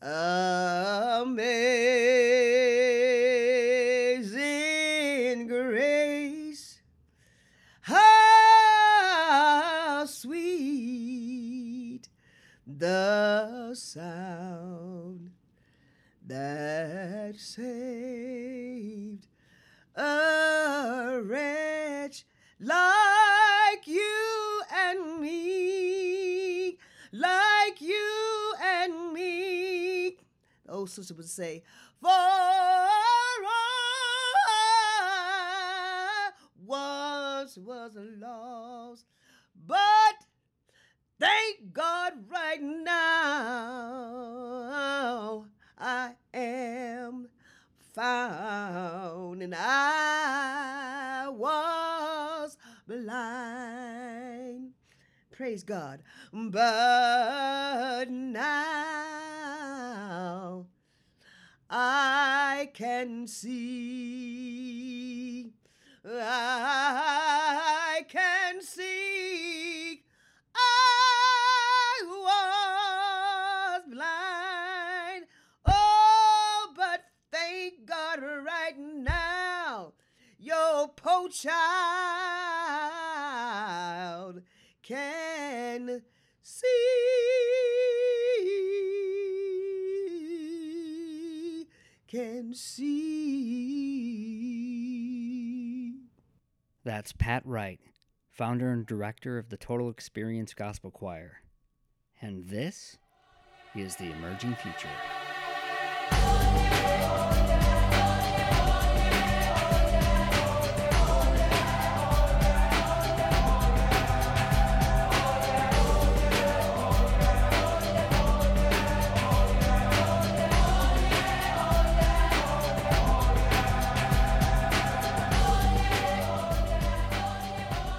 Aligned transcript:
Amazing 0.00 1.67
would 31.28 31.34
say, 31.34 31.62
For 32.00 32.08
I 32.08 32.88
once 36.64 37.58
was 37.58 37.92
lost, 38.18 39.04
but 39.66 40.24
thank 41.20 41.74
God 41.74 42.12
right 42.30 42.62
now 42.62 42.94
I 45.78 46.12
am 46.32 47.28
found, 47.94 49.42
and 49.42 49.54
I 49.54 51.28
was 51.28 52.56
blind. 52.86 54.72
Praise 55.30 55.62
God. 55.62 56.02
But 56.32 56.64
Can 62.98 63.28
see. 63.28 63.77
Wright, 97.58 97.80
founder 98.30 98.70
and 98.70 98.86
director 98.86 99.36
of 99.36 99.48
the 99.48 99.56
Total 99.56 99.90
Experience 99.90 100.54
Gospel 100.54 100.92
Choir. 100.92 101.42
And 102.22 102.48
this 102.48 102.98
is 103.74 103.96
the 103.96 104.12
emerging 104.12 104.54
future. 104.54 104.88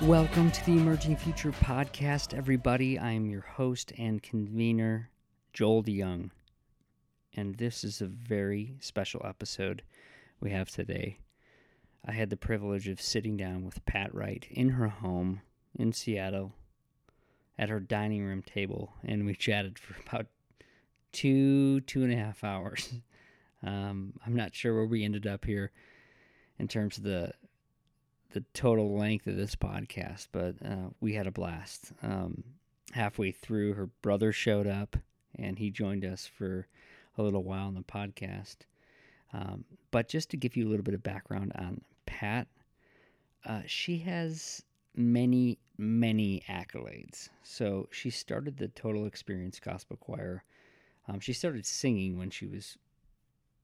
Welcome 0.03 0.49
to 0.51 0.65
the 0.65 0.77
Emerging 0.77 1.17
Future 1.17 1.51
podcast, 1.51 2.33
everybody. 2.33 2.97
I'm 2.97 3.29
your 3.29 3.41
host 3.41 3.91
and 3.97 4.23
convener, 4.23 5.09
Joel 5.51 5.83
DeYoung. 5.83 6.29
And 7.35 7.55
this 7.55 7.83
is 7.83 7.99
a 7.99 8.05
very 8.07 8.77
special 8.79 9.21
episode 9.25 9.83
we 10.39 10.51
have 10.51 10.69
today. 10.69 11.19
I 12.05 12.13
had 12.13 12.29
the 12.29 12.37
privilege 12.37 12.87
of 12.87 13.01
sitting 13.01 13.35
down 13.35 13.65
with 13.65 13.83
Pat 13.83 14.15
Wright 14.15 14.47
in 14.49 14.69
her 14.69 14.87
home 14.87 15.41
in 15.75 15.91
Seattle 15.91 16.53
at 17.57 17.67
her 17.67 17.81
dining 17.81 18.23
room 18.23 18.41
table, 18.41 18.93
and 19.03 19.25
we 19.25 19.35
chatted 19.35 19.77
for 19.77 19.95
about 20.07 20.27
two, 21.11 21.81
two 21.81 22.03
and 22.03 22.13
a 22.13 22.17
half 22.17 22.43
hours. 22.43 22.93
Um, 23.61 24.13
I'm 24.25 24.37
not 24.37 24.55
sure 24.55 24.73
where 24.73 24.85
we 24.85 25.03
ended 25.03 25.27
up 25.27 25.43
here 25.43 25.73
in 26.59 26.69
terms 26.69 26.97
of 26.97 27.03
the 27.03 27.33
the 28.31 28.43
total 28.53 28.97
length 28.97 29.27
of 29.27 29.35
this 29.35 29.55
podcast, 29.55 30.27
but 30.31 30.55
uh, 30.63 30.89
we 31.01 31.13
had 31.13 31.27
a 31.27 31.31
blast. 31.31 31.91
Um, 32.03 32.43
halfway 32.91 33.31
through, 33.31 33.73
her 33.73 33.87
brother 34.01 34.31
showed 34.31 34.67
up 34.67 34.97
and 35.35 35.57
he 35.57 35.69
joined 35.69 36.05
us 36.05 36.27
for 36.27 36.67
a 37.17 37.23
little 37.23 37.43
while 37.43 37.67
on 37.67 37.75
the 37.75 37.81
podcast. 37.81 38.57
Um, 39.33 39.65
but 39.91 40.07
just 40.07 40.29
to 40.31 40.37
give 40.37 40.55
you 40.55 40.67
a 40.67 40.69
little 40.69 40.83
bit 40.83 40.93
of 40.93 41.03
background 41.03 41.51
on 41.55 41.81
Pat, 42.05 42.47
uh, 43.45 43.61
she 43.65 43.99
has 43.99 44.63
many, 44.95 45.59
many 45.77 46.43
accolades. 46.49 47.29
So 47.43 47.87
she 47.91 48.09
started 48.09 48.57
the 48.57 48.67
Total 48.69 49.05
Experience 49.05 49.59
Gospel 49.59 49.97
Choir. 49.97 50.43
Um, 51.07 51.19
she 51.19 51.33
started 51.33 51.65
singing 51.65 52.17
when 52.17 52.29
she 52.29 52.47
was 52.47 52.77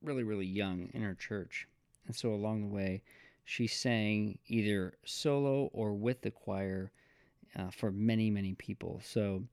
really, 0.02 0.24
really 0.24 0.46
young 0.46 0.90
in 0.94 1.02
her 1.02 1.16
church. 1.16 1.68
And 2.08 2.16
so 2.16 2.30
along 2.34 2.62
the 2.62 2.74
way, 2.74 3.02
she 3.46 3.68
sang 3.68 4.40
either 4.48 4.98
solo 5.06 5.70
or 5.72 5.94
with 5.94 6.22
the 6.22 6.32
choir 6.32 6.92
uh, 7.56 7.70
for 7.70 7.92
many, 7.92 8.32
many 8.32 8.56
people. 8.56 9.00
So 9.06 9.44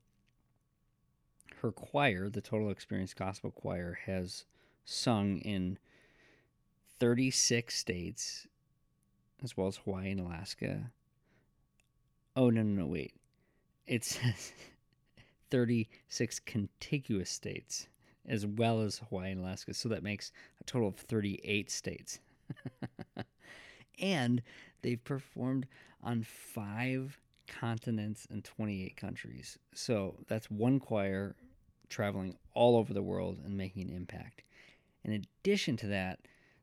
her 1.61 1.71
choir, 1.71 2.27
the 2.27 2.41
Total 2.41 2.71
Experience 2.71 3.13
Gospel 3.13 3.51
Choir, 3.51 3.99
has 4.05 4.45
sung 4.83 5.37
in 5.37 5.77
36 6.99 7.73
states, 7.75 8.47
as 9.43 9.55
well 9.55 9.67
as 9.67 9.77
Hawaii 9.77 10.11
and 10.11 10.19
Alaska. 10.19 10.91
Oh, 12.35 12.49
no, 12.49 12.63
no, 12.63 12.81
no, 12.81 12.87
wait. 12.87 13.13
It 13.85 14.03
says 14.03 14.53
36 15.51 16.39
contiguous 16.39 17.29
states, 17.29 17.87
as 18.27 18.43
well 18.45 18.81
as 18.81 18.97
Hawaii 19.09 19.31
and 19.31 19.41
Alaska. 19.41 19.75
So 19.75 19.87
that 19.89 20.01
makes 20.01 20.31
a 20.59 20.63
total 20.63 20.87
of 20.87 20.95
38 20.95 21.69
states. 21.69 22.19
and 23.99 24.41
they've 24.81 25.03
performed 25.03 25.67
on 26.03 26.23
five 26.23 27.19
continents 27.47 28.27
and 28.29 28.43
28 28.43 28.95
countries. 28.97 29.57
So 29.73 30.15
that's 30.27 30.49
one 30.49 30.79
choir 30.79 31.35
traveling 31.89 32.35
all 32.53 32.75
over 32.75 32.93
the 32.93 33.03
world 33.03 33.39
and 33.45 33.57
making 33.57 33.89
an 33.89 33.95
impact. 33.95 34.43
In 35.03 35.13
addition 35.13 35.77
to 35.77 35.87
that, 35.87 36.19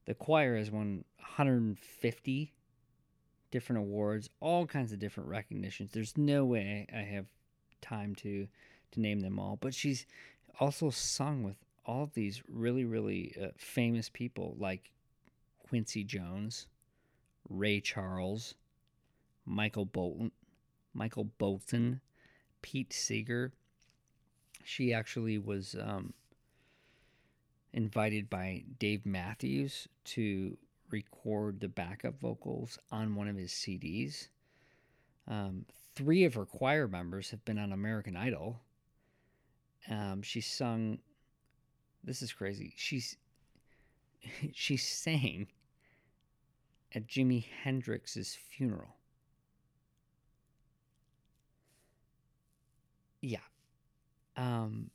the 0.07 0.15
choir 0.15 0.57
has 0.57 0.71
won 0.71 1.05
150 1.19 2.53
different 3.51 3.79
awards, 3.79 4.31
all 4.41 4.67
kinds 4.67 4.93
of 4.93 4.99
different 4.99 5.29
recognitions. 5.29 5.93
There's 5.93 6.17
no 6.17 6.45
way 6.45 6.87
I 6.95 7.03
have 7.03 7.27
time 7.81 8.15
to 8.17 8.49
to 8.93 9.01
name 9.01 9.21
them 9.21 9.39
all, 9.39 9.57
but 9.61 9.73
she's 9.73 10.05
also 10.59 10.91
sung 10.91 11.45
with 11.45 11.57
all 11.87 12.11
these 12.13 12.43
really 12.49 12.85
really 12.85 13.35
uh, 13.41 13.49
famous 13.57 14.09
people 14.09 14.57
like 14.59 14.91
Quincy 15.69 16.03
Jones, 16.03 16.67
Ray 17.51 17.81
Charles, 17.81 18.55
Michael 19.45 19.85
Bolton, 19.85 20.31
Michael 20.95 21.25
Bolton, 21.25 22.01
Pete 22.63 22.93
Seeger. 22.93 23.53
She 24.65 24.95
actually 24.95 25.39
was 25.39 25.75
um, 25.75 26.15
invited 27.73 28.31
by 28.31 28.63
Dave 28.79 29.05
Matthews 29.05 29.89
to 30.05 30.57
record 30.91 31.61
the 31.61 31.69
backup 31.69 32.19
vocals 32.21 32.79
on 32.91 33.15
one 33.15 33.29
of 33.29 33.37
his 33.37 33.53
CDs. 33.53 34.29
Um, 35.29 35.67
three 35.95 36.25
of 36.25 36.35
her 36.35 36.45
choir 36.45 36.89
members 36.89 37.31
have 37.31 37.45
been 37.45 37.59
on 37.59 37.73
American 37.73 38.17
Idol. 38.17 38.61
Um, 39.89 40.23
she 40.23 40.41
sung. 40.41 40.99
This 42.05 42.23
is 42.23 42.33
crazy. 42.33 42.73
She's 42.77 43.17
she 44.53 44.77
sang 44.77 45.49
at 46.95 47.07
Jimi 47.07 47.45
Hendrix's 47.65 48.35
funeral. 48.35 48.97
Yeah. 53.21 53.39
Um, 54.37 54.91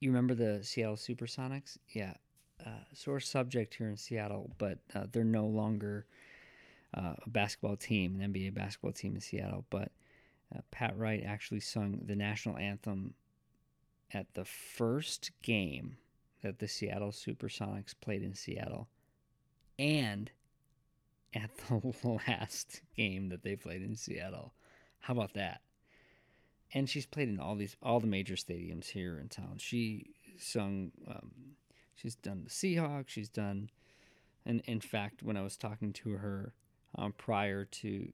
you 0.00 0.10
remember 0.10 0.34
the 0.34 0.64
Seattle 0.64 0.96
Supersonics? 0.96 1.78
Yeah. 1.90 2.14
Uh, 2.64 2.84
sore 2.92 3.20
subject 3.20 3.74
here 3.74 3.88
in 3.88 3.96
Seattle, 3.96 4.50
but 4.58 4.78
uh, 4.94 5.04
they're 5.12 5.24
no 5.24 5.46
longer 5.46 6.06
uh, 6.94 7.14
a 7.24 7.30
basketball 7.30 7.76
team, 7.76 8.20
an 8.20 8.32
NBA 8.32 8.54
basketball 8.54 8.92
team 8.92 9.14
in 9.14 9.20
Seattle. 9.20 9.64
But 9.70 9.92
uh, 10.54 10.60
Pat 10.70 10.96
Wright 10.96 11.22
actually 11.24 11.60
sung 11.60 12.00
the 12.04 12.16
national 12.16 12.56
anthem 12.56 13.14
at 14.12 14.26
the 14.34 14.44
first 14.44 15.30
game 15.42 15.98
that 16.42 16.58
the 16.58 16.68
Seattle 16.68 17.10
Supersonics 17.10 17.94
played 18.00 18.22
in 18.22 18.34
Seattle 18.34 18.88
and 19.78 20.30
at 21.34 21.50
the 21.68 21.94
last 22.28 22.82
game 22.96 23.28
that 23.28 23.42
they 23.42 23.56
played 23.56 23.82
in 23.82 23.96
Seattle. 23.96 24.54
How 25.00 25.14
about 25.14 25.34
that? 25.34 25.60
And 26.74 26.88
she's 26.88 27.06
played 27.06 27.28
in 27.28 27.40
all 27.40 27.54
these 27.54 27.76
all 27.82 28.00
the 28.00 28.06
major 28.06 28.34
stadiums 28.34 28.90
here 28.90 29.18
in 29.18 29.28
town. 29.28 29.56
She 29.58 30.10
sung 30.38 30.92
um, 31.08 31.30
she's 31.94 32.14
done 32.14 32.44
the 32.44 32.50
Seahawks, 32.50 33.08
she's 33.08 33.28
done 33.30 33.70
and 34.48 34.62
in 34.64 34.80
fact 34.80 35.22
when 35.22 35.36
I 35.36 35.42
was 35.42 35.56
talking 35.56 35.92
to 35.92 36.12
her 36.12 36.54
um, 36.96 37.12
prior 37.12 37.64
to 37.66 38.08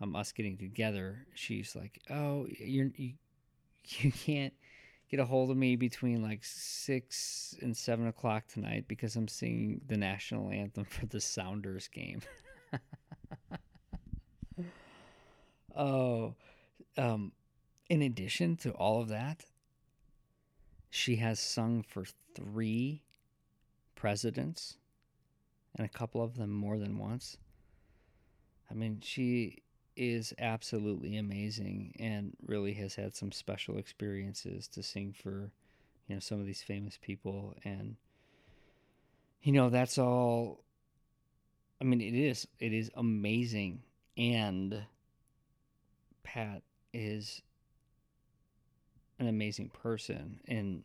um, 0.00 0.14
us 0.14 0.32
getting 0.32 0.56
together, 0.56 1.26
she's 1.34 1.74
like, 1.74 2.00
"Oh, 2.08 2.46
you're 2.48 2.90
you, 2.96 3.14
you 3.84 4.12
can't 4.12 4.54
get 5.10 5.20
a 5.20 5.24
hold 5.24 5.50
of 5.50 5.56
me 5.56 5.76
between 5.76 6.22
like 6.22 6.40
six 6.42 7.56
and 7.62 7.76
seven 7.76 8.06
o'clock 8.06 8.46
tonight 8.46 8.84
because 8.88 9.16
I'm 9.16 9.28
singing 9.28 9.80
the 9.86 9.96
national 9.96 10.50
anthem 10.50 10.84
for 10.84 11.06
the 11.06 11.20
Sounders 11.20 11.88
game." 11.88 12.22
oh, 15.76 16.34
um, 16.96 17.32
in 17.88 18.02
addition 18.02 18.56
to 18.58 18.70
all 18.72 19.00
of 19.00 19.08
that, 19.08 19.44
she 20.90 21.16
has 21.16 21.40
sung 21.40 21.82
for 21.82 22.04
three 22.34 23.02
presidents, 23.94 24.76
and 25.76 25.84
a 25.84 25.88
couple 25.88 26.22
of 26.22 26.36
them 26.36 26.50
more 26.50 26.78
than 26.78 26.98
once. 26.98 27.36
I 28.70 28.74
mean, 28.74 29.00
she 29.02 29.62
is 29.98 30.32
absolutely 30.38 31.16
amazing 31.16 31.94
and 31.98 32.36
really 32.46 32.72
has 32.74 32.94
had 32.94 33.16
some 33.16 33.32
special 33.32 33.76
experiences 33.78 34.68
to 34.68 34.82
sing 34.82 35.12
for, 35.12 35.50
you 36.06 36.14
know, 36.14 36.20
some 36.20 36.38
of 36.38 36.46
these 36.46 36.62
famous 36.62 36.98
people. 37.02 37.54
And, 37.64 37.96
you 39.42 39.52
know, 39.52 39.68
that's 39.68 39.98
all. 39.98 40.60
I 41.80 41.84
mean, 41.84 42.00
it 42.00 42.14
is 42.14 42.46
it 42.58 42.72
is 42.72 42.90
amazing, 42.96 43.82
and 44.16 44.82
Pat 46.24 46.62
is 46.92 47.42
an 49.20 49.28
amazing 49.28 49.68
person, 49.68 50.40
and 50.48 50.82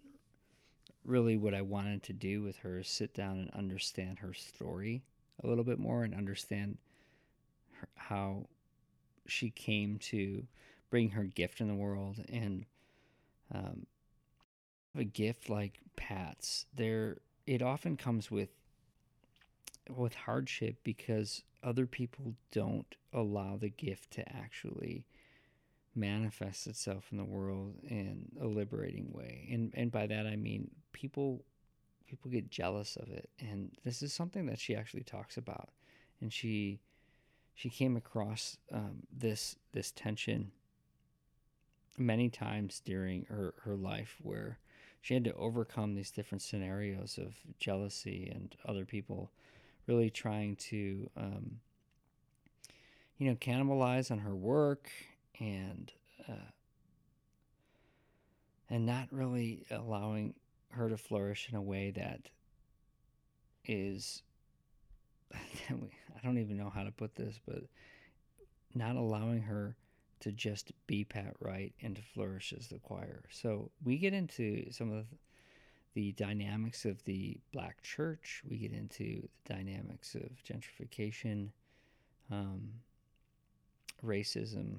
really, 1.04 1.36
what 1.38 1.54
I 1.54 1.62
wanted 1.62 2.04
to 2.04 2.14
do 2.14 2.42
with 2.44 2.58
her 2.58 2.80
is 2.80 2.88
sit 2.88 3.14
down 3.14 3.40
and 3.40 3.50
understand 3.52 4.20
her 4.20 4.34
story 4.34 5.04
a 5.44 5.48
little 5.48 5.64
bit 5.64 5.80
more 5.80 6.04
and 6.04 6.14
understand 6.14 6.78
how 7.96 8.46
she 9.28 9.50
came 9.50 9.98
to 9.98 10.46
bring 10.90 11.10
her 11.10 11.24
gift 11.24 11.62
in 11.62 11.68
the 11.68 11.74
world 11.74 12.24
and 12.32 12.66
um, 13.54 13.86
a 14.98 15.04
gift 15.04 15.50
like 15.50 15.80
Pat's 15.96 16.66
there 16.76 17.18
it 17.46 17.62
often 17.62 17.98
comes 17.98 18.30
with 18.32 18.50
with 19.90 20.14
hardship 20.14 20.78
because 20.84 21.44
other 21.64 21.86
people 21.86 22.36
don't 22.52 22.96
allow 23.12 23.58
the 23.58 23.70
gift 23.70 24.12
to 24.12 24.36
actually 24.36 25.06
manifest 25.96 26.68
itself 26.68 27.06
in 27.12 27.18
the 27.18 27.24
world 27.24 27.76
in 27.84 28.32
a 28.42 28.48
liberating 28.48 29.12
way. 29.12 29.48
And 29.52 29.72
and 29.76 29.92
by 29.92 30.08
that 30.08 30.26
I 30.26 30.36
mean 30.36 30.72
people 30.92 31.44
people 32.08 32.32
get 32.32 32.50
jealous 32.50 32.96
of 32.96 33.10
it. 33.10 33.30
And 33.40 33.72
this 33.84 34.02
is 34.02 34.14
something 34.14 34.46
that 34.48 34.60
she 34.60 34.76
actually 34.76 35.04
talks 35.04 35.38
about. 35.38 35.70
And 36.22 36.32
she 36.32 36.80
she 37.56 37.70
came 37.70 37.96
across 37.96 38.58
um, 38.72 39.04
this 39.12 39.56
this 39.72 39.92
tension 39.92 40.52
many 41.98 42.30
times 42.30 42.82
during 42.84 43.26
her, 43.26 43.54
her 43.64 43.76
life 43.76 44.18
where 44.22 44.58
she 45.02 45.14
had 45.14 45.24
to 45.24 45.34
overcome 45.34 45.94
these 45.94 46.12
different 46.12 46.42
scenarios 46.42 47.20
of 47.22 47.36
jealousy 47.60 48.32
and 48.34 48.56
other 48.66 48.86
people 48.86 49.32
really 49.86 50.10
trying 50.10 50.56
to 50.56 51.10
um, 51.18 51.60
you 53.18 53.30
know 53.30 53.36
cannibalize 53.36 54.12
on 54.12 54.20
her 54.20 54.36
work 54.36 54.90
and 55.40 55.92
uh, 56.28 56.50
and 58.70 58.86
not 58.86 59.08
really 59.12 59.66
allowing 59.70 60.34
her 60.70 60.90
to 60.90 60.98
flourish 60.98 61.48
in 61.50 61.56
a 61.56 61.62
way 61.62 61.92
that 61.92 62.30
is 63.66 64.24
I 65.34 66.20
don't 66.24 66.38
even 66.38 66.58
know 66.58 66.70
how 66.70 66.84
to 66.84 66.92
put 66.92 67.16
this, 67.16 67.40
but 67.46 67.64
not 68.74 68.96
allowing 68.96 69.42
her 69.42 69.76
to 70.22 70.32
just 70.32 70.72
be 70.88 71.04
Pat 71.04 71.36
Wright 71.40 71.74
and 71.82 71.96
to 71.96 72.02
flourish 72.02 72.54
as 72.58 72.68
the 72.68 72.80
choir. 72.80 73.24
So 73.30 73.72
we 73.84 73.98
get 73.98 74.14
into 74.14 74.72
some 74.72 74.92
of 74.92 75.06
the 75.96 76.14
dynamics 76.14 76.86
of 76.86 77.04
the 77.04 77.38
black 77.52 77.82
church. 77.82 78.42
We 78.50 78.58
get 78.58 78.72
into 78.72 79.28
the 79.46 79.54
dynamics 79.54 80.16
of 80.16 80.30
gentrification, 80.44 81.50
um, 82.32 82.70
racism, 84.04 84.78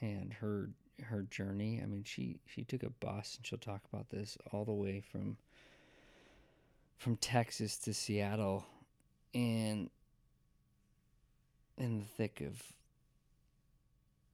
and 0.00 0.32
her 0.34 0.70
her 1.02 1.22
journey. 1.30 1.80
I 1.82 1.86
mean, 1.86 2.04
she 2.04 2.40
she 2.46 2.64
took 2.64 2.82
a 2.82 2.90
bus, 2.90 3.36
and 3.36 3.46
she'll 3.46 3.58
talk 3.58 3.82
about 3.92 4.10
this 4.10 4.36
all 4.52 4.64
the 4.64 4.72
way 4.72 5.00
from 5.00 5.38
from 6.98 7.16
Texas 7.16 7.78
to 7.78 7.94
Seattle 7.94 8.66
and 9.34 9.90
in 11.76 11.98
the 12.00 12.04
thick 12.04 12.40
of 12.40 12.62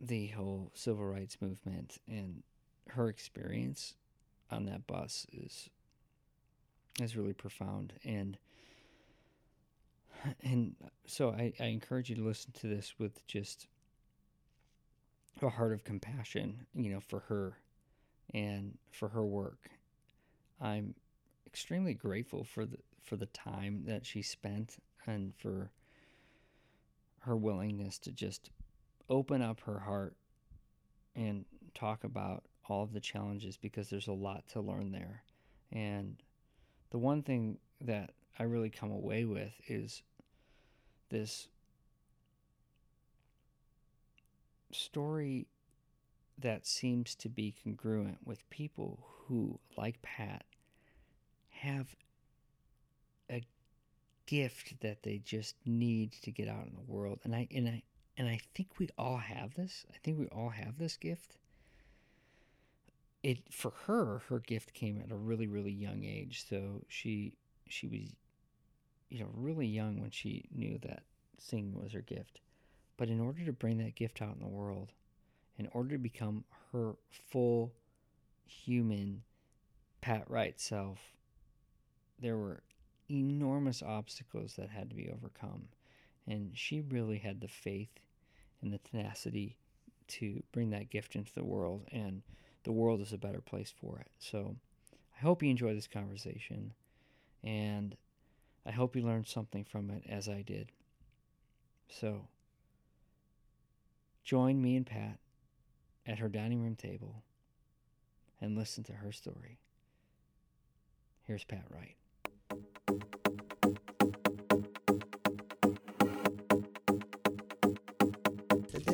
the 0.01 0.29
whole 0.29 0.71
civil 0.75 1.05
rights 1.05 1.37
movement 1.41 1.99
and 2.09 2.43
her 2.89 3.09
experience 3.09 3.95
on 4.51 4.67
that 4.67 4.87
bus 4.87 5.27
is 5.33 5.69
is 7.01 7.17
really 7.17 7.33
profound. 7.33 7.93
And 8.05 8.39
and 10.43 10.75
so 11.07 11.31
I, 11.31 11.53
I 11.61 11.65
encourage 11.67 12.09
you 12.09 12.17
to 12.17 12.25
listen 12.25 12.53
to 12.61 12.67
this 12.67 12.95
with 12.99 13.27
just 13.27 13.67
a 15.43 15.49
heart 15.51 15.73
of 15.73 15.85
compassion 15.85 16.67
you 16.75 16.91
know 16.91 17.01
for 17.01 17.21
her 17.21 17.59
and 18.33 18.79
for 18.91 19.09
her 19.09 19.25
work. 19.25 19.71
I'm 20.61 20.95
extremely 21.47 21.95
grateful 21.95 22.45
for 22.45 22.65
the 22.65 22.79
for 23.05 23.17
the 23.17 23.27
time 23.27 23.85
that 23.87 24.05
she 24.05 24.23
spent 24.23 24.77
and 25.07 25.35
for 25.37 25.71
her 27.21 27.37
willingness 27.37 27.99
to 27.99 28.13
just 28.13 28.51
open 29.09 29.43
up 29.43 29.61
her 29.61 29.79
heart 29.81 30.17
and 31.15 31.45
talk 31.75 32.05
about 32.05 32.45
all 32.69 32.83
of 32.83 32.93
the 32.93 33.01
challenges 33.01 33.57
because 33.57 33.89
there's 33.89 34.09
a 34.09 34.13
lot 34.13 34.47
to 34.49 34.61
learn 34.61 34.91
there. 34.91 35.23
And 35.71 36.17
the 36.91 36.99
one 36.99 37.23
thing 37.23 37.59
that 37.81 38.11
I 38.39 38.45
really 38.45 38.71
come 38.71 38.91
away 38.91 39.25
with 39.25 39.53
is 39.69 40.03
this 41.11 41.49
story 44.73 45.47
that 46.39 46.67
seems 46.67 47.15
to 47.15 47.29
be 47.29 47.55
congruent 47.63 48.19
with 48.25 48.49
people 48.51 49.07
who, 49.27 49.59
like 49.77 50.03
Pat, 50.03 50.45
have 51.51 51.95
gift 54.27 54.81
that 54.81 55.03
they 55.03 55.19
just 55.19 55.55
need 55.65 56.13
to 56.23 56.31
get 56.31 56.49
out 56.49 56.67
in 56.67 56.75
the 56.75 56.93
world. 56.93 57.21
And 57.25 57.35
I 57.35 57.49
and 57.55 57.69
I 57.69 57.83
and 58.17 58.29
I 58.29 58.41
think 58.55 58.79
we 58.79 58.89
all 58.99 59.19
have 59.19 59.55
this. 59.55 59.85
I 59.93 59.97
think 60.03 60.19
we 60.19 60.27
all 60.27 60.51
have 60.51 60.79
this 60.79 60.97
gift. 60.97 61.37
It 63.23 63.39
for 63.51 63.73
her, 63.87 64.23
her 64.29 64.39
gift 64.41 64.75
came 64.75 65.01
at 65.01 65.11
a 65.11 65.17
really 65.17 65.47
really 65.47 65.73
young 65.73 66.05
age. 66.05 66.45
So 66.49 66.83
she 66.89 67.35
she 67.69 67.87
was 67.87 68.17
you 69.11 69.21
know 69.21 69.31
really 69.35 69.67
young 69.67 70.01
when 70.01 70.11
she 70.11 70.49
knew 70.55 70.79
that 70.83 71.03
singing 71.39 71.81
was 71.81 71.93
her 71.93 72.03
gift. 72.03 72.41
But 72.97 73.09
in 73.09 73.21
order 73.21 73.45
to 73.45 73.53
bring 73.53 73.79
that 73.79 73.97
gift 73.97 74.23
out 74.23 74.35
in 74.35 74.41
the 74.41 74.47
world, 74.47 74.93
in 75.59 75.69
order 75.73 75.91
to 75.91 75.99
become 75.99 76.45
her 76.73 76.95
full 77.11 77.73
human 78.47 79.23
Pat 80.01 80.25
Wright 80.29 80.61
self, 80.61 80.99
there 82.21 82.37
were 82.37 82.63
enormous 83.15 83.83
obstacles 83.83 84.55
that 84.57 84.71
had 84.71 84.91
to 84.91 84.97
be 84.97 85.11
overcome. 85.11 85.69
And 86.27 86.53
she 86.55 86.81
really 86.81 87.19
had 87.19 87.41
the 87.41 87.49
faith 87.49 88.01
and 88.63 88.73
the 88.73 88.79
tenacity 88.79 89.57
to 90.07 90.43
bring 90.53 90.71
that 90.71 90.91
gift 90.91 91.17
into 91.17 91.33
the 91.35 91.45
world, 91.45 91.87
and 91.91 92.23
the 92.65 92.73
world 92.73 93.01
is 93.01 93.13
a 93.13 93.19
better 93.19 93.41
place 93.41 93.73
for 93.81 93.99
it. 93.99 94.11
So 94.19 94.57
I 95.17 95.23
hope 95.23 95.43
you 95.43 95.51
enjoy 95.51 95.75
this 95.75 95.87
conversation, 95.87 96.73
and 97.43 97.97
I 98.67 98.71
hope 98.71 98.97
you 98.97 99.03
learned 99.03 99.27
something 99.27 99.65
from 99.65 99.91
it 99.91 100.05
as 100.09 100.29
I 100.29 100.43
did. 100.43 100.73
So 101.89 102.29
join 104.25 104.61
me 104.61 104.77
and 104.77 104.87
Pat 104.87 105.19
at 106.07 106.19
her 106.19 106.29
dining 106.29 106.63
room 106.63 106.77
table 106.77 107.23
and 108.41 108.57
listen 108.57 108.85
to 108.85 108.93
her 108.93 109.13
story. 109.13 109.59
Here's 111.27 111.45
Pat 111.45 111.65
Wright. 111.71 111.97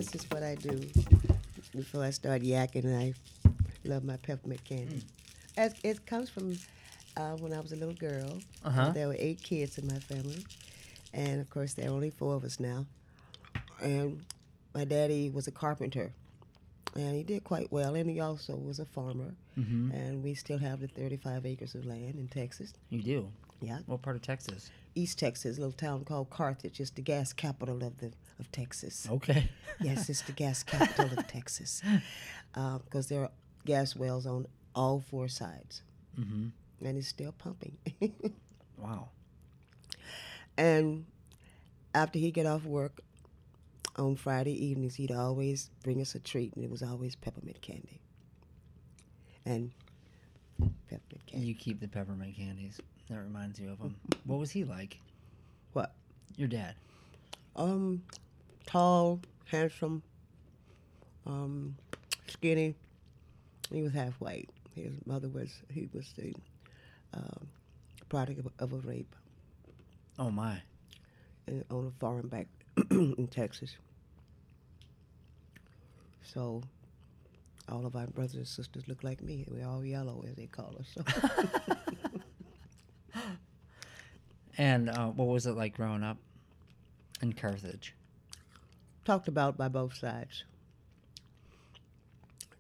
This 0.01 0.15
is 0.15 0.31
what 0.31 0.43
I 0.43 0.55
do 0.55 0.81
before 1.77 2.03
I 2.03 2.09
start 2.09 2.41
yakking. 2.41 2.85
And 2.85 2.97
I 2.97 3.15
love 3.85 4.03
my 4.03 4.17
peppermint 4.17 4.65
candy. 4.65 5.03
As, 5.59 5.75
it 5.85 6.07
comes 6.07 6.31
from 6.31 6.57
uh, 7.19 7.33
when 7.33 7.53
I 7.53 7.61
was 7.61 7.73
a 7.73 7.77
little 7.77 7.95
girl. 7.95 8.39
Uh-huh. 8.65 8.93
There 8.93 9.09
were 9.09 9.17
eight 9.19 9.43
kids 9.43 9.77
in 9.77 9.87
my 9.87 9.99
family, 9.99 10.43
and 11.13 11.41
of 11.41 11.51
course 11.51 11.75
there 11.75 11.91
are 11.91 11.93
only 11.93 12.09
four 12.09 12.35
of 12.35 12.45
us 12.45 12.59
now. 12.59 12.87
And 13.83 14.25
my 14.75 14.85
daddy 14.85 15.29
was 15.29 15.49
a 15.49 15.51
carpenter, 15.51 16.13
and 16.95 17.15
he 17.15 17.23
did 17.23 17.45
quite 17.45 17.71
well. 17.73 17.95
And 17.95 18.09
he 18.11 18.21
also 18.21 18.57
was 18.57 18.79
a 18.79 18.85
farmer. 18.85 19.35
Mm-hmm. 19.59 19.91
And 19.93 20.23
we 20.23 20.35
still 20.35 20.59
have 20.59 20.81
the 20.81 20.89
35 20.89 21.47
acres 21.47 21.75
of 21.75 21.85
land 21.85 22.15
in 22.17 22.29
Texas. 22.29 22.73
You 22.91 23.03
do. 23.03 23.29
Yeah, 23.63 23.79
What 23.87 24.01
part 24.03 24.17
of 24.17 24.23
Texas? 24.23 24.71
East 24.95 25.19
Texas, 25.19 25.59
a 25.59 25.61
little 25.61 25.73
town 25.73 26.05
called 26.05 26.31
Carthage. 26.31 26.81
It's 26.81 26.91
the 26.91 27.03
gas 27.03 27.33
capital 27.35 27.85
of 27.85 27.99
the 27.99 28.11
of 28.39 28.51
Texas. 28.53 29.07
Okay. 29.11 29.51
yes, 29.81 30.09
it's 30.09 30.23
the 30.23 30.33
gas 30.33 30.63
capital 30.63 31.11
of 31.19 31.27
Texas, 31.29 31.83
because 32.55 33.09
there 33.09 33.21
are 33.23 33.31
gas 33.67 33.95
wells 33.95 34.27
on 34.27 34.47
all 34.75 35.01
four 35.01 35.29
sides, 35.29 35.83
Mm-hmm. 36.19 36.49
and 36.87 36.97
it's 36.99 37.09
still 37.09 37.33
pumping. 37.33 37.77
Wow. 38.79 39.11
and 40.57 41.05
after 41.95 42.19
he 42.19 42.31
get 42.31 42.47
off 42.47 42.65
work 42.65 43.01
on 44.01 44.17
Friday 44.17 44.53
evenings, 44.67 44.95
he'd 44.97 45.13
always 45.13 45.71
bring 45.85 46.01
us 46.01 46.15
a 46.15 46.19
treat, 46.19 46.55
and 46.57 46.65
it 46.65 46.71
was 46.71 46.83
always 46.83 47.15
peppermint 47.15 47.61
candy. 47.63 48.01
And 49.45 49.71
peppermint 50.89 51.27
candy. 51.27 51.47
You 51.47 51.55
keep 51.55 51.81
the 51.81 51.89
peppermint 51.89 52.35
candies. 52.37 52.81
That 53.09 53.19
reminds 53.19 53.59
you 53.61 53.71
of 53.71 53.79
him. 53.79 53.97
what 54.25 54.39
was 54.39 54.51
he 54.51 54.65
like? 54.65 54.99
What? 55.73 55.93
Your 56.37 56.49
dad. 56.49 56.75
Um, 57.57 58.03
tall, 58.67 59.21
handsome, 59.45 60.03
um, 61.27 61.77
skinny. 62.29 62.75
He 63.71 63.83
was 63.83 63.93
half 63.93 64.15
white. 64.21 64.49
His 64.75 64.93
mother 65.05 65.29
was 65.29 65.53
he 65.71 65.89
was 65.93 66.13
the 66.17 66.33
um, 67.13 67.49
product 68.09 68.39
of, 68.41 68.49
of 68.59 68.73
a 68.73 68.77
rape 68.89 69.15
Oh 70.19 70.31
my. 70.31 70.63
in, 71.47 71.65
on 71.71 71.87
a 71.87 72.01
farm 72.01 72.29
back 72.29 72.47
in 72.91 73.29
Texas. 73.31 73.77
So 76.23 76.63
all 77.69 77.87
of 77.87 77.97
our 77.97 78.07
brothers 78.07 78.35
and 78.35 78.47
sisters 78.47 78.85
look 78.89 79.05
like 79.05 79.23
me. 79.23 79.47
We're 79.49 79.67
all 79.67 79.85
yellow, 79.85 80.25
as 80.29 80.37
they 80.37 80.47
call 80.47 80.75
us. 80.79 80.89
So. 80.95 81.03
And 84.59 84.91
uh, 84.91 85.07
what 85.07 85.27
was 85.27 85.47
it 85.47 85.53
like 85.57 85.75
growing 85.75 86.03
up 86.03 86.19
in 87.23 87.33
Carthage? 87.33 87.95
talked 89.07 89.27
about 89.27 89.57
by 89.57 89.69
both 89.69 89.95
sides. 89.97 90.45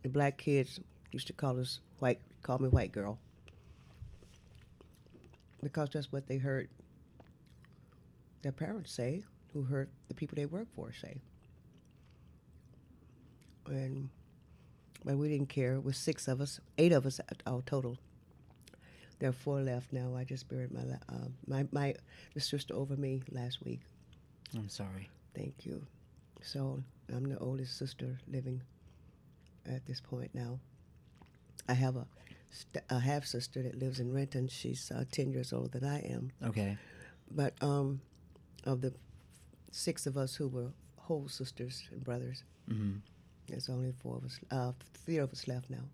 The 0.02 0.08
black 0.08 0.38
kids 0.38 0.80
used 1.12 1.26
to 1.26 1.32
call 1.32 1.60
us 1.60 1.80
white, 1.98 2.20
call 2.42 2.58
me 2.58 2.68
white 2.68 2.90
girl, 2.90 3.18
because 5.62 5.90
that's 5.90 6.10
what 6.10 6.26
they 6.26 6.38
heard 6.38 6.68
their 8.42 8.52
parents 8.52 8.92
say, 8.92 9.22
who 9.52 9.62
heard 9.62 9.90
the 10.08 10.14
people 10.14 10.36
they 10.36 10.46
work 10.46 10.66
for 10.74 10.92
say. 10.92 11.20
And 13.70 14.08
but 15.04 15.16
we 15.16 15.28
didn't 15.28 15.48
care. 15.48 15.74
It 15.74 15.84
was 15.84 15.96
six 15.96 16.28
of 16.28 16.40
us, 16.40 16.60
eight 16.76 16.92
of 16.92 17.06
us 17.06 17.20
all 17.46 17.62
total. 17.64 17.96
There 19.18 19.28
are 19.28 19.32
four 19.32 19.60
left 19.60 19.92
now. 19.92 20.14
I 20.16 20.24
just 20.24 20.48
buried 20.48 20.72
my 20.72 20.80
uh, 21.08 21.28
my 21.46 21.66
my 21.72 21.94
the 22.34 22.40
sister 22.40 22.74
over 22.74 22.96
me 22.96 23.22
last 23.30 23.62
week. 23.64 23.80
I'm 24.56 24.68
sorry. 24.68 25.08
Thank 25.34 25.64
you. 25.64 25.86
So 26.42 26.82
I'm 27.14 27.24
the 27.28 27.38
oldest 27.38 27.78
sister 27.78 28.18
living 28.30 28.62
at 29.66 29.86
this 29.86 30.00
point 30.00 30.30
now. 30.34 30.58
I 31.68 31.74
have 31.74 31.96
a, 31.96 32.06
st- 32.50 32.84
a 32.90 32.98
half 32.98 33.24
sister 33.26 33.62
that 33.62 33.78
lives 33.78 34.00
in 34.00 34.12
Renton. 34.12 34.48
She's 34.48 34.90
uh, 34.90 35.04
10 35.12 35.30
years 35.30 35.52
older 35.52 35.68
than 35.78 35.84
I 35.88 36.00
am. 36.00 36.32
Okay. 36.44 36.78
But 37.30 37.54
um, 37.62 38.00
of 38.64 38.80
the 38.80 38.92
six 39.70 40.06
of 40.06 40.16
us 40.16 40.34
who 40.34 40.48
were 40.48 40.72
whole 40.96 41.28
sisters 41.28 41.84
and 41.92 42.02
brothers, 42.02 42.42
Mm-hmm. 42.70 42.98
There's 43.50 43.68
only 43.68 43.92
four 44.02 44.16
of 44.16 44.24
us, 44.24 44.40
uh, 44.50 44.72
three 45.04 45.18
of 45.18 45.30
us 45.32 45.46
left 45.48 45.68
now. 45.70 45.84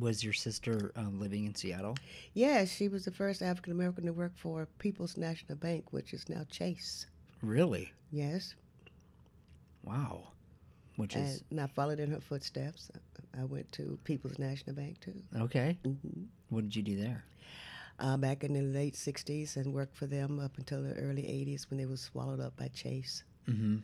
Was 0.00 0.24
your 0.24 0.32
sister 0.32 0.90
um, 0.96 1.20
living 1.20 1.44
in 1.44 1.54
Seattle? 1.54 1.96
Yeah, 2.34 2.64
she 2.64 2.88
was 2.88 3.04
the 3.04 3.12
first 3.12 3.40
African 3.40 3.72
American 3.72 4.04
to 4.06 4.12
work 4.12 4.32
for 4.36 4.66
People's 4.80 5.16
National 5.16 5.56
Bank, 5.56 5.92
which 5.92 6.12
is 6.12 6.28
now 6.28 6.44
Chase. 6.50 7.06
Really? 7.40 7.92
Yes. 8.10 8.54
Wow. 9.84 10.24
Which 10.96 11.14
is 11.14 11.34
And, 11.36 11.44
and 11.52 11.60
I 11.60 11.66
followed 11.68 12.00
in 12.00 12.10
her 12.10 12.20
footsteps. 12.20 12.90
I 13.38 13.44
went 13.44 13.70
to 13.72 13.96
People's 14.02 14.40
National 14.40 14.74
Bank 14.74 14.98
too. 15.00 15.14
okay. 15.40 15.78
hmm 15.84 16.24
What 16.48 16.62
did 16.64 16.74
you 16.74 16.82
do 16.82 16.96
there? 16.96 17.24
uh, 18.00 18.16
back 18.16 18.42
in 18.44 18.54
the 18.54 18.62
late 18.62 18.94
60s 18.94 19.56
and 19.56 19.72
worked 19.74 19.94
for 19.94 20.06
them 20.06 20.40
up 20.40 20.56
until 20.58 20.82
the 20.82 20.94
early 20.94 21.22
80s 21.22 21.68
when 21.70 21.78
they 21.78 21.84
were 21.86 21.96
swallowed 21.98 22.40
up 22.40 22.56
by 22.56 22.68
Chase. 22.68 23.22
Mm-hmm. 23.48 23.76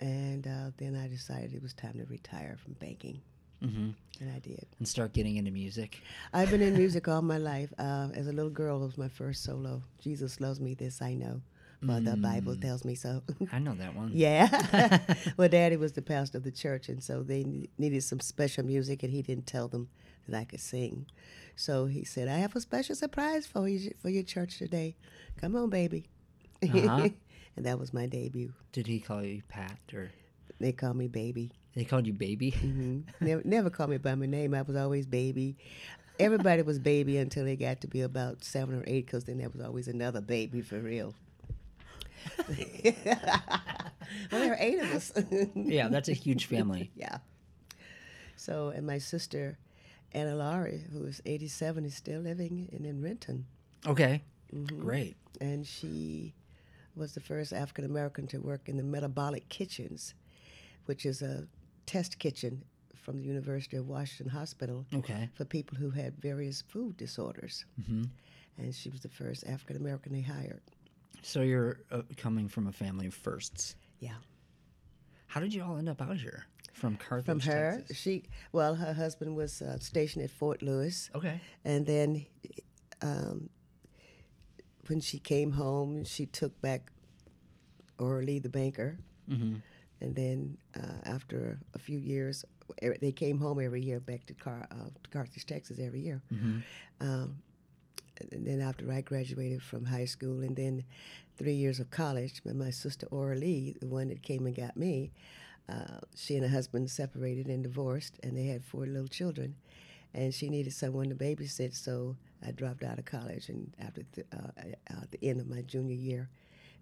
And 0.00 0.46
uh, 0.46 0.70
then 0.76 0.96
I 0.96 1.08
decided 1.08 1.54
it 1.54 1.62
was 1.62 1.72
time 1.72 1.94
to 1.94 2.04
retire 2.06 2.56
from 2.62 2.74
banking, 2.74 3.20
Mm-hmm. 3.62 3.90
and 4.20 4.30
I 4.34 4.38
did. 4.40 4.66
And 4.78 4.86
start 4.86 5.12
getting 5.14 5.36
into 5.36 5.50
music. 5.50 6.02
I've 6.34 6.50
been 6.50 6.60
in 6.60 6.76
music 6.76 7.08
all 7.08 7.22
my 7.22 7.38
life. 7.38 7.72
Uh, 7.78 8.08
as 8.14 8.26
a 8.26 8.32
little 8.32 8.50
girl, 8.50 8.82
it 8.82 8.86
was 8.86 8.98
my 8.98 9.08
first 9.08 9.42
solo. 9.44 9.82
Jesus 10.00 10.40
loves 10.40 10.60
me, 10.60 10.74
this 10.74 11.00
I 11.00 11.14
know, 11.14 11.40
for 11.80 12.00
the 12.00 12.16
Bible 12.16 12.54
Mm. 12.54 12.60
tells 12.60 12.84
me 12.84 12.94
so. 12.94 13.22
I 13.52 13.58
know 13.58 13.74
that 13.74 13.94
one. 13.94 14.10
yeah. 14.14 14.98
well, 15.38 15.48
Daddy 15.48 15.76
was 15.76 15.92
the 15.92 16.02
pastor 16.02 16.38
of 16.38 16.44
the 16.44 16.50
church, 16.52 16.88
and 16.88 17.02
so 17.02 17.22
they 17.22 17.44
ne- 17.44 17.70
needed 17.78 18.02
some 18.02 18.20
special 18.20 18.64
music, 18.64 19.02
and 19.02 19.12
he 19.12 19.22
didn't 19.22 19.46
tell 19.46 19.68
them 19.68 19.88
that 20.28 20.38
I 20.38 20.44
could 20.44 20.60
sing. 20.60 21.06
So 21.56 21.86
he 21.86 22.04
said, 22.04 22.28
"I 22.28 22.38
have 22.38 22.56
a 22.56 22.60
special 22.60 22.96
surprise 22.96 23.46
for 23.46 23.68
you 23.68 23.92
for 24.02 24.10
your 24.10 24.24
church 24.24 24.58
today. 24.58 24.96
Come 25.40 25.54
on, 25.56 25.70
baby." 25.70 26.04
Uh-huh. 26.62 27.08
and 27.56 27.66
that 27.66 27.78
was 27.78 27.92
my 27.92 28.06
debut. 28.06 28.52
Did 28.72 28.86
he 28.86 29.00
call 29.00 29.22
you 29.22 29.42
Pat 29.48 29.78
or 29.92 30.10
They 30.60 30.72
called 30.72 30.96
me 30.96 31.08
baby. 31.08 31.50
they 31.74 31.84
called 31.84 32.06
you 32.06 32.12
baby? 32.12 32.50
hmm 32.50 33.00
never, 33.20 33.42
never 33.44 33.70
called 33.70 33.90
me 33.90 33.98
by 33.98 34.14
my 34.14 34.26
name. 34.26 34.54
I 34.54 34.62
was 34.62 34.76
always 34.76 35.06
baby. 35.06 35.56
Everybody 36.20 36.62
was 36.62 36.78
baby 36.78 37.16
until 37.18 37.44
they 37.44 37.56
got 37.56 37.80
to 37.80 37.88
be 37.88 38.02
about 38.02 38.44
seven 38.44 38.76
or 38.78 38.84
eight, 38.86 39.06
because 39.06 39.24
then 39.24 39.38
there 39.38 39.48
was 39.48 39.60
always 39.60 39.88
another 39.88 40.20
baby 40.20 40.60
for 40.60 40.78
real. 40.78 41.12
well, 42.48 42.94
there 44.30 44.48
were 44.50 44.56
eight 44.58 44.78
of 44.78 44.92
us. 44.92 45.12
yeah, 45.54 45.88
that's 45.88 46.08
a 46.08 46.12
huge 46.12 46.46
family. 46.46 46.90
Yeah. 46.94 47.18
So, 48.36 48.68
and 48.68 48.86
my 48.86 48.98
sister, 48.98 49.58
Anna 50.12 50.36
Laurie, 50.36 50.84
who 50.92 51.04
is 51.04 51.20
87, 51.26 51.84
is 51.84 51.94
still 51.96 52.20
living 52.20 52.68
in, 52.72 52.84
in 52.84 53.02
Renton. 53.02 53.46
Okay. 53.86 54.22
Mhm. 54.54 54.78
Great. 54.78 55.16
And 55.40 55.66
she 55.66 56.34
was 56.96 57.12
the 57.12 57.20
first 57.20 57.52
African 57.52 57.84
American 57.84 58.26
to 58.28 58.38
work 58.38 58.68
in 58.68 58.76
the 58.76 58.82
metabolic 58.82 59.48
kitchens, 59.48 60.14
which 60.86 61.04
is 61.06 61.22
a 61.22 61.46
test 61.86 62.18
kitchen 62.18 62.62
from 62.94 63.18
the 63.18 63.24
University 63.24 63.76
of 63.76 63.88
Washington 63.88 64.28
Hospital 64.28 64.86
Okay. 64.94 65.28
for 65.34 65.44
people 65.44 65.76
who 65.76 65.90
had 65.90 66.16
various 66.20 66.62
food 66.62 66.96
disorders. 66.96 67.64
Mm-hmm. 67.80 68.04
And 68.58 68.74
she 68.74 68.88
was 68.88 69.00
the 69.00 69.08
first 69.08 69.44
African 69.46 69.76
American 69.76 70.12
they 70.12 70.20
hired. 70.22 70.62
So 71.22 71.42
you're 71.42 71.80
uh, 71.90 72.02
coming 72.16 72.48
from 72.48 72.66
a 72.66 72.72
family 72.72 73.06
of 73.06 73.14
firsts. 73.14 73.76
Yeah. 74.00 74.14
How 75.26 75.40
did 75.40 75.52
you 75.52 75.62
all 75.64 75.76
end 75.76 75.88
up 75.88 76.00
out 76.00 76.16
here 76.16 76.46
from 76.72 76.96
Carthage, 76.96 77.26
From 77.26 77.40
her, 77.40 77.76
Texas? 77.78 77.96
she, 77.96 78.22
well, 78.52 78.74
her 78.74 78.92
husband 78.92 79.34
was 79.36 79.60
uh, 79.62 79.78
stationed 79.78 80.24
at 80.24 80.30
Fort 80.30 80.62
Lewis. 80.62 81.10
Okay. 81.14 81.40
And 81.64 81.84
then 81.86 82.26
um, 83.02 83.48
when 84.88 85.00
she 85.00 85.18
came 85.18 85.52
home, 85.52 86.04
she 86.04 86.26
took 86.26 86.60
back 86.60 86.90
Orly, 87.98 88.38
the 88.38 88.48
banker. 88.48 88.98
Mm-hmm. 89.30 89.56
And 90.00 90.14
then 90.14 90.58
uh, 90.76 91.00
after 91.04 91.58
a 91.74 91.78
few 91.78 91.98
years, 91.98 92.44
er- 92.82 92.96
they 93.00 93.12
came 93.12 93.38
home 93.38 93.60
every 93.60 93.82
year 93.82 94.00
back 94.00 94.26
to, 94.26 94.34
Car- 94.34 94.66
uh, 94.70 94.90
to 95.02 95.10
Carthage, 95.10 95.46
Texas, 95.46 95.78
every 95.80 96.00
year. 96.00 96.22
Mm-hmm. 96.32 96.58
Um, 97.00 97.36
and 98.30 98.46
then 98.46 98.60
after 98.60 98.90
I 98.92 99.00
graduated 99.00 99.62
from 99.62 99.84
high 99.84 100.04
school, 100.04 100.42
and 100.42 100.54
then 100.54 100.84
three 101.36 101.54
years 101.54 101.80
of 101.80 101.90
college, 101.90 102.42
my- 102.44 102.52
my 102.52 102.70
sister 102.70 103.06
Orly, 103.10 103.76
the 103.80 103.86
one 103.86 104.08
that 104.08 104.22
came 104.22 104.46
and 104.46 104.54
got 104.54 104.76
me, 104.76 105.12
uh, 105.68 106.00
she 106.14 106.34
and 106.36 106.44
her 106.44 106.50
husband 106.50 106.90
separated 106.90 107.46
and 107.46 107.62
divorced, 107.62 108.18
and 108.22 108.36
they 108.36 108.46
had 108.46 108.64
four 108.64 108.86
little 108.86 109.08
children. 109.08 109.54
And 110.12 110.32
she 110.32 110.48
needed 110.48 110.72
someone 110.72 111.08
to 111.08 111.14
babysit, 111.14 111.74
so 111.74 112.16
I 112.46 112.50
dropped 112.52 112.82
out 112.84 112.98
of 112.98 113.04
college. 113.04 113.48
And 113.48 113.72
after 113.80 114.02
th- 114.14 114.26
uh, 114.32 114.62
at 114.88 115.10
the 115.10 115.18
end 115.22 115.40
of 115.40 115.48
my 115.48 115.62
junior 115.62 115.94
year, 115.96 116.28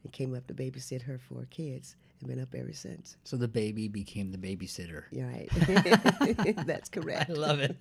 and 0.05 0.13
came 0.13 0.35
up 0.35 0.47
to 0.49 0.55
babysit 0.55 1.03
her 1.03 1.19
four 1.29 1.47
kids, 1.51 1.95
and 2.21 2.29
been 2.29 2.41
up 2.41 2.55
ever 2.57 2.73
since. 2.73 3.17
So 3.25 3.37
the 3.37 3.47
baby 3.47 3.87
became 3.87 4.33
the 4.33 4.39
babysitter. 4.39 5.05
You're 5.13 5.29
right. 5.29 6.57
That's 6.67 6.89
correct. 6.89 7.31
I 7.31 7.35
love 7.35 7.61
it. 7.61 7.81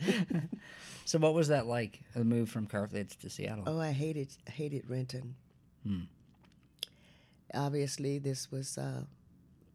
so 1.05 1.17
what 1.17 1.33
was 1.33 1.47
that 1.47 1.65
like? 1.65 1.99
The 2.13 2.23
move 2.23 2.49
from 2.49 2.67
Carthage 2.67 3.17
to 3.19 3.29
Seattle. 3.29 3.63
Oh, 3.65 3.79
I 3.79 3.91
hated 3.91 4.27
hated 4.47 4.87
Renton. 4.89 5.33
Hmm. 5.85 6.01
Obviously, 7.53 8.17
this 8.19 8.51
was 8.51 8.77
uh, 8.77 9.03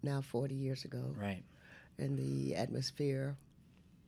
now 0.02 0.20
40 0.22 0.54
years 0.54 0.84
ago, 0.84 1.14
Right. 1.20 1.42
and 1.98 2.16
the 2.18 2.54
atmosphere 2.54 3.36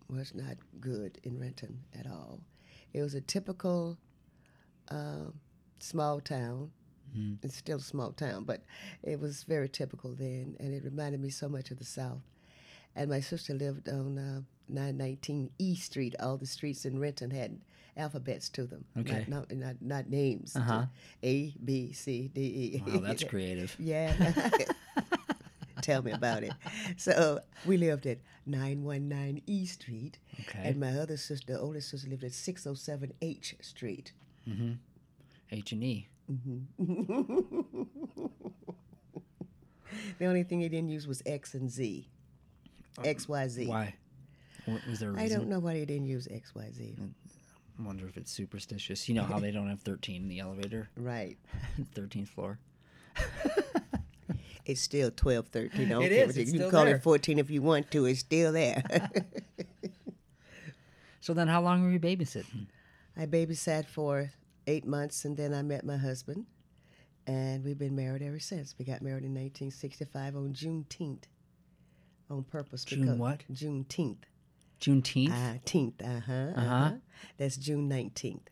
was 0.08 0.34
not 0.34 0.56
good 0.80 1.18
in 1.22 1.38
Renton 1.38 1.80
at 1.98 2.06
all. 2.06 2.40
It 2.92 3.02
was 3.02 3.14
a 3.14 3.20
typical 3.20 3.98
uh, 4.90 5.30
small 5.80 6.20
town. 6.20 6.70
Mhm. 7.16 7.38
It's 7.42 7.56
still 7.56 7.78
a 7.78 7.82
small 7.82 8.12
town, 8.12 8.44
but 8.44 8.62
it 9.02 9.18
was 9.18 9.44
very 9.44 9.68
typical 9.68 10.14
then, 10.14 10.56
and 10.60 10.74
it 10.74 10.84
reminded 10.84 11.20
me 11.20 11.30
so 11.30 11.48
much 11.48 11.70
of 11.70 11.78
the 11.78 11.84
South. 11.84 12.22
And 12.94 13.08
my 13.10 13.20
sister 13.20 13.54
lived 13.54 13.88
on 13.88 14.18
uh, 14.18 14.40
919 14.68 15.50
E 15.58 15.74
Street. 15.76 16.14
All 16.20 16.36
the 16.36 16.46
streets 16.46 16.84
in 16.84 16.98
Renton 16.98 17.30
had 17.30 17.60
alphabets 17.96 18.48
to 18.50 18.66
them. 18.66 18.84
Okay. 18.96 19.24
Not, 19.28 19.50
not, 19.50 19.56
not, 19.58 19.76
not 19.80 20.10
names. 20.10 20.56
Uh-huh. 20.56 20.86
A, 21.22 21.54
B, 21.64 21.92
C, 21.92 22.28
D, 22.28 22.40
E. 22.40 22.82
Wow, 22.86 23.00
that's 23.00 23.24
creative. 23.34 23.74
Yeah. 23.78 24.14
Tell 25.88 26.02
me 26.02 26.12
about 26.12 26.42
it. 26.42 26.52
So 26.98 27.40
we 27.64 27.76
lived 27.78 28.04
at 28.06 28.18
919 28.44 29.42
E 29.46 29.64
Street, 29.66 30.18
Okay. 30.40 30.60
and 30.64 30.78
my 30.78 30.92
other 30.98 31.16
sister, 31.16 31.54
the 31.54 31.58
oldest 31.60 31.88
sister, 31.90 32.08
lived 32.10 32.24
at 32.24 32.32
607 32.32 33.12
H 33.22 33.54
Street. 33.62 34.12
Mm-hmm. 34.46 34.72
H 35.50 35.72
and 35.72 35.84
E. 35.84 36.08
Mm-hmm. 36.30 37.82
The 40.18 40.26
only 40.26 40.42
thing 40.42 40.60
they 40.60 40.68
didn't 40.68 40.90
use 40.90 41.06
was 41.06 41.22
X 41.24 41.54
and 41.54 41.70
Z. 41.70 42.08
Uh, 42.98 43.02
X, 43.02 43.28
Y, 43.28 43.48
Z. 43.48 43.66
Why? 43.66 43.94
Was 44.88 44.98
there 45.00 45.10
a 45.10 45.18
I 45.18 45.22
reason? 45.22 45.36
I 45.36 45.40
don't 45.40 45.48
know 45.48 45.60
why 45.60 45.72
they 45.74 45.84
didn't 45.86 46.06
use 46.06 46.28
X, 46.30 46.54
Y, 46.54 46.68
Z. 46.72 46.96
Mm, 47.00 47.10
I 47.78 47.82
wonder 47.86 48.06
if 48.06 48.16
it's 48.18 48.30
superstitious. 48.30 49.08
You 49.08 49.14
know 49.14 49.22
how 49.22 49.38
they 49.38 49.50
don't 49.50 49.68
have 49.68 49.80
13 49.80 50.22
in 50.22 50.28
the 50.28 50.40
elevator? 50.40 50.90
Right. 50.96 51.38
13th 51.94 52.28
floor. 52.28 52.58
It's 54.68 54.80
still 54.82 55.10
12, 55.10 55.48
13. 55.48 55.86
I 55.86 55.88
don't 55.88 56.02
It 56.04 56.08
care 56.10 56.18
is, 56.20 56.26
what 56.28 56.36
you- 56.36 56.42
it's 56.42 56.52
you 56.52 56.58
can 56.60 56.70
call 56.70 56.84
there. 56.84 56.96
it 56.96 57.02
14 57.02 57.38
if 57.40 57.50
you 57.50 57.62
want 57.62 57.90
to. 57.90 58.04
It's 58.06 58.20
still 58.20 58.52
there. 58.52 58.82
So 61.20 61.34
then 61.34 61.48
how 61.48 61.60
long 61.60 61.82
were 61.82 61.90
you 61.90 62.00
babysitting? 62.00 62.68
I 63.16 63.26
babysat 63.26 63.86
for 63.86 64.30
eight 64.66 64.86
months, 64.86 65.24
and 65.26 65.36
then 65.36 65.52
I 65.52 65.62
met 65.62 65.84
my 65.84 65.96
husband, 65.98 66.46
and 67.26 67.64
we've 67.64 67.76
been 67.78 67.96
married 67.96 68.22
ever 68.22 68.38
since. 68.38 68.74
We 68.78 68.84
got 68.86 69.02
married 69.02 69.24
in 69.24 69.34
1965 69.34 70.36
on 70.36 70.52
Juneteenth, 70.54 71.24
on 72.30 72.44
purpose. 72.44 72.84
June 72.84 73.02
because- 73.02 73.18
what? 73.18 73.42
Juneteenth. 73.52 74.24
Juneteenth? 74.80 75.32
Uh, 75.32 75.58
teenth, 75.64 76.00
uh-huh, 76.02 76.32
uh-huh. 76.32 76.60
Uh-huh. 76.60 76.92
That's 77.36 77.56
June 77.56 77.90
19th, 77.90 78.46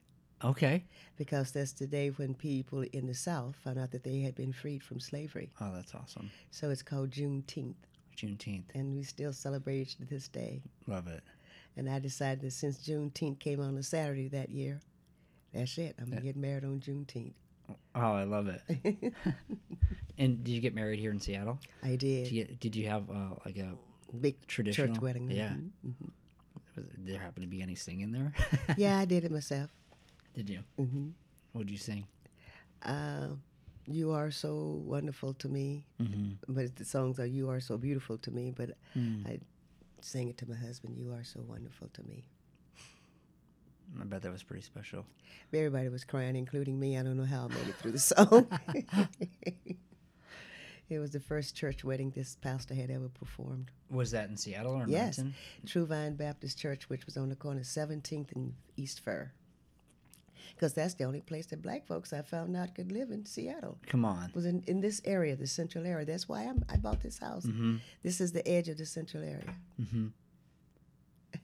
okay. 0.45 0.85
because 1.16 1.52
that's 1.52 1.73
the 1.73 1.87
day 1.87 2.09
when 2.11 2.35
people 2.35 2.83
in 2.93 3.07
the 3.07 3.14
South 3.14 3.57
found 3.64 3.78
out 3.78 3.90
that 3.93 4.05
they 4.05 4.21
had 4.21 4.35
been 4.35 4.52
freed 4.52 4.83
from 4.83 5.00
slavery. 5.00 5.50
Oh, 5.61 5.73
that's 5.75 5.95
awesome. 5.95 6.31
So 6.50 6.71
it's 6.71 6.83
called 6.83 7.11
Juneteenth, 7.11 7.75
Juneteenth. 8.16 8.64
and 8.75 8.95
we 8.95 9.02
still 9.02 9.33
celebrate 9.33 9.83
it 9.83 9.88
to 9.99 10.05
this 10.05 10.28
day. 10.28 10.62
Love 10.87 11.07
it. 11.09 11.23
And 11.76 11.88
I 11.90 11.99
decided 11.99 12.40
that 12.43 12.52
since 12.52 12.78
Juneteenth 12.78 13.38
came 13.38 13.61
on 13.61 13.76
a 13.76 13.83
Saturday 13.83 14.28
that 14.28 14.49
year, 14.50 14.81
that's 15.52 15.76
it. 15.78 15.95
I'm 15.99 16.07
going 16.07 16.19
to 16.19 16.25
get 16.25 16.37
married 16.37 16.64
on 16.64 16.81
Juneteenth. 16.81 17.35
Oh, 17.95 18.00
I 18.12 18.25
love 18.25 18.49
it. 18.49 18.62
and 20.19 20.43
did 20.45 20.52
you 20.52 20.61
get 20.61 20.75
married 20.75 20.99
here 21.00 21.11
in 21.11 21.19
Seattle? 21.21 21.59
I 21.83 21.88
Did 21.90 21.99
did. 21.99 22.31
you, 22.33 22.45
get, 22.45 22.61
did 22.61 22.76
you 22.76 22.87
have 22.88 23.09
uh, 23.11 23.35
like 23.45 23.57
a 23.59 23.73
Big 24.21 24.47
traditional 24.47 24.95
church 24.95 25.02
wedding. 25.02 25.31
Yeah. 25.31 25.49
mhm, 25.49 25.71
mhm. 25.87 26.11
Was 26.76 26.85
there 26.99 27.19
happen 27.19 27.43
to 27.43 27.49
be 27.49 27.61
any 27.62 27.75
singing 27.75 28.12
there? 28.12 28.33
yeah, 28.76 28.99
I 28.99 29.05
did 29.07 29.25
it 29.25 29.33
myself. 29.33 29.71
Did 30.37 30.49
you? 30.50 30.61
hmm 30.76 31.09
What 31.52 31.66
did 31.66 31.73
you 31.73 31.78
sing? 31.78 32.07
Uh, 32.83 33.28
you 33.87 34.12
are 34.12 34.31
so 34.31 34.81
wonderful 34.85 35.33
to 35.35 35.49
me. 35.49 35.87
Mm-hmm. 36.00 36.52
But 36.55 36.76
the 36.76 36.85
songs 36.85 37.19
are 37.19 37.26
"You 37.26 37.49
Are 37.50 37.61
So 37.61 37.78
Beautiful 37.78 38.19
to 38.19 38.31
Me." 38.31 38.52
But 38.55 38.71
Mm. 38.97 39.26
I 39.26 39.38
sang 40.00 40.28
it 40.28 40.37
to 40.38 40.49
my 40.49 40.57
husband. 40.57 40.97
You 40.99 41.12
are 41.12 41.25
so 41.25 41.40
wonderful 41.49 41.88
to 41.95 42.02
me. 42.05 42.25
I 44.00 44.05
bet 44.05 44.23
that 44.23 44.33
was 44.33 44.43
pretty 44.43 44.62
special. 44.62 45.07
Everybody 45.52 45.88
was 45.88 46.05
crying, 46.05 46.37
including 46.37 46.78
me. 46.78 46.99
I 46.99 47.02
don't 47.02 47.16
know 47.16 47.25
how 47.25 47.45
I 47.45 47.49
made 47.49 47.69
it 47.69 47.76
through 47.76 47.93
the 47.93 47.99
song. 48.00 48.47
it 50.89 50.99
was 50.99 51.11
the 51.13 51.21
first 51.21 51.54
church 51.56 51.82
wedding 51.84 52.11
this 52.11 52.37
pastor 52.41 52.75
had 52.75 52.91
ever 52.91 53.08
performed. 53.08 53.71
Was 53.91 54.11
that 54.11 54.28
in 54.28 54.37
Seattle 54.37 54.75
or 54.75 54.84
Yes. 54.89 55.19
Renton? 55.19 55.34
True 55.65 55.87
Vine 55.87 56.15
Baptist 56.17 56.58
Church, 56.58 56.89
which 56.89 57.06
was 57.06 57.17
on 57.17 57.28
the 57.28 57.37
corner 57.37 57.61
of 57.61 57.67
17th 57.67 58.32
and 58.34 58.54
East 58.76 59.00
Fir. 59.00 59.32
Because 60.54 60.73
that's 60.75 60.95
the 60.95 61.04
only 61.04 61.21
place 61.21 61.47
that 61.47 61.63
black 61.63 61.87
folks 61.87 62.13
I 62.13 62.23
found 62.23 62.56
out 62.56 62.75
could 62.75 62.93
live 62.93 63.11
in 63.11 63.25
Seattle. 63.26 63.78
Come 63.87 64.04
on. 64.04 64.30
It 64.30 64.35
Was 64.35 64.47
in, 64.47 64.63
in 64.67 64.80
this 64.80 65.00
area, 65.04 65.37
the 65.37 65.47
central 65.47 65.87
area. 65.87 66.04
That's 66.04 66.28
why 66.28 66.43
I'm, 66.45 66.65
I 66.69 66.76
bought 66.76 67.00
this 67.02 67.19
house. 67.19 67.45
Mm-hmm. 67.47 67.76
This 68.02 68.21
is 68.21 68.32
the 68.32 68.47
edge 68.49 68.69
of 68.69 68.78
the 68.78 68.87
central 68.87 69.23
area. 69.23 69.54
Mm-hmm. 69.80 70.06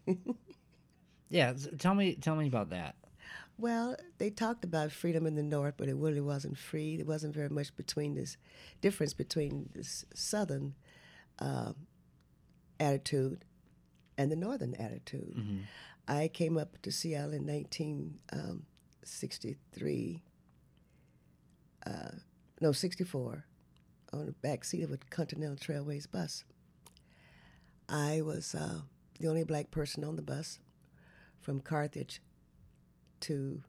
yeah. 1.30 1.50
s- 1.50 1.68
Tell 1.78 1.94
me. 1.94 2.14
Tell 2.14 2.36
me 2.36 2.46
about 2.46 2.70
that. 2.70 2.96
Well, 3.58 3.96
they 4.18 4.30
talked 4.30 4.64
about 4.64 4.90
freedom 4.92 5.26
in 5.26 5.34
the 5.34 5.42
north, 5.42 5.74
but 5.76 5.88
it 5.88 5.94
really 5.96 6.20
wasn't 6.20 6.58
free. 6.58 6.96
There 6.96 7.06
wasn't 7.06 7.34
very 7.34 7.48
much 7.50 7.76
between 7.76 8.14
this 8.14 8.36
difference 8.80 9.12
between 9.14 9.68
this 9.74 10.04
southern 10.14 10.74
um, 11.38 11.74
attitude 12.80 13.44
and 14.18 14.32
the 14.32 14.36
northern 14.36 14.74
attitude. 14.74 15.34
Mm-hmm. 15.38 15.58
I 16.08 16.28
came 16.28 16.58
up 16.58 16.80
to 16.82 16.90
Seattle 16.90 17.34
in 17.34 17.46
1963, 19.02 20.22
uh, 21.86 22.10
no, 22.60 22.72
64, 22.72 23.44
on 24.12 24.26
the 24.26 24.32
back 24.32 24.64
seat 24.64 24.82
of 24.84 24.92
a 24.92 24.98
Continental 25.10 25.56
Trailways 25.56 26.10
bus. 26.10 26.44
I 27.88 28.20
was 28.22 28.54
uh, 28.54 28.80
the 29.18 29.28
only 29.28 29.44
black 29.44 29.70
person 29.70 30.04
on 30.04 30.16
the 30.16 30.22
bus 30.22 30.58
from 31.40 31.60
Carthage 31.60 32.22
to 33.20 33.62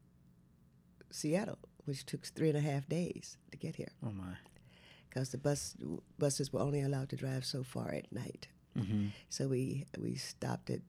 Seattle, 1.09 1.57
which 1.85 2.05
took 2.05 2.25
three 2.25 2.49
and 2.49 2.57
a 2.57 2.61
half 2.61 2.87
days 2.87 3.37
to 3.51 3.57
get 3.57 3.75
here 3.75 3.89
Oh 4.05 4.11
my. 4.11 4.35
because 5.09 5.29
the 5.29 5.37
bus 5.37 5.75
buses 6.19 6.53
were 6.53 6.61
only 6.61 6.81
allowed 6.81 7.09
to 7.09 7.15
drive 7.15 7.45
so 7.45 7.63
far 7.63 7.91
at 7.93 8.11
night. 8.11 8.47
Mm-hmm. 8.77 9.07
So 9.29 9.47
we 9.47 9.85
we 9.99 10.15
stopped 10.15 10.69
at 10.69 10.81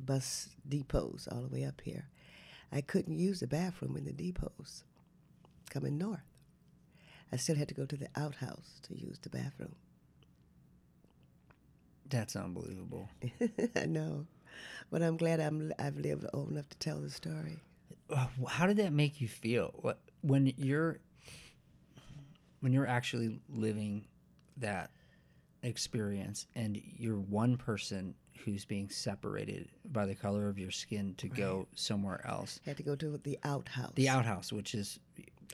bus 0.00 0.48
depots 0.68 1.28
all 1.30 1.42
the 1.42 1.48
way 1.54 1.64
up 1.64 1.80
here. 1.84 2.08
I 2.72 2.80
couldn't 2.80 3.18
use 3.18 3.40
the 3.40 3.46
bathroom 3.46 3.96
in 3.96 4.04
the 4.04 4.12
depots 4.12 4.84
coming 5.70 5.98
north. 5.98 6.20
I 7.30 7.36
still 7.36 7.56
had 7.56 7.68
to 7.68 7.74
go 7.74 7.86
to 7.86 7.96
the 7.96 8.08
outhouse 8.16 8.80
to 8.84 8.98
use 8.98 9.18
the 9.18 9.30
bathroom. 9.30 9.74
That's 12.08 12.36
unbelievable. 12.36 13.08
I 13.76 13.86
know, 13.86 14.26
but 14.90 15.02
I'm 15.02 15.16
glad 15.16 15.40
I'm 15.40 15.72
I've 15.78 15.96
lived 15.96 16.26
old 16.34 16.50
enough 16.50 16.68
to 16.70 16.78
tell 16.78 17.00
the 17.00 17.10
story. 17.10 17.58
Uh, 18.10 18.26
How 18.48 18.66
did 18.66 18.76
that 18.78 18.92
make 18.92 19.20
you 19.20 19.28
feel? 19.28 19.94
When 20.20 20.52
you're 20.58 20.98
when 22.60 22.72
you're 22.72 22.86
actually 22.86 23.40
living 23.48 24.04
that 24.58 24.90
experience 25.62 26.46
and 26.54 26.80
you're 26.98 27.18
one 27.18 27.56
person 27.56 28.14
who's 28.44 28.64
being 28.64 28.88
separated 28.88 29.68
by 29.92 30.06
the 30.06 30.14
color 30.14 30.48
of 30.48 30.58
your 30.58 30.70
skin 30.70 31.14
to 31.18 31.28
go 31.28 31.66
somewhere 31.74 32.24
else. 32.26 32.60
You 32.64 32.70
Had 32.70 32.76
to 32.78 32.82
go 32.82 32.96
to 32.96 33.18
the 33.22 33.38
outhouse. 33.44 33.92
The 33.94 34.08
outhouse, 34.08 34.52
which 34.52 34.74
is 34.74 34.98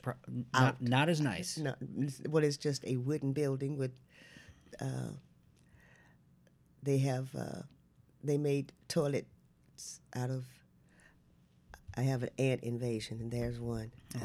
pro- 0.01 0.13
Out. 0.53 0.81
not, 0.81 0.81
not 0.81 1.09
as 1.09 1.21
nice. 1.21 1.57
No, 1.57 1.75
it's- 1.97 2.21
well, 2.27 2.43
it's 2.43 2.57
just 2.57 2.83
a 2.85 2.97
wooden 2.97 3.33
building 3.33 3.77
with. 3.77 3.91
Uh, 4.81 5.11
they 6.83 6.97
have. 6.99 7.29
Uh, 7.35 7.63
they 8.23 8.37
made 8.37 8.71
toilets 8.87 9.99
out 10.15 10.29
of. 10.29 10.45
I 11.97 12.01
have 12.01 12.23
an 12.23 12.29
ant 12.39 12.63
invasion, 12.63 13.19
and 13.19 13.31
there's 13.31 13.59
one. 13.59 13.91
Uh, 14.15 14.19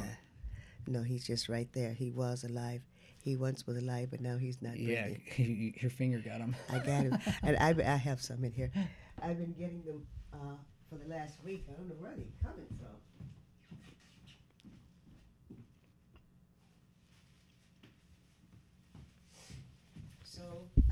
no, 0.86 1.02
he's 1.02 1.26
just 1.26 1.48
right 1.48 1.68
there. 1.72 1.92
He 1.92 2.10
was 2.10 2.44
alive. 2.44 2.82
He 3.24 3.37
once 3.37 3.66
was 3.66 3.78
alive, 3.78 4.08
but 4.10 4.20
now 4.20 4.37
he's 4.37 4.60
not. 4.60 4.76
Yeah, 4.78 5.08
your 5.38 5.90
finger 5.90 6.18
got 6.18 6.40
him. 6.40 6.54
I 6.70 6.76
got 6.78 7.04
him, 7.04 7.18
and 7.42 7.56
I, 7.56 7.70
I 7.94 7.96
have 7.96 8.20
some 8.20 8.44
in 8.44 8.52
here. 8.52 8.70
I've 9.22 9.38
been 9.38 9.54
getting 9.58 9.82
them 9.82 10.06
uh, 10.34 10.56
for 10.90 10.96
the 10.96 11.08
last 11.08 11.42
week. 11.42 11.64
I 11.70 11.72
don't 11.72 11.88
know 11.88 11.94
where 11.98 12.12
they're 12.14 12.26
coming 12.42 12.66
from. 12.78 13.00
So 20.22 20.42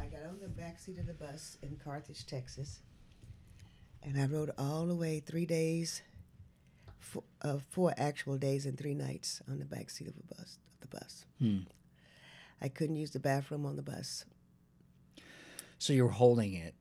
I 0.00 0.04
got 0.06 0.22
on 0.28 0.38
the 0.40 0.48
back 0.48 0.78
seat 0.78 0.98
of 0.98 1.06
the 1.06 1.14
bus 1.14 1.58
in 1.62 1.76
Carthage, 1.82 2.26
Texas, 2.26 2.80
and 4.02 4.20
I 4.20 4.26
rode 4.26 4.50
all 4.58 4.86
the 4.86 4.94
way 4.94 5.20
three 5.20 5.46
days, 5.46 6.02
four, 6.98 7.24
uh, 7.42 7.58
four 7.70 7.92
actual 7.96 8.36
days 8.38 8.66
and 8.66 8.78
three 8.78 8.94
nights 8.94 9.42
on 9.50 9.58
the 9.58 9.64
back 9.64 9.90
seat 9.90 10.08
of 10.08 10.14
a 10.16 10.34
bus. 10.34 10.58
Of 10.82 10.90
the 10.90 10.96
bus, 10.96 11.24
Hmm. 11.38 11.58
I 12.62 12.68
couldn't 12.68 12.96
use 12.96 13.10
the 13.10 13.18
bathroom 13.20 13.66
on 13.66 13.74
the 13.76 13.82
bus 13.82 14.24
So 15.78 15.92
you 15.92 16.04
were 16.04 16.10
holding 16.12 16.54
it, 16.54 16.74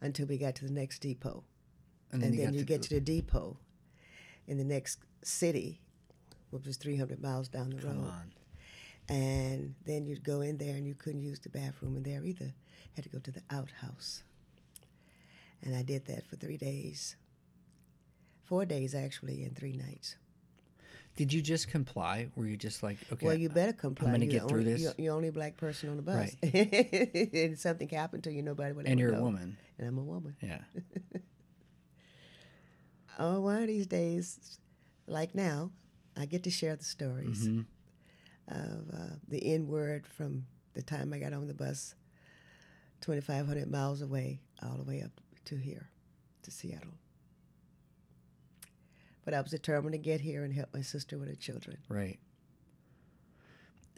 until 0.00 0.26
we 0.26 0.36
got 0.36 0.56
to 0.56 0.64
the 0.66 0.72
next 0.72 0.98
depot. 1.00 1.44
and 2.10 2.22
and 2.22 2.34
then, 2.34 2.44
then, 2.46 2.54
you 2.54 2.60
to 2.60 2.66
get 2.66 2.82
to 2.82 2.94
the 2.94 3.00
depot 3.00 3.56
in 4.48 4.58
the 4.58 4.64
next 4.64 4.98
city, 5.22 5.80
which 6.50 6.66
was 6.66 6.76
300 6.76 7.22
miles 7.22 7.48
down 7.48 7.70
the 7.70 7.76
Come 7.80 7.98
road. 8.02 8.08
on. 8.10 8.32
And 9.08 9.74
then 9.86 10.06
you'd 10.06 10.24
go 10.24 10.40
in 10.40 10.58
there 10.58 10.74
and 10.74 10.86
you 10.86 10.94
couldn't 10.94 11.22
use 11.22 11.38
the 11.40 11.48
bathroom 11.50 11.96
in 11.96 12.02
there 12.02 12.24
either. 12.24 12.52
Had 12.94 13.04
to 13.04 13.08
go 13.10 13.18
to 13.20 13.30
the 13.30 13.42
outhouse. 13.50 14.22
And 15.62 15.74
I 15.76 15.82
did 15.82 16.06
that 16.06 16.26
for 16.26 16.36
three 16.36 16.56
days. 16.56 17.16
Four 18.42 18.64
days, 18.64 18.94
actually, 18.94 19.44
and 19.44 19.56
three 19.56 19.72
nights. 19.76 20.16
Did 21.16 21.32
you 21.32 21.42
just 21.42 21.68
comply? 21.68 22.28
Were 22.36 22.46
you 22.46 22.56
just 22.56 22.82
like, 22.82 22.96
okay, 23.12 23.26
Well, 23.26 23.34
you 23.34 23.48
better 23.50 23.72
comply. 23.74 24.08
I'm 24.08 24.14
gonna 24.14 24.26
get 24.26 24.42
the 24.42 24.48
through 24.48 24.60
only, 24.60 24.72
this. 24.72 24.82
You're, 24.82 24.94
you're 24.98 25.14
only 25.14 25.30
black 25.30 25.56
person 25.58 25.90
on 25.90 25.96
the 25.96 26.02
bus. 26.02 26.34
Right. 26.42 27.30
and 27.34 27.58
something 27.58 27.88
happened 27.88 28.24
to 28.24 28.32
you, 28.32 28.42
nobody 28.42 28.72
would 28.72 28.86
and 28.86 28.98
you're 28.98 29.14
a 29.14 29.20
woman. 29.20 29.58
And 29.78 29.88
I'm 29.88 29.98
a 29.98 30.02
woman. 30.02 30.36
Yeah. 30.40 30.58
Oh, 33.18 33.40
one 33.40 33.60
of 33.60 33.68
these 33.68 33.86
days, 33.86 34.58
like 35.06 35.34
now, 35.34 35.70
I 36.16 36.24
get 36.24 36.44
to 36.44 36.50
share 36.50 36.76
the 36.76 36.84
stories 36.84 37.46
Mhm. 37.46 37.66
of 38.48 38.90
uh, 38.90 39.16
the 39.28 39.52
N 39.54 39.68
word 39.68 40.06
from 40.06 40.46
the 40.72 40.82
time 40.82 41.12
I 41.12 41.18
got 41.18 41.34
on 41.34 41.46
the 41.46 41.54
bus, 41.54 41.94
2,500 43.02 43.70
miles 43.70 44.00
away, 44.00 44.40
all 44.62 44.76
the 44.78 44.84
way 44.84 45.02
up 45.02 45.12
to 45.46 45.56
here, 45.56 45.90
to 46.42 46.50
Seattle. 46.50 46.94
But 49.24 49.34
I 49.34 49.40
was 49.40 49.50
determined 49.50 49.92
to 49.92 49.98
get 49.98 50.20
here 50.20 50.44
and 50.44 50.52
help 50.52 50.68
my 50.74 50.82
sister 50.82 51.18
with 51.18 51.28
her 51.28 51.34
children. 51.34 51.78
Right. 51.88 52.18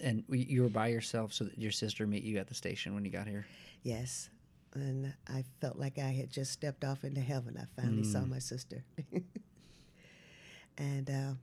And 0.02 0.24
you 0.28 0.62
were 0.62 0.68
by 0.68 0.88
yourself, 0.88 1.32
so 1.32 1.44
that 1.44 1.58
your 1.58 1.70
sister 1.70 2.06
met 2.06 2.22
you 2.22 2.38
at 2.38 2.48
the 2.48 2.54
station 2.54 2.94
when 2.94 3.04
you 3.04 3.10
got 3.10 3.26
here. 3.26 3.46
Yes. 3.82 4.28
And 4.74 5.14
I 5.28 5.44
felt 5.60 5.78
like 5.78 5.98
I 5.98 6.10
had 6.10 6.30
just 6.30 6.52
stepped 6.52 6.84
off 6.84 7.04
into 7.04 7.20
heaven. 7.20 7.56
I 7.58 7.80
finally 7.80 8.02
saw 8.04 8.20
my 8.20 8.40
sister. 8.40 8.84
and 10.78 11.08
uh, 11.08 11.34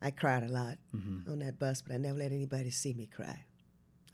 I 0.00 0.10
cried 0.12 0.44
a 0.44 0.48
lot 0.48 0.78
on 1.28 1.40
that 1.40 1.58
bus, 1.58 1.82
but 1.82 1.94
I 1.94 1.98
never 1.98 2.18
let 2.18 2.32
anybody 2.32 2.70
see 2.70 2.94
me 2.94 3.06
cry. 3.06 3.44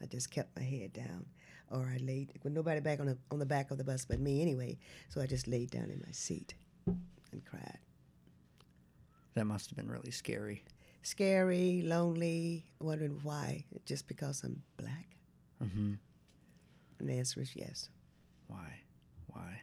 I 0.03 0.07
just 0.07 0.31
kept 0.31 0.57
my 0.57 0.65
head 0.65 0.93
down. 0.93 1.27
Or 1.71 1.93
I 1.93 1.99
laid 1.99 2.33
with 2.43 2.53
nobody 2.53 2.81
back 2.81 3.01
on 3.01 3.07
the 3.07 3.19
on 3.31 3.41
the 3.41 3.47
back 3.47 3.71
of 3.71 3.79
the 3.79 3.85
bus 3.85 4.05
but 4.05 4.21
me 4.21 4.41
anyway. 4.41 4.79
So 5.09 5.21
I 5.21 5.27
just 5.27 5.49
laid 5.49 5.71
down 5.71 5.91
in 5.91 6.01
my 6.05 6.13
seat 6.13 6.55
and 6.87 7.45
cried. 7.45 7.79
That 9.37 9.45
must 9.45 9.69
have 9.69 9.77
been 9.77 9.91
really 9.91 10.11
scary. 10.11 10.65
Scary, 11.03 11.83
lonely, 11.85 12.65
wondering 12.81 13.21
why. 13.23 13.67
Just 13.85 14.09
because 14.09 14.43
I'm 14.43 14.63
black? 14.79 15.07
Mm-hmm. 15.63 15.93
And 16.99 17.09
the 17.09 17.13
answer 17.13 17.43
is 17.43 17.55
yes. 17.55 17.91
Why? 18.49 18.81
Why? 19.27 19.61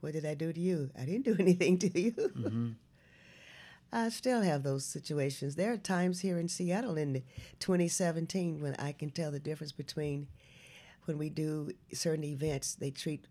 What 0.00 0.12
did 0.12 0.26
I 0.26 0.34
do 0.34 0.52
to 0.52 0.60
you? 0.60 0.90
I 0.96 1.06
didn't 1.06 1.24
do 1.24 1.36
anything 1.40 1.78
to 1.78 2.00
you. 2.00 2.12
Mm-hmm. 2.12 2.68
I 3.92 4.10
still 4.10 4.42
have 4.42 4.62
those 4.62 4.84
situations. 4.84 5.56
There 5.56 5.72
are 5.72 5.78
times 5.78 6.20
here 6.20 6.38
in 6.38 6.48
Seattle 6.48 6.98
in 6.98 7.22
2017 7.60 8.60
when 8.60 8.76
I 8.78 8.92
can 8.92 9.08
tell 9.08 9.32
the 9.32 9.40
difference 9.40 9.72
between 9.72 10.28
when 11.06 11.16
we 11.16 11.30
do 11.30 11.70
certain 11.94 12.24
events, 12.24 12.74
they 12.74 12.90
treat 12.90 13.24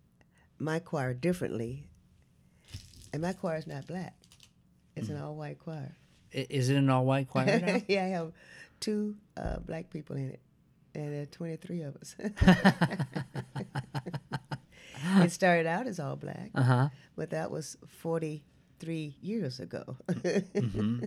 my 0.57 0.79
choir 0.79 1.13
differently. 1.13 1.85
And 3.13 3.21
my 3.21 3.33
choir 3.33 3.57
is 3.57 3.67
not 3.67 3.87
black, 3.87 4.15
it's 4.99 5.09
an 5.09 5.21
all 5.21 5.35
white 5.35 5.59
choir. 5.59 5.95
Is 6.31 6.69
it 6.69 6.77
an 6.77 6.89
all-white 6.89 7.27
choir 7.27 7.59
now? 7.65 7.81
yeah, 7.87 8.05
I 8.05 8.09
have 8.09 8.31
two 8.79 9.15
uh, 9.35 9.57
black 9.59 9.89
people 9.89 10.15
in 10.15 10.29
it, 10.29 10.39
and 10.93 11.11
there 11.13 11.23
are 11.23 11.25
23 11.25 11.81
of 11.81 11.95
us. 11.95 12.15
it 15.23 15.31
started 15.31 15.65
out 15.65 15.87
as 15.87 15.99
all 15.99 16.15
black, 16.15 16.51
uh 16.53 16.61
huh. 16.61 16.89
but 17.15 17.31
that 17.31 17.49
was 17.49 17.77
43 17.87 19.15
years 19.21 19.59
ago. 19.59 19.97
Mm-hmm. 20.07 21.05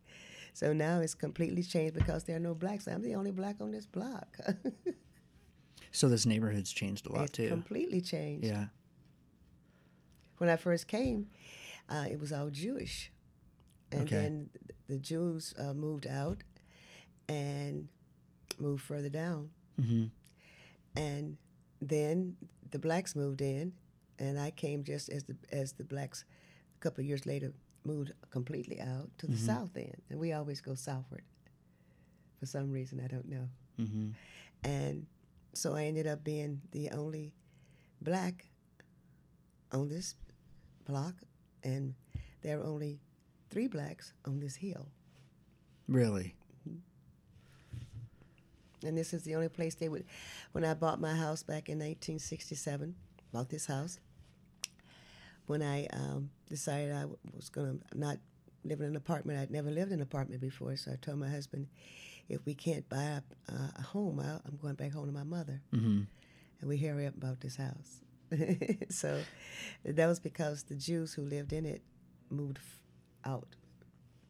so 0.54 0.72
now 0.72 1.00
it's 1.00 1.14
completely 1.14 1.64
changed 1.64 1.94
because 1.94 2.22
there 2.24 2.36
are 2.36 2.40
no 2.40 2.54
blacks. 2.54 2.86
I'm 2.86 3.02
the 3.02 3.16
only 3.16 3.32
black 3.32 3.56
on 3.60 3.72
this 3.72 3.86
block. 3.86 4.36
So 5.92 6.08
this 6.08 6.26
neighborhood's 6.26 6.72
changed 6.72 7.06
a 7.06 7.12
lot 7.12 7.24
it's 7.24 7.32
too. 7.32 7.48
completely 7.48 8.00
changed. 8.00 8.46
yeah. 8.46 8.66
When 10.38 10.48
I 10.48 10.56
first 10.56 10.86
came, 10.86 11.26
uh, 11.88 12.06
it 12.10 12.20
was 12.20 12.32
all 12.32 12.50
Jewish. 12.50 13.10
And 13.92 14.02
Okay. 14.02 14.16
then 14.16 14.50
the 14.88 14.98
Jews 14.98 15.54
uh, 15.58 15.74
moved 15.74 16.06
out 16.06 16.42
and 17.28 17.88
moved 18.58 18.82
further 18.82 19.08
down. 19.10 19.50
Mm-hmm. 19.80 20.06
and 20.96 21.36
then 21.80 22.36
the 22.70 22.78
blacks 22.78 23.16
moved 23.16 23.40
in, 23.40 23.72
and 24.18 24.38
I 24.38 24.50
came 24.50 24.84
just 24.84 25.08
as 25.08 25.24
the 25.24 25.36
as 25.50 25.72
the 25.72 25.84
blacks 25.84 26.24
a 26.76 26.80
couple 26.80 27.00
of 27.02 27.06
years 27.08 27.24
later 27.24 27.52
moved 27.84 28.12
completely 28.30 28.78
out 28.80 29.08
to 29.18 29.26
the 29.26 29.36
south 29.38 29.74
end, 29.76 30.02
and 30.10 30.20
we 30.20 30.32
always 30.34 30.60
go 30.60 30.74
southward. 30.74 31.22
For 32.38 32.46
some 32.46 32.70
reason, 32.70 33.00
I 33.00 33.06
don't 33.08 33.28
know, 33.28 33.48
Mm-hmm. 33.78 34.10
and 34.64 35.06
so 35.54 35.74
I 35.74 35.84
ended 35.84 36.06
up 36.06 36.22
being 36.22 36.60
the 36.72 36.90
only 36.90 37.32
black 38.02 38.46
on 39.72 39.88
this 39.88 40.14
block, 40.84 41.14
and 41.64 41.94
there 42.42 42.60
are 42.60 42.64
only 42.64 43.00
three 43.50 43.66
blacks 43.66 44.12
on 44.26 44.40
this 44.40 44.56
hill. 44.56 44.88
Really? 45.88 46.34
And 48.84 48.96
this 48.96 49.12
is 49.12 49.24
the 49.24 49.34
only 49.34 49.48
place 49.48 49.74
they 49.74 49.88
would. 49.88 50.04
When 50.52 50.64
I 50.64 50.74
bought 50.74 51.00
my 51.00 51.14
house 51.14 51.42
back 51.42 51.68
in 51.68 51.78
1967, 51.78 52.94
bought 53.32 53.50
this 53.50 53.66
house. 53.66 53.98
When 55.46 55.62
I 55.62 55.86
um, 55.92 56.30
decided 56.48 56.92
I 56.92 57.00
w- 57.00 57.18
was 57.34 57.48
going 57.50 57.78
to 57.78 57.98
not 57.98 58.18
live 58.64 58.80
in 58.80 58.86
an 58.86 58.96
apartment, 58.96 59.38
I'd 59.38 59.50
never 59.50 59.70
lived 59.70 59.92
in 59.92 59.98
an 59.98 60.02
apartment 60.02 60.40
before, 60.40 60.76
so 60.76 60.92
I 60.92 60.96
told 60.96 61.18
my 61.18 61.28
husband, 61.28 61.66
if 62.28 62.46
we 62.46 62.54
can't 62.54 62.88
buy 62.88 63.02
a, 63.02 63.22
uh, 63.52 63.70
a 63.78 63.82
home, 63.82 64.20
I, 64.20 64.38
I'm 64.46 64.58
going 64.62 64.74
back 64.74 64.92
home 64.92 65.06
to 65.06 65.12
my 65.12 65.24
mother. 65.24 65.60
Mm-hmm. 65.74 66.02
And 66.60 66.68
we 66.68 66.78
hurry 66.78 67.06
up 67.06 67.16
about 67.16 67.40
this 67.40 67.56
house. 67.56 68.00
so 68.90 69.20
that 69.84 70.06
was 70.06 70.20
because 70.20 70.62
the 70.62 70.76
Jews 70.76 71.12
who 71.12 71.22
lived 71.22 71.52
in 71.52 71.66
it 71.66 71.82
moved 72.30 72.60
out 73.24 73.48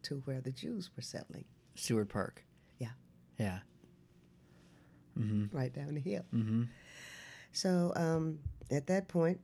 to 0.03 0.23
where 0.25 0.41
the 0.41 0.53
Jews 0.53 0.91
were 0.97 1.03
settling, 1.03 1.45
Seward 1.75 2.09
Park. 2.09 2.45
Yeah. 2.79 2.89
Yeah. 3.39 3.59
Mm-hmm. 5.19 5.55
right 5.57 5.73
down 5.73 5.95
the 5.95 6.01
hill. 6.01 6.25
Mm-hmm. 6.35 6.63
So 7.53 7.93
um, 7.97 8.39
at 8.71 8.87
that 8.87 9.09
point, 9.09 9.41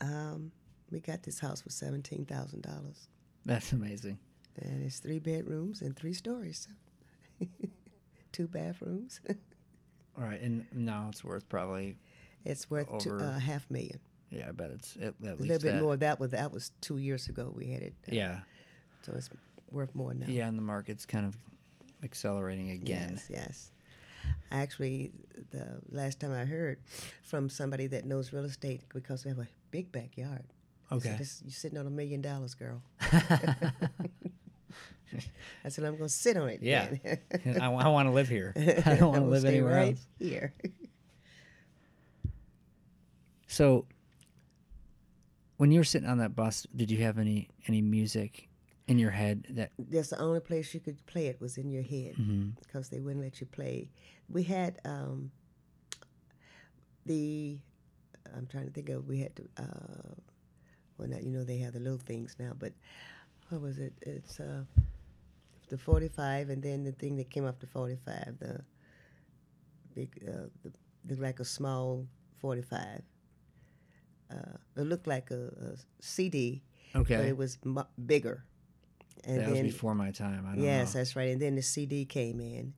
um, 0.00 0.52
we 0.90 1.00
got 1.00 1.22
this 1.22 1.38
house 1.40 1.60
for 1.60 1.70
seventeen 1.70 2.24
thousand 2.24 2.62
dollars, 2.62 3.08
That's 3.44 3.72
amazing. 3.72 4.18
and 4.60 4.82
it's 4.84 4.98
three 4.98 5.18
bedrooms 5.18 5.82
and 5.82 5.96
three 5.96 6.12
stories, 6.14 6.68
two 8.32 8.46
bathrooms. 8.46 9.20
All 10.18 10.24
right, 10.24 10.40
and 10.40 10.66
now 10.72 11.06
it's 11.10 11.24
worth 11.24 11.48
probably 11.48 11.96
it's 12.44 12.70
worth 12.70 12.98
two, 12.98 13.16
uh, 13.16 13.38
half 13.38 13.68
million, 13.70 13.98
yeah, 14.32 14.48
I 14.48 14.52
bet 14.52 14.70
it's 14.70 14.96
a 14.96 15.12
little 15.20 15.46
bit 15.46 15.60
that. 15.62 15.82
more. 15.82 15.96
That 15.96 16.18
was 16.18 16.30
that 16.30 16.50
was 16.52 16.72
two 16.80 16.96
years 16.98 17.28
ago. 17.28 17.52
We 17.54 17.68
had 17.70 17.82
it, 17.82 17.94
uh, 18.08 18.14
Yeah, 18.14 18.40
so 19.02 19.12
it's 19.14 19.28
worth 19.70 19.94
more 19.94 20.14
now. 20.14 20.26
yeah, 20.28 20.48
and 20.48 20.56
the 20.58 20.62
market's 20.62 21.04
kind 21.06 21.26
of 21.26 21.36
accelerating 22.02 22.70
again. 22.70 23.12
Yes, 23.12 23.26
yes. 23.30 23.70
Actually, 24.50 25.10
the 25.50 25.80
last 25.90 26.20
time 26.20 26.32
I 26.32 26.44
heard 26.44 26.78
from 27.22 27.48
somebody 27.48 27.86
that 27.88 28.04
knows 28.06 28.32
real 28.32 28.44
estate, 28.44 28.82
because 28.92 29.24
we 29.24 29.28
have 29.30 29.38
a 29.38 29.48
big 29.70 29.90
backyard. 29.92 30.44
Okay. 30.90 31.16
"This- 31.18 31.42
you're 31.44 31.52
sitting 31.52 31.78
on 31.78 31.86
a 31.86 31.90
million 31.90 32.20
dollars, 32.22 32.54
girl. 32.54 32.82
I 35.64 35.68
said, 35.68 35.84
I'm 35.84 35.92
going 35.96 36.04
to 36.04 36.08
sit 36.08 36.36
on 36.36 36.48
it. 36.48 36.60
Yeah. 36.62 36.88
then." 37.44 37.60
I, 37.60 37.68
want 37.68 38.06
to 38.08 38.12
live 38.12 38.28
here. 38.28 38.52
I 38.86 38.94
don't 38.96 39.12
want 39.12 39.24
to 39.24 39.30
live 39.30 39.44
anywhere 39.44 39.74
right 39.74 39.88
else. 39.96 40.06
here. 40.18 40.54
So, 43.46 43.84
when 45.56 45.70
you 45.70 45.80
were 45.80 45.84
sitting 45.84 46.08
on 46.08 46.18
that 46.18 46.34
bus, 46.34 46.66
did 46.74 46.90
you 46.90 47.02
have 47.02 47.18
any 47.18 47.48
any 47.66 47.82
music 47.82 48.48
in 48.88 48.98
your 48.98 49.10
head 49.10 49.46
that? 49.50 49.70
That's 49.78 50.10
the 50.10 50.18
only 50.18 50.40
place 50.40 50.74
you 50.74 50.80
could 50.80 51.04
play 51.06 51.26
it 51.26 51.40
was 51.40 51.56
in 51.58 51.70
your 51.70 51.82
head 51.82 52.14
because 52.60 52.88
they 52.88 53.00
wouldn't 53.00 53.22
let 53.22 53.40
you 53.40 53.46
play. 53.46 53.90
We 54.28 54.42
had 54.42 54.80
um, 54.84 55.30
the, 57.06 57.58
I'm 58.36 58.46
trying 58.46 58.66
to 58.66 58.70
think 58.72 58.88
of, 58.88 59.06
we 59.06 59.20
had, 59.20 59.34
to, 59.36 59.42
uh, 59.58 60.14
well, 60.98 61.08
not, 61.08 61.22
you 61.22 61.30
know, 61.30 61.44
they 61.44 61.58
have 61.58 61.72
the 61.72 61.80
little 61.80 61.98
things 61.98 62.36
now, 62.38 62.52
but 62.58 62.72
what 63.48 63.60
was 63.60 63.78
it? 63.78 63.92
It's 64.02 64.40
uh, 64.40 64.62
the 65.68 65.78
45 65.78 66.50
and 66.50 66.62
then 66.62 66.84
the 66.84 66.92
thing 66.92 67.16
that 67.16 67.30
came 67.30 67.44
the 67.44 67.66
45, 67.66 68.38
the 68.38 68.60
big, 69.94 70.22
uh, 70.28 70.48
the, 70.62 70.72
the 71.04 71.20
like 71.20 71.40
a 71.40 71.44
small 71.44 72.06
45. 72.40 73.02
Uh, 74.32 74.80
it 74.80 74.84
looked 74.84 75.06
like 75.06 75.30
a, 75.30 75.46
a 75.48 75.76
CD, 76.00 76.62
but 77.18 77.26
it 77.28 77.36
was 77.36 77.58
mu- 77.64 77.82
bigger. 78.06 78.44
And 79.24 79.40
that 79.40 79.50
was 79.50 79.60
before 79.60 79.94
my 79.94 80.10
time. 80.10 80.46
I 80.50 80.54
don't 80.54 80.64
yes, 80.64 80.94
know. 80.94 81.00
that's 81.00 81.14
right. 81.16 81.28
And 81.30 81.40
then 81.40 81.54
the 81.54 81.62
CD 81.62 82.04
came 82.04 82.40
in, 82.40 82.72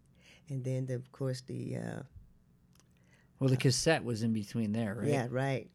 and 0.50 0.62
then 0.64 0.86
the, 0.86 0.94
of 0.96 1.10
course 1.12 1.40
the 1.42 1.76
uh, 1.76 2.02
Well, 3.38 3.48
the 3.50 3.56
cassette 3.56 4.04
was 4.04 4.22
in 4.22 4.32
between 4.32 4.72
there, 4.72 4.94
right? 4.94 5.08
yeah 5.08 5.26
right. 5.30 5.68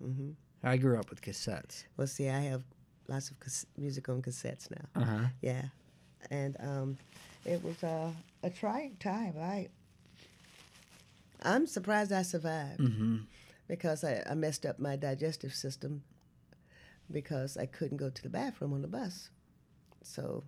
hmm 0.00 0.30
I 0.62 0.76
grew 0.76 0.98
up 0.98 1.10
with 1.10 1.22
cassettes. 1.22 1.84
Well, 1.96 2.06
see, 2.06 2.28
I 2.28 2.40
have 2.40 2.62
lots 3.08 3.30
of 3.30 3.38
cas- 3.40 3.66
music 3.76 4.08
on 4.08 4.20
cassettes 4.22 4.68
now. 4.70 5.00
Uh 5.00 5.04
huh. 5.04 5.26
Yeah, 5.42 5.62
and 6.30 6.56
um, 6.60 6.96
it 7.44 7.62
was 7.64 7.82
uh, 7.84 8.10
a 8.42 8.50
trying 8.50 8.96
time. 8.96 9.34
I 9.40 9.68
I'm 11.42 11.66
surprised 11.66 12.12
I 12.12 12.22
survived 12.22 12.80
Mm-hmm. 12.80 13.16
Because 13.68 14.04
I, 14.04 14.22
I 14.28 14.34
messed 14.34 14.64
up 14.66 14.78
my 14.78 14.96
digestive 14.96 15.54
system 15.54 16.02
because 17.10 17.56
I 17.56 17.66
couldn't 17.66 17.98
go 17.98 18.10
to 18.10 18.22
the 18.22 18.28
bathroom 18.28 18.72
on 18.72 18.82
the 18.82 18.88
bus. 18.88 19.30
So 20.02 20.44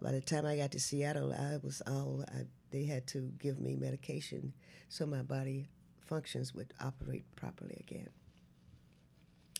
by 0.00 0.12
the 0.12 0.20
time 0.20 0.46
I 0.46 0.56
got 0.56 0.72
to 0.72 0.80
Seattle, 0.80 1.32
I 1.32 1.58
was 1.62 1.82
all 1.86 2.24
I, 2.28 2.46
they 2.70 2.84
had 2.84 3.06
to 3.08 3.32
give 3.38 3.58
me 3.58 3.76
medication 3.76 4.52
so 4.88 5.06
my 5.06 5.22
body 5.22 5.68
functions 6.00 6.54
would 6.54 6.72
operate 6.80 7.24
properly 7.36 7.84
again. 7.88 8.08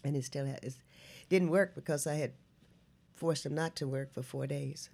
And 0.02 0.16
it 0.16 0.24
still 0.24 0.46
had, 0.46 0.60
it 0.62 0.74
didn't 1.28 1.50
work 1.50 1.74
because 1.74 2.06
I 2.06 2.14
had 2.14 2.32
forced 3.14 3.44
them 3.44 3.54
not 3.54 3.76
to 3.76 3.86
work 3.86 4.12
for 4.14 4.22
four 4.22 4.46
days. 4.46 4.90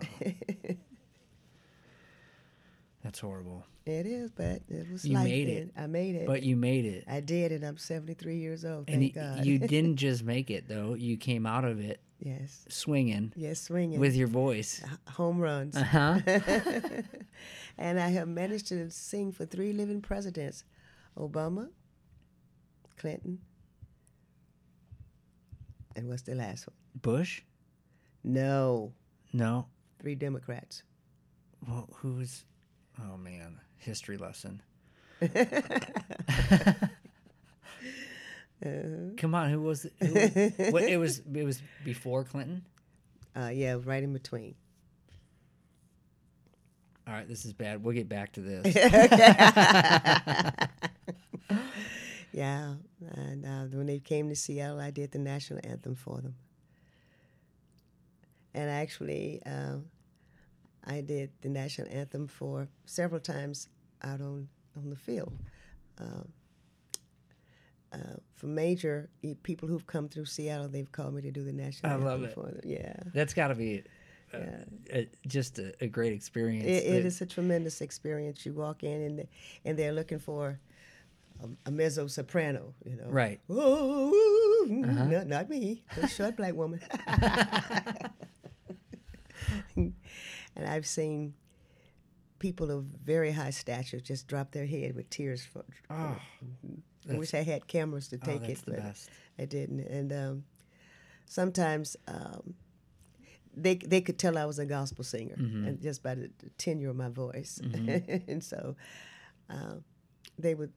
That's 3.06 3.20
horrible. 3.20 3.64
It 3.84 4.04
is, 4.04 4.32
but 4.32 4.62
it 4.68 4.90
was 4.90 5.04
You 5.04 5.14
life 5.14 5.24
made 5.28 5.46
then. 5.46 5.70
I 5.76 5.86
made 5.86 6.16
it. 6.16 6.26
But 6.26 6.42
you 6.42 6.56
made 6.56 6.84
it. 6.84 7.04
I 7.06 7.20
did, 7.20 7.52
and 7.52 7.64
I'm 7.64 7.76
73 7.78 8.36
years 8.36 8.64
old. 8.64 8.88
and 8.88 9.00
Thank 9.00 9.14
y- 9.14 9.22
God. 9.36 9.46
you 9.46 9.58
didn't 9.74 9.94
just 9.94 10.24
make 10.24 10.50
it 10.50 10.66
though. 10.66 10.94
You 10.94 11.16
came 11.16 11.46
out 11.46 11.64
of 11.64 11.78
it 11.78 12.00
yes, 12.18 12.64
swinging 12.68 13.32
yes, 13.36 13.60
swinging 13.60 14.00
with 14.00 14.16
your 14.16 14.26
voice. 14.26 14.82
home 15.06 15.38
runs. 15.38 15.76
Uh-huh. 15.76 16.18
and 17.78 18.00
I 18.00 18.08
have 18.08 18.26
managed 18.26 18.66
to 18.68 18.90
sing 18.90 19.30
for 19.30 19.46
three 19.46 19.72
living 19.72 20.00
presidents: 20.02 20.64
Obama, 21.16 21.68
Clinton, 22.98 23.38
and 25.94 26.08
what's 26.08 26.22
the 26.22 26.34
last 26.34 26.66
one? 26.66 26.74
Bush? 27.00 27.42
No, 28.24 28.92
No. 29.32 29.66
three 30.00 30.16
Democrats. 30.16 30.82
Well, 31.68 31.88
who's 31.98 32.44
Oh 33.00 33.16
man, 33.16 33.60
history 33.78 34.16
lesson. 34.16 34.62
Come 39.16 39.34
on, 39.34 39.50
who 39.50 39.60
was 39.60 39.84
it? 39.84 39.92
Who 40.00 40.14
was, 40.14 40.72
what, 40.72 40.82
it 40.84 40.96
was 40.98 41.20
it 41.34 41.44
was 41.44 41.60
before 41.84 42.24
Clinton? 42.24 42.64
Uh, 43.34 43.50
yeah, 43.52 43.76
right 43.82 44.02
in 44.02 44.12
between. 44.12 44.54
All 47.06 47.14
right, 47.14 47.28
this 47.28 47.44
is 47.44 47.52
bad. 47.52 47.84
We'll 47.84 47.94
get 47.94 48.08
back 48.08 48.32
to 48.32 48.40
this. 48.40 48.74
Yeah, 52.36 52.74
and 53.00 53.46
uh, 53.46 53.64
when 53.74 53.86
they 53.86 53.98
came 53.98 54.28
to 54.28 54.36
Seattle, 54.36 54.78
I 54.78 54.90
did 54.90 55.10
the 55.10 55.18
national 55.18 55.60
anthem 55.64 55.94
for 55.94 56.20
them. 56.20 56.34
And 58.52 58.68
actually, 58.68 59.40
uh, 59.46 59.76
I 60.86 61.00
did 61.00 61.30
the 61.42 61.48
national 61.48 61.88
anthem 61.90 62.28
for 62.28 62.68
several 62.84 63.20
times 63.20 63.68
out 64.02 64.20
on, 64.20 64.48
on 64.76 64.90
the 64.90 64.96
field. 64.96 65.32
Uh, 66.00 66.22
uh, 67.92 67.98
for 68.34 68.46
major 68.46 69.08
people 69.42 69.68
who've 69.68 69.86
come 69.86 70.08
through 70.08 70.26
Seattle, 70.26 70.68
they've 70.68 70.90
called 70.92 71.14
me 71.14 71.22
to 71.22 71.30
do 71.30 71.42
the 71.44 71.52
national 71.52 71.90
I 71.90 71.94
anthem 71.94 72.08
love 72.08 72.22
it. 72.24 72.34
for 72.34 72.42
them. 72.46 72.60
Yeah, 72.64 72.94
That's 73.14 73.32
got 73.34 73.48
to 73.48 73.54
be 73.54 73.82
uh, 74.34 74.38
yeah. 74.38 74.64
a, 74.92 75.08
just 75.26 75.58
a, 75.58 75.72
a 75.80 75.86
great 75.86 76.12
experience. 76.12 76.66
It, 76.66 76.84
it 76.84 77.06
is 77.06 77.20
a 77.20 77.26
tremendous 77.26 77.80
experience. 77.80 78.44
You 78.44 78.52
walk 78.52 78.82
in 78.84 79.00
and 79.02 79.18
they- 79.20 79.28
and 79.64 79.78
they're 79.78 79.92
looking 79.92 80.18
for 80.18 80.60
a, 81.42 81.48
a 81.66 81.70
mezzo 81.70 82.06
soprano, 82.06 82.74
you 82.84 82.96
know. 82.96 83.08
Right. 83.08 83.40
Oh, 83.48 84.66
no, 84.68 85.22
not 85.24 85.48
me. 85.48 85.82
A 86.02 86.08
short 86.08 86.36
black 86.36 86.54
woman. 86.54 86.80
and 90.56 90.66
I've 90.66 90.86
seen 90.86 91.34
people 92.38 92.70
of 92.70 92.84
very 92.84 93.32
high 93.32 93.50
stature 93.50 94.00
just 94.00 94.26
drop 94.28 94.50
their 94.52 94.66
head 94.66 94.94
with 94.94 95.08
tears. 95.10 95.44
For, 95.44 95.64
Oh, 95.90 96.16
I 97.10 97.16
wish 97.16 97.34
I 97.34 97.42
had 97.42 97.66
cameras 97.66 98.08
to 98.08 98.16
oh, 98.22 98.26
take 98.26 98.40
that's 98.42 98.60
it, 98.60 98.64
the 98.66 98.70
but 98.72 98.80
best. 98.82 99.10
I 99.38 99.44
didn't. 99.44 99.80
And 99.80 100.12
um, 100.12 100.44
sometimes 101.26 101.96
um, 102.08 102.54
they 103.56 103.76
they 103.76 104.00
could 104.00 104.18
tell 104.18 104.36
I 104.36 104.44
was 104.44 104.58
a 104.58 104.66
gospel 104.66 105.04
singer, 105.04 105.36
Mm-hmm. 105.36 105.66
and 105.68 105.80
just 105.82 106.02
by 106.02 106.14
the 106.14 106.30
tenure 106.58 106.90
of 106.90 106.96
my 106.96 107.08
voice. 107.08 107.60
and 108.28 108.42
so 108.42 108.76
um, 109.48 109.84
they 110.38 110.54
would. 110.54 110.72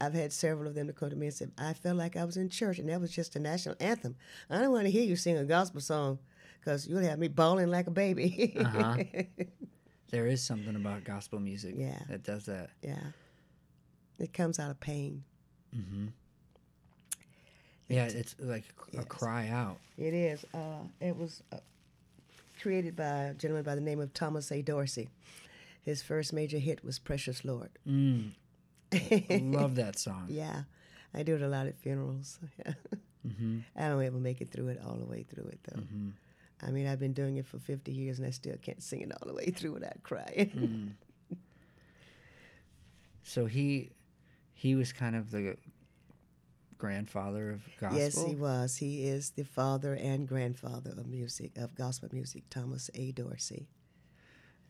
I've 0.00 0.12
had 0.12 0.30
several 0.32 0.68
of 0.68 0.74
them 0.74 0.88
to 0.88 0.92
come 0.92 1.10
to 1.10 1.16
me 1.16 1.26
and 1.26 1.34
say, 1.34 1.46
"I 1.58 1.72
felt 1.74 1.96
like 1.96 2.16
I 2.16 2.24
was 2.24 2.36
in 2.36 2.48
church, 2.50 2.78
and 2.78 2.88
that 2.90 3.00
was 3.00 3.10
just 3.10 3.34
a 3.36 3.38
national 3.40 3.76
anthem. 3.80 4.16
I 4.50 4.60
don't 4.60 4.72
want 4.72 4.84
to 4.84 4.90
hear 4.90 5.04
you 5.04 5.16
sing 5.16 5.36
a 5.38 5.44
gospel 5.44 5.80
song, 5.80 6.18
because 6.64 6.86
you'll 6.88 7.02
have 7.02 7.18
me 7.18 7.28
bawling 7.28 7.68
like 7.68 7.86
a 7.86 7.90
baby." 7.90 8.54
Uh-huh. 8.58 8.96
There 10.10 10.28
is 10.28 10.44
something 10.44 10.76
about 10.76 11.02
gospel 11.02 11.40
music 11.40 11.74
Yeah. 11.76 11.98
that 12.08 12.22
does 12.22 12.44
that. 12.46 12.70
yeah, 12.82 13.02
it 14.20 14.32
comes 14.32 14.60
out 14.60 14.70
of 14.70 14.78
pain. 14.78 15.24
Mm-hmm. 15.76 16.06
Yeah, 17.88 18.04
it's 18.06 18.36
like 18.38 18.64
a 18.92 18.96
Yes. 18.98 19.04
cry 19.08 19.48
out. 19.48 19.78
It 19.98 20.14
is. 20.14 20.44
Uh, 20.54 20.84
it 21.00 21.16
was 21.16 21.42
uh, 21.52 21.56
created 22.62 22.94
by 22.94 23.04
a 23.30 23.34
gentleman 23.34 23.64
by 23.64 23.74
the 23.74 23.80
name 23.80 23.98
of 23.98 24.14
Thomas 24.14 24.52
A. 24.52 24.62
Dorsey. 24.62 25.08
His 25.82 26.00
first 26.00 26.32
major 26.32 26.58
hit 26.58 26.84
was 26.84 26.98
"Precious 27.00 27.44
Lord." 27.44 27.70
Mm, 27.86 28.32
love 29.52 29.74
that 29.74 29.98
song. 29.98 30.26
Yeah, 30.28 30.62
I 31.12 31.24
do 31.24 31.34
it 31.34 31.42
a 31.42 31.48
lot 31.48 31.66
at 31.66 31.76
funerals. 31.78 32.38
Mm-hmm. 33.26 33.60
I 33.74 33.88
don't 33.88 34.04
ever 34.04 34.18
make 34.18 34.42
it 34.42 34.50
through 34.52 34.68
it 34.68 34.78
all 34.86 34.96
the 34.96 35.06
way 35.06 35.22
through 35.22 35.44
it 35.46 35.58
though. 35.64 35.80
Mm-hmm. 35.80 36.08
I 36.66 36.70
mean, 36.70 36.86
I've 36.86 36.98
been 36.98 37.12
doing 37.12 37.36
it 37.36 37.46
for 37.46 37.58
50 37.58 37.92
years 37.92 38.18
and 38.18 38.26
I 38.26 38.30
still 38.30 38.56
can't 38.60 38.82
sing 38.82 39.02
it 39.02 39.12
all 39.12 39.28
the 39.28 39.34
way 39.34 39.46
through 39.46 39.72
without 39.72 40.02
crying. 40.02 40.96
Mm. 41.30 41.36
So 43.26 43.46
he 43.46 43.90
he 44.52 44.74
was 44.74 44.92
kind 44.92 45.16
of 45.16 45.30
the 45.30 45.56
grandfather 46.76 47.50
of 47.52 47.62
gospel. 47.80 47.98
yes, 47.98 48.22
he 48.22 48.34
was. 48.34 48.76
He 48.76 49.06
is 49.06 49.30
the 49.30 49.44
father 49.44 49.94
and 49.94 50.28
grandfather 50.28 50.90
of 50.90 51.06
music, 51.06 51.52
of 51.56 51.74
gospel 51.74 52.10
music, 52.12 52.44
Thomas 52.50 52.90
A. 52.94 53.12
Dorsey. 53.12 53.68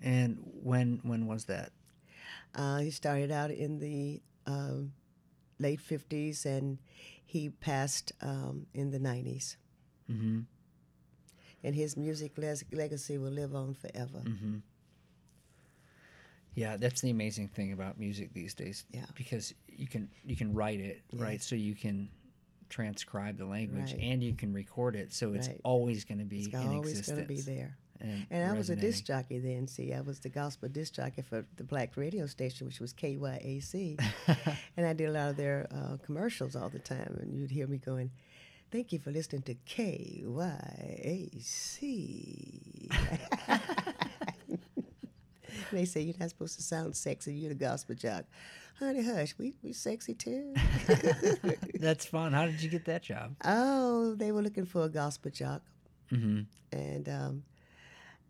And 0.01 0.39
when 0.63 1.01
when 1.03 1.27
was 1.27 1.47
that? 1.47 1.73
Uh, 2.55 2.79
he 2.79 2.91
started 2.91 3.33
out 3.33 3.51
in 3.51 3.81
the 3.81 4.23
um, 4.47 4.93
late 5.59 5.81
50s 5.81 6.45
and 6.47 6.79
he 7.25 7.51
passed 7.51 8.13
um, 8.23 8.67
in 8.73 8.91
the 8.91 9.01
90s. 9.01 9.57
Mm-hmm. 10.11 10.41
And 11.65 11.75
his 11.75 11.97
music 11.97 12.33
les- 12.39 12.63
legacy 12.73 13.19
will 13.19 13.31
live 13.33 13.55
on 13.55 13.75
forever. 13.75 14.19
Mm-hmm. 14.23 14.57
Yeah, 16.55 16.77
that's 16.77 17.01
the 17.01 17.11
amazing 17.11 17.49
thing 17.49 17.73
about 17.73 17.99
music 17.99 18.33
these 18.33 18.55
days. 18.55 18.85
Yeah. 18.93 19.07
Because 19.17 19.55
you 19.69 19.89
can 19.89 20.09
you 20.25 20.37
can 20.37 20.55
write 20.55 20.79
it, 20.81 21.03
right? 21.15 21.43
So 21.43 21.57
you 21.57 21.75
can 21.75 22.09
transcribe 22.69 23.37
the 23.39 23.45
language 23.45 23.93
Right. 23.93 24.01
and 24.03 24.23
you 24.23 24.35
can 24.35 24.53
record 24.53 24.95
it. 24.97 25.13
So 25.13 25.33
it's 25.35 25.49
Right. 25.49 25.61
always 25.65 26.05
going 26.05 26.19
to 26.19 26.25
be 26.25 26.41
It's 26.41 26.55
in 26.55 26.69
always 26.69 27.01
going 27.09 27.21
to 27.23 27.27
be 27.27 27.41
there. 27.41 27.77
And, 28.01 28.27
And 28.31 28.51
I 28.51 28.53
was 28.57 28.71
a 28.71 28.77
disc 28.77 29.05
jockey 29.05 29.39
then. 29.39 29.67
See, 29.69 29.93
I 29.95 30.01
was 30.01 30.21
the 30.21 30.29
gospel 30.29 30.69
disc 30.69 30.95
jockey 30.95 31.23
for 31.23 31.45
the 31.57 31.65
black 31.65 31.97
radio 31.97 32.27
station, 32.27 32.67
which 32.67 32.81
was 32.81 32.93
KYAC. 32.93 33.99
and 34.77 34.87
I 34.87 34.93
did 34.93 35.09
a 35.09 35.13
lot 35.13 35.31
of 35.31 35.37
their 35.37 35.67
uh, 35.73 35.97
commercials 36.05 36.55
all 36.57 36.69
the 36.69 36.81
time. 36.81 37.17
And 37.21 37.35
you'd 37.35 37.51
hear 37.51 37.67
me 37.67 37.79
going, 37.79 38.11
Thank 38.75 38.93
you 38.93 38.99
for 38.99 39.13
listening 39.13 39.43
to 39.43 39.55
KYAC. 39.69 40.25
they 45.71 45.85
say 45.85 46.01
you're 46.01 46.17
not 46.19 46.31
supposed 46.31 46.57
to 46.57 46.63
sound 46.65 46.97
sexy. 46.97 47.35
You're 47.35 47.51
the 47.51 47.55
gospel 47.55 47.95
jock. 47.95 48.25
Honey, 48.81 49.05
hush. 49.05 49.37
We, 49.39 49.55
we 49.63 49.73
sexy 49.73 50.15
too. 50.15 50.55
That's 51.79 52.05
fun. 52.05 52.33
How 52.33 52.47
did 52.47 52.61
you 52.61 52.69
get 52.69 52.85
that 52.87 53.05
job? 53.05 53.37
oh, 53.45 54.17
they 54.17 54.33
were 54.33 54.43
looking 54.43 54.67
for 54.67 54.83
a 54.83 54.89
gospel 54.89 55.31
jock. 55.31 55.63
Mm-hmm. 56.11 56.41
and 56.77 57.09
um, 57.09 57.45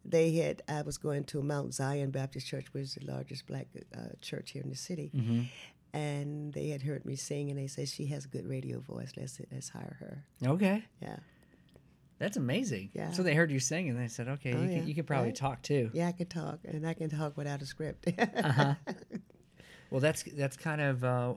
they 0.05 0.33
had 0.33 0.63
I 0.69 0.83
was 0.83 0.99
going 0.99 1.25
to 1.25 1.41
Mount 1.43 1.73
Zion 1.73 2.11
Baptist 2.11 2.47
Church, 2.47 2.67
which 2.73 2.83
is 2.83 2.95
the 2.97 3.11
largest 3.11 3.47
black 3.47 3.69
uh, 3.97 4.09
church 4.21 4.51
here 4.51 4.63
in 4.63 4.69
the 4.69 4.77
city, 4.77 5.11
Mm-hmm. 5.15 5.43
And 5.95 6.53
they 6.53 6.69
had 6.69 6.83
heard 6.83 7.05
me 7.07 7.17
sing, 7.17 7.51
and 7.51 7.59
they 7.59 7.67
said 7.69 7.89
she 7.89 8.07
has 8.07 8.25
a 8.25 8.29
good 8.29 8.47
radio 8.47 8.81
voice. 8.81 9.13
Let's 9.17 9.41
let's 9.53 9.69
hire 9.71 9.97
her. 10.01 10.25
Okay. 10.55 10.83
Yeah, 11.01 11.17
That's 12.19 12.37
amazing. 12.37 12.91
Yeah. 12.95 13.13
So 13.13 13.23
they 13.23 13.35
heard 13.35 13.51
you 13.51 13.61
sing 13.61 13.89
and 13.91 13.99
they 13.99 14.09
said, 14.09 14.29
okay, 14.29 14.53
Oh, 14.53 14.63
you, 14.63 14.69
yeah. 14.71 14.79
can, 14.79 14.87
you 14.89 14.95
can 14.95 15.05
probably 15.05 15.29
Right. 15.29 15.37
talk 15.37 15.63
too. 15.63 15.91
yeah, 15.95 16.09
I 16.09 16.13
can 16.13 16.27
talk, 16.27 16.59
and 16.65 16.87
I 16.87 16.95
can 16.95 17.09
talk 17.11 17.37
without 17.37 17.63
a 17.63 17.67
script. 17.67 18.07
Uh-huh. 18.19 18.75
Well, 19.91 20.01
that's 20.01 20.23
that's 20.25 20.57
kind 20.57 20.81
of 20.81 21.05
uh, 21.05 21.35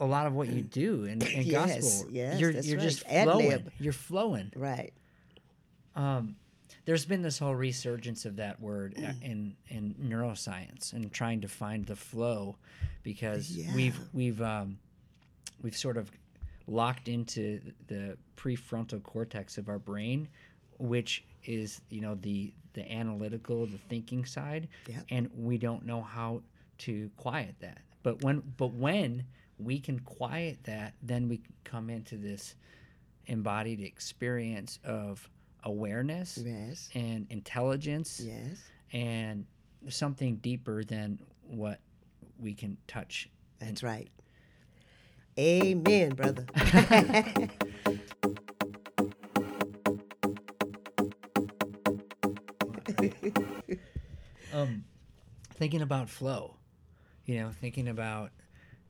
a- 0.00 0.04
lot 0.06 0.26
of 0.26 0.32
what 0.34 0.48
you 0.48 0.62
do 0.62 1.04
in, 1.04 1.20
in 1.22 1.42
Yes, 1.46 1.82
gospel. 2.02 2.10
yes, 2.12 2.40
you're 2.40 2.52
that's 2.52 2.66
you're 2.66 2.78
right. 2.78 2.88
just 2.88 3.06
flowing. 3.06 3.48
lib. 3.50 3.70
You're 3.78 3.92
flowing. 3.92 4.52
right. 4.56 4.92
Um, 5.94 6.36
there's 6.86 7.04
been 7.04 7.20
this 7.22 7.38
whole 7.38 7.54
resurgence 7.54 8.24
of 8.24 8.36
that 8.36 8.58
word 8.60 8.94
Mm. 8.94 9.22
in 9.22 9.56
in 9.68 9.94
neuroscience 9.94 10.92
and 10.94 11.12
trying 11.12 11.42
to 11.42 11.48
find 11.48 11.84
the 11.86 11.96
flow 11.96 12.56
because 13.02 13.50
Yeah. 13.50 13.74
we've 13.74 13.98
we've 14.14 14.40
um, 14.40 14.78
we've 15.62 15.76
sort 15.76 15.96
of 15.98 16.10
locked 16.66 17.08
into 17.08 17.60
the 17.86 18.16
prefrontal 18.36 19.02
cortex 19.02 19.58
of 19.58 19.68
our 19.68 19.78
brain, 19.78 20.28
which 20.78 21.24
is 21.44 21.80
you 21.90 22.00
know 22.00 22.14
the 22.14 22.52
the 22.72 22.90
analytical, 22.92 23.66
the 23.66 23.78
thinking 23.88 24.24
side, 24.24 24.68
Yep. 24.88 25.04
and 25.10 25.30
we 25.34 25.58
don't 25.58 25.84
know 25.86 26.02
how 26.02 26.42
to 26.78 27.10
quiet 27.16 27.54
that. 27.60 27.78
But 28.02 28.22
when 28.22 28.40
but 28.56 28.72
when 28.72 29.24
we 29.58 29.80
can 29.80 29.98
quiet 30.00 30.62
that, 30.64 30.94
then 31.02 31.28
we 31.28 31.40
come 31.64 31.88
into 31.90 32.16
this 32.18 32.54
embodied 33.26 33.80
experience 33.80 34.78
of 34.84 35.28
awareness 35.66 36.38
Yes. 36.42 36.88
and 36.94 37.26
intelligence 37.28 38.20
Yes. 38.24 38.62
and 38.92 39.44
something 39.90 40.36
deeper 40.36 40.82
than 40.84 41.18
what 41.42 41.80
we 42.38 42.54
can 42.54 42.78
touch. 42.86 43.28
That's 43.58 43.82
right. 43.82 44.08
Amen, 45.38 46.14
brother. 46.14 46.46
um, 54.52 54.84
thinking 55.54 55.82
about 55.82 56.08
flow, 56.08 56.56
you 57.24 57.40
know, 57.40 57.50
thinking 57.60 57.88
about 57.88 58.30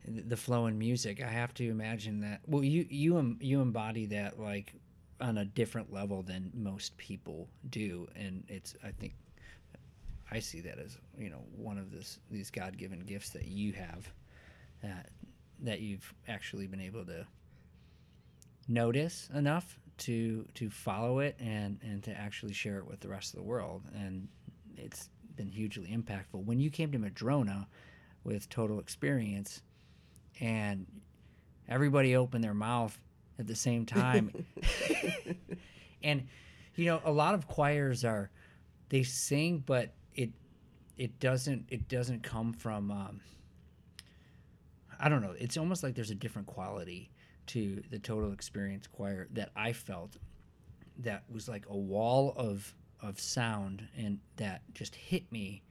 the 0.07 0.37
flow 0.37 0.67
in 0.67 0.79
music, 0.79 1.23
I 1.23 1.29
have 1.29 1.53
to 1.55 1.69
imagine 1.69 2.21
that. 2.21 2.41
Well, 2.47 2.63
you 2.63 2.87
you 2.89 3.37
you 3.41 3.61
embody 3.61 4.07
that 4.07 4.39
like 4.39 4.73
on 5.21 5.39
a 5.39 5.45
different 5.45 5.93
level 5.93 6.23
than 6.23 6.51
most 6.55 6.97
people 6.97 7.49
do, 7.71 8.09
and 8.15 8.45
it's 8.49 8.75
I 8.85 8.91
think 8.91 9.15
I 10.31 10.41
see 10.41 10.61
that 10.61 10.79
as 10.79 10.99
you 11.19 11.31
know 11.31 11.45
one 11.57 11.79
of 11.79 11.91
this 11.91 12.19
these 12.31 12.51
God 12.51 12.77
given 12.77 13.01
gifts 13.01 13.31
that 13.31 13.47
you 13.47 13.73
have 13.73 14.11
that 14.83 15.11
that 15.61 15.81
you've 15.81 16.13
actually 16.29 16.67
been 16.67 16.81
able 16.81 17.05
to 17.07 17.27
notice 18.69 19.29
enough 19.35 19.79
to 19.99 20.47
to 20.55 20.69
follow 20.71 21.21
it 21.21 21.37
and 21.39 21.79
and 21.83 22.03
to 22.05 22.11
actually 22.13 22.53
share 22.53 22.79
it 22.79 22.87
with 22.87 23.01
the 23.01 23.09
rest 23.09 23.33
of 23.33 23.39
the 23.39 23.45
world. 23.45 23.83
And 23.95 24.29
it's 24.77 25.09
been 25.37 25.51
hugely 25.51 25.89
impactful. 25.89 26.45
When 26.45 26.61
you 26.61 26.71
came 26.71 26.93
to 26.93 26.99
madrona 26.99 27.67
with 28.25 28.49
total 28.49 28.81
experience 28.81 29.63
and 30.41 30.87
everybody 31.69 32.17
opened 32.17 32.45
their 32.45 32.55
mouth 32.55 32.99
at 33.39 33.47
the 33.47 33.55
same 33.55 33.85
time 33.85 34.31
and 36.03 36.27
you 36.75 36.87
know 36.87 37.01
a 37.05 37.13
lot 37.13 37.35
of 37.35 37.47
choirs 37.47 38.05
are 38.05 38.31
they 38.89 39.03
sing 39.03 39.63
but 39.65 39.95
it 40.15 40.31
it 40.97 41.19
doesn't 41.21 41.67
it 41.69 41.89
doesn't 41.89 42.23
come 42.23 42.53
from 42.53 42.91
um, 42.91 43.21
I 44.99 45.09
don't 45.09 45.23
know. 45.23 45.35
It's 45.39 45.57
almost 45.57 45.83
like 45.83 45.95
there's 45.95 46.11
a 46.11 46.15
different 46.15 46.47
quality 46.47 47.11
to 47.49 47.83
the 47.91 47.99
total 47.99 48.33
experience 48.33 48.87
choir 48.87 49.29
that 49.33 49.51
I 49.55 49.73
felt 49.73 50.17
that 50.99 51.25
was 51.31 51.49
like 51.49 51.67
a 51.69 51.77
wall 51.77 52.33
of 52.37 52.75
of 53.01 53.21
sound 53.21 53.87
and 53.97 54.19
that 54.37 54.63
just 54.73 54.95
hit 54.95 55.31
me 55.31 55.63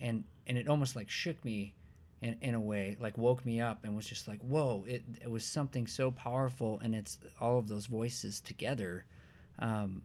and 0.00 0.24
and 0.46 0.56
it 0.56 0.68
almost 0.68 0.94
like 0.94 1.10
shook 1.10 1.44
me 1.44 1.74
in, 2.24 2.36
in 2.40 2.54
a 2.54 2.60
way 2.60 2.96
like 2.98 3.16
woke 3.18 3.44
me 3.44 3.60
up 3.60 3.84
and 3.84 3.94
was 3.94 4.06
just 4.06 4.26
like 4.26 4.40
whoa 4.40 4.84
it, 4.88 5.02
it 5.22 5.30
was 5.30 5.44
something 5.44 5.86
so 5.86 6.10
powerful 6.10 6.80
and 6.82 6.94
it's 6.94 7.18
all 7.40 7.58
of 7.58 7.68
those 7.68 7.86
voices 7.86 8.40
together 8.40 9.04
um, 9.58 10.02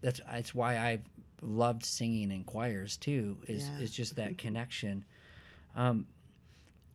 that's 0.00 0.20
that's 0.30 0.54
why 0.54 0.78
I've 0.78 1.04
loved 1.42 1.84
singing 1.84 2.30
in 2.30 2.44
choirs 2.44 2.96
too 2.96 3.36
is 3.46 3.68
Yeah. 3.68 3.84
is 3.84 3.90
just 3.92 4.16
that 4.16 4.38
connection 4.46 5.04
um, 5.76 6.06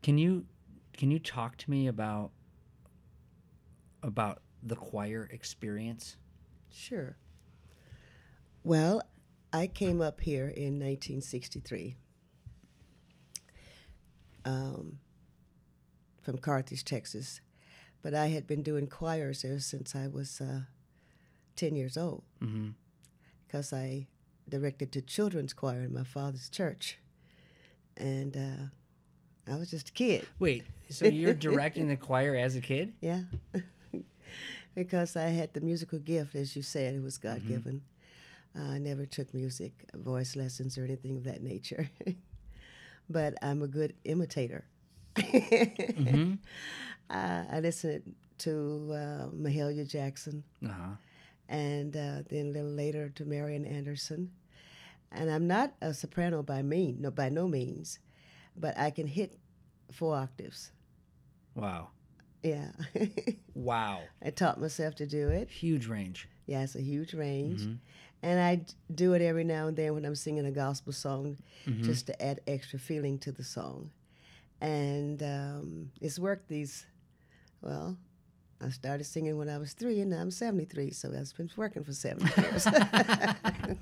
can 0.01 0.17
you 0.17 0.45
can 0.93 1.11
you 1.11 1.19
talk 1.19 1.55
to 1.57 1.69
me 1.69 1.87
about 1.87 2.31
about 4.01 4.41
the 4.63 4.75
choir 4.75 5.29
experience? 5.31 6.17
Sure. 6.69 7.17
Well, 8.63 9.01
I 9.53 9.67
came 9.67 10.01
up 10.01 10.21
here 10.21 10.47
in 10.47 10.79
1963 10.79 11.95
um, 14.47 14.99
from 16.21 16.37
Carthage, 16.37 16.83
Texas, 16.83 17.41
but 18.01 18.13
I 18.13 18.27
had 18.27 18.47
been 18.47 18.63
doing 18.63 18.87
choirs 18.87 19.41
there 19.41 19.59
since 19.59 19.95
I 19.95 20.07
was 20.07 20.39
uh, 20.41 20.61
10 21.55 21.75
years 21.75 21.97
old 21.97 22.23
Mm-hmm. 22.41 22.69
because 23.45 23.73
I 23.73 24.07
directed 24.49 24.91
the 24.91 25.01
children's 25.01 25.53
choir 25.53 25.81
in 25.83 25.93
my 25.93 26.03
father's 26.03 26.49
church. 26.49 26.97
And 27.97 28.37
uh, 28.37 29.51
I 29.51 29.55
was 29.57 29.71
just 29.71 29.89
a 29.89 29.91
kid. 29.93 30.25
Wait, 30.39 30.63
so 30.89 31.05
you're 31.05 31.33
directing 31.49 31.87
the 31.87 31.97
choir 31.97 32.35
as 32.35 32.55
a 32.55 32.61
kid? 32.61 32.93
Yeah. 33.01 33.21
because 34.75 35.15
I 35.15 35.29
had 35.29 35.53
the 35.53 35.61
musical 35.61 35.99
gift, 35.99 36.35
as 36.35 36.55
you 36.55 36.61
said, 36.61 36.93
it 36.95 37.01
was 37.03 37.17
God 37.17 37.47
given. 37.47 37.81
I 38.55 38.77
never 38.79 39.05
took 39.05 39.33
music, 39.33 39.73
voice 39.93 40.35
lessons, 40.35 40.77
or 40.77 40.83
anything 40.85 41.17
of 41.17 41.23
that 41.25 41.41
nature. 41.43 41.89
but 43.09 43.35
I'm 43.41 43.61
a 43.61 43.67
good 43.67 43.93
imitator. 44.03 44.65
Mm-hmm. 45.15 46.33
uh, 47.09 47.43
I 47.51 47.59
listened 47.59 48.15
to 48.39 48.89
uh, 48.91 49.27
Mahalia 49.35 49.87
Jackson 49.87 50.43
Uh 50.63 50.69
huh. 50.69 50.89
and 51.49 51.95
uh, 51.95 52.21
then 52.29 52.47
a 52.47 52.51
little 52.51 52.69
later 52.69 53.09
to 53.15 53.25
Marian 53.25 53.65
Anderson. 53.65 54.31
And 55.11 55.29
I'm 55.31 55.47
not 55.47 55.73
a 55.81 55.93
soprano 55.93 56.43
by 56.43 56.61
mean, 56.61 56.97
no, 56.99 57.09
by 57.11 57.29
no 57.29 57.47
means, 57.47 57.99
but 58.55 58.77
I 58.77 58.91
can 58.91 59.07
hit 59.07 59.37
four 59.91 60.15
octaves. 60.15 60.71
Wow. 61.55 61.89
Yeah. 62.43 62.71
Wow. 63.55 64.01
I 64.23 64.29
taught 64.29 64.61
myself 64.61 64.93
to 64.95 65.07
do 65.07 65.29
it. 65.29 65.49
Huge 65.49 65.87
range. 65.87 66.29
Yeah, 66.45 66.61
it's 66.61 66.75
a 66.75 66.81
huge 66.81 67.15
range. 67.15 67.61
Mhm. 67.61 67.77
And 68.23 68.39
I 68.39 68.61
do 68.93 69.13
it 69.13 69.21
every 69.21 69.43
now 69.43 69.67
and 69.67 69.77
then 69.77 69.93
when 69.93 70.05
I'm 70.05 70.15
singing 70.15 70.45
a 70.45 70.51
gospel 70.51 70.91
song 70.93 71.37
Mhm. 71.67 71.83
just 71.83 72.07
to 72.07 72.19
add 72.21 72.39
extra 72.47 72.79
feeling 72.79 73.19
to 73.19 73.31
the 73.31 73.43
song. 73.43 73.91
And 74.59 75.21
um, 75.21 75.91
it's 76.01 76.17
worked 76.17 76.47
these, 76.47 76.85
well, 77.61 77.95
I 78.59 78.69
started 78.69 79.03
singing 79.03 79.37
when 79.37 79.49
I 79.49 79.59
was 79.59 79.73
three 79.73 79.99
and 80.01 80.09
now 80.09 80.17
I'm 80.19 80.31
73, 80.31 80.89
so 80.91 81.09
that's 81.09 81.31
been 81.33 81.49
working 81.55 81.83
for 81.83 81.93
seven 81.93 82.27
years. 82.37 82.63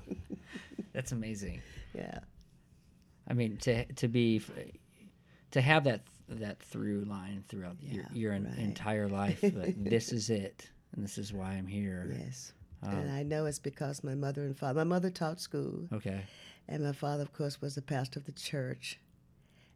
That's 0.92 1.12
amazing. 1.12 1.60
yeah. 1.94 2.20
I 3.28 3.34
mean, 3.34 3.56
to 3.58 3.84
to 3.94 4.08
be 4.08 4.40
to 5.50 5.60
have 5.60 5.84
that 5.84 6.02
that 6.28 6.60
through 6.60 7.04
line 7.04 7.44
throughout 7.48 7.76
your, 7.80 8.02
Yeah, 8.02 8.08
your 8.12 8.32
en- 8.32 8.44
right. 8.44 8.58
entire 8.58 9.08
life. 9.08 9.40
That 9.40 9.74
this 9.90 10.12
is 10.12 10.30
it, 10.30 10.68
and 10.94 11.04
this 11.04 11.18
is 11.18 11.32
why 11.32 11.52
I'm 11.52 11.66
here. 11.66 12.14
Yes. 12.18 12.52
And 12.94 13.10
I 13.10 13.22
know 13.22 13.46
it's 13.46 13.58
because 13.58 14.02
my 14.04 14.14
mother 14.14 14.42
and 14.44 14.56
father, 14.56 14.74
my 14.80 14.84
mother 14.84 15.10
taught 15.10 15.40
school, 15.40 15.88
okay. 15.92 16.22
and 16.68 16.82
my 16.84 16.92
father, 16.92 17.22
of 17.22 17.32
course, 17.32 17.60
was 17.60 17.76
a 17.76 17.82
pastor 17.82 18.18
of 18.20 18.26
the 18.26 18.32
church 18.32 18.98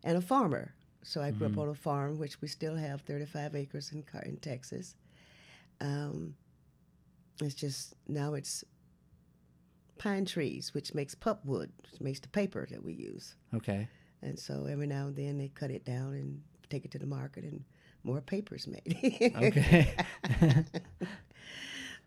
and 0.04 0.16
a 0.16 0.20
farmer. 0.20 0.74
So 1.02 1.22
I 1.22 1.30
grew 1.30 1.48
Mm-hmm. 1.48 1.58
up 1.58 1.62
on 1.64 1.70
a 1.70 1.74
farm, 1.74 2.18
which 2.18 2.40
we 2.42 2.48
still 2.48 2.76
have 2.76 3.00
35 3.02 3.54
acres 3.56 3.90
in, 3.92 4.04
in 4.24 4.36
Texas. 4.38 4.94
Um, 5.80 6.34
it's 7.40 7.54
just 7.54 7.94
now 8.06 8.34
it's 8.34 8.64
pine 9.98 10.24
trees, 10.26 10.74
which 10.74 10.94
makes 10.94 11.14
pulpwood, 11.14 11.70
which 11.90 12.00
makes 12.00 12.20
the 12.20 12.28
paper 12.28 12.66
that 12.70 12.84
we 12.84 12.92
use. 12.92 13.34
Okay. 13.54 13.88
And 14.22 14.38
so 14.38 14.66
every 14.70 14.86
now 14.86 15.06
and 15.06 15.16
then 15.16 15.38
they 15.38 15.48
cut 15.48 15.70
it 15.70 15.84
down 15.84 16.12
and 16.12 16.42
take 16.68 16.84
it 16.84 16.90
to 16.92 16.98
the 16.98 17.06
market, 17.06 17.44
and 17.44 17.64
more 18.04 18.20
papers 18.20 18.66
made. 18.66 19.32
Okay. 19.36 19.94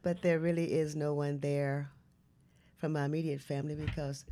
but 0.04 0.22
there 0.22 0.39
really 0.39 0.74
is 0.74 0.96
no 0.96 1.13
one 1.13 1.39
there 1.39 1.89
from 2.78 2.94
my 2.94 3.06
immediate 3.06 3.42
family 3.42 3.76
because 3.76 4.26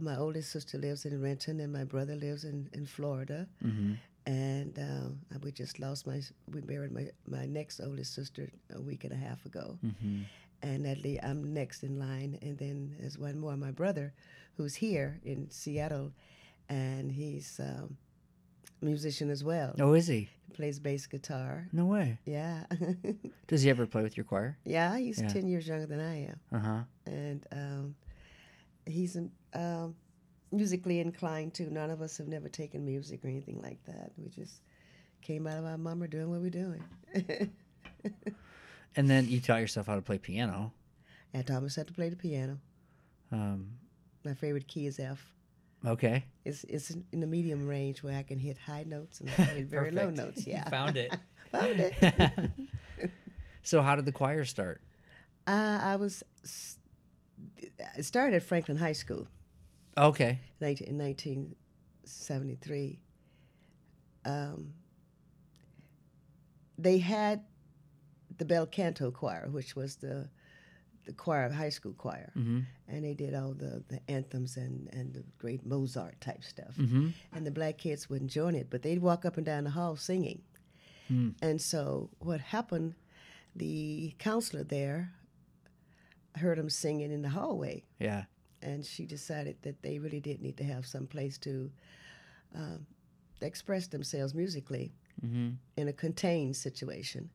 my 0.00 0.16
oldest 0.16 0.50
sister 0.50 0.78
lives 0.78 1.04
in 1.04 1.20
Renton 1.20 1.60
and 1.60 1.72
my 1.72 1.84
brother 1.84 2.16
lives 2.16 2.44
in, 2.44 2.68
in 2.72 2.86
Florida. 2.86 3.46
mm-hmm. 3.64 3.92
And 4.26 4.78
um, 4.78 5.20
we 5.42 5.52
just 5.52 5.78
lost 5.78 6.06
my, 6.06 6.20
we 6.52 6.60
buried 6.60 6.92
my, 6.92 7.08
my 7.26 7.46
next 7.46 7.80
oldest 7.80 8.14
sister 8.14 8.50
a 8.74 8.80
week 8.80 9.04
and 9.04 9.12
a 9.12 9.16
half 9.16 9.44
ago. 9.46 9.78
Mm-hmm. 9.84 10.22
And 10.62 10.84
that 10.84 11.02
le- 11.02 11.18
I'm 11.22 11.54
next 11.54 11.82
in 11.82 11.98
line. 11.98 12.38
And 12.42 12.58
then 12.58 12.94
there's 12.98 13.16
one 13.16 13.38
more, 13.38 13.56
my 13.56 13.70
brother, 13.70 14.12
who's 14.56 14.74
here 14.74 15.20
in 15.24 15.50
Seattle, 15.50 16.12
and 16.68 17.10
he's 17.10 17.58
um, 17.58 17.96
musician 18.80 19.30
as 19.30 19.42
well. 19.44 19.74
Oh, 19.80 19.92
is 19.94 20.06
he? 20.06 20.28
He 20.46 20.52
plays 20.54 20.78
bass 20.78 21.06
guitar. 21.06 21.68
No 21.72 21.86
way. 21.86 22.18
Yeah. 22.24 22.64
Does 23.46 23.62
he 23.62 23.70
ever 23.70 23.86
play 23.86 24.02
with 24.02 24.16
your 24.16 24.24
choir? 24.24 24.56
yeah, 24.64 24.96
he's 24.96 25.20
Yeah. 25.20 25.28
10 25.28 25.48
years 25.48 25.66
younger 25.68 25.86
than 25.86 26.00
I 26.00 26.24
am. 26.26 26.40
Uh 26.52 26.58
huh. 26.58 26.80
and 27.06 27.46
um, 27.52 27.94
he's 28.86 29.16
um, 29.54 29.94
musically 30.52 31.00
inclined 31.00 31.54
too. 31.54 31.68
None 31.70 31.90
of 31.90 32.00
us 32.00 32.16
have 32.18 32.28
never 32.28 32.48
taken 32.48 32.84
music 32.84 33.24
or 33.24 33.28
anything 33.28 33.60
like 33.62 33.82
that. 33.84 34.12
We 34.16 34.28
just 34.28 34.62
came 35.22 35.46
out 35.46 35.58
of 35.58 35.64
our 35.64 35.78
mama 35.78 36.08
doing 36.08 36.30
what 36.30 36.40
we're 36.40 36.50
doing. 36.50 36.82
And 38.96 39.08
then 39.08 39.28
you 39.28 39.38
taught 39.40 39.60
yourself 39.60 39.86
how 39.86 39.94
to 39.94 40.02
play 40.02 40.18
piano. 40.18 40.72
I 41.34 41.42
taught 41.42 41.62
myself 41.62 41.86
to 41.88 41.92
play 41.92 42.08
the 42.08 42.16
piano. 42.16 42.58
Um, 43.30 43.68
My 44.24 44.34
favorite 44.34 44.66
key 44.66 44.86
is 44.86 44.98
F. 44.98 45.32
okay. 45.86 46.24
It's 46.44 46.64
it's 46.64 46.90
in 47.12 47.20
the 47.20 47.26
medium 47.26 47.66
range 47.66 48.02
where 48.02 48.16
I 48.16 48.22
can 48.22 48.38
hit 48.38 48.58
high 48.58 48.84
notes 48.84 49.20
and 49.20 49.30
I 49.30 49.32
can 49.34 49.46
hit 49.56 49.66
very 49.66 49.90
low 49.90 50.10
notes. 50.10 50.46
Yeah, 50.46 50.68
found 50.68 50.96
it. 50.96 51.14
found 51.52 51.80
it. 51.80 52.50
so 53.62 53.82
how 53.82 53.96
did 53.96 54.04
the 54.06 54.12
choir 54.12 54.44
start? 54.44 54.80
uh, 55.46 55.78
I 55.82 55.96
was 55.96 56.22
I 57.96 58.00
started 58.02 58.36
at 58.36 58.42
Franklin 58.42 58.76
High 58.76 58.92
School 58.92 59.26
Okay. 59.96 60.38
19, 60.60 60.88
in 60.88 60.98
1973. 60.98 62.98
um, 64.24 64.74
they 66.76 66.98
had 66.98 67.44
the 68.36 68.44
bel 68.44 68.66
canto 68.66 69.10
choir, 69.10 69.48
which 69.50 69.74
was 69.74 69.96
the 69.96 70.28
the 71.08 71.14
choir, 71.14 71.48
high 71.50 71.70
school 71.78 71.94
choir, 72.04 72.30
Mm-hmm. 72.36 72.60
and 72.86 73.04
they 73.04 73.14
did 73.14 73.34
all 73.34 73.52
the, 73.64 73.82
the 73.88 74.00
anthems 74.08 74.56
and, 74.56 74.88
and 74.92 75.06
the 75.14 75.24
great 75.38 75.64
Mozart 75.66 76.20
type 76.20 76.44
stuff. 76.44 76.74
Mm-hmm. 76.78 77.08
And 77.34 77.46
the 77.46 77.50
black 77.50 77.78
kids 77.78 78.08
wouldn't 78.10 78.30
join 78.30 78.54
it, 78.54 78.68
but 78.70 78.82
they'd 78.82 79.00
walk 79.02 79.24
up 79.24 79.36
and 79.38 79.46
down 79.46 79.64
the 79.64 79.70
hall 79.70 79.96
singing. 79.96 80.42
Hmm. 81.08 81.30
And 81.42 81.60
so 81.60 82.10
what 82.18 82.40
happened, 82.40 82.94
the 83.56 84.14
counselor 84.18 84.64
there 84.64 85.12
heard 86.36 86.58
them 86.58 86.70
singing 86.70 87.10
in 87.10 87.22
the 87.22 87.30
hallway, 87.30 87.84
Yeah. 87.98 88.24
and 88.62 88.84
she 88.84 89.06
decided 89.06 89.56
that 89.62 89.82
they 89.82 89.98
really 89.98 90.20
did 90.20 90.40
need 90.42 90.56
to 90.58 90.64
have 90.64 90.84
some 90.86 91.06
place 91.06 91.38
to 91.38 91.70
um, 92.54 92.86
express 93.40 93.86
themselves 93.88 94.34
musically 94.34 94.92
Mm-hmm. 95.26 95.48
in 95.76 95.88
a 95.88 95.92
contained 95.92 96.54
situation. 96.54 97.28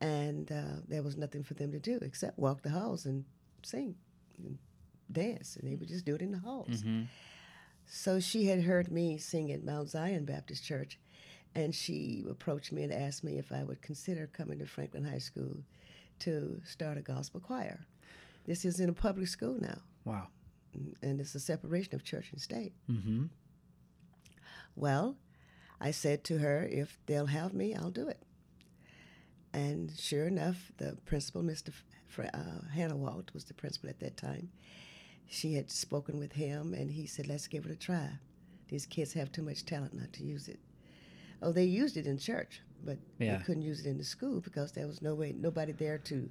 And 0.00 0.52
uh, 0.52 0.80
there 0.88 1.02
was 1.02 1.16
nothing 1.16 1.42
for 1.42 1.54
them 1.54 1.72
to 1.72 1.78
do 1.78 1.98
except 2.02 2.38
walk 2.38 2.62
the 2.62 2.70
halls 2.70 3.06
and 3.06 3.24
sing 3.62 3.94
and 4.38 4.58
dance, 5.10 5.56
and 5.56 5.70
they 5.70 5.74
would 5.76 5.88
just 5.88 6.04
do 6.04 6.14
it 6.14 6.22
in 6.22 6.32
the 6.32 6.38
halls. 6.38 6.68
Mm-hmm. 6.82 7.02
So 7.86 8.20
she 8.20 8.46
had 8.46 8.62
heard 8.64 8.90
me 8.90 9.16
sing 9.16 9.50
at 9.52 9.64
Mount 9.64 9.88
Zion 9.88 10.24
Baptist 10.24 10.64
Church, 10.64 10.98
and 11.54 11.74
she 11.74 12.24
approached 12.28 12.72
me 12.72 12.82
and 12.82 12.92
asked 12.92 13.24
me 13.24 13.38
if 13.38 13.52
I 13.52 13.62
would 13.64 13.80
consider 13.80 14.26
coming 14.26 14.58
to 14.58 14.66
Franklin 14.66 15.04
High 15.04 15.18
School 15.18 15.62
to 16.20 16.60
start 16.64 16.98
a 16.98 17.02
gospel 17.02 17.40
choir. 17.40 17.86
This 18.44 18.64
is 18.64 18.80
in 18.80 18.88
a 18.88 18.92
public 18.92 19.28
school 19.28 19.56
now, 19.60 19.78
Wow. 20.04 20.28
and 21.02 21.20
it's 21.20 21.34
a 21.34 21.40
separation 21.40 21.94
of 21.94 22.04
church 22.04 22.30
and 22.32 22.40
state. 22.40 22.72
Mm-hmm. 22.90 23.24
Well, 24.74 25.16
I 25.80 25.90
said 25.90 26.22
to 26.24 26.38
her, 26.38 26.64
if 26.70 26.98
they'll 27.06 27.26
have 27.26 27.54
me, 27.54 27.74
I'll 27.74 27.90
do 27.90 28.08
it. 28.08 28.22
And 29.56 29.90
sure 29.98 30.26
enough, 30.26 30.70
the 30.76 30.98
principal, 31.06 31.42
Mr. 31.42 31.70
Uh, 32.18 32.68
Hannah 32.74 32.96
Walt, 32.96 33.30
was 33.32 33.44
the 33.44 33.54
principal 33.54 33.88
at 33.88 34.00
that 34.00 34.16
time. 34.18 34.50
She 35.28 35.54
had 35.54 35.70
spoken 35.70 36.18
with 36.18 36.32
him, 36.32 36.74
and 36.74 36.90
he 36.90 37.06
said, 37.06 37.26
let's 37.26 37.46
give 37.48 37.64
it 37.64 37.70
a 37.72 37.76
try. 37.76 38.10
These 38.68 38.84
kids 38.86 39.14
have 39.14 39.32
too 39.32 39.42
much 39.42 39.64
talent 39.64 39.94
not 39.94 40.12
to 40.14 40.24
use 40.24 40.46
it. 40.48 40.58
Oh, 41.42 41.52
they 41.52 41.64
used 41.64 41.96
it 41.96 42.06
in 42.06 42.18
church, 42.18 42.60
but 42.84 42.98
Yeah. 43.18 43.38
they 43.38 43.44
couldn't 43.44 43.62
use 43.62 43.80
it 43.80 43.86
in 43.88 43.96
the 43.96 44.04
school 44.04 44.40
because 44.40 44.72
there 44.72 44.86
was 44.86 45.00
no 45.00 45.14
way, 45.14 45.32
nobody 45.36 45.72
there 45.72 45.98
to 45.98 46.28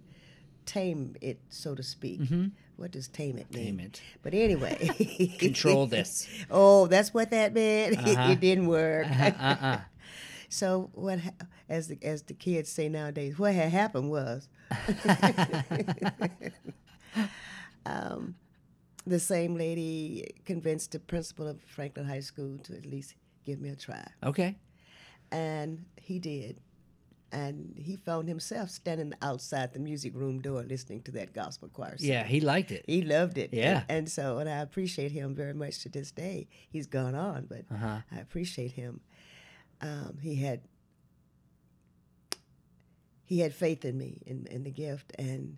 tame 0.68 1.16
it, 1.22 1.40
so 1.50 1.74
to 1.76 1.84
speak. 1.84 2.22
Mm-hmm. 2.22 2.48
What 2.78 2.92
does 2.92 3.08
tame 3.08 3.38
it 3.38 3.52
mean? 3.54 3.66
Name 3.66 3.80
it. 3.80 4.02
But 4.22 4.34
anyway, 4.34 4.78
Control 5.40 5.88
this. 5.88 6.28
Oh, 6.52 6.86
that's 6.88 7.12
what 7.14 7.32
that 7.32 7.54
meant. 7.56 7.98
Uh-huh. 8.08 8.32
it 8.34 8.40
didn't 8.40 8.68
work. 8.68 9.08
uh-uh. 9.10 9.80
So 10.50 10.90
what, 10.94 11.20
as 11.70 11.88
the 11.88 11.98
as 12.04 12.24
the 12.24 12.34
kids 12.34 12.70
say 12.72 12.90
nowadays, 12.90 13.38
what 13.40 13.54
had 13.54 13.72
happened 13.72 14.10
was, 14.10 14.48
um, 17.86 18.36
the 19.06 19.20
same 19.20 19.56
lady 19.56 20.34
convinced 20.46 20.92
the 20.92 21.00
principal 21.00 21.48
of 21.48 21.62
Franklin 21.64 22.06
High 22.06 22.20
School 22.22 22.58
to 22.64 22.76
at 22.76 22.86
least 22.86 23.16
give 23.46 23.60
me 23.62 23.70
a 23.70 23.76
try, 23.76 24.06
Okay. 24.24 24.56
and 25.32 25.86
he 26.02 26.20
did. 26.20 26.60
And 27.32 27.74
he 27.78 27.98
found 27.98 28.30
himself 28.30 28.70
standing 28.70 29.14
outside 29.22 29.74
the 29.74 29.80
music 29.80 30.16
room 30.16 30.40
door 30.40 30.64
listening 30.64 31.02
to 31.02 31.12
that 31.14 31.34
gospel 31.34 31.68
choir. 31.68 31.98
Yeah, 32.00 32.24
he 32.24 32.40
liked 32.40 32.72
it. 32.72 32.86
He 32.88 33.02
loved 33.02 33.38
it. 33.38 33.50
Yeah. 33.52 33.80
And, 33.90 33.98
and 33.98 34.10
so, 34.10 34.38
and 34.38 34.48
I 34.48 34.60
appreciate 34.60 35.12
him 35.12 35.36
very 35.36 35.54
much 35.54 35.80
to 35.84 35.90
this 35.90 36.12
day. 36.12 36.48
He's 36.70 36.88
gone 36.88 37.14
on, 37.14 37.48
but 37.50 37.66
Uh-huh. 37.70 37.98
I 38.10 38.20
appreciate 38.20 38.74
him. 38.74 39.02
Um, 39.82 40.18
he 40.22 40.36
had 40.36 40.62
he 43.26 43.40
had 43.40 43.54
faith 43.54 43.86
in 43.86 43.98
me 43.98 44.22
in, 44.26 44.48
in 44.50 44.64
the 44.64 44.72
gift, 44.72 45.12
and 45.18 45.58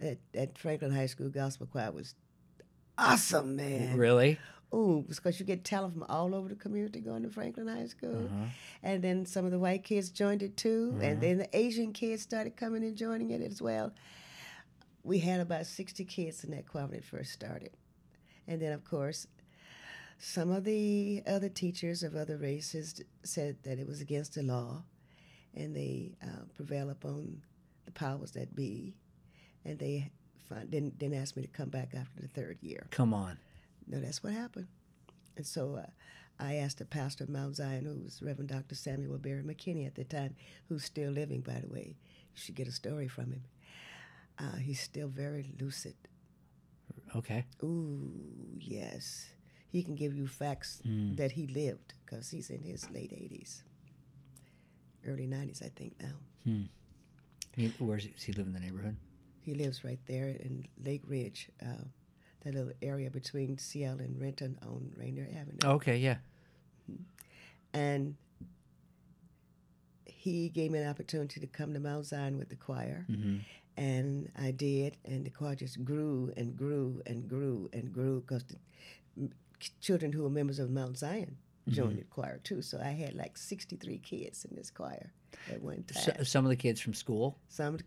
at, 0.00 0.18
at 0.34 0.58
Franklin 0.58 0.92
High 0.92 1.06
School 1.06 1.28
Gospel 1.28 1.66
Choir 1.66 1.90
was 1.92 2.14
awesome, 2.96 3.56
man. 3.56 3.96
Really? 3.96 4.38
Ooh, 4.74 5.04
because 5.06 5.38
you 5.38 5.44
get 5.44 5.64
talent 5.64 5.92
from 5.92 6.04
all 6.04 6.34
over 6.34 6.48
the 6.48 6.54
community 6.54 7.00
going 7.00 7.22
to 7.24 7.28
Franklin 7.28 7.68
High 7.68 7.86
School. 7.86 8.24
Uh-huh. 8.24 8.44
And 8.82 9.02
then 9.02 9.26
some 9.26 9.44
of 9.44 9.50
the 9.50 9.58
white 9.58 9.84
kids 9.84 10.08
joined 10.08 10.42
it 10.42 10.56
too. 10.56 10.98
And 11.02 11.20
then 11.20 11.36
the 11.36 11.56
Asian 11.56 11.92
kids 11.92 12.22
started 12.22 12.56
coming 12.56 12.82
and 12.82 12.96
joining 12.96 13.30
it 13.30 13.42
as 13.42 13.60
well. 13.60 13.92
We 15.04 15.18
had 15.18 15.40
about 15.40 15.66
60 15.66 16.04
kids 16.06 16.42
in 16.42 16.52
that 16.52 16.66
choir 16.66 16.86
when 16.86 16.94
it 16.94 17.04
first 17.04 17.32
started. 17.32 17.72
And 18.48 18.62
then, 18.62 18.72
of 18.72 18.82
course, 18.84 19.26
some 20.24 20.52
of 20.52 20.62
the 20.62 21.20
other 21.26 21.48
teachers 21.48 22.04
of 22.04 22.14
other 22.14 22.36
races 22.36 23.02
said 23.24 23.56
that 23.64 23.80
it 23.80 23.88
was 23.88 24.00
against 24.00 24.36
the 24.36 24.42
law. 24.44 24.84
And 25.52 25.74
they 25.74 26.12
uh, 26.22 26.44
prevail 26.54 26.90
upon 26.90 27.42
the 27.86 27.90
powers 27.90 28.30
that 28.32 28.54
be. 28.54 28.94
And 29.64 29.80
they 29.80 30.12
fin- 30.48 30.70
didn't, 30.70 30.96
didn't 30.96 31.20
ask 31.20 31.36
me 31.36 31.42
to 31.42 31.48
come 31.48 31.70
back 31.70 31.94
after 31.98 32.22
the 32.22 32.28
third 32.28 32.58
year. 32.60 32.86
Come 32.90 33.12
on. 33.12 33.36
No, 33.88 33.98
that's 33.98 34.22
what 34.22 34.32
happened. 34.32 34.68
And 35.36 35.44
so 35.44 35.74
uh, 35.82 35.90
I 36.38 36.54
asked 36.54 36.78
the 36.78 36.84
pastor 36.84 37.24
of 37.24 37.30
Mount 37.30 37.56
Zion, 37.56 37.84
who 37.84 38.04
was 38.04 38.22
Reverend 38.22 38.50
Dr. 38.50 38.76
Samuel 38.76 39.18
Berry 39.18 39.42
McKinney 39.42 39.88
at 39.88 39.96
the 39.96 40.04
time, 40.04 40.36
who's 40.68 40.84
still 40.84 41.10
living, 41.10 41.40
by 41.40 41.58
the 41.58 41.68
way. 41.68 41.96
You 42.32 42.40
should 42.40 42.54
get 42.54 42.68
a 42.68 42.72
story 42.72 43.08
from 43.08 43.32
him. 43.32 43.42
Uh, 44.38 44.56
he's 44.58 44.80
still 44.80 45.08
very 45.08 45.52
lucid. 45.60 45.96
Okay. 47.16 47.44
Ooh, 47.64 48.12
yes. 48.60 49.31
He 49.72 49.82
can 49.82 49.94
give 49.94 50.14
you 50.14 50.26
facts 50.26 50.82
Mm. 50.86 51.16
that 51.16 51.32
he 51.32 51.46
lived 51.46 51.94
because 52.04 52.28
he's 52.30 52.50
in 52.50 52.62
his 52.62 52.90
late 52.90 53.10
80s, 53.12 53.62
early 55.06 55.26
90s, 55.26 55.62
I 55.62 55.70
think 55.74 55.94
now. 56.00 56.16
He, 57.56 57.68
where's 57.78 58.04
he, 58.04 58.10
does 58.10 58.22
he 58.22 58.32
live 58.32 58.46
in 58.46 58.52
the 58.52 58.60
neighborhood? 58.60 58.96
He 59.40 59.54
lives 59.54 59.82
right 59.84 59.98
there 60.06 60.28
in 60.28 60.66
Lake 60.84 61.02
Ridge, 61.06 61.48
uh, 61.62 61.84
that 62.42 62.54
little 62.54 62.72
area 62.82 63.10
between 63.10 63.56
Seattle 63.58 64.00
and 64.00 64.20
Renton 64.20 64.58
on 64.62 64.92
Rainier 64.96 65.28
Avenue. 65.40 65.58
Okay, 65.76 65.96
yeah. 65.98 66.16
and 67.72 68.14
he 70.04 70.48
gave 70.50 70.70
me 70.70 70.78
an 70.78 70.88
opportunity 70.88 71.40
to 71.40 71.46
come 71.46 71.72
to 71.74 71.80
Mount 71.80 72.06
Zion 72.06 72.36
with 72.38 72.48
the 72.50 72.56
choir, 72.56 73.06
Mm-hmm. 73.10 73.38
and 73.76 74.30
I 74.38 74.50
did, 74.50 74.96
and 75.04 75.24
the 75.24 75.30
choir 75.30 75.54
just 75.54 75.82
grew 75.84 76.32
and 76.36 76.56
grew 76.56 77.02
and 77.06 77.26
grew 77.28 77.70
and 77.72 77.92
grew 77.92 78.20
because 78.20 78.44
the 78.44 78.56
m- 79.18 79.32
children 79.80 80.12
who 80.12 80.22
were 80.22 80.30
members 80.30 80.58
of 80.58 80.70
Mount 80.70 80.96
Zion 80.98 81.36
joined 81.68 81.98
the 81.98 82.04
choir 82.04 82.38
too. 82.42 82.60
So 82.62 82.78
I 82.80 82.90
had 82.90 83.14
like 83.14 83.36
sixty-three 83.38 83.98
kids 83.98 84.44
in 84.44 84.56
this 84.56 84.70
choir 84.70 85.12
at 85.50 85.62
one 85.62 85.84
time. 85.84 86.02
So, 86.18 86.24
some 86.24 86.44
of 86.44 86.50
the 86.50 86.56
kids 86.56 86.80
from 86.80 86.94
school. 86.94 87.38
Some, 87.48 87.78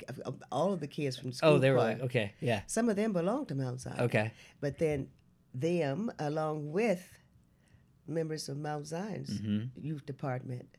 all 0.52 0.72
of 0.74 0.80
the 0.80 0.88
kids 0.88 1.18
from 1.18 1.32
school. 1.32 1.50
Oh, 1.54 1.58
they 1.60 1.72
were 1.72 1.78
choir. 1.78 1.94
like, 1.94 2.02
okay, 2.04 2.34
yeah, 2.40 2.62
Some 2.68 2.90
of 2.90 2.96
them 2.96 3.12
belonged 3.14 3.50
to 3.50 3.56
Mount 3.56 3.82
Zion. 3.82 4.00
okay. 4.02 4.32
But 4.62 4.78
then 4.78 5.10
them, 5.54 6.12
along 6.20 6.72
with 6.72 7.04
members 8.08 8.50
of 8.50 8.58
Mount 8.58 8.86
Zion's 8.88 9.40
Mhm. 9.42 9.70
youth 9.76 10.06
department, 10.06 10.78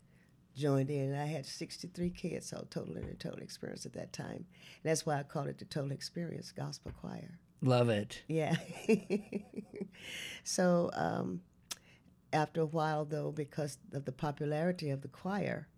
joined 0.55 0.91
in. 0.91 1.11
And 1.13 1.17
I 1.21 1.27
had 1.27 1.45
63 1.45 2.11
kids, 2.11 2.47
so 2.49 2.67
total 2.71 2.97
in 2.97 3.07
the 3.07 3.15
total 3.15 3.41
experience 3.41 3.85
at 3.87 3.93
that 3.95 4.13
time. 4.13 4.47
And 4.83 4.85
that's 4.85 5.05
why 5.05 5.19
I 5.19 5.23
called 5.23 5.49
it 5.49 5.59
the 5.59 5.65
Total 5.67 5.93
Experience 5.93 6.51
Gospel 6.53 6.93
Choir. 6.93 7.39
Love 7.63 7.89
it. 7.89 8.23
Yeah. 8.29 8.57
so 10.45 10.91
um, 10.95 11.41
after 12.33 12.61
a 12.61 12.67
while, 12.67 13.05
though, 13.05 13.33
because 13.33 13.79
of 13.93 14.05
the 14.05 14.13
popularity 14.13 14.91
of 14.91 15.01
the 15.03 15.09
choir, 15.09 15.69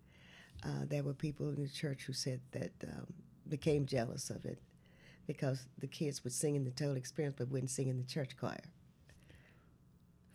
uh, 0.63 0.85
there 0.87 1.03
were 1.03 1.13
people 1.13 1.49
in 1.49 1.61
the 1.61 1.69
church 1.69 2.03
who 2.03 2.13
said 2.13 2.41
that 2.51 2.71
um, 2.83 3.07
became 3.47 3.85
jealous 3.85 4.29
of 4.29 4.45
it 4.45 4.59
because 5.25 5.67
the 5.77 5.87
kids 5.87 6.23
would 6.23 6.33
sing 6.33 6.55
in 6.55 6.63
the 6.63 6.71
total 6.71 6.95
experience 6.95 7.35
but 7.37 7.49
wouldn't 7.49 7.71
sing 7.71 7.87
in 7.87 7.97
the 7.97 8.03
church 8.03 8.35
choir. 8.37 8.63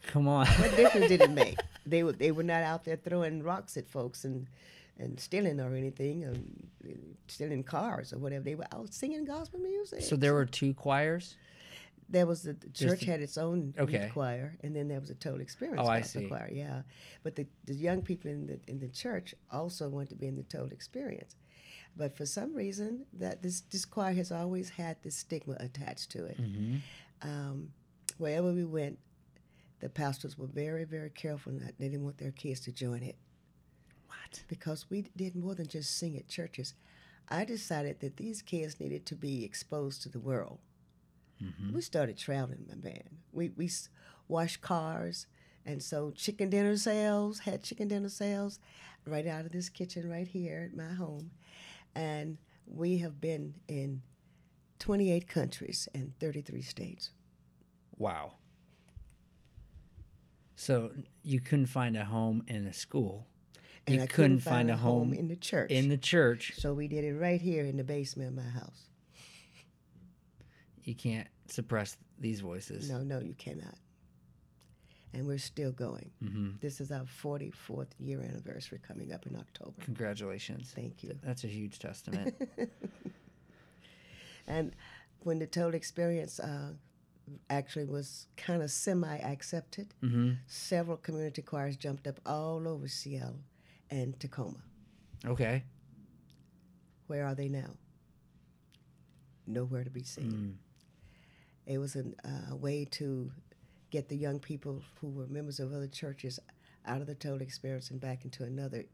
Come 0.07 0.29
on. 0.29 0.47
What 0.47 0.77
difference 0.77 1.09
did 1.09 1.21
it 1.21 1.31
make? 1.43 1.59
They 1.87 2.03
were 2.03 2.13
they 2.13 2.31
were 2.31 2.43
not 2.43 2.63
out 2.63 2.85
there 2.85 2.97
throwing 2.97 3.43
rocks 3.43 3.77
at 3.77 3.89
folks 3.89 4.25
and 4.25 4.47
and 4.99 5.19
stealing 5.19 5.61
or 5.61 5.75
anything, 5.75 6.25
um, 6.27 6.45
stealing 7.29 7.63
cars 7.65 8.13
or 8.13 8.19
whatever. 8.19 8.45
They 8.45 8.55
were 8.55 8.67
out 8.73 8.93
singing 8.95 9.25
gospel 9.25 9.61
music. 9.61 10.03
so 10.03 10.17
there 10.17 10.35
were 10.35 10.47
two 10.47 10.75
choirs. 10.75 11.37
There 12.09 12.27
was 12.27 12.43
the, 12.43 12.53
the 12.53 12.69
church 12.71 13.01
the- 13.01 13.07
had 13.07 13.21
its 13.23 13.39
own 13.39 13.73
youth 13.77 13.89
Okay. 13.89 14.11
choir, 14.13 14.57
and 14.63 14.77
then 14.77 14.89
there 14.89 15.01
was 15.01 15.11
a 15.11 15.15
total 15.15 15.41
experience 15.41 15.81
Oh, 15.83 15.91
I 15.91 16.01
gospel 16.01 16.21
see. 16.23 16.29
choir. 16.29 16.51
Yeah, 16.53 16.83
but 17.23 17.35
the, 17.35 17.47
the 17.65 17.75
young 17.75 18.03
people 18.03 18.31
in 18.31 18.47
the 18.47 18.61
in 18.69 18.79
the 18.79 18.89
church 18.89 19.35
also 19.51 19.89
wanted 19.89 20.11
to 20.11 20.15
be 20.17 20.27
in 20.27 20.37
the 20.37 20.43
total 20.43 20.71
experience, 20.71 21.35
but 21.97 22.15
for 22.17 22.27
some 22.27 22.55
reason 22.55 23.07
that 23.15 23.43
this 23.43 23.63
this 23.63 23.85
choir 23.87 24.13
has 24.15 24.31
always 24.31 24.69
had 24.71 24.99
this 25.03 25.17
stigma 25.17 25.57
attached 25.61 26.11
to 26.11 26.27
it. 26.27 26.39
Mm-hmm. 26.41 26.77
Um, 27.23 27.71
wherever 28.19 28.53
we 28.53 28.65
went, 28.67 28.99
the 29.81 29.89
pastors 29.89 30.37
were 30.39 30.47
very 30.47 30.85
very 30.85 31.11
careful 31.11 31.53
not 31.53 31.73
they 31.79 31.89
didn't 31.89 32.05
want 32.05 32.19
their 32.19 32.33
kids 32.33 32.61
to 32.61 32.73
join 32.73 33.03
it 33.03 33.17
What? 34.23 34.43
because 34.49 34.87
we 34.91 35.07
did 35.17 35.35
more 35.37 35.55
than 35.55 35.67
just 35.67 35.97
sing 35.99 36.17
at 36.17 36.29
churches. 36.29 36.75
I 37.29 37.45
decided 37.45 38.01
that 38.01 38.17
these 38.17 38.43
kids 38.43 38.81
needed 38.81 39.07
to 39.07 39.15
be 39.15 39.45
exposed 39.45 40.03
to 40.03 40.09
the 40.09 40.21
world. 40.21 40.59
Mm-hmm. 41.43 41.75
We 41.75 41.81
started 41.81 42.19
traveling, 42.19 42.67
my 42.69 42.77
man. 42.77 43.19
We 43.33 43.51
we 43.57 43.71
washed 44.29 44.61
cars, 44.61 45.27
And 45.67 45.83
so 45.83 46.11
chicken 46.11 46.51
dinner 46.51 46.77
sales, 46.77 47.41
had 47.41 47.63
chicken 47.63 47.89
dinner 47.89 48.09
sales 48.09 48.59
right 49.07 49.27
out 49.27 49.47
of 49.47 49.53
this 49.53 49.69
kitchen 49.69 50.11
right 50.11 50.27
here 50.27 50.69
at 50.71 50.77
my 50.77 50.95
home. 50.95 51.31
And 51.95 52.39
we 52.67 52.99
have 52.99 53.21
been 53.21 53.55
in 53.69 54.03
28 54.79 55.29
countries 55.29 55.89
and 55.95 56.13
33 56.21 56.63
states. 56.63 57.11
Wow. 57.97 58.35
So 60.57 60.93
you 61.23 61.41
couldn't 61.41 61.67
find 61.67 61.97
a 61.97 62.05
home 62.05 62.43
in 62.47 62.67
a 62.67 62.73
school. 62.73 63.27
And 63.87 63.97
you 63.97 64.03
I 64.03 64.07
couldn't 64.07 64.41
find 64.41 64.71
a 64.71 64.77
home 64.77 65.13
in 65.13 65.29
the 65.29 65.37
church. 65.37 65.71
in 65.71 65.89
the 65.89 65.99
church. 65.99 66.55
so 66.57 66.73
we 66.73 66.89
did 66.89 67.05
it 67.05 67.15
right 67.15 67.41
here 67.41 67.65
in 67.67 67.77
the 67.77 67.85
basement 67.85 68.29
of 68.31 68.35
my 68.37 68.51
house. 68.51 68.89
You 70.85 70.95
can't 70.95 71.29
suppress 71.49 71.97
these 72.19 72.41
voices. 72.41 72.91
No, 72.91 72.99
no, 73.03 73.19
you 73.21 73.35
cannot. 73.35 73.77
And 75.13 75.27
we're 75.27 75.39
still 75.39 75.71
going. 75.73 76.11
hmm 76.21 76.51
This 76.61 76.81
is 76.81 76.91
our 76.91 77.05
44th 77.23 77.89
year 77.99 78.21
anniversary 78.21 78.81
coming 78.87 79.13
up 79.13 79.27
in 79.27 79.37
October. 79.37 79.75
Congratulations. 79.83 80.73
Thank 80.75 81.03
you. 81.05 81.17
That's 81.23 81.45
a 81.45 81.49
huge 81.49 81.79
testament. 81.79 82.35
And 84.47 84.73
when 85.21 85.39
the 85.39 85.47
total 85.47 85.75
experience 85.75 86.39
uh, 86.39 86.73
actually 87.49 87.87
was 87.87 88.27
kind 88.37 88.63
of 88.63 88.71
semi 88.71 89.17
accepted, 89.19 89.95
hmm 90.01 90.33
several 90.47 90.99
community 90.99 91.41
choirs 91.43 91.77
jumped 91.77 92.07
up 92.07 92.21
all 92.27 92.69
over 92.69 92.87
Seattle 92.89 93.41
and 93.95 94.19
Tacoma. 94.19 94.59
Okay. 95.25 95.63
Where 97.07 97.25
are 97.25 97.35
they 97.35 97.49
now? 97.49 97.71
Nowhere 99.47 99.85
to 99.85 99.91
be 99.91 100.03
seen. 100.03 100.33
Mm. 100.33 101.73
It 101.73 101.79
was 101.79 101.95
a 101.95 102.05
uh, 102.25 102.57
way 102.57 102.87
to 102.93 103.31
get 103.91 104.09
the 104.09 104.17
young 104.17 104.41
people 104.41 104.83
who 105.01 105.11
were 105.11 105.29
members 105.29 105.61
of 105.61 105.73
other 105.73 105.87
churches 105.87 106.41
out 106.85 107.01
of 107.01 107.07
the 107.07 107.15
total 107.15 107.41
experience 107.41 107.91
and 107.91 108.01
back 108.01 108.25
into 108.25 108.43
another 108.43 108.85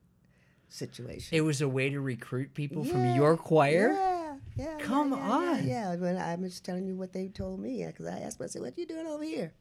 situation. 0.69 1.37
It 1.37 1.41
was 1.41 1.63
a 1.63 1.69
way 1.69 1.89
to 1.89 2.01
recruit 2.01 2.53
people 2.53 2.85
from 2.85 3.15
your 3.15 3.37
choir. 3.37 3.93
Yeah, 3.93 4.35
yeah. 4.57 4.65
yeah, 4.79 4.85
Come 4.85 5.13
yeah, 5.13 5.17
yeah, 5.17 5.33
on. 5.33 5.69
Yeah, 5.69 5.97
when 5.97 6.19
I'm 6.19 6.45
just 6.45 6.65
telling 6.65 6.87
you 6.87 6.95
what 6.95 7.15
they 7.15 7.29
told 7.29 7.59
me, 7.61 7.85
because 7.87 8.07
I 8.07 8.19
asked 8.19 8.39
them, 8.39 8.45
I 8.45 8.49
said, 8.49 8.63
"What 8.63 8.77
are 8.77 8.81
you 8.81 8.87
doing 8.87 9.07
over 9.07 9.25
here?" 9.25 9.55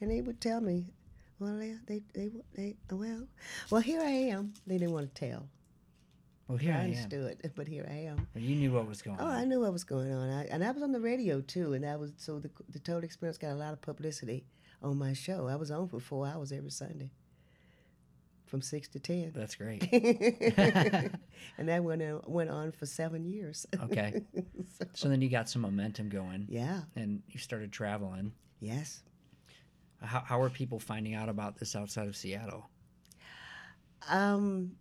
And 0.00 0.10
they 0.10 0.22
would 0.22 0.40
tell 0.40 0.60
me, 0.60 0.86
"Well, 1.38 1.56
they, 1.58 1.76
they, 1.86 2.02
they, 2.14 2.30
they 2.54 2.76
oh, 2.90 2.96
well, 2.96 3.26
well, 3.70 3.80
here 3.80 4.00
I 4.00 4.10
am." 4.10 4.54
They 4.66 4.78
didn't 4.78 4.92
want 4.94 5.14
to 5.14 5.28
tell. 5.28 5.48
Well, 6.48 6.58
here 6.58 6.74
I 6.74 6.76
I 6.76 6.84
am. 6.84 7.34
but 7.56 7.66
here 7.66 7.86
I 7.90 7.94
am. 8.10 8.26
Well, 8.34 8.44
You 8.44 8.54
knew 8.56 8.72
what 8.72 8.86
was 8.86 9.00
going 9.02 9.16
oh, 9.18 9.24
on. 9.24 9.30
Oh, 9.30 9.34
on. 9.34 9.40
I 9.40 9.44
knew 9.44 9.60
what 9.60 9.72
was 9.72 9.84
going 9.84 10.12
on, 10.12 10.28
I, 10.30 10.44
and 10.46 10.62
I 10.62 10.70
was 10.70 10.82
on 10.82 10.92
the 10.92 11.00
radio 11.00 11.40
too, 11.40 11.72
and 11.72 11.84
that 11.84 11.98
was 11.98 12.12
so 12.16 12.38
the 12.38 12.50
the 12.68 12.78
total 12.78 13.04
experience 13.04 13.38
got 13.38 13.52
a 13.52 13.54
lot 13.54 13.72
of 13.72 13.80
publicity 13.80 14.44
on 14.82 14.98
my 14.98 15.12
show. 15.14 15.48
I 15.48 15.56
was 15.56 15.70
on 15.70 15.88
for 15.88 16.00
four 16.00 16.26
hours 16.26 16.52
every 16.52 16.70
Sunday, 16.70 17.10
from 18.46 18.60
six 18.60 18.88
to 18.88 18.98
ten. 19.00 19.32
That's 19.34 19.54
great. 19.54 19.88
and 19.92 21.68
that 21.68 21.82
went 21.82 22.02
on, 22.02 22.20
went 22.26 22.50
on 22.50 22.72
for 22.72 22.84
seven 22.86 23.24
years. 23.24 23.66
Okay. 23.82 24.22
So- 24.78 24.86
So 24.92 25.08
then 25.08 25.22
you 25.22 25.30
got 25.30 25.48
some 25.48 25.62
momentum 25.62 26.08
going 26.10 26.46
yeah. 26.48 26.82
and 26.96 27.22
you 27.28 27.38
started 27.38 27.72
traveling. 27.72 28.32
Yes. 28.60 29.02
How, 30.04 30.20
how 30.20 30.42
are 30.42 30.50
people 30.50 30.78
finding 30.78 31.14
out 31.14 31.28
about 31.28 31.58
this 31.58 31.74
outside 31.74 32.06
of 32.08 32.16
Seattle? 32.16 32.68
Um, 34.08 34.72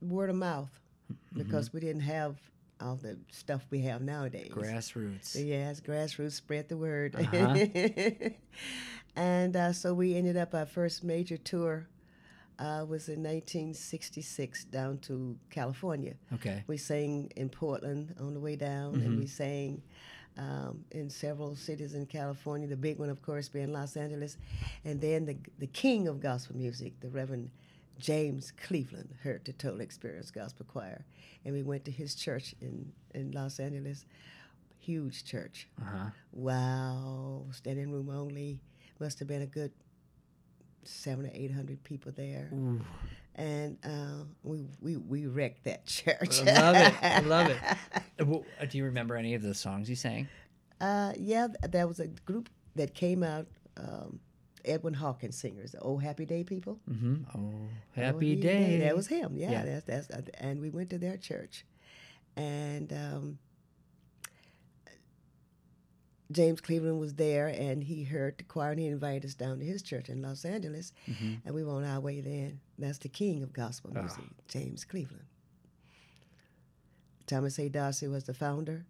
word 0.00 0.30
of 0.30 0.36
mouth, 0.36 0.70
Mm-hmm. 1.12 1.42
because 1.42 1.72
we 1.74 1.80
didn't 1.80 2.02
have 2.02 2.36
all 2.80 2.96
the 2.96 3.18
stuff 3.30 3.66
we 3.70 3.80
have 3.82 4.00
nowadays. 4.00 4.50
Grassroots. 4.50 5.36
Yes, 5.46 5.80
grassroots 5.80 6.32
spread 6.32 6.68
the 6.70 6.76
word. 6.76 7.14
Uh-huh. 7.14 8.30
and 9.16 9.56
uh, 9.56 9.72
so 9.72 9.92
we 9.94 10.14
ended 10.16 10.36
up 10.36 10.54
our 10.54 10.64
first 10.66 11.04
major 11.04 11.36
tour 11.36 11.86
uh, 12.58 12.84
was 12.88 13.08
in 13.08 13.22
1966 13.22 14.64
down 14.64 14.98
to 14.98 15.36
California. 15.50 16.14
Okay. 16.34 16.64
We 16.66 16.76
sang 16.76 17.30
in 17.36 17.48
Portland 17.48 18.14
on 18.20 18.34
the 18.34 18.40
way 18.40 18.56
down, 18.56 18.94
and 18.96 19.18
we 19.18 19.26
sang 19.26 19.82
um, 20.38 20.84
in 20.90 21.10
several 21.10 21.54
cities 21.54 21.94
in 21.94 22.06
California. 22.06 22.66
The 22.66 22.76
big 22.76 22.98
one, 22.98 23.10
of 23.10 23.22
course, 23.22 23.48
being 23.48 23.72
Los 23.72 23.96
Angeles, 23.96 24.36
and 24.84 25.00
then 25.00 25.24
the 25.26 25.36
the 25.58 25.66
king 25.66 26.08
of 26.08 26.20
gospel 26.20 26.56
music, 26.56 26.98
the 27.00 27.08
Reverend 27.08 27.50
James 27.98 28.52
Cleveland, 28.52 29.14
heard 29.22 29.44
the 29.44 29.52
Total 29.52 29.80
Experience 29.80 30.30
Gospel 30.30 30.66
Choir, 30.70 31.04
and 31.44 31.54
we 31.54 31.62
went 31.62 31.84
to 31.84 31.90
his 31.90 32.14
church 32.14 32.54
in 32.60 32.92
in 33.14 33.32
Los 33.32 33.60
Angeles. 33.60 34.04
Huge 34.80 35.24
church. 35.24 35.68
Uh 35.80 35.84
huh. 35.84 36.10
Wow, 36.32 37.44
standing 37.52 37.92
room 37.92 38.10
only. 38.10 38.58
Must 38.98 39.18
have 39.20 39.28
been 39.28 39.42
a 39.42 39.46
good 39.46 39.70
seven 40.84 41.26
or 41.26 41.30
eight 41.34 41.52
hundred 41.52 41.82
people 41.84 42.12
there, 42.16 42.50
Ooh. 42.52 42.80
And 43.34 43.78
uh, 43.84 44.24
we, 44.42 44.66
we 44.80 44.96
we 44.96 45.26
wrecked 45.26 45.64
that 45.64 45.86
church. 45.98 46.40
I 46.46 46.52
love 46.60 46.76
it. 46.76 46.94
I 47.02 47.20
love 47.20 47.48
it. 47.50 47.58
Uh, 48.20 48.36
uh, 48.60 48.64
Do 48.66 48.78
you 48.78 48.84
remember 48.84 49.16
any 49.16 49.34
of 49.34 49.42
the 49.42 49.54
songs 49.54 49.88
you 49.90 49.96
sang? 49.96 50.28
Uh, 50.80 51.12
yeah, 51.18 51.48
th- 51.48 51.72
there 51.72 51.88
was 51.88 51.98
a 51.98 52.06
group 52.08 52.48
that 52.76 52.94
came 52.94 53.22
out. 53.22 53.46
Um, 53.76 54.20
Edwin 54.64 54.94
Hawkins 54.94 55.36
singers, 55.36 55.72
the 55.72 55.80
Old 55.80 56.02
Happy 56.04 56.24
Day 56.24 56.44
people. 56.44 56.78
Mm-hmm. 56.88 57.14
Oh, 57.34 57.40
Old 57.40 57.68
happy 57.96 58.36
day. 58.36 58.78
That 58.78 58.94
was 58.94 59.08
him. 59.08 59.36
Yeah, 59.36 59.50
Yeah. 59.50 59.64
that's 59.64 59.84
that's. 59.86 60.10
Uh, 60.10 60.22
and 60.38 60.60
we 60.60 60.70
went 60.70 60.90
to 60.90 60.98
their 60.98 61.16
church, 61.16 61.64
and 62.36 62.92
um, 62.92 63.38
James 66.32 66.60
Cleveland 66.60 66.98
was 66.98 67.14
there, 67.14 67.48
and 67.48 67.84
he 67.84 68.04
heard 68.04 68.38
the 68.38 68.44
choir, 68.44 68.70
and 68.72 68.80
he 68.80 68.86
invited 68.86 69.24
us 69.26 69.34
down 69.34 69.58
to 69.58 69.64
his 69.64 69.82
church 69.82 70.08
in 70.08 70.22
Los 70.22 70.44
Angeles, 70.44 70.92
Mhm. 71.06 71.40
and 71.44 71.54
we 71.54 71.62
were 71.64 71.72
on 71.72 71.84
our 71.84 72.00
way 72.00 72.20
then. 72.20 72.60
That's 72.78 72.98
the 72.98 73.08
king 73.08 73.42
of 73.42 73.52
gospel 73.52 73.92
Ah. 73.96 74.00
music, 74.00 74.24
James 74.48 74.84
Cleveland. 74.84 75.26
Thomas 77.26 77.58
A. 77.58 77.68
Dorsey 77.68 78.08
was 78.08 78.24
the 78.24 78.34
founder. 78.34 78.84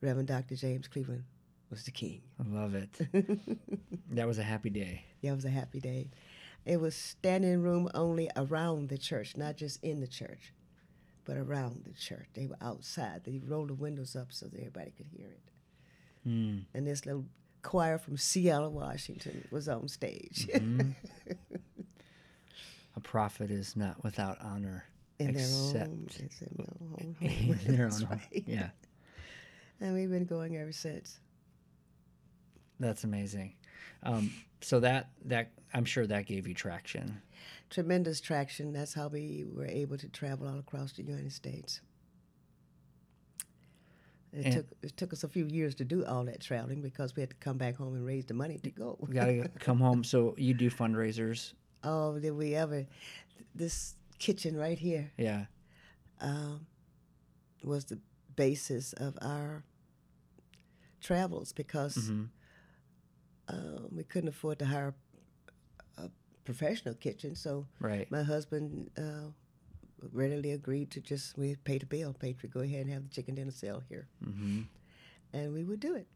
Reverend 0.00 0.28
Dr. 0.28 0.56
James 0.56 0.88
Cleveland 0.88 1.24
was 1.70 1.84
the 1.84 1.90
king. 1.90 2.22
I 2.38 2.44
love 2.48 2.74
it. 2.74 2.90
that 4.10 4.26
was 4.26 4.38
a 4.38 4.42
happy 4.42 4.70
day. 4.70 5.04
Yeah, 5.20 5.32
it 5.32 5.36
was 5.36 5.44
a 5.44 5.50
happy 5.50 5.80
day. 5.80 6.10
It 6.64 6.80
was 6.80 6.94
standing 6.94 7.62
room 7.62 7.88
only 7.94 8.30
around 8.36 8.88
the 8.88 8.98
church, 8.98 9.36
not 9.36 9.56
just 9.56 9.82
in 9.82 10.00
the 10.00 10.06
church, 10.08 10.52
but 11.24 11.36
around 11.36 11.84
the 11.84 11.92
church. 11.92 12.28
They 12.34 12.46
were 12.46 12.56
outside. 12.60 13.24
They 13.24 13.38
rolled 13.38 13.68
the 13.70 13.74
windows 13.74 14.14
up 14.16 14.32
so 14.32 14.46
that 14.48 14.58
everybody 14.58 14.90
could 14.92 15.06
hear 15.06 15.28
it. 15.28 15.40
Mm. 16.26 16.64
And 16.74 16.86
this 16.86 17.06
little 17.06 17.24
choir 17.62 17.98
from 17.98 18.16
Seattle, 18.16 18.70
Washington 18.72 19.46
was 19.50 19.68
on 19.68 19.88
stage. 19.88 20.48
Mhm. 20.52 20.94
a 22.96 23.00
prophet 23.00 23.50
is 23.50 23.76
not 23.76 24.02
without 24.02 24.38
honor. 24.40 24.84
in 25.18 25.32
their 25.32 25.42
Except 25.44 25.88
own, 25.88 26.06
it's 26.08 26.40
in 26.42 26.54
their 26.56 26.66
own 26.80 26.88
home. 26.90 27.16
in 27.66 27.76
their 27.76 27.86
own 27.86 27.90
home. 27.92 28.08
right. 28.32 28.44
Yeah, 28.46 28.70
And 29.80 29.94
we've 29.94 30.10
been 30.10 30.24
going 30.26 30.56
ever 30.56 30.72
since. 30.72 31.20
that's 32.80 33.04
amazing. 33.04 33.54
Um, 34.02 34.30
so 34.60 34.80
that 34.80 35.10
that 35.26 35.50
I'm 35.74 35.84
sure 35.84 36.06
that 36.06 36.26
gave 36.26 36.46
you 36.46 36.54
traction. 36.54 37.20
Tremendous 37.70 38.20
traction. 38.20 38.72
That's 38.72 38.94
how 38.94 39.08
we 39.08 39.44
were 39.52 39.66
able 39.66 39.98
to 39.98 40.08
travel 40.08 40.46
all 40.48 40.58
across 40.58 40.92
the 40.92 41.02
United 41.02 41.32
States. 41.32 41.80
It 44.32 44.44
And- 44.46 44.54
took 44.54 44.66
it 44.82 44.96
took 44.96 45.12
us 45.12 45.24
a 45.24 45.28
few 45.28 45.46
years 45.46 45.74
to 45.76 45.84
do 45.84 46.04
all 46.04 46.24
that 46.24 46.40
traveling 46.40 46.82
because 46.82 47.14
we 47.16 47.20
had 47.22 47.30
to 47.30 47.36
come 47.36 47.56
back 47.58 47.76
home 47.76 47.94
and 47.94 48.04
raise 48.04 48.26
the 48.26 48.34
money 48.34 48.58
to 48.58 48.70
go. 48.70 48.96
We 49.00 49.14
got 49.14 49.26
to 49.26 49.48
come 49.58 49.78
home. 49.78 50.04
So 50.04 50.34
you 50.36 50.52
do 50.54 50.70
fundraisers. 50.70 51.54
Oh, 51.84 52.18
did 52.18 52.32
we 52.32 52.54
ever? 52.54 52.86
This 53.54 53.94
kitchen 54.18 54.56
right 54.56 54.78
here 54.78 55.12
Yeah. 55.16 55.46
um, 56.20 56.66
was 57.62 57.84
the 57.86 57.98
basis 58.34 58.92
of 58.94 59.16
our 59.22 59.62
travels 61.00 61.52
because 61.52 62.08
hmm 62.08 62.24
uh, 63.48 63.78
we 63.92 64.02
couldn't 64.02 64.28
afford 64.28 64.58
to 64.58 64.66
hire 64.66 64.92
a 65.98 66.10
professional 66.44 66.94
kitchen. 66.94 67.36
So 67.36 67.66
Right. 67.78 68.10
my 68.10 68.24
husband 68.24 68.90
uh, 68.98 69.30
readily 70.12 70.52
agreed 70.52 70.90
to 70.92 71.00
just 71.00 71.36
we 71.38 71.56
pay 71.64 71.78
the 71.78 71.86
bill, 71.86 72.12
pay 72.12 72.32
to 72.34 72.46
go 72.46 72.60
ahead 72.60 72.82
and 72.86 72.90
have 72.92 73.02
the 73.08 73.14
chicken 73.14 73.34
dinner 73.34 73.50
sale 73.50 73.82
here, 73.88 74.06
hmm 74.22 74.62
and 75.32 75.52
we 75.52 75.64
would 75.64 75.80
do 75.80 75.94
it. 75.94 76.06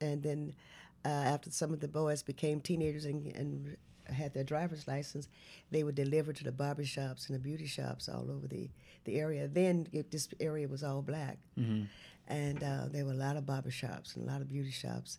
And 0.00 0.22
then 0.22 0.54
uh, 1.04 1.08
after 1.08 1.50
some 1.50 1.72
of 1.72 1.80
the 1.80 1.88
boys 1.88 2.22
became 2.22 2.60
teenagers 2.60 3.04
and, 3.04 3.26
and 3.36 3.76
had 4.06 4.34
their 4.34 4.44
driver's 4.44 4.86
license, 4.86 5.28
they 5.70 5.82
would 5.82 5.94
deliver 5.94 6.32
to 6.32 6.44
the 6.44 6.52
barber 6.52 6.84
shops 6.84 7.26
and 7.28 7.34
the 7.34 7.40
beauty 7.40 7.66
shops 7.66 8.08
all 8.08 8.30
over 8.30 8.46
the, 8.46 8.68
the 9.04 9.18
area. 9.18 9.48
Then 9.48 9.86
it, 9.92 10.10
this 10.10 10.28
area 10.40 10.68
was 10.68 10.82
all 10.82 11.02
black, 11.02 11.38
hmm 11.56 11.84
and 12.28 12.62
uh, 12.62 12.86
there 12.90 13.04
were 13.04 13.12
a 13.12 13.16
lot 13.16 13.36
of 13.36 13.44
barber 13.44 13.70
shops 13.70 14.16
and 14.16 14.26
a 14.26 14.32
lot 14.32 14.40
of 14.40 14.48
beauty 14.48 14.70
shops, 14.70 15.18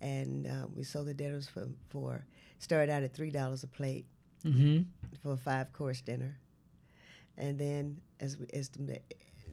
and 0.00 0.46
uh, 0.46 0.66
we 0.74 0.84
sold 0.84 1.06
the 1.06 1.14
dinners 1.14 1.48
for 1.48 1.68
for 1.90 2.24
started 2.58 2.90
out 2.92 3.02
at 3.02 3.12
three 3.14 3.30
dollars 3.30 3.62
a 3.64 3.66
plate 3.66 4.04
hmm 4.42 4.82
for 5.22 5.32
a 5.32 5.36
five 5.36 5.72
course 5.72 6.00
dinner, 6.00 6.36
and 7.36 7.58
then 7.58 8.00
as 8.20 8.38
we, 8.38 8.46
as 8.52 8.68
the 8.70 9.00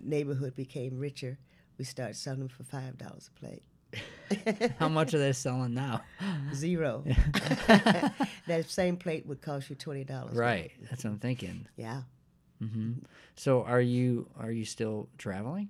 neighborhood 0.01 0.55
became 0.55 0.97
richer, 0.97 1.37
we 1.77 1.85
started 1.85 2.15
selling 2.15 2.39
them 2.39 2.49
for 2.49 2.63
five 2.63 2.97
dollars 2.97 3.29
a 3.35 3.39
plate. 3.39 3.63
How 4.79 4.87
much 4.87 5.13
are 5.13 5.19
they 5.19 5.33
selling 5.33 5.73
now? 5.73 6.01
Zero. 6.53 7.03
that 7.67 8.65
same 8.67 8.97
plate 8.97 9.25
would 9.25 9.41
cost 9.41 9.69
you 9.69 9.75
twenty 9.75 10.03
dollars. 10.03 10.35
Right. 10.35 10.71
That's 10.89 11.03
what 11.03 11.11
I'm 11.11 11.19
thinking. 11.19 11.67
Yeah. 11.75 12.03
Mm-hmm. 12.63 12.93
So 13.35 13.63
are 13.63 13.81
you 13.81 14.29
are 14.39 14.51
you 14.51 14.65
still 14.65 15.09
traveling? 15.17 15.69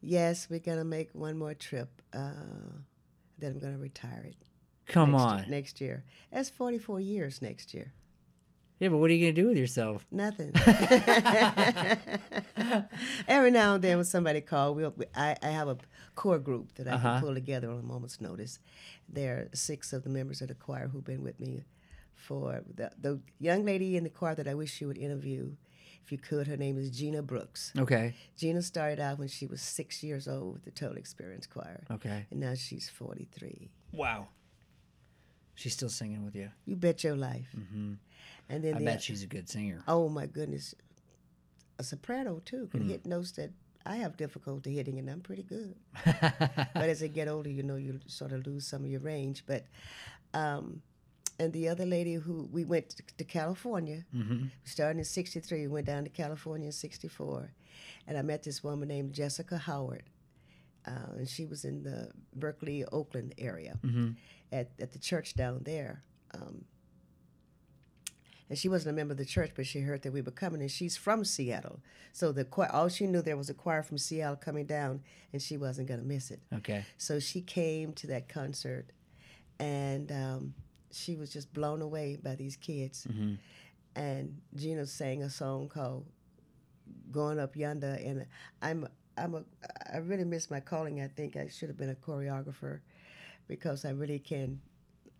Yes, 0.00 0.48
we're 0.48 0.60
gonna 0.60 0.84
make 0.84 1.10
one 1.12 1.38
more 1.38 1.54
trip. 1.54 2.02
Uh, 2.12 2.30
then 3.38 3.52
I'm 3.52 3.58
gonna 3.58 3.78
retire 3.78 4.24
it. 4.26 4.36
Come 4.86 5.12
next, 5.12 5.22
on. 5.22 5.44
Next 5.50 5.80
year. 5.80 6.04
That's 6.32 6.48
44 6.50 7.00
years 7.00 7.42
next 7.42 7.74
year. 7.74 7.92
Yeah, 8.80 8.88
but 8.90 8.98
what 8.98 9.10
are 9.10 9.14
you 9.14 9.26
gonna 9.26 9.32
do 9.32 9.48
with 9.48 9.56
yourself? 9.58 10.06
Nothing. 10.10 10.52
Every 13.26 13.50
now 13.50 13.74
and 13.74 13.82
then, 13.84 13.96
when 13.98 14.04
somebody 14.04 14.40
calls, 14.40 14.76
we'll, 14.76 14.94
we, 14.96 15.06
I, 15.14 15.36
I 15.42 15.48
have 15.48 15.68
a 15.68 15.76
core 16.14 16.38
group 16.38 16.74
that 16.74 16.88
I 16.88 16.92
Uh-huh. 16.92 17.12
can 17.14 17.20
pull 17.20 17.34
together 17.34 17.70
on 17.70 17.78
a 17.78 17.82
moment's 17.82 18.20
notice. 18.20 18.58
There 19.08 19.36
are 19.36 19.48
six 19.56 19.92
of 19.92 20.04
the 20.04 20.10
members 20.10 20.40
of 20.42 20.48
the 20.48 20.54
choir 20.54 20.88
who've 20.88 21.04
been 21.04 21.22
with 21.22 21.38
me 21.40 21.64
for 22.14 22.62
the, 22.74 22.90
the 23.00 23.20
young 23.40 23.64
lady 23.64 23.96
in 23.96 24.04
the 24.04 24.10
choir 24.10 24.34
that 24.34 24.48
I 24.48 24.54
wish 24.54 24.80
you 24.80 24.88
would 24.88 24.98
interview. 24.98 25.52
If 26.04 26.12
you 26.12 26.18
could, 26.18 26.46
her 26.46 26.56
name 26.56 26.78
is 26.78 26.90
Gina 26.90 27.22
Brooks. 27.22 27.72
Okay. 27.78 28.14
Gina 28.36 28.62
started 28.62 28.98
out 29.00 29.18
when 29.18 29.28
she 29.28 29.46
was 29.46 29.60
six 29.60 30.02
years 30.02 30.26
old 30.26 30.54
with 30.54 30.64
the 30.64 30.70
Total 30.70 30.96
Experience 30.96 31.46
Choir, 31.46 31.84
Okay. 31.90 32.26
and 32.30 32.40
now 32.40 32.54
she's 32.54 32.88
43. 32.88 33.70
Wow. 33.92 34.28
She's 35.54 35.72
still 35.74 35.88
singing 35.90 36.24
with 36.24 36.34
you. 36.36 36.50
You 36.64 36.76
bet 36.76 37.02
your 37.04 37.16
life. 37.16 37.48
hmm 37.52 37.94
And 38.48 38.64
then 38.64 38.76
I 38.76 38.78
the, 38.78 38.84
bet 38.84 39.02
she's 39.02 39.22
a 39.22 39.26
good 39.26 39.48
singer. 39.48 39.82
Oh 39.86 40.08
my 40.08 40.26
goodness, 40.26 40.74
a 41.78 41.84
soprano 41.84 42.40
too 42.44 42.68
can 42.72 42.88
hit 42.88 43.06
notes 43.06 43.32
that 43.32 43.50
I 43.84 43.96
have 43.96 44.16
difficulty 44.16 44.74
hitting, 44.74 44.98
and 44.98 45.08
I'm 45.08 45.20
pretty 45.20 45.42
good. 45.42 45.74
but 46.04 46.88
as 46.88 47.00
they 47.00 47.08
get 47.08 47.28
older, 47.28 47.48
you 47.50 47.62
know, 47.62 47.76
you 47.76 48.00
sort 48.06 48.32
of 48.32 48.46
lose 48.46 48.66
some 48.66 48.84
of 48.84 48.90
your 48.90 49.00
range. 49.00 49.44
But, 49.46 49.64
um, 50.34 50.82
and 51.38 51.52
the 51.52 51.68
other 51.68 51.86
lady 51.86 52.14
who 52.14 52.48
we 52.52 52.64
went 52.64 52.90
to, 52.90 53.02
to 53.18 53.24
California, 53.24 54.04
hmm 54.12 54.42
we 54.42 54.50
started 54.64 54.98
in 54.98 55.04
'63, 55.04 55.60
we 55.62 55.68
went 55.68 55.86
down 55.86 56.04
to 56.04 56.10
California 56.10 56.66
in 56.66 56.72
'64, 56.72 57.52
and 58.06 58.18
I 58.18 58.22
met 58.22 58.42
this 58.42 58.62
woman 58.64 58.88
named 58.88 59.12
Jessica 59.12 59.56
Howard, 59.56 60.04
uh, 60.86 61.12
and 61.16 61.28
she 61.28 61.46
was 61.46 61.64
in 61.64 61.82
the 61.82 62.10
Berkeley, 62.34 62.84
Oakland 62.92 63.34
area 63.38 63.78
hmm 63.82 64.10
at, 64.50 64.70
at 64.80 64.92
the 64.92 64.98
church 64.98 65.34
down 65.34 65.60
there. 65.64 66.02
Um, 66.34 66.64
and 68.48 68.58
she 68.58 68.68
wasn't 68.68 68.94
a 68.94 68.96
member 68.96 69.12
of 69.12 69.18
the 69.18 69.24
church, 69.24 69.52
but 69.54 69.66
she 69.66 69.80
heard 69.80 70.02
that 70.02 70.12
we 70.12 70.22
were 70.22 70.30
coming, 70.30 70.60
and 70.60 70.70
she's 70.70 70.96
from 70.96 71.24
Seattle. 71.24 71.80
So 72.12 72.32
the 72.32 72.44
choir, 72.44 72.70
all 72.72 72.88
she 72.88 73.06
knew 73.06 73.22
there 73.22 73.36
was 73.36 73.50
a 73.50 73.54
choir 73.54 73.82
from 73.82 73.98
Seattle 73.98 74.36
coming 74.36 74.66
down, 74.66 75.02
and 75.32 75.40
she 75.42 75.56
wasn't 75.56 75.88
going 75.88 76.00
to 76.00 76.06
miss 76.06 76.30
it. 76.30 76.40
Okay. 76.54 76.84
So 76.96 77.20
she 77.20 77.40
came 77.40 77.92
to 77.94 78.06
that 78.08 78.28
concert, 78.28 78.86
and 79.58 80.10
um, 80.12 80.54
she 80.90 81.16
was 81.16 81.32
just 81.32 81.52
blown 81.52 81.82
away 81.82 82.16
by 82.22 82.34
these 82.34 82.56
kids. 82.56 83.04
hmm 83.04 83.34
And 83.94 84.40
Gina 84.54 84.86
sang 84.86 85.22
a 85.22 85.30
song 85.30 85.68
called 85.68 86.06
"Going 87.10 87.38
Up 87.38 87.56
Yonder," 87.56 87.98
and 88.04 88.26
I'm 88.62 88.88
I'm 89.16 89.34
a 89.34 89.42
I 89.92 89.98
really 89.98 90.24
miss 90.24 90.50
my 90.50 90.60
calling. 90.60 91.00
I 91.00 91.08
think 91.08 91.36
I 91.36 91.48
should 91.48 91.68
have 91.68 91.76
been 91.76 91.90
a 91.90 91.94
choreographer 91.94 92.80
because 93.48 93.84
I 93.84 93.90
really 93.90 94.18
can. 94.18 94.60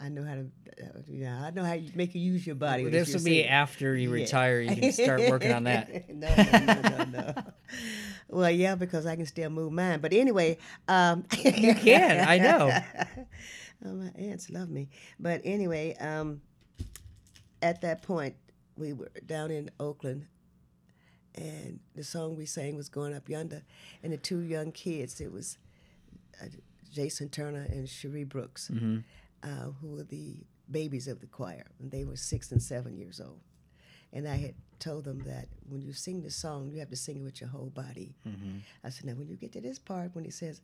I 0.01 0.09
know 0.09 0.23
how 0.25 0.35
to, 0.35 0.47
uh, 0.85 1.01
yeah, 1.09 1.43
I 1.43 1.51
know 1.51 1.65
how 1.65 1.73
you 1.73 1.91
make 1.95 2.15
you 2.15 2.21
use 2.21 2.47
your 2.47 2.55
body. 2.55 2.85
as 2.87 2.93
This 2.93 3.15
will 3.15 3.25
be 3.25 3.45
after 3.45 3.97
you 3.97 4.11
Yeah. 4.11 4.23
retire. 4.23 4.61
You 4.61 4.77
can 4.77 4.93
start 4.93 5.27
working 5.29 5.51
on 5.53 5.65
that. 5.65 6.09
no, 6.15 6.29
no, 6.37 6.67
no, 6.67 6.83
no, 6.83 7.05
no. 7.05 7.35
well, 8.29 8.51
yeah, 8.51 8.77
because 8.77 9.07
I 9.07 9.17
can 9.17 9.27
still 9.27 9.51
move 9.51 9.73
mine. 9.73 10.01
But 10.01 10.13
anyway, 10.13 10.59
um, 10.87 11.25
You 11.45 11.75
can, 11.75 12.29
I 12.29 12.39
know. 12.39 12.81
oh, 13.85 13.93
my 13.95 14.11
aunts 14.17 14.51
love 14.51 14.71
me. 14.71 14.89
But 15.19 15.41
anyway, 15.45 15.97
um, 15.97 16.43
at 17.61 17.81
that 17.81 18.03
point, 18.03 18.37
we 18.77 18.93
were 18.93 19.11
down 19.27 19.51
in 19.51 19.69
Oakland, 19.81 20.27
and 21.35 21.81
the 21.97 22.05
song 22.05 22.37
we 22.37 22.47
sang 22.47 22.77
was 22.77 22.89
"Going 22.89 23.15
Up 23.15 23.29
Yonder," 23.29 23.63
and 24.05 24.13
the 24.13 24.17
two 24.17 24.41
young 24.41 24.71
kids, 24.71 25.21
it 25.21 25.33
was 25.33 25.59
uh, 26.41 26.47
Jason 26.93 27.29
Turner 27.31 27.67
and 27.69 27.89
Cherie 27.89 28.23
Brooks, 28.25 28.69
hmm 28.69 28.99
uh, 29.43 29.71
who 29.81 29.89
were 29.89 30.05
the 30.05 30.37
babies 30.71 31.09
of 31.09 31.21
the 31.21 31.27
choir, 31.27 31.67
and 31.79 31.91
they 31.91 32.05
were 32.05 32.17
six 32.17 32.53
and 32.53 32.63
seven 32.63 32.97
years 32.97 33.21
old. 33.21 33.41
And 34.13 34.27
I 34.27 34.37
had 34.37 34.55
told 34.79 35.05
them 35.05 35.21
that 35.27 35.49
when 35.69 35.83
you 35.83 35.93
sing 35.93 36.23
the 36.23 36.31
song, 36.31 36.71
you 36.71 36.79
have 36.79 36.91
to 36.91 36.97
sing 36.97 37.19
it 37.19 37.23
with 37.23 37.41
your 37.41 37.51
whole 37.51 37.71
body. 37.71 38.15
hmm 38.25 38.59
I 38.85 38.91
said, 38.91 39.05
now 39.05 39.13
when 39.13 39.29
you 39.29 39.37
get 39.37 39.53
to 39.53 39.61
this 39.61 39.79
part, 39.79 40.15
when 40.15 40.25
he 40.25 40.31
says, 40.31 40.61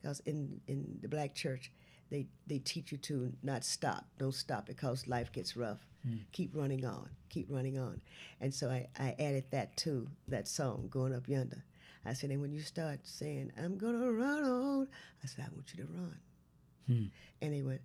because 0.00 0.20
in, 0.20 0.60
in 0.68 0.98
the 1.00 1.08
black 1.08 1.34
church, 1.34 1.72
they, 2.10 2.26
they 2.46 2.58
teach 2.58 2.92
you 2.92 2.98
to 2.98 3.32
not 3.42 3.64
stop. 3.64 4.06
Don't 4.18 4.34
stop 4.34 4.66
because 4.66 5.08
life 5.08 5.32
gets 5.32 5.56
rough. 5.56 5.86
Keep 6.32 6.54
running 6.54 6.84
on. 6.84 7.08
Keep 7.30 7.46
running 7.48 7.78
on. 7.78 8.00
And 8.40 8.52
so 8.52 8.68
I, 8.68 8.86
I 8.98 9.16
added 9.18 9.44
that 9.52 9.74
to 9.78 10.06
that 10.28 10.46
song, 10.46 10.88
Going 10.90 11.14
Up 11.14 11.26
Yonder. 11.26 11.64
I 12.04 12.12
said, 12.12 12.28
and 12.30 12.42
when 12.42 12.52
you 12.52 12.60
start 12.60 13.00
saying, 13.04 13.50
I'm 13.56 13.78
going 13.78 13.98
to 13.98 14.12
run 14.12 14.44
on, 14.44 14.88
I 15.22 15.26
said, 15.26 15.46
I 15.46 15.54
want 15.54 15.72
you 15.74 15.82
to 15.84 15.90
run. 15.90 16.18
Hmm. 16.86 17.04
And 17.40 17.54
they 17.54 17.62
went, 17.62 17.80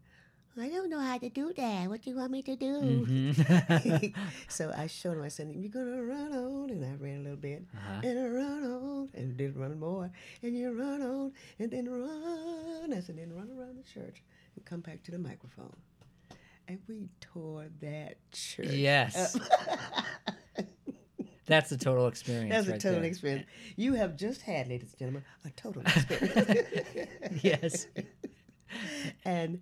I 0.57 0.67
don't 0.69 0.89
know 0.89 0.99
how 0.99 1.17
to 1.17 1.29
do 1.29 1.53
that. 1.55 1.87
What 1.89 2.01
do 2.01 2.09
you 2.09 2.17
want 2.17 2.31
me 2.31 2.41
to 2.43 2.55
do? 2.55 3.05
hmm 3.05 3.31
so 4.49 4.73
I 4.75 4.87
showed 4.87 5.17
him. 5.17 5.23
I 5.23 5.29
said, 5.29 5.51
"You're 5.55 5.69
gonna 5.71 6.03
run 6.03 6.33
on," 6.33 6.69
and 6.69 6.83
I 6.83 6.95
ran 6.95 7.19
a 7.19 7.23
little 7.23 7.37
bit, 7.37 7.63
Uh-huh. 7.75 8.01
and 8.03 8.19
I 8.19 8.25
run 8.27 8.63
on, 8.65 9.09
and 9.13 9.37
then 9.37 9.53
run 9.55 9.79
more, 9.79 10.11
and 10.43 10.57
you 10.57 10.71
run 10.71 11.01
on, 11.01 11.31
and 11.59 11.71
then 11.71 11.87
run. 11.89 12.93
I 12.93 12.99
said, 12.99 13.17
"Then 13.17 13.31
run 13.33 13.49
around 13.57 13.77
the 13.77 13.83
church 13.83 14.21
and 14.55 14.65
come 14.65 14.81
back 14.81 15.01
to 15.03 15.11
the 15.11 15.19
microphone." 15.19 15.75
And 16.67 16.79
we 16.87 17.09
tore 17.21 17.67
that 17.81 18.17
church. 18.31 18.67
Yes. 18.69 19.37
That's 21.45 21.71
a 21.71 21.77
total 21.77 22.05
experience. 22.07 22.67
That's 22.67 22.67
a 22.67 22.77
total 22.77 22.99
there. 23.01 23.09
experience. 23.09 23.47
You 23.75 23.93
have 23.93 24.15
just 24.15 24.41
had, 24.43 24.67
ladies 24.67 24.89
and 24.91 24.99
gentlemen, 24.99 25.23
a 25.45 25.49
total 25.51 25.81
experience. 25.85 27.41
Yes. 27.41 27.87
and 29.25 29.61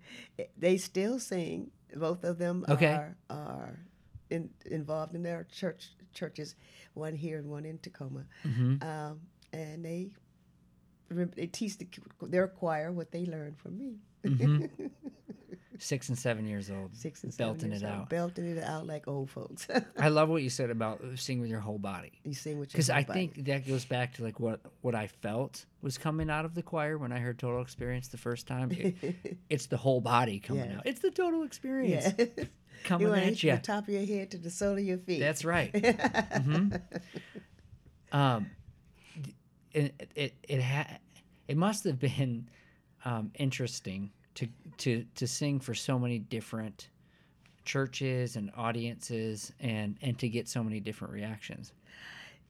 they 0.57 0.77
still 0.77 1.19
sing. 1.19 1.71
Both 1.95 2.23
of 2.23 2.37
them 2.37 2.65
Okay. 2.69 2.91
are 2.93 3.15
are 3.29 3.79
in, 4.29 4.49
involved 4.65 5.15
in 5.15 5.23
their 5.23 5.45
church 5.51 5.91
churches, 6.13 6.55
one 6.93 7.15
here 7.15 7.37
and 7.37 7.49
one 7.49 7.65
in 7.65 7.77
Tacoma, 7.79 8.25
hmm 8.43 8.75
um, 8.81 9.21
and 9.53 9.83
they 9.85 10.11
they 11.09 11.47
teach 11.47 11.77
the, 11.77 11.87
their 12.21 12.47
choir 12.47 12.91
what 12.91 13.11
they 13.11 13.25
learned 13.25 13.57
from 13.57 13.77
me. 13.77 13.97
Mhm. 14.25 14.69
Six 15.79 16.09
and 16.09 16.17
seven 16.17 16.47
years 16.47 16.69
old. 16.71 16.95
Six 16.95 17.23
and 17.23 17.33
seven 17.33 17.53
Belting 17.53 17.71
it 17.73 17.83
old, 17.83 17.93
out. 17.93 18.09
belting 18.09 18.45
it 18.57 18.63
out 18.63 18.87
like 18.87 19.07
old 19.07 19.29
folks. 19.29 19.67
I 19.99 20.09
love 20.09 20.27
what 20.29 20.41
you 20.41 20.49
said 20.49 20.69
about 20.69 21.01
singing 21.15 21.41
with 21.41 21.49
your 21.51 21.59
whole 21.59 21.77
body. 21.77 22.13
you 22.23 22.33
sing 22.33 22.59
with 22.59 22.69
your 22.69 22.73
Because 22.77 22.89
I 22.89 23.03
body. 23.03 23.27
think 23.31 23.45
that 23.45 23.67
goes 23.67 23.85
back 23.85 24.13
to 24.15 24.23
like 24.23 24.39
what 24.39 24.59
what 24.81 24.95
I 24.95 25.07
felt 25.07 25.65
was 25.81 25.97
coming 25.97 26.29
out 26.29 26.45
of 26.45 26.55
the 26.55 26.63
choir 26.63 26.97
when 26.97 27.11
I 27.11 27.19
heard 27.19 27.37
Total 27.39 27.61
Experience 27.61 28.07
the 28.07 28.17
first 28.17 28.47
time. 28.47 28.71
It- 28.71 29.37
it's 29.49 29.67
the 29.67 29.77
whole 29.77 30.01
body 30.01 30.39
coming 30.39 30.69
Yeah. 30.69 30.77
out. 30.77 30.81
It's 30.85 30.99
the 31.01 31.11
Total 31.11 31.43
Experience 31.43 32.13
yeah. 32.17 32.25
coming 32.83 33.07
you 33.07 33.13
at 33.13 33.43
you. 33.43 33.51
from 33.51 33.57
the 33.59 33.63
top 33.65 33.83
of 33.87 33.89
your 33.93 34.05
head 34.05 34.31
to 34.31 34.37
the 34.37 34.49
sole 34.49 34.73
of 34.73 34.79
your 34.83 34.97
feet. 34.97 35.19
That's 35.19 35.45
right. 35.45 35.75
hmm 36.43 36.69
Um, 38.11 38.47
it 39.73 39.93
it 39.99 40.11
it 40.15 40.33
it, 40.47 40.61
ha- 40.61 40.97
it 41.47 41.57
must 41.57 41.83
have 41.83 41.99
been 41.99 42.49
um, 43.05 43.31
interesting 43.35 44.11
to 44.37 44.47
to 44.77 45.03
to 45.15 45.27
sing 45.27 45.59
for 45.59 45.73
so 45.73 45.97
many 45.97 46.19
different 46.19 46.89
churches 47.65 48.35
and 48.35 48.51
audiences 48.55 49.51
and 49.59 49.97
and 50.01 50.17
to 50.19 50.29
get 50.29 50.47
so 50.47 50.63
many 50.63 50.79
different 50.79 51.13
reactions. 51.13 51.73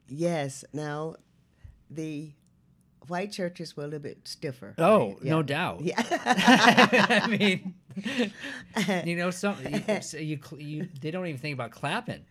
Yes. 0.09 0.65
Now, 0.73 1.15
the 1.89 2.31
white 3.07 3.31
churches 3.31 3.77
were 3.77 3.83
a 3.83 3.87
little 3.87 3.99
bit 3.99 4.27
stiffer. 4.27 4.75
Oh, 4.77 5.07
right? 5.07 5.23
no 5.23 5.41
doubt. 5.43 5.81
Yeah. 5.81 5.95
I 6.09 7.27
mean, 7.27 7.73
you 9.05 9.15
know, 9.15 9.31
some 9.31 9.55
you, 9.65 10.01
so 10.01 10.17
you 10.17 10.39
you 10.57 10.89
they 11.01 11.11
don't 11.11 11.25
even 11.25 11.39
think 11.39 11.53
about 11.53 11.71
clapping. 11.71 12.25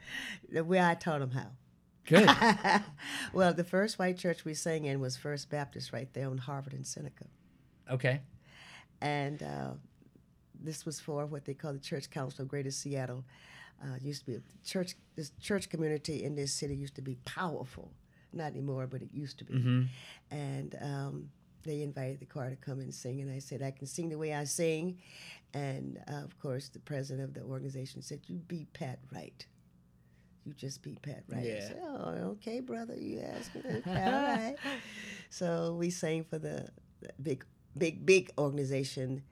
the 0.51 0.65
way 0.65 0.81
I 0.81 0.95
taught 0.95 1.21
them 1.21 1.31
how. 1.31 1.49
Good. 2.07 2.29
well, 3.33 3.53
the 3.53 3.65
first 3.65 3.99
white 3.99 4.19
church 4.19 4.45
we 4.45 4.55
sang 4.55 4.85
in 4.85 5.01
was 5.01 5.17
First 5.17 5.51
Baptist 5.51 5.93
right 5.93 6.13
there 6.13 6.29
on 6.29 6.39
Harvard 6.39 6.75
and 6.75 6.87
Seneca. 6.87 7.25
Okay. 7.91 8.21
And 9.01 9.43
uh, 9.43 9.71
this 10.59 10.85
was 10.87 11.01
for 11.01 11.27
what 11.27 11.45
they 11.45 11.55
call 11.55 11.73
the 11.73 11.79
Church 11.79 12.11
Council 12.11 12.43
of 12.43 12.49
Greater 12.49 12.71
Seattle. 12.71 13.25
Uh, 13.83 13.97
used 14.01 14.21
to 14.25 14.27
be 14.27 14.35
a 14.37 14.43
church. 14.65 14.97
This 15.17 15.33
church 15.41 15.69
community 15.69 16.25
in 16.25 16.35
this 16.35 16.53
city 16.53 16.75
used 16.75 16.95
to 16.97 17.03
be 17.03 17.17
powerful. 17.25 17.93
Not 18.33 18.53
anymore, 18.53 18.87
but 18.87 19.03
it 19.03 19.11
used 19.13 19.39
to 19.39 19.45
be. 19.45 19.55
hmm 19.55 19.83
And 20.31 20.75
um, 20.81 21.31
they 21.63 21.83
invited 21.83 22.21
the 22.21 22.27
choir 22.27 22.51
to 22.51 22.57
come 22.57 22.81
and 22.81 22.93
sing, 22.95 23.21
and 23.21 23.31
I 23.31 23.39
said 23.39 23.63
I 23.63 23.71
can 23.71 23.87
sing 23.87 24.09
the 24.09 24.19
way 24.19 24.33
I 24.35 24.45
sing. 24.45 24.99
And 25.55 25.99
uh, 26.11 26.25
of 26.25 26.39
course, 26.39 26.69
the 26.69 26.81
president 26.81 27.25
of 27.29 27.35
the 27.35 27.43
organization 27.43 28.03
said, 28.03 28.21
"You 28.27 28.37
be 28.49 28.67
Pat 28.73 28.99
Wright. 29.13 29.47
You 30.45 30.55
just 30.55 30.83
be 30.83 30.97
Pat 31.03 31.25
Wright." 31.29 31.45
I 31.45 31.49
Yeah. 31.49 31.69
said, 31.69 31.81
"Oh, 31.83 32.11
okay, 32.37 32.61
brother. 32.61 32.95
You 32.97 33.21
ask 33.21 33.55
me. 33.55 33.63
All 33.87 33.93
right." 33.95 34.57
So 35.31 35.75
we 35.79 35.91
sang 35.91 36.25
for 36.25 36.39
the, 36.39 36.69
the 37.01 37.11
big 37.23 37.45
big, 37.79 38.05
big 38.07 38.31
organization 38.39 39.23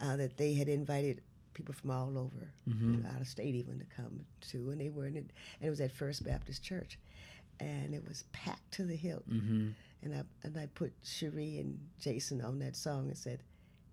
uh, 0.00 0.16
that 0.16 0.36
they 0.36 0.54
had 0.54 0.68
invited 0.68 1.20
people 1.54 1.74
from 1.74 1.90
all 1.90 2.16
over, 2.18 2.52
Mm-hmm. 2.68 2.94
you 2.94 3.00
know, 3.02 3.08
out 3.14 3.20
of 3.20 3.26
state 3.26 3.54
even 3.54 3.78
to 3.78 3.84
come 3.96 4.20
to, 4.50 4.70
and 4.70 4.80
they 4.80 4.90
were 4.90 5.06
in 5.06 5.16
it, 5.16 5.30
and 5.60 5.66
it 5.66 5.70
was 5.70 5.80
at 5.80 5.90
First 5.92 6.22
Baptist 6.24 6.62
Church, 6.62 6.98
and 7.60 7.94
it 7.94 8.06
was 8.06 8.24
packed 8.32 8.70
to 8.72 8.84
the 8.84 8.94
hilt. 8.96 9.28
Mm-hmm. 9.28 9.68
And 10.02 10.14
I 10.14 10.22
and 10.44 10.56
I 10.56 10.66
put 10.74 10.92
Cherie 11.02 11.58
and 11.58 11.78
Jason 11.98 12.40
on 12.42 12.58
that 12.60 12.76
song 12.76 13.08
and 13.08 13.16
said, 13.18 13.42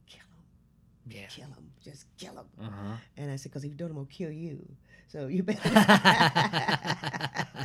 "Kill 0.08 0.20
him, 0.20 1.12
Yeah. 1.18 1.26
kill 1.28 1.48
him, 1.48 1.72
just 1.84 2.06
kill 2.18 2.34
him." 2.34 2.46
Uh 2.62 2.70
huh. 2.70 2.96
And 3.18 3.32
I 3.32 3.38
said, 3.38 3.52
"Cause 3.52 3.64
if 3.64 3.72
you 3.72 3.78
don't, 3.78 3.90
I'm 3.90 3.96
gonna 3.96 4.08
kill 4.08 4.32
you. 4.32 4.64
So 5.08 5.28
you 5.28 5.42
better." 5.42 5.68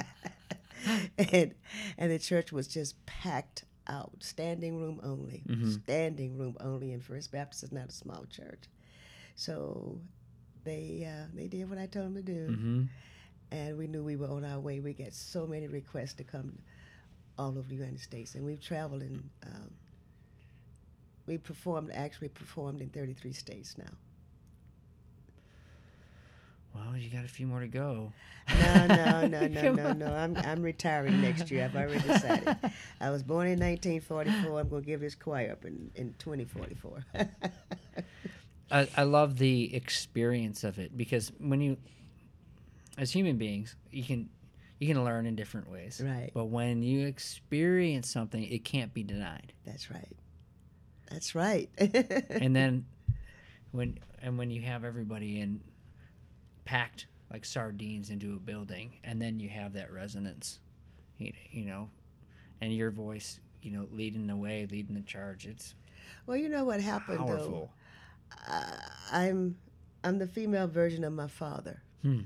and 1.18 1.54
and 1.98 2.10
the 2.10 2.18
church 2.18 2.52
was 2.52 2.66
just 2.68 3.04
packed 3.06 3.64
out, 3.86 4.12
standing 4.20 4.78
room 4.78 5.00
only, 5.02 5.42
Mhm. 5.48 5.82
standing 5.82 6.36
room 6.38 6.56
only. 6.60 6.92
And 6.92 7.02
First 7.02 7.32
Baptist 7.32 7.62
is 7.64 7.72
not 7.72 7.88
a 7.88 7.92
small 7.92 8.24
church, 8.26 8.64
so 9.34 10.00
they 10.64 11.04
uh, 11.04 11.26
they 11.34 11.48
did 11.48 11.68
what 11.68 11.78
I 11.78 11.86
told 11.86 12.06
them 12.06 12.14
to 12.14 12.22
do, 12.22 12.48
Mm-hmm. 12.50 12.84
and 13.52 13.78
we 13.78 13.86
knew 13.86 14.04
we 14.04 14.16
were 14.16 14.28
on 14.28 14.44
our 14.44 14.60
way. 14.60 14.80
We 14.80 14.92
got 14.94 15.12
so 15.12 15.46
many 15.46 15.66
requests 15.68 16.14
to 16.14 16.24
come 16.24 16.58
all 17.38 17.56
over 17.58 17.68
the 17.68 17.74
United 17.76 18.00
States, 18.00 18.34
and 18.34 18.44
we've 18.44 18.60
traveled 18.60 19.02
and 19.02 19.30
Um, 19.44 19.70
we 21.26 21.38
performed, 21.38 21.90
actually 21.92 22.28
performed 22.28 22.80
in 22.80 22.88
33 22.90 23.32
states 23.32 23.78
now. 23.78 23.92
Well, 26.74 26.96
you 26.96 27.10
got 27.10 27.24
a 27.24 27.28
few 27.28 27.46
more 27.46 27.60
to 27.60 27.68
go. 27.68 28.12
No, 28.48 28.86
no, 28.86 29.26
no, 29.26 29.46
no, 29.46 29.72
no, 29.72 29.92
no. 29.92 30.12
I'm 30.14 30.36
I'm 30.36 30.62
retiring 30.62 31.20
next 31.20 31.50
year. 31.50 31.64
I've 31.64 31.76
already 31.76 32.00
decided. 32.00 32.56
I 33.00 33.10
was 33.10 33.22
born 33.22 33.46
in 33.46 33.58
1944. 33.58 34.60
I'm 34.60 34.68
going 34.68 34.82
to 34.82 34.86
give 34.86 35.00
this 35.00 35.14
choir 35.14 35.52
up 35.52 35.64
in, 35.64 35.90
in 35.94 36.14
2044. 36.18 37.04
I, 38.72 38.88
I 38.96 39.02
love 39.02 39.38
the 39.38 39.74
experience 39.74 40.62
of 40.62 40.78
it 40.78 40.96
because 40.96 41.32
when 41.38 41.60
you, 41.60 41.76
as 42.96 43.10
human 43.10 43.36
beings, 43.36 43.74
you 43.90 44.04
can 44.04 44.28
you 44.78 44.86
can 44.86 45.04
learn 45.04 45.26
in 45.26 45.34
different 45.34 45.70
ways. 45.70 46.00
Right. 46.04 46.30
But 46.32 46.46
when 46.46 46.82
you 46.82 47.06
experience 47.06 48.10
something, 48.10 48.42
it 48.44 48.64
can't 48.64 48.94
be 48.94 49.02
denied. 49.02 49.52
That's 49.66 49.90
right. 49.90 50.16
That's 51.10 51.34
right. 51.34 51.68
and 51.78 52.54
then 52.54 52.86
when 53.72 53.98
and 54.22 54.38
when 54.38 54.50
you 54.50 54.62
have 54.62 54.84
everybody 54.84 55.40
in 55.40 55.60
packed 56.64 57.06
like 57.32 57.44
sardines 57.44 58.10
into 58.10 58.34
a 58.34 58.38
building 58.38 58.92
and 59.04 59.20
then 59.20 59.38
you 59.40 59.48
have 59.48 59.72
that 59.72 59.92
resonance 59.92 60.58
you, 61.18 61.32
you 61.50 61.64
know 61.64 61.88
and 62.60 62.74
your 62.74 62.90
voice 62.90 63.40
you 63.62 63.70
know 63.70 63.86
leading 63.92 64.26
the 64.26 64.36
way 64.36 64.66
leading 64.70 64.94
the 64.94 65.02
charge 65.02 65.46
it's 65.46 65.74
well, 66.26 66.36
you 66.36 66.48
know 66.48 66.64
what 66.64 66.80
happened 66.80 67.20
though. 67.20 67.26
powerful 67.26 67.70
Uh, 68.48 68.62
I'm 69.12 69.56
I'm 70.02 70.18
the 70.18 70.26
female 70.26 70.66
version 70.66 71.04
of 71.04 71.12
my 71.12 71.26
father. 71.26 71.82
Hmm. 72.02 72.20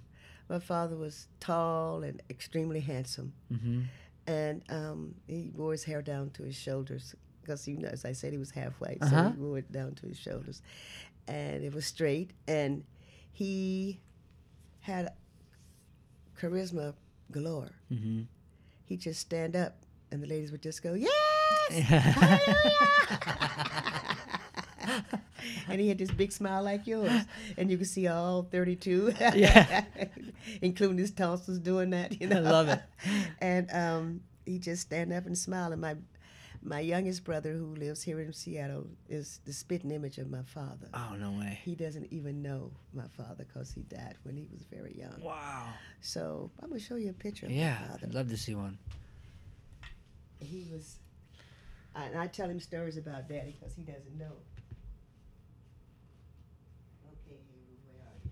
My 0.48 0.58
father 0.58 0.96
was 0.96 1.26
tall 1.40 2.02
and 2.02 2.22
extremely 2.30 2.80
handsome, 2.80 3.32
mm-hmm. 3.52 3.80
and 4.26 4.62
um, 4.68 5.14
he 5.26 5.50
wore 5.56 5.72
his 5.72 5.82
hair 5.84 6.02
down 6.02 6.30
to 6.30 6.42
his 6.44 6.54
shoulders 6.54 7.14
because 7.40 7.66
you 7.66 7.78
know, 7.78 7.88
as 7.88 8.04
I 8.04 8.12
said, 8.12 8.32
he 8.32 8.38
was 8.38 8.50
half 8.50 8.74
white, 8.74 8.98
so 9.00 9.06
Uh-huh. 9.06 9.30
he 9.30 9.40
wore 9.40 9.58
it 9.58 9.72
down 9.72 9.94
to 9.96 10.06
his 10.06 10.18
shoulders, 10.18 10.62
and 11.26 11.64
it 11.64 11.72
was 11.74 11.86
straight, 11.86 12.30
and 12.46 12.84
he 13.32 14.00
had 14.84 15.12
charisma 16.40 16.94
galore. 17.30 17.70
Mm-hmm. 17.90 18.22
He'd 18.84 19.00
just 19.00 19.20
stand 19.20 19.56
up, 19.56 19.76
and 20.12 20.22
the 20.22 20.26
ladies 20.26 20.52
would 20.52 20.62
just 20.62 20.82
go, 20.82 20.94
"Yes!" 20.94 21.10
and 25.68 25.80
he 25.80 25.88
had 25.88 25.98
this 25.98 26.10
big 26.10 26.32
smile 26.32 26.62
like 26.62 26.86
yours, 26.86 27.10
and 27.56 27.70
you 27.70 27.78
could 27.78 27.86
see 27.86 28.06
all 28.08 28.42
32, 28.42 29.14
Yeah. 29.34 29.84
including 30.62 30.98
his 30.98 31.10
tonsils 31.10 31.58
doing 31.58 31.90
that. 31.90 32.20
You 32.20 32.28
know, 32.28 32.38
I 32.38 32.40
love 32.40 32.68
it. 32.68 32.80
And 33.40 33.70
um, 33.72 34.20
he 34.44 34.58
just 34.58 34.82
stand 34.82 35.12
up 35.12 35.26
and 35.26 35.36
smile. 35.36 35.72
And 35.72 35.80
my 35.80 35.96
my 36.66 36.80
youngest 36.80 37.24
brother, 37.24 37.52
who 37.52 37.74
lives 37.74 38.02
here 38.02 38.20
in 38.20 38.32
Seattle, 38.32 38.86
is 39.08 39.40
the 39.44 39.52
spitting 39.52 39.90
image 39.90 40.18
of 40.18 40.30
my 40.30 40.42
father. 40.42 40.88
oh 40.94 41.14
no 41.18 41.30
way 41.32 41.58
He 41.62 41.74
doesn't 41.74 42.10
even 42.12 42.42
know 42.42 42.72
my 42.92 43.06
father 43.16 43.44
because 43.44 43.70
he 43.72 43.82
died 43.82 44.16
when 44.22 44.36
he 44.36 44.46
was 44.52 44.62
very 44.70 44.94
young. 44.98 45.20
wow 45.20 45.68
So 46.00 46.50
I'm 46.62 46.70
gonna 46.70 46.80
show 46.80 46.96
you 46.96 47.10
a 47.10 47.12
picture 47.12 47.46
of 47.46 47.52
yeah 47.52 47.78
my 47.80 47.86
father 47.88 48.06
i'd 48.06 48.14
love 48.14 48.28
to 48.30 48.36
see 48.36 48.54
one 48.54 48.78
he 50.40 50.66
was 50.72 50.98
I- 51.94 52.04
and 52.06 52.18
I 52.18 52.26
tell 52.26 52.48
him 52.48 52.60
stories 52.60 52.96
about 52.96 53.28
daddy 53.28 53.56
because 53.58 53.74
he 53.74 53.82
doesn't 53.82 54.18
know. 54.18 54.36
Okay, 57.12 57.38
Haru, 57.48 57.76
where 57.86 58.02
are 58.08 58.18
you? 58.24 58.30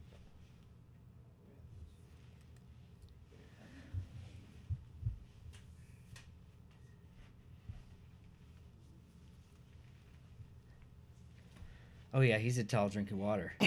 Oh 12.15 12.21
yeah 12.21 12.39
he's 12.39 12.59
a 12.59 12.65
tall 12.65 12.89
drink 12.89 13.11
of 13.11 13.19
water 13.19 13.53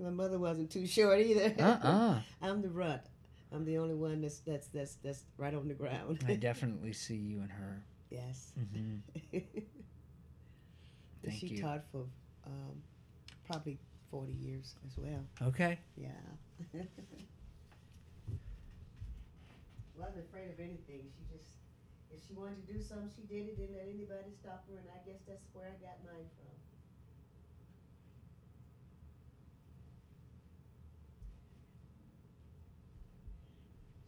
My 0.00 0.10
mother 0.10 0.38
wasn't 0.38 0.70
too 0.70 0.86
short 0.86 1.20
either. 1.20 1.54
uh-uh 1.58 2.20
I'm 2.42 2.60
the 2.62 2.68
runt. 2.70 3.02
I'm 3.52 3.64
the 3.64 3.78
only 3.78 3.94
one 3.94 4.20
that's 4.22 4.38
that's 4.38 4.66
that's 4.68 4.94
that's 5.04 5.24
right 5.36 5.54
on 5.54 5.68
the 5.68 5.74
ground. 5.74 6.24
i 6.26 6.34
definitely 6.50 6.92
see 6.92 7.14
you 7.16 7.40
and 7.40 7.50
her 7.52 7.82
yes. 8.10 8.52
mm-hmm. 8.58 9.38
Thank 11.24 11.38
she 11.38 11.46
you. 11.48 11.62
taught 11.62 11.84
for 11.92 12.04
um, 12.46 12.82
probably 13.46 13.78
40 14.10 14.32
years 14.32 14.74
as 14.86 14.96
well. 14.98 15.24
okay 15.48 15.78
Yeah. 15.96 16.08
Wasn't 19.96 20.24
afraid 20.26 20.50
of 20.50 20.58
anything. 20.58 21.02
She 21.16 21.22
just, 21.36 21.50
if 22.14 22.26
she 22.26 22.34
wanted 22.34 22.66
to 22.66 22.72
do 22.72 22.80
something, 22.80 23.10
she 23.14 23.22
did 23.26 23.48
it. 23.48 23.58
Didn't 23.58 23.76
let 23.76 23.88
anybody 23.88 24.32
stop 24.40 24.64
her, 24.68 24.76
and 24.76 24.88
I 24.92 25.00
guess 25.06 25.20
that's 25.26 25.46
where 25.52 25.66
I 25.66 25.76
got 25.80 25.98
mine 26.04 26.28
from. 26.36 26.52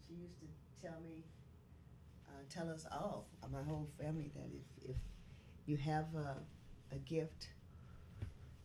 She 0.07 0.15
used 0.21 0.39
to 0.41 0.47
tell 0.81 1.01
me, 1.01 1.25
uh, 2.29 2.45
tell 2.49 2.71
us 2.71 2.87
all, 2.93 3.27
uh, 3.43 3.49
my 3.53 3.63
whole 3.63 3.89
family, 4.01 4.31
that 4.35 4.51
if 4.53 4.91
if 4.91 4.97
you 5.67 5.77
have 5.79 6.07
a, 6.15 6.37
a 6.95 6.99
gift, 6.99 7.49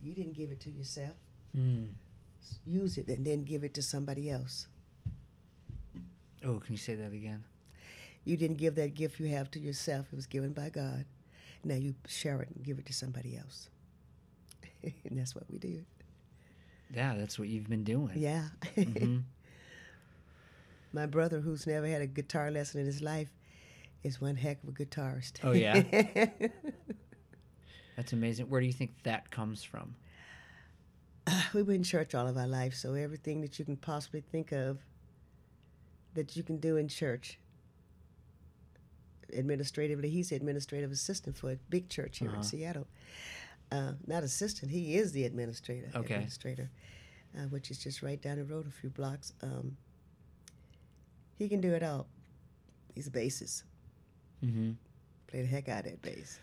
you 0.02 0.12
didn't 0.12 0.34
give 0.34 0.50
it 0.50 0.60
to 0.60 0.70
yourself 0.70 1.16
mm. 1.56 1.88
use 2.66 2.98
it 2.98 3.08
and 3.08 3.26
then 3.26 3.44
give 3.44 3.64
it 3.64 3.74
to 3.74 3.82
somebody 3.82 4.30
else. 4.30 4.66
oh 6.44 6.58
can 6.58 6.72
you 6.72 6.78
say 6.78 6.94
that 6.94 7.12
again 7.12 7.44
You 8.24 8.36
didn't 8.36 8.58
give 8.58 8.74
that 8.76 8.94
gift 8.94 9.18
you 9.20 9.26
have 9.28 9.50
to 9.52 9.60
yourself. 9.60 10.06
It 10.12 10.16
was 10.16 10.26
given 10.26 10.52
by 10.52 10.68
God. 10.68 11.04
Now 11.64 11.74
you 11.76 11.94
share 12.06 12.40
it 12.42 12.48
and 12.54 12.64
give 12.64 12.78
it 12.78 12.86
to 12.86 12.92
somebody 12.92 13.36
else. 13.36 13.68
and 14.82 15.18
that's 15.18 15.34
what 15.34 15.44
we 15.50 15.58
do. 15.58 15.84
yeah 16.94 17.14
that's 17.16 17.38
what 17.38 17.48
you've 17.48 17.68
been 17.68 17.84
doing 17.84 18.12
Yeah. 18.16 18.48
Mhm. 18.76 19.22
My 20.92 21.06
brother, 21.06 21.40
who's 21.40 21.66
never 21.66 21.86
had 21.86 22.02
a 22.02 22.06
guitar 22.06 22.50
lesson 22.50 22.80
in 22.80 22.86
his 22.86 23.00
life, 23.00 23.28
is 24.02 24.20
one 24.20 24.34
heck 24.36 24.60
of 24.64 24.70
a 24.70 24.72
guitarist. 24.72 25.34
Oh, 25.44 25.52
yeah? 25.52 25.84
That's 27.96 28.12
amazing. 28.12 28.48
Where 28.48 28.60
do 28.60 28.66
you 28.66 28.72
think 28.72 28.94
that 29.04 29.30
comes 29.30 29.62
from? 29.62 29.94
We've 31.54 31.66
been 31.66 31.76
in 31.76 31.82
church 31.84 32.14
all 32.14 32.26
of 32.26 32.36
our 32.36 32.46
life, 32.48 32.74
so 32.74 32.94
everything 32.94 33.40
that 33.42 33.58
you 33.58 33.64
can 33.64 33.76
possibly 33.76 34.20
think 34.32 34.50
of 34.52 34.78
that 36.14 36.34
you 36.36 36.42
can 36.42 36.56
do 36.56 36.76
in 36.76 36.88
church. 36.88 37.38
Administratively, 39.34 40.08
he's 40.10 40.28
the 40.30 40.36
administrative 40.36 40.90
assistant 40.90 41.36
for 41.36 41.50
a 41.52 41.56
big 41.68 41.88
church 41.88 42.18
here 42.18 42.28
Uh-huh. 42.28 42.38
in 42.38 42.42
Seattle. 42.44 42.86
Uh, 43.72 43.92
not 44.06 44.22
assistant, 44.24 44.70
he 44.72 44.96
is 44.96 45.12
the 45.12 45.24
administrator. 45.24 45.88
Okay. 45.94 46.14
Administrator, 46.14 46.70
uh, 47.36 47.42
which 47.50 47.70
is 47.70 47.78
just 47.78 48.02
right 48.02 48.20
down 48.20 48.36
the 48.38 48.44
road 48.44 48.66
a 48.66 48.70
few 48.70 48.90
blocks. 48.90 49.32
Um, 49.42 49.76
he 51.38 51.48
can 51.48 51.60
do 51.60 51.72
it 51.74 51.82
all. 51.82 52.06
He's 52.94 53.06
a 53.06 53.10
bassist. 53.10 53.62
Mm-hmm. 54.44 54.72
Play 55.28 55.42
the 55.42 55.46
heck 55.46 55.68
out 55.68 55.84
of 55.86 55.92
that 55.92 56.02
bass. 56.02 56.38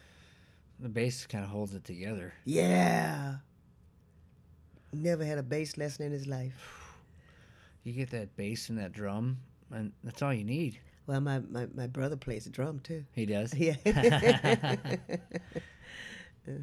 The 0.79 0.87
bass 0.89 1.25
kind 1.25 1.43
of 1.43 1.49
holds 1.49 1.73
it 1.73 1.83
together. 1.83 2.33
Yeah. 2.45 3.37
Never 4.93 5.25
had 5.25 5.37
a 5.37 5.43
bass 5.43 5.75
lesson 5.77 6.05
in 6.05 6.11
his 6.13 6.27
life. 6.27 6.93
You 7.83 7.93
get 7.93 8.09
that 8.11 8.35
bass 8.37 8.69
and 8.69 8.77
that 8.77 8.93
drum, 8.93 9.37
and 9.71 9.91
that's 10.03 10.21
all 10.21 10.33
you 10.33 10.43
need. 10.45 10.79
Well, 11.07 11.21
my, 11.21 11.39
my, 11.39 11.67
my 11.73 11.87
brother 11.87 12.17
plays 12.17 12.43
the 12.43 12.49
drum 12.51 12.79
too. 12.79 13.05
He 13.13 13.25
does. 13.25 13.53
Yeah. 13.57 13.75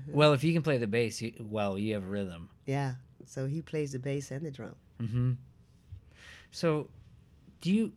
Well, 0.09 0.33
if 0.33 0.43
you 0.43 0.55
can 0.55 0.63
play 0.63 0.79
the 0.79 0.87
bass, 0.87 1.21
you, 1.21 1.35
well, 1.41 1.79
you 1.79 1.93
have 1.93 2.09
rhythm. 2.09 2.49
yeah. 2.65 2.95
So 3.27 3.47
he 3.47 3.63
plays 3.63 3.93
the 3.93 3.99
bass 3.99 4.31
and 4.31 4.45
the 4.45 4.51
drum. 4.51 4.75
Mm-hmm. 5.01 5.33
So, 6.51 6.89
do 7.63 7.73
you 7.73 7.93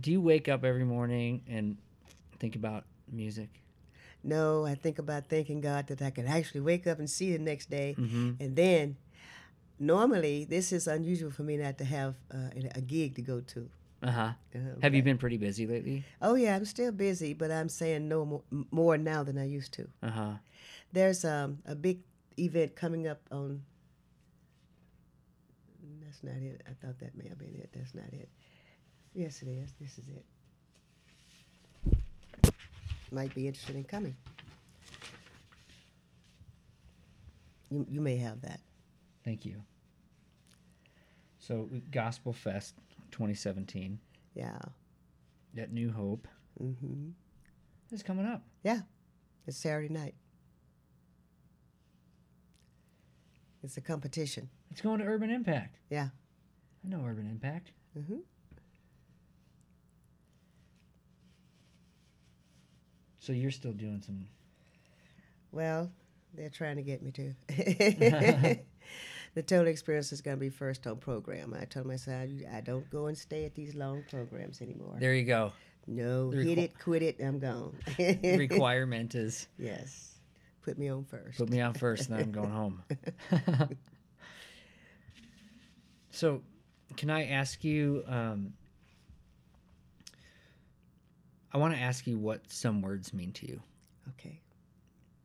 do 0.00 0.10
you 0.10 0.20
wake 0.20 0.48
up 0.48 0.64
every 0.64 0.84
morning 0.84 1.42
and 1.48 1.76
think 2.38 2.56
about 2.56 2.84
music? 3.10 3.48
No, 4.22 4.64
I 4.64 4.74
think 4.74 4.98
about 4.98 5.28
thanking 5.28 5.60
God 5.60 5.86
that 5.88 6.00
I 6.02 6.10
can 6.10 6.26
actually 6.26 6.60
wake 6.62 6.86
up 6.86 6.98
and 6.98 7.08
see 7.10 7.32
the 7.32 7.38
next 7.38 7.68
day. 7.70 7.94
Mm-hmm. 7.98 8.32
And 8.42 8.56
then, 8.56 8.96
normally, 9.78 10.44
this 10.44 10.72
is 10.72 10.86
unusual 10.86 11.30
for 11.30 11.42
me 11.42 11.56
not 11.58 11.76
to 11.78 11.84
have 11.84 12.14
uh, 12.32 12.48
a 12.74 12.80
gig 12.80 13.14
to 13.16 13.22
go 13.22 13.40
to. 13.40 13.68
Uh 14.02 14.10
huh. 14.10 14.32
Uh, 14.54 14.58
Have 14.82 14.94
you 14.94 15.02
been 15.02 15.18
pretty 15.18 15.36
busy 15.36 15.66
lately? 15.66 16.04
Oh, 16.22 16.34
yeah, 16.34 16.56
I'm 16.56 16.64
still 16.64 16.90
busy, 16.90 17.34
but 17.34 17.50
I'm 17.50 17.68
saying 17.68 18.08
no 18.08 18.24
more, 18.24 18.42
more 18.70 18.96
now 18.96 19.22
than 19.22 19.36
I 19.36 19.46
used 19.46 19.74
to. 19.74 19.88
Uh 20.02 20.10
huh. 20.10 20.32
There's 20.92 21.24
um, 21.24 21.58
a 21.66 21.74
big 21.74 22.00
event 22.38 22.74
coming 22.76 23.06
up 23.06 23.20
on. 23.30 23.62
That's 26.02 26.22
not 26.22 26.36
it. 26.42 26.62
I 26.66 26.72
thought 26.84 26.98
that 27.00 27.14
may 27.16 27.28
have 27.28 27.38
been 27.38 27.54
it. 27.56 27.70
That's 27.74 27.94
not 27.94 28.06
it. 28.12 28.28
Yes, 29.14 29.42
it 29.42 29.48
is. 29.48 29.74
This 29.80 29.98
is 29.98 30.04
it. 30.08 30.24
Might 33.12 33.34
be 33.34 33.46
interested 33.46 33.76
in 33.76 33.84
coming. 33.84 34.16
You, 37.70 37.86
you 37.88 38.00
may 38.00 38.16
have 38.16 38.40
that. 38.42 38.60
Thank 39.24 39.44
you. 39.44 39.62
So, 41.38 41.68
Gospel 41.90 42.32
Fest 42.32 42.74
2017 43.10 43.98
Yeah. 44.34 44.58
at 45.58 45.72
New 45.72 45.90
Hope 45.92 46.26
hmm 46.58 47.10
is 47.92 48.02
coming 48.02 48.26
up. 48.26 48.42
Yeah. 48.62 48.80
It's 49.46 49.56
Saturday 49.58 49.88
night. 49.92 50.14
It's 53.62 53.76
a 53.76 53.80
competition. 53.80 54.48
It's 54.70 54.80
going 54.80 55.00
to 55.00 55.04
Urban 55.06 55.30
Impact. 55.30 55.76
Yeah. 55.90 56.08
I 56.84 56.88
know 56.88 57.04
Urban 57.04 57.26
Impact. 57.28 57.72
hmm 57.94 58.18
So 63.18 63.32
you're 63.32 63.50
still 63.50 63.72
doing 63.72 64.00
some. 64.04 64.26
Well, 65.52 65.90
they're 66.34 66.48
trying 66.48 66.76
to 66.76 66.82
get 66.82 67.02
me 67.02 67.10
to. 67.12 67.34
the 69.34 69.42
total 69.42 69.68
experience 69.68 70.12
is 70.12 70.20
going 70.20 70.36
to 70.36 70.40
be 70.40 70.48
first 70.48 70.86
on 70.86 70.96
program. 70.96 71.54
I 71.58 71.64
told 71.64 71.86
myself 71.86 72.28
I 72.52 72.60
don't 72.60 72.88
go 72.90 73.06
and 73.06 73.16
stay 73.16 73.44
at 73.44 73.54
these 73.54 73.74
long 73.74 74.04
programs 74.10 74.60
anymore. 74.60 74.96
There 74.98 75.14
you 75.14 75.24
go. 75.24 75.52
no, 75.86 76.30
the 76.30 76.42
hit 76.42 76.58
it, 76.58 76.78
quit 76.78 77.02
it, 77.02 77.20
I'm 77.20 77.38
gone. 77.38 77.76
The 77.96 78.36
requirement 78.38 79.14
is 79.14 79.46
yes, 79.58 80.16
put 80.62 80.78
me 80.78 80.88
on 80.88 81.04
first. 81.04 81.38
put 81.38 81.48
me 81.48 81.60
on 81.60 81.74
first, 81.74 82.08
and 82.08 82.18
then 82.18 82.26
I'm 82.26 82.32
going 82.32 82.50
home. 82.50 82.82
so, 86.10 86.42
can 86.96 87.10
I 87.10 87.26
ask 87.26 87.62
you? 87.62 88.02
Um, 88.06 88.54
I 91.52 91.58
want 91.58 91.74
to 91.74 91.80
ask 91.80 92.06
you 92.06 92.16
what 92.18 92.50
some 92.50 92.80
words 92.80 93.12
mean 93.12 93.32
to 93.32 93.46
you. 93.46 93.60
Okay. 94.10 94.40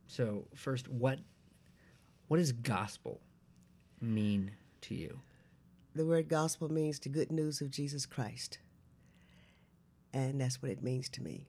So, 0.06 0.46
first, 0.54 0.88
what 0.88 1.18
what 2.28 2.38
is 2.40 2.52
gospel 2.52 3.20
mean 4.00 4.52
to 4.82 4.94
you? 4.94 5.20
The 5.94 6.04
word 6.04 6.28
gospel 6.28 6.70
means 6.70 6.98
the 6.98 7.08
good 7.08 7.32
news 7.32 7.60
of 7.60 7.70
Jesus 7.70 8.04
Christ, 8.06 8.58
and 10.12 10.40
that's 10.40 10.60
what 10.62 10.70
it 10.70 10.82
means 10.82 11.08
to 11.10 11.22
me. 11.22 11.46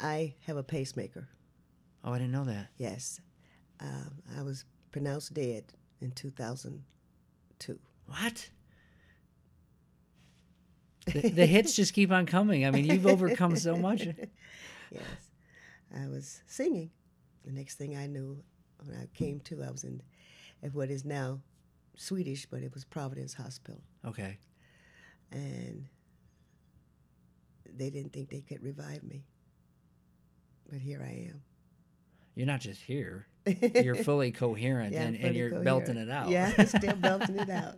I 0.00 0.34
have 0.46 0.56
a 0.56 0.62
pacemaker. 0.62 1.28
Oh, 2.04 2.12
I 2.12 2.18
didn't 2.18 2.32
know 2.32 2.44
that. 2.44 2.68
Yes, 2.76 3.20
um, 3.80 4.22
I 4.38 4.42
was 4.42 4.64
pronounced 4.90 5.32
dead 5.34 5.64
in 6.00 6.10
2002. 6.12 7.78
What? 8.06 8.50
The, 11.06 11.30
the 11.30 11.46
hits 11.46 11.74
just 11.74 11.94
keep 11.94 12.12
on 12.12 12.26
coming. 12.26 12.66
I 12.66 12.70
mean, 12.70 12.84
you've 12.84 13.06
overcome 13.06 13.56
so 13.56 13.74
much. 13.76 14.02
yes. 14.90 15.02
I 15.96 16.08
was 16.08 16.42
singing. 16.46 16.90
The 17.44 17.52
next 17.52 17.76
thing 17.76 17.96
I 17.96 18.06
knew, 18.06 18.42
when 18.84 18.96
I 18.96 19.06
came 19.16 19.40
to, 19.40 19.62
I 19.62 19.70
was 19.70 19.84
in 19.84 20.00
at 20.62 20.74
what 20.74 20.90
is 20.90 21.04
now 21.04 21.40
Swedish, 21.96 22.46
but 22.46 22.62
it 22.62 22.72
was 22.74 22.84
Providence 22.84 23.34
Hospital. 23.34 23.80
Okay. 24.06 24.38
And 25.30 25.86
they 27.74 27.90
didn't 27.90 28.12
think 28.12 28.30
they 28.30 28.40
could 28.40 28.62
revive 28.62 29.02
me. 29.02 29.24
But 30.70 30.80
here 30.80 31.02
I 31.02 31.28
am. 31.30 31.42
You're 32.34 32.46
not 32.46 32.60
just 32.60 32.80
here. 32.80 33.26
You're 33.46 33.94
fully 34.04 34.30
coherent 34.32 34.92
Yeah, 34.94 35.02
and, 35.02 35.16
and 35.16 35.34
you're 35.36 35.50
coherent. 35.50 35.64
belting 35.64 35.96
it 35.96 36.10
out. 36.10 36.28
Yeah, 36.28 36.52
I'm 36.56 36.66
still 36.66 36.94
belting 36.96 37.38
it 37.38 37.50
out. 37.50 37.76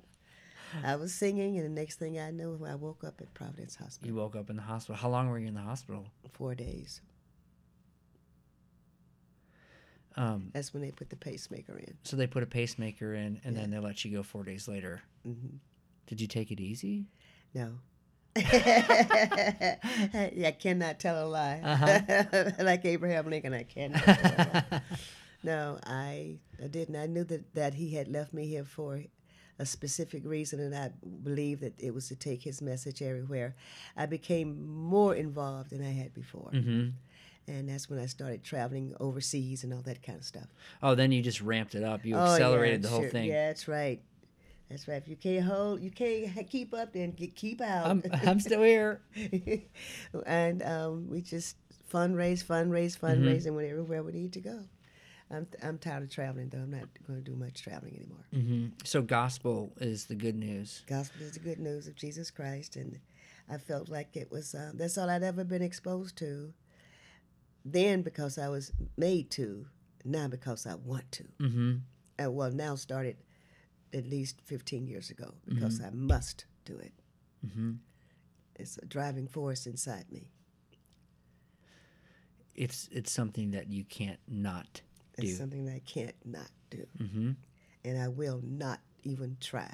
I 0.82 0.96
was 0.96 1.14
singing, 1.14 1.56
and 1.56 1.64
the 1.64 1.80
next 1.80 2.00
thing 2.00 2.18
I 2.18 2.30
knew, 2.32 2.60
I 2.68 2.74
woke 2.74 3.04
up 3.04 3.20
at 3.20 3.32
Providence 3.32 3.76
Hospital. 3.76 4.08
You 4.08 4.14
woke 4.16 4.34
up 4.34 4.50
in 4.50 4.56
the 4.56 4.62
hospital. 4.62 4.96
How 4.96 5.08
long 5.08 5.28
were 5.28 5.38
you 5.38 5.46
in 5.46 5.54
the 5.54 5.60
hospital? 5.60 6.06
Four 6.32 6.56
days. 6.56 7.00
Um, 10.16 10.50
That's 10.52 10.72
when 10.72 10.82
they 10.82 10.92
put 10.92 11.10
the 11.10 11.16
pacemaker 11.16 11.76
in. 11.76 11.94
so 12.04 12.16
they 12.16 12.26
put 12.26 12.42
a 12.42 12.46
pacemaker 12.46 13.14
in, 13.14 13.40
and 13.44 13.56
then 13.56 13.70
they 13.70 13.78
let 13.78 14.04
you 14.04 14.16
go 14.16 14.22
four 14.22 14.44
days 14.44 14.68
later. 14.68 15.02
hmm 15.24 15.56
Did 16.06 16.20
you 16.20 16.28
take 16.28 16.50
it 16.52 16.60
easy? 16.60 17.06
No. 17.52 17.72
I 18.36 19.76
cannot 20.58 20.98
tell 20.98 21.26
a 21.26 21.28
lie. 21.28 21.60
Uh-huh. 21.62 22.50
like 22.60 22.84
Abraham 22.84 23.30
Lincoln, 23.30 23.54
I 23.54 23.62
cannot 23.64 24.02
tell 24.02 24.16
a 24.16 24.64
lie. 24.70 24.80
No, 25.42 25.78
I, 25.84 26.38
I 26.62 26.66
didn't. 26.68 26.96
I 26.96 27.06
knew 27.06 27.24
that, 27.24 27.54
that 27.54 27.74
he 27.74 27.94
had 27.94 28.08
left 28.08 28.32
me 28.32 28.46
here 28.46 28.64
for 28.64 29.02
a 29.58 29.66
specific 29.66 30.22
reason, 30.24 30.58
and 30.58 30.74
I 30.74 30.90
believed 31.22 31.60
that 31.62 31.74
it 31.78 31.92
was 31.94 32.08
to 32.08 32.16
take 32.16 32.42
his 32.42 32.60
message 32.62 33.02
everywhere. 33.02 33.54
I 33.96 34.06
became 34.06 34.66
more 34.66 35.14
involved 35.14 35.70
than 35.70 35.82
I 35.84 35.92
had 35.92 36.12
before. 36.14 36.50
Mm-hmm. 36.52 36.88
And 37.46 37.68
that's 37.68 37.90
when 37.90 37.98
I 37.98 38.06
started 38.06 38.42
traveling 38.42 38.94
overseas 39.00 39.64
and 39.64 39.74
all 39.74 39.82
that 39.82 40.02
kind 40.02 40.18
of 40.18 40.24
stuff. 40.24 40.46
Oh, 40.82 40.94
then 40.94 41.12
you 41.12 41.20
just 41.22 41.40
ramped 41.42 41.74
it 41.74 41.84
up. 41.84 42.04
You 42.06 42.14
Oh, 42.16 42.18
yeah, 42.18 42.32
accelerated 42.32 42.82
the 42.82 42.88
whole 42.88 43.02
sure. 43.02 43.10
thing. 43.10 43.28
Yeah, 43.28 43.48
that's 43.48 43.68
right. 43.68 44.00
That's 44.70 44.88
right. 44.88 44.96
If 44.96 45.08
you 45.08 45.16
can't 45.16 45.44
hold, 45.44 45.82
you 45.82 45.90
can't 45.90 46.48
keep 46.50 46.72
up, 46.72 46.94
then 46.94 47.10
get, 47.10 47.36
keep 47.36 47.60
out. 47.60 47.86
I'm, 47.90 48.02
I'm 48.26 48.40
still 48.40 48.62
here. 48.62 49.02
and 50.26 50.62
um, 50.62 51.08
we 51.10 51.20
just 51.20 51.56
fundraise, 51.92 52.42
fundraise, 52.44 52.98
Mm-hmm. 52.98 53.06
fundraise, 53.26 53.46
and 53.46 53.54
went 53.56 53.68
everywhere 53.68 54.02
we 54.02 54.12
need 54.12 54.32
to 54.32 54.40
go. 54.40 54.60
I'm, 55.30 55.46
I'm 55.62 55.78
tired 55.78 56.02
of 56.04 56.10
traveling, 56.10 56.48
though. 56.48 56.58
I'm 56.58 56.70
not 56.70 56.88
going 57.06 57.22
to 57.22 57.30
do 57.30 57.36
much 57.36 57.62
traveling 57.62 57.96
anymore. 57.96 58.24
hmm 58.32 58.66
So 58.84 59.02
gospel 59.02 59.72
is 59.80 60.06
the 60.06 60.14
good 60.14 60.36
news. 60.36 60.82
Gospel 60.86 61.22
is 61.22 61.32
the 61.32 61.40
good 61.40 61.58
news 61.58 61.86
of 61.88 61.94
Jesus 61.96 62.30
Christ, 62.30 62.76
and 62.76 62.98
I 63.50 63.58
felt 63.58 63.88
like 63.88 64.16
it 64.16 64.30
was 64.30 64.54
uh, 64.54 64.72
that's 64.74 64.96
all 64.96 65.10
I'd 65.10 65.22
ever 65.22 65.44
been 65.44 65.62
exposed 65.62 66.16
to. 66.18 66.52
Then 67.64 68.02
because 68.02 68.38
I 68.38 68.48
was 68.48 68.72
made 68.96 69.30
to, 69.32 69.66
now 70.04 70.28
because 70.28 70.66
I 70.66 70.74
want 70.74 71.10
to. 71.12 71.24
Mm-hmm. 71.40 71.72
Uh, 72.22 72.30
well, 72.30 72.50
now 72.50 72.74
started 72.74 73.16
at 73.92 74.06
least 74.06 74.40
15 74.44 74.86
years 74.86 75.10
ago 75.10 75.34
because 75.46 75.80
I 75.80 75.90
must 75.90 76.44
do 76.64 76.76
it. 76.78 76.92
Mm-hmm. 77.46 77.72
It's 78.56 78.78
a 78.78 78.86
driving 78.86 79.28
force 79.28 79.66
inside 79.66 80.04
me. 80.10 80.30
It's 82.54 82.88
it's 82.92 83.10
something 83.10 83.50
that 83.50 83.68
you 83.68 83.82
can't 83.82 84.20
not 84.28 84.80
do. 85.18 85.26
It's 85.26 85.38
something 85.38 85.64
that 85.64 85.74
I 85.74 85.82
can't 85.84 86.14
not 86.24 86.50
do. 86.70 86.86
Mm-hmm. 87.02 87.30
And 87.84 88.00
I 88.00 88.08
will 88.08 88.40
not 88.44 88.80
even 89.02 89.36
try. 89.40 89.68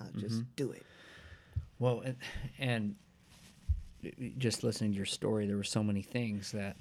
I'll 0.00 0.12
just 0.12 0.42
do 0.56 0.70
it. 0.70 0.86
Well, 1.78 2.02
and, 2.04 2.16
and 2.58 2.94
just 4.38 4.62
listening 4.62 4.92
to 4.92 4.96
your 4.96 5.06
story, 5.06 5.46
there 5.46 5.56
were 5.56 5.64
so 5.64 5.82
many 5.82 6.02
things 6.02 6.52
that 6.52 6.76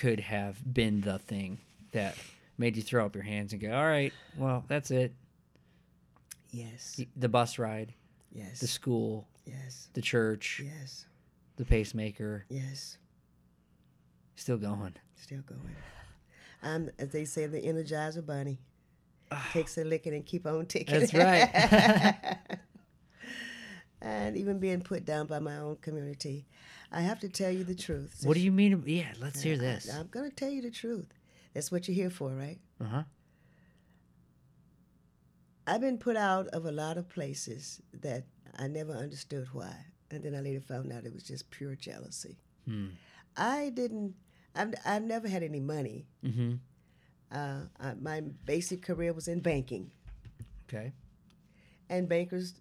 could 0.00 0.18
have 0.20 0.56
been 0.72 1.02
the 1.02 1.18
thing 1.18 1.58
that 1.92 2.16
made 2.56 2.74
you 2.74 2.82
throw 2.82 3.04
up 3.04 3.14
your 3.14 3.22
hands 3.24 3.52
and 3.52 3.60
go, 3.60 3.70
"All 3.70 3.84
right, 3.86 4.14
well, 4.34 4.64
that's 4.66 4.90
it." 4.90 5.12
Yes. 6.50 6.98
The 7.16 7.28
bus 7.28 7.58
ride, 7.58 7.92
Yes. 8.32 8.60
the 8.60 8.66
school, 8.66 9.28
Yes. 9.44 9.88
the 9.92 10.00
church, 10.00 10.62
Yes. 10.64 11.04
the 11.56 11.66
pacemaker, 11.66 12.46
Yes. 12.48 12.96
still 14.36 14.56
going. 14.56 14.94
Still 15.16 15.42
going. 15.42 15.76
I'm, 16.62 16.90
as 16.98 17.10
they 17.10 17.26
say, 17.26 17.46
the 17.46 17.60
Energizer 17.60 18.24
Bunny. 18.24 18.58
Ah. 19.30 19.50
Takes 19.52 19.76
a 19.78 19.84
licking 19.84 20.14
and 20.14 20.24
keep 20.24 20.46
on 20.46 20.64
ticking. 20.66 20.98
That's 20.98 21.12
right. 21.14 22.38
and 24.02 24.36
even 24.36 24.58
being 24.58 24.80
put 24.80 25.04
down 25.04 25.26
by 25.26 25.38
my 25.38 25.56
own 25.56 25.76
community. 25.76 26.46
I 26.92 27.02
have 27.02 27.20
to 27.20 27.28
tell 27.28 27.50
you 27.50 27.64
the 27.64 27.74
truth. 27.74 28.22
what 28.24 28.34
do 28.34 28.40
you 28.40 28.50
mean? 28.52 28.82
Yeah, 28.86 29.12
let's 29.20 29.42
hear 29.42 29.56
this. 29.56 29.92
I, 29.92 30.00
am 30.00 30.08
going 30.08 30.28
to 30.28 30.34
tell 30.34 30.50
you 30.50 30.62
the 30.62 30.70
truth. 30.70 31.06
That's 31.54 31.70
what 31.70 31.86
you're 31.86 31.94
here 31.94 32.10
for, 32.10 32.30
right? 32.30 32.58
Uh 32.80 32.84
huh. 32.84 33.02
I've 35.66 35.80
been 35.80 35.98
put 35.98 36.16
out 36.16 36.48
of 36.48 36.64
a 36.66 36.72
lot 36.72 36.96
of 36.96 37.08
places 37.08 37.80
that 38.00 38.24
I 38.58 38.66
never 38.66 38.92
understood 38.92 39.46
why. 39.52 39.74
And 40.10 40.24
then 40.24 40.34
I 40.34 40.40
later 40.40 40.60
found 40.60 40.92
out 40.92 41.04
it 41.04 41.14
was 41.14 41.22
just 41.22 41.48
pure 41.50 41.76
jealousy. 41.76 42.38
Hmm. 42.64 42.88
I 43.36 43.70
didn't, 43.70 44.14
I've, 44.56 44.74
I've 44.84 45.04
never 45.04 45.28
had 45.28 45.44
any 45.44 45.60
money. 45.60 46.06
Mm-hmm. 46.24 46.54
Uh, 47.30 47.60
I, 47.78 47.94
my 48.00 48.22
basic 48.44 48.82
career 48.82 49.12
was 49.12 49.28
in 49.28 49.38
banking, 49.38 49.92
Okay. 50.68 50.92
and 51.88 52.08
bankers, 52.08 52.54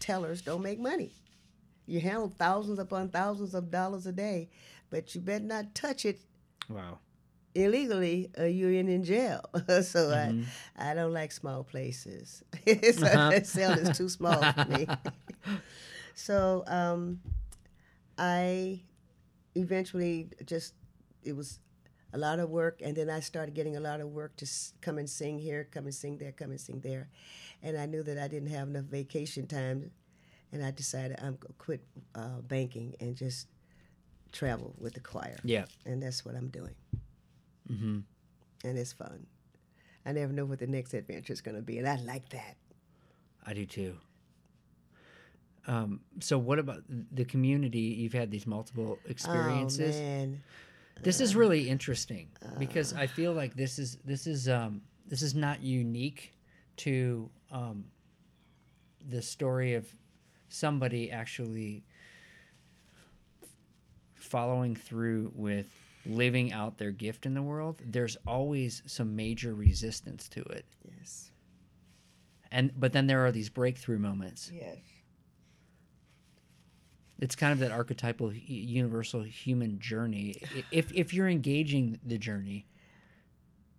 tellers 0.00 0.42
don't 0.42 0.62
make 0.62 0.78
money. 0.78 1.12
You 1.86 2.00
handle 2.00 2.28
thousands 2.28 2.78
upon 2.78 3.10
thousands 3.10 3.54
of 3.54 3.70
dollars 3.70 4.06
a 4.06 4.12
day, 4.12 4.50
but 4.90 5.14
you 5.14 5.20
better 5.20 5.44
not 5.44 5.74
touch 5.74 6.04
it 6.04 6.18
Wow. 6.68 6.98
illegally, 7.54 8.30
uh, 8.38 8.44
you're 8.44 8.72
in, 8.72 8.88
in 8.88 9.04
jail. 9.04 9.40
so 9.82 10.10
Mhm. 10.10 10.44
I, 10.76 10.90
I 10.90 10.94
don't 10.94 11.12
like 11.12 11.32
small 11.32 11.62
places. 11.64 12.42
so 12.66 12.72
Uh-huh. 13.06 13.30
that 13.30 13.46
cell 13.46 13.76
is 13.78 13.96
too 13.96 14.08
small 14.08 14.42
for 14.46 14.68
me. 14.68 14.88
so 16.14 16.64
um, 16.66 17.20
I 18.18 18.82
eventually 19.54 20.30
just, 20.44 20.74
it 21.22 21.34
was 21.36 21.60
a 22.16 22.18
lot 22.18 22.38
of 22.40 22.48
work. 22.50 22.80
And 22.82 22.96
then 22.96 23.08
I 23.10 23.20
started 23.20 23.54
getting 23.54 23.76
a 23.76 23.80
lot 23.80 24.00
of 24.00 24.08
work 24.08 24.36
to 24.36 24.44
s- 24.46 24.72
come 24.80 24.96
and 24.98 25.08
sing 25.08 25.38
here, 25.38 25.68
come 25.70 25.84
and 25.84 25.94
sing 25.94 26.18
there, 26.18 26.32
come 26.32 26.50
and 26.50 26.60
sing 26.60 26.80
there. 26.80 27.08
And 27.62 27.76
I 27.78 27.86
knew 27.86 28.02
that 28.02 28.18
I 28.18 28.28
didn't 28.28 28.48
have 28.50 28.68
enough 28.68 28.84
vacation 28.84 29.46
time. 29.46 29.90
And 30.52 30.64
I 30.64 30.70
decided 30.70 31.18
I'm 31.18 31.36
going 31.36 31.52
to 31.52 31.58
quit 31.58 31.82
uh, 32.14 32.40
banking 32.48 32.94
and 33.00 33.14
just 33.16 33.48
travel 34.32 34.74
with 34.78 34.94
the 34.94 35.00
choir. 35.00 35.36
Yeah. 35.44 35.66
And 35.84 36.02
that's 36.02 36.24
what 36.24 36.34
I'm 36.34 36.48
doing 36.48 36.74
Mm-hmm. 37.70 37.98
and 38.64 38.78
it's 38.78 38.92
fun. 38.92 39.26
I 40.06 40.12
never 40.12 40.32
know 40.32 40.44
what 40.44 40.60
the 40.60 40.68
next 40.68 40.94
adventure 40.94 41.32
is 41.32 41.40
going 41.40 41.56
to 41.56 41.62
be, 41.62 41.78
and 41.78 41.88
I 41.88 41.96
like 41.96 42.28
that. 42.28 42.54
I 43.44 43.54
do 43.54 43.66
too. 43.66 43.96
Um, 45.66 45.98
so 46.20 46.38
what 46.38 46.60
about 46.60 46.82
the 46.88 47.24
community? 47.24 47.80
You've 47.80 48.12
had 48.12 48.30
these 48.30 48.46
multiple 48.46 49.00
experiences. 49.08 49.96
Oh 49.96 50.00
man, 50.00 50.42
This 51.02 51.20
is 51.20 51.36
really 51.36 51.68
interesting 51.68 52.28
because 52.58 52.92
I 52.92 53.06
feel 53.06 53.32
like 53.32 53.54
this 53.54 53.78
is 53.78 53.98
this 54.04 54.26
is 54.26 54.48
um, 54.48 54.80
this 55.06 55.22
is 55.22 55.34
not 55.34 55.62
unique 55.62 56.32
to 56.78 57.30
um, 57.52 57.84
the 59.08 59.22
story 59.22 59.74
of 59.74 59.86
somebody 60.48 61.10
actually 61.10 61.84
following 64.14 64.74
through 64.74 65.30
with 65.34 65.66
living 66.06 66.52
out 66.52 66.78
their 66.78 66.90
gift 66.90 67.26
in 67.26 67.34
the 67.34 67.42
world. 67.42 67.80
There's 67.84 68.16
always 68.26 68.82
some 68.86 69.14
major 69.14 69.54
resistance 69.54 70.28
to 70.30 70.40
it, 70.42 70.64
yes, 70.98 71.30
and 72.50 72.72
but 72.78 72.92
then 72.92 73.06
there 73.06 73.24
are 73.24 73.32
these 73.32 73.50
breakthrough 73.50 73.98
moments. 73.98 74.50
yes, 74.52 74.78
It's 77.18 77.34
kind 77.34 77.52
of 77.52 77.58
that 77.60 77.70
archetypal 77.72 78.32
universal 78.34 79.22
human 79.22 79.78
journey. 79.78 80.36
If 80.70 80.92
if 80.92 81.14
you're 81.14 81.28
engaging 81.28 81.98
the 82.04 82.18
journey, 82.18 82.66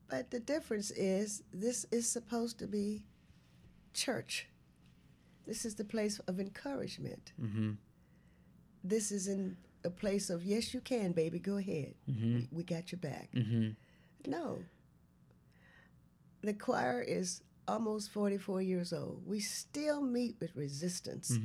but 0.10 0.32
the 0.32 0.40
difference 0.40 0.90
is 0.92 1.44
this 1.54 1.86
is 1.92 2.10
supposed 2.10 2.58
to 2.60 2.68
be 2.68 3.04
church. 3.94 4.48
This 5.46 5.66
is 5.66 5.76
the 5.76 5.86
place 5.86 6.20
of 6.28 6.40
encouragement. 6.40 7.32
mm-hmm, 7.42 7.72
This 8.84 9.12
is 9.12 9.28
in 9.28 9.58
a 9.86 9.90
place 9.90 10.30
of 10.30 10.44
yes, 10.44 10.74
you 10.74 10.82
can, 10.82 11.12
baby, 11.14 11.40
go 11.40 11.58
ahead. 11.58 11.94
mm-hmm, 12.10 12.36
We, 12.36 12.48
we 12.52 12.64
got 12.64 12.92
your 12.92 13.00
back. 13.00 13.30
mm-hmm. 13.34 13.70
No, 14.30 14.60
the 16.42 16.54
choir 16.54 17.02
is 17.02 17.42
almost 17.68 18.12
forty-four 18.12 18.62
years 18.62 18.92
old. 18.94 19.22
We 19.26 19.40
still 19.40 20.02
meet 20.02 20.36
with 20.40 20.56
resistance. 20.56 21.38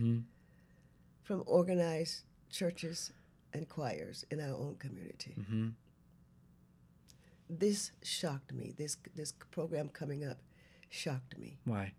From 1.23 1.43
organized 1.47 2.23
churches 2.51 3.13
and 3.55 3.69
choirs 3.69 4.25
in 4.31 4.41
our 4.41 4.55
own 4.55 4.77
community. 4.79 5.35
Mm-hmm. 5.39 5.69
This 7.49 7.93
shocked 8.03 8.53
me. 8.53 8.75
This 8.77 8.97
this 9.15 9.33
program 9.51 9.89
coming 9.89 10.25
up 10.25 10.39
shocked 10.91 11.39
me. 11.39 11.59
Why? 11.65 11.93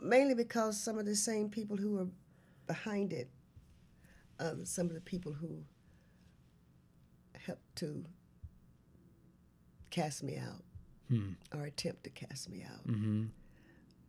Mainly 0.00 0.34
because 0.34 0.80
some 0.80 0.98
of 0.98 1.06
the 1.06 1.16
same 1.16 1.48
people 1.48 1.76
who 1.76 1.92
were 1.94 2.06
behind 2.66 3.12
it, 3.12 3.28
um, 4.38 4.64
some 4.64 4.86
of 4.86 4.94
the 4.94 5.00
people 5.00 5.32
who 5.32 5.64
helped 7.46 7.76
to 7.76 8.04
cast 9.90 10.22
me 10.22 10.36
out 10.36 10.62
Hmm. 11.08 11.32
or 11.54 11.64
attempt 11.64 12.04
to 12.04 12.10
cast 12.10 12.48
me 12.48 12.64
out. 12.64 12.86
Mm-hmm. 12.86 13.24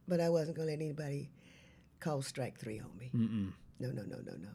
But 0.07 0.21
I 0.21 0.29
wasn't 0.29 0.55
going 0.57 0.67
to 0.67 0.73
let 0.73 0.81
anybody 0.81 1.29
call 1.99 2.21
strike 2.21 2.57
three 2.57 2.79
on 2.79 2.91
me. 2.97 3.09
Mm-mm. 3.15 3.51
No, 3.79 3.89
no, 3.89 4.03
no, 4.03 4.17
no, 4.17 4.33
no. 4.33 4.49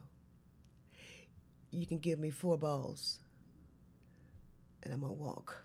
You 1.71 1.85
can 1.85 1.99
give 1.99 2.19
me 2.19 2.29
four 2.29 2.57
balls, 2.57 3.19
and 4.83 4.93
I'm 4.93 5.01
gonna 5.01 5.13
walk. 5.13 5.63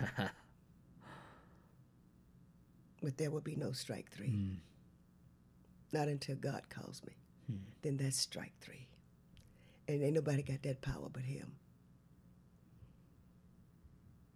but 3.02 3.16
there 3.16 3.30
will 3.30 3.40
be 3.40 3.56
no 3.56 3.72
strike 3.72 4.10
three. 4.10 4.28
Mm. 4.30 4.56
Not 5.92 6.08
until 6.08 6.36
God 6.36 6.68
calls 6.68 7.02
me. 7.06 7.14
Hmm. 7.46 7.58
Then 7.82 7.96
that's 7.96 8.18
strike 8.18 8.52
three. 8.60 8.88
And 9.86 10.02
ain't 10.02 10.14
nobody 10.14 10.42
got 10.42 10.62
that 10.62 10.80
power 10.80 11.08
but 11.12 11.22
Him. 11.22 11.52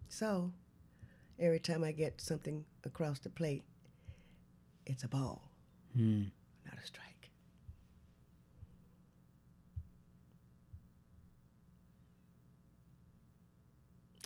So, 0.08 0.52
every 1.38 1.58
time 1.60 1.84
I 1.84 1.92
get 1.92 2.20
something 2.20 2.64
across 2.84 3.18
the 3.20 3.30
plate, 3.30 3.64
it's 4.86 5.04
a 5.04 5.08
ball, 5.08 5.47
Hmm. 5.96 6.24
not 6.66 6.78
a 6.82 6.86
strike. 6.86 7.30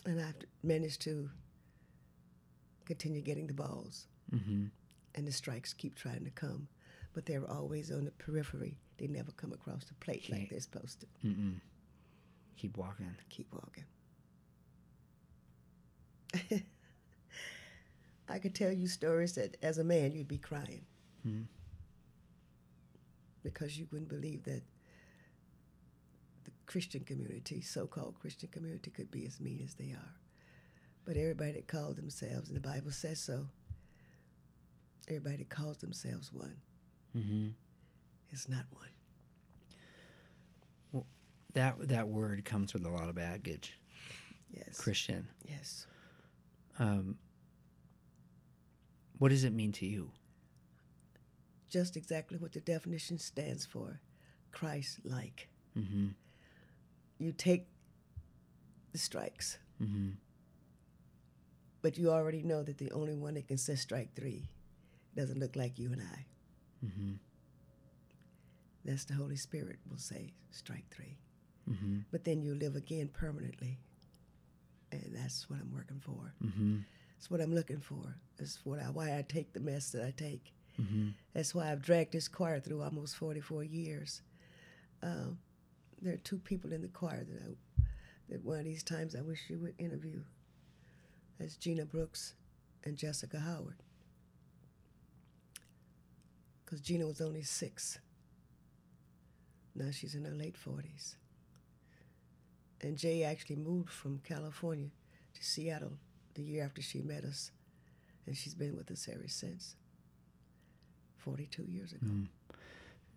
And 0.05 0.19
I've 0.19 0.35
managed 0.63 1.01
to 1.03 1.29
continue 2.85 3.21
getting 3.21 3.47
the 3.47 3.53
balls, 3.53 4.07
Mm-hmm. 4.33 4.65
and 5.15 5.27
the 5.27 5.31
strikes 5.31 5.73
keep 5.73 5.95
trying 5.95 6.23
to 6.23 6.31
come, 6.31 6.67
but 7.13 7.25
they're 7.27 7.47
always 7.49 7.91
on 7.91 8.05
the 8.05 8.11
periphery. 8.11 8.77
They 8.97 9.05
never 9.07 9.31
come 9.33 9.53
across 9.53 9.83
the 9.85 9.93
plate 9.95 10.27
like 10.29 10.49
they're 10.49 10.59
supposed 10.59 11.01
to. 11.01 11.05
Mm-mm. 11.27 11.59
Keep 12.57 12.77
walking. 12.77 13.13
Keep 13.29 13.53
walking. 13.53 13.83
I 18.29 18.39
could 18.39 18.55
tell 18.55 18.71
you 18.71 18.87
stories 18.87 19.33
that, 19.35 19.55
as 19.61 19.77
a 19.77 19.83
man, 19.83 20.13
you'd 20.13 20.27
be 20.27 20.37
crying 20.39 20.85
Hmm. 21.23 21.43
because 23.43 23.77
you 23.77 23.87
wouldn't 23.91 24.09
believe 24.09 24.43
that 24.43 24.61
the 26.43 26.51
Christian 26.65 27.03
community, 27.05 27.61
so-called 27.61 28.19
Christian 28.19 28.49
community, 28.49 28.91
could 28.91 29.09
be 29.11 29.25
as 29.25 29.39
mean 29.39 29.61
as 29.63 29.73
they 29.75 29.91
are. 29.91 30.15
But 31.05 31.15
everybody 31.17 31.53
that 31.53 31.67
called 31.67 31.95
themselves, 31.97 32.47
and 32.49 32.55
the 32.57 32.61
Bible 32.61 32.91
says 32.91 33.19
so, 33.19 33.47
everybody 35.07 35.37
that 35.37 35.49
calls 35.49 35.77
themselves 35.77 36.31
one 36.33 36.57
Mm-hmm. 37.17 37.49
is 38.31 38.49
not 38.49 38.65
one. 38.71 38.89
That 41.53 41.87
that 41.89 42.07
word 42.07 42.43
comes 42.45 42.73
with 42.73 42.83
a 42.83 42.89
lot 42.89 43.09
of 43.09 43.13
baggage. 43.15 43.77
Yes. 44.49 44.75
Christian. 44.79 45.27
Yes. 45.47 45.85
Um, 46.79 47.15
what 49.19 49.29
does 49.29 49.43
it 49.43 49.53
mean 49.53 49.71
to 49.73 49.85
you? 49.85 50.09
Just 51.73 51.97
exactly 51.97 52.37
what 52.37 52.51
the 52.53 52.59
definition 52.59 53.17
stands 53.17 53.65
for 53.65 53.99
Christ-like. 54.51 55.49
Mm-hmm. 55.75 56.09
You 57.17 57.31
take 57.31 57.65
the 58.91 58.99
strikes, 58.99 59.57
Mm-hmm. 59.81 60.09
but 61.81 61.97
you 61.97 62.11
already 62.11 62.43
know 62.43 62.61
that 62.61 62.77
the 62.77 62.91
only 62.91 63.15
one 63.15 63.33
that 63.33 63.47
can 63.47 63.57
say 63.57 63.73
strike 63.75 64.13
three 64.15 64.47
doesn't 65.17 65.39
look 65.39 65.55
like 65.55 65.79
you 65.79 65.91
and 65.91 66.01
I. 66.01 66.25
Mm-hmm. 66.85 67.13
That's 68.85 69.05
the 69.05 69.15
Holy 69.15 69.35
Spirit 69.35 69.79
will 69.89 69.97
say 69.97 70.31
strike 70.51 70.85
three. 70.91 71.17
Mm-hmm. 71.69 71.99
But 72.11 72.23
then 72.23 72.43
you 72.43 72.53
live 72.53 72.75
again 72.75 73.09
permanently. 73.11 73.79
And 74.91 75.11
that's 75.11 75.49
what 75.49 75.59
I'm 75.59 75.73
working 75.73 75.99
for. 75.99 76.33
Mm-hmm. 76.45 76.77
That's 77.17 77.31
what 77.31 77.41
I'm 77.41 77.55
looking 77.55 77.79
for. 77.79 78.15
That's 78.37 78.59
what 78.63 78.79
I, 78.79 78.83
why 78.83 79.17
I 79.17 79.25
take 79.27 79.53
the 79.53 79.59
mess 79.59 79.89
that 79.91 80.05
I 80.05 80.13
take. 80.15 80.53
Mm-hmm. 80.81 81.09
That's 81.33 81.53
why 81.53 81.71
I've 81.71 81.81
dragged 81.81 82.13
this 82.13 82.27
choir 82.27 82.59
through 82.59 82.81
almost 82.81 83.15
44 83.15 83.63
years. 83.63 84.21
Um, 85.01 85.37
there 86.01 86.13
are 86.13 86.17
two 86.17 86.39
people 86.39 86.73
in 86.73 86.81
the 86.81 86.87
choir 86.87 87.23
that 87.23 87.41
I, 87.41 87.83
that 88.29 88.43
one 88.43 88.59
of 88.59 88.65
these 88.65 88.83
times 88.83 89.15
I 89.15 89.21
wish 89.21 89.49
you 89.49 89.59
would 89.59 89.75
interview. 89.77 90.21
That's 91.39 91.57
Gina 91.57 91.85
Brooks 91.85 92.33
and 92.83 92.97
Jessica 92.97 93.39
Howard. 93.39 93.75
Because 96.63 96.81
Gina 96.81 97.05
was 97.05 97.21
only 97.21 97.43
six. 97.43 97.99
Now 99.75 99.91
she's 99.91 100.15
in 100.15 100.25
her 100.25 100.31
late 100.31 100.55
40s. 100.55 101.15
And 102.81 102.97
Jay 102.97 103.23
actually 103.23 103.55
moved 103.55 103.89
from 103.89 104.19
California 104.23 104.89
to 105.33 105.43
Seattle 105.43 105.93
the 106.35 106.41
year 106.41 106.63
after 106.63 106.81
she 106.81 107.01
met 107.01 107.23
us. 107.23 107.51
And 108.25 108.35
she's 108.35 108.53
been 108.53 108.75
with 108.75 108.91
us 108.91 109.07
ever 109.11 109.27
since. 109.27 109.75
42 111.23 111.63
years 111.63 111.91
ago. 111.93 112.05
Mm. 112.05 112.27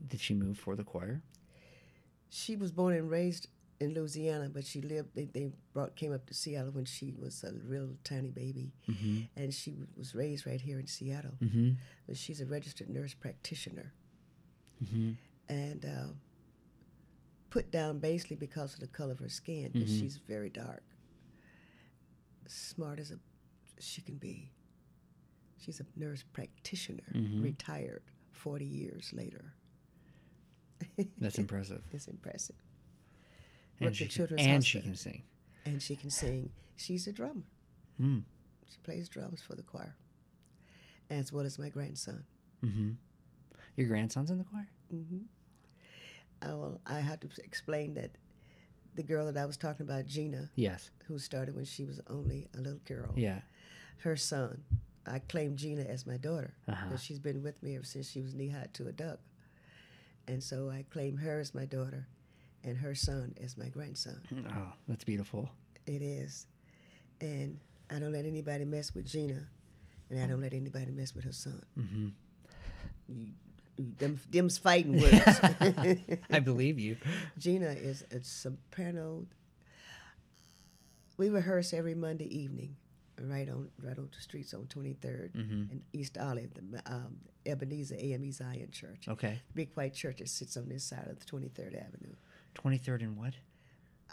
Did 0.09 0.21
she 0.21 0.35
move 0.35 0.59
for 0.59 0.77
the 0.77 0.85
choir? 0.85 1.23
She 2.31 2.57
was 2.57 2.71
born 2.73 2.95
and 2.95 3.11
raised 3.11 3.49
in 3.81 3.95
Louisiana, 3.95 4.49
but 4.53 4.65
she 4.65 4.81
lived. 4.81 5.11
They, 5.15 5.25
they 5.27 5.51
brought 5.73 5.97
came 5.97 6.13
up 6.13 6.27
to 6.27 6.35
Seattle 6.35 6.73
when 6.73 6.85
she 6.85 7.13
was 7.19 7.45
a 7.45 7.53
real 7.67 7.91
tiny 8.05 8.31
baby, 8.31 8.73
Mm-hmm. 8.89 9.21
and 9.41 9.53
she 9.53 9.71
w- 9.73 9.89
was 9.97 10.15
raised 10.15 10.47
right 10.47 10.61
here 10.61 10.79
in 10.79 10.87
Seattle. 10.87 11.37
Mm-hmm. 11.43 11.71
But 12.07 12.17
she's 12.17 12.41
a 12.41 12.47
registered 12.47 12.89
nurse 12.89 13.15
practitioner, 13.15 13.93
Mm-hmm. 14.85 15.11
and 15.49 15.85
uh, 15.85 16.09
put 17.51 17.71
down 17.71 17.99
basically 17.99 18.37
because 18.37 18.75
of 18.75 18.81
the 18.81 18.87
color 18.89 19.13
of 19.13 19.19
her 19.21 19.29
skin, 19.29 19.71
because 19.73 19.91
Mhm. 19.91 20.01
she's 20.01 20.17
very 20.29 20.51
dark. 20.51 20.83
Smart 22.47 22.99
as 23.01 23.11
a 23.11 23.19
she 23.81 24.01
can 24.03 24.17
be. 24.17 24.51
She's 25.59 25.81
a 25.81 25.87
nurse 25.97 26.23
practitioner, 26.33 27.13
Mhm. 27.15 27.43
retired 27.43 28.03
40 28.33 28.65
years 28.65 29.13
later. 29.13 29.53
That's 31.19 31.39
impressive. 31.39 31.83
It's 31.93 32.07
impressive. 32.09 32.57
And 33.81 33.87
Worked 33.87 33.97
she, 33.97 34.07
can, 34.09 34.39
and 34.39 34.65
she 34.65 34.81
can 34.81 34.95
sing. 34.97 35.23
And 35.65 35.83
she 35.83 35.97
can 35.97 36.11
sing. 36.11 36.51
She's 36.77 37.07
a 37.07 37.13
drummer. 37.13 37.45
Mm. 38.01 38.23
She 38.71 38.79
plays 38.83 39.09
drums 39.09 39.41
for 39.43 39.55
the 39.55 39.63
choir, 39.63 39.95
as 41.11 41.33
well 41.33 41.45
as 41.47 41.59
my 41.59 41.69
grandson. 41.69 42.25
hmm 42.61 42.93
Your 43.77 43.89
grandson's 43.89 44.31
in 44.31 44.39
the 44.39 44.45
choir? 44.45 44.69
hmm 44.91 45.19
I, 46.43 46.53
will, 46.53 46.81
I 46.87 47.01
have 47.01 47.21
to 47.21 47.29
explain 47.43 47.95
that 47.95 48.11
the 48.95 49.03
girl 49.03 49.27
that 49.31 49.37
I 49.39 49.47
was 49.47 49.57
talking 49.57 49.85
about, 49.87 50.07
Gina, 50.07 50.51
Yes. 50.55 50.91
who 51.07 51.19
started 51.19 51.55
when 51.55 51.65
she 51.65 51.85
was 51.87 52.01
only 52.09 52.49
a 52.55 52.59
little 52.61 52.81
girl, 52.85 53.13
Yeah. 53.17 53.41
her 53.99 54.17
son, 54.17 54.63
I 55.07 55.21
claim 55.21 55.57
Gina 55.57 55.83
as 55.83 56.07
my 56.07 56.17
daughter 56.17 56.55
Uh-huh. 56.69 56.87
because 56.87 57.03
she's 57.03 57.19
been 57.19 57.43
with 57.43 57.63
me 57.63 57.77
ever 57.77 57.85
since 57.85 58.11
she 58.11 58.21
was 58.23 58.35
knee 58.35 58.49
high 58.49 58.67
to 58.75 58.89
a 58.89 58.93
duck. 58.93 59.19
And 60.29 60.43
so 60.43 60.69
I 60.71 60.85
claim 60.91 61.17
her 61.19 61.39
as 61.41 61.55
my 61.55 61.65
daughter 61.65 62.07
and 62.65 62.77
her 62.79 62.95
son 62.95 63.35
as 63.43 63.57
my 63.57 63.69
grandson. 63.69 64.21
Oh, 64.51 64.73
that's 64.89 65.05
beautiful. 65.05 65.49
It 65.87 66.03
is. 66.03 66.47
And 67.21 67.59
I 67.91 67.99
don't 68.01 68.13
let 68.13 68.25
anybody 68.27 68.65
mess 68.65 68.93
with 68.95 69.07
Gina, 69.07 69.47
and 70.11 70.21
I 70.21 70.27
don't 70.27 70.41
let 70.41 70.53
anybody 70.53 70.91
mess 70.91 71.15
with 71.15 71.25
her 71.25 71.33
son. 71.33 71.63
hmm 71.75 72.09
you- 73.09 73.33
them, 73.99 74.19
them's 74.31 74.57
fighting 74.59 74.99
words. 75.03 75.41
I 76.31 76.41
believe 76.41 76.79
you. 76.79 76.97
Gina 77.39 77.69
is 77.69 78.05
a 78.11 78.23
soprano. 78.25 79.27
We 81.19 81.29
rehearse 81.29 81.73
every 81.75 81.95
Monday 81.95 82.25
evening, 82.35 82.77
right 83.21 83.49
on 83.49 83.69
right 83.83 83.99
on 83.99 84.09
the 84.15 84.21
streets 84.21 84.53
on 84.55 84.65
23rd 84.67 85.33
hmm 85.33 85.53
in 85.73 85.83
East 85.93 86.19
Olive, 86.19 86.51
the 86.55 86.83
um, 86.87 87.17
Ebenezer 87.47 87.97
AME 87.99 88.31
Zion 88.33 88.71
Church. 88.71 89.07
Okay. 89.09 89.41
Big 89.55 89.71
white 89.75 89.95
church 89.95 90.19
that 90.19 90.29
sits 90.29 90.57
on 90.57 90.69
this 90.69 90.85
side 90.85 91.07
of 91.09 91.19
the 91.19 91.25
23rd 91.27 91.75
Avenue. 91.81 92.15
23rd 92.57 93.03
and 93.03 93.17
what? 93.17 93.35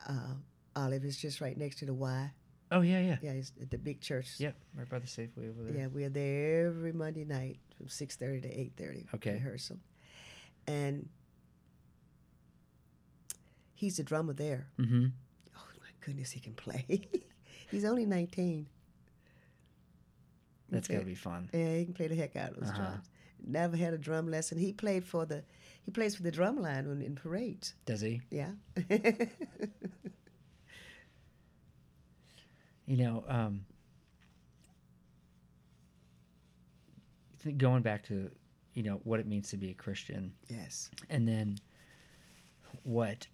Uh, 0.07 0.35
Olive 0.75 1.03
is 1.05 1.17
just 1.17 1.41
right 1.41 1.57
next 1.57 1.77
to 1.79 1.85
the 1.85 1.93
Y. 1.93 2.31
Oh, 2.71 2.81
yeah, 2.81 2.99
yeah. 3.01 3.17
Yeah, 3.21 3.31
it's 3.33 3.51
the 3.51 3.77
big 3.77 4.01
church. 4.01 4.27
Yep, 4.39 4.55
right 4.75 4.89
by 4.89 4.99
the 4.99 5.05
Safeway 5.05 5.49
over 5.49 5.63
there. 5.63 5.81
Yeah, 5.81 5.87
we're 5.87 6.09
there 6.09 6.67
every 6.67 6.91
Monday 6.91 7.23
night 7.23 7.59
from 7.77 7.85
6.30 7.87 8.41
to 8.43 8.47
8.30 8.83 9.13
Okay. 9.15 9.33
rehearsal. 9.33 9.77
And 10.65 11.07
he's 13.75 13.97
the 13.97 14.03
drummer 14.03 14.33
there. 14.33 14.67
Mm-hmm. 14.79 15.05
Oh 15.55 15.65
my 15.79 15.87
goodness, 16.05 16.31
he 16.31 16.39
can 16.39 16.53
play. 16.53 16.85
He's 17.71 17.85
only 17.85 18.05
19. 18.05 18.67
That's 20.73 20.87
Okay. 20.89 20.95
gotta 20.95 21.05
be 21.05 21.15
fun. 21.15 21.49
Yeah, 21.53 21.75
he 21.77 21.85
can 21.85 21.93
play 21.93 22.07
the 22.07 22.15
heck 22.15 22.35
out 22.35 22.51
of 22.51 22.59
those 22.59 22.69
Uh-huh. 22.69 22.77
drums. 22.81 23.09
Never 23.45 23.75
had 23.77 23.93
a 23.93 23.97
drum 23.97 24.29
lesson. 24.29 24.57
He 24.57 24.71
played 24.73 25.05
for 25.05 25.25
the 25.25 25.43
he 25.85 25.91
plays 25.91 26.15
for 26.15 26.23
the 26.23 26.31
drum 26.31 26.61
line 26.61 26.87
when 26.87 27.01
in 27.01 27.13
parades. 27.15 27.73
Does 27.85 28.01
he? 28.01 28.21
Yeah. 28.29 28.51
You 32.85 32.97
know, 32.97 33.23
um, 33.29 33.65
going 37.57 37.81
back 37.81 38.03
to, 38.07 38.29
you 38.73 38.83
know, 38.83 38.99
what 39.03 39.19
it 39.19 39.27
means 39.27 39.49
to 39.51 39.57
be 39.57 39.69
a 39.69 39.73
Christian, 39.73 40.33
yes. 40.49 40.89
and 41.09 41.27
then 41.27 41.57
what 42.83 43.25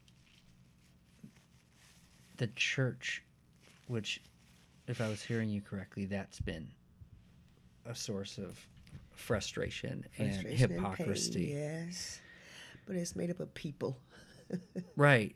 the 2.38 2.48
church, 2.56 3.24
which, 3.88 4.22
if 4.88 5.02
I 5.02 5.08
was 5.10 5.22
hearing 5.22 5.50
you 5.50 5.62
correctly, 5.62 6.06
that's 6.06 6.40
been 6.40 6.68
a 7.90 7.96
source 7.96 8.38
of 8.38 8.58
frustration, 9.12 10.06
and 10.18 10.34
Frustration 10.34 10.64
and 10.64 10.70
pain, 10.70 10.80
hypocrisy. 10.96 11.46
yes. 11.56 12.22
But 12.86 12.96
it's 12.96 13.16
made 13.16 13.30
up 13.32 13.40
of 13.40 13.54
people. 13.54 13.98
Right. 14.96 15.36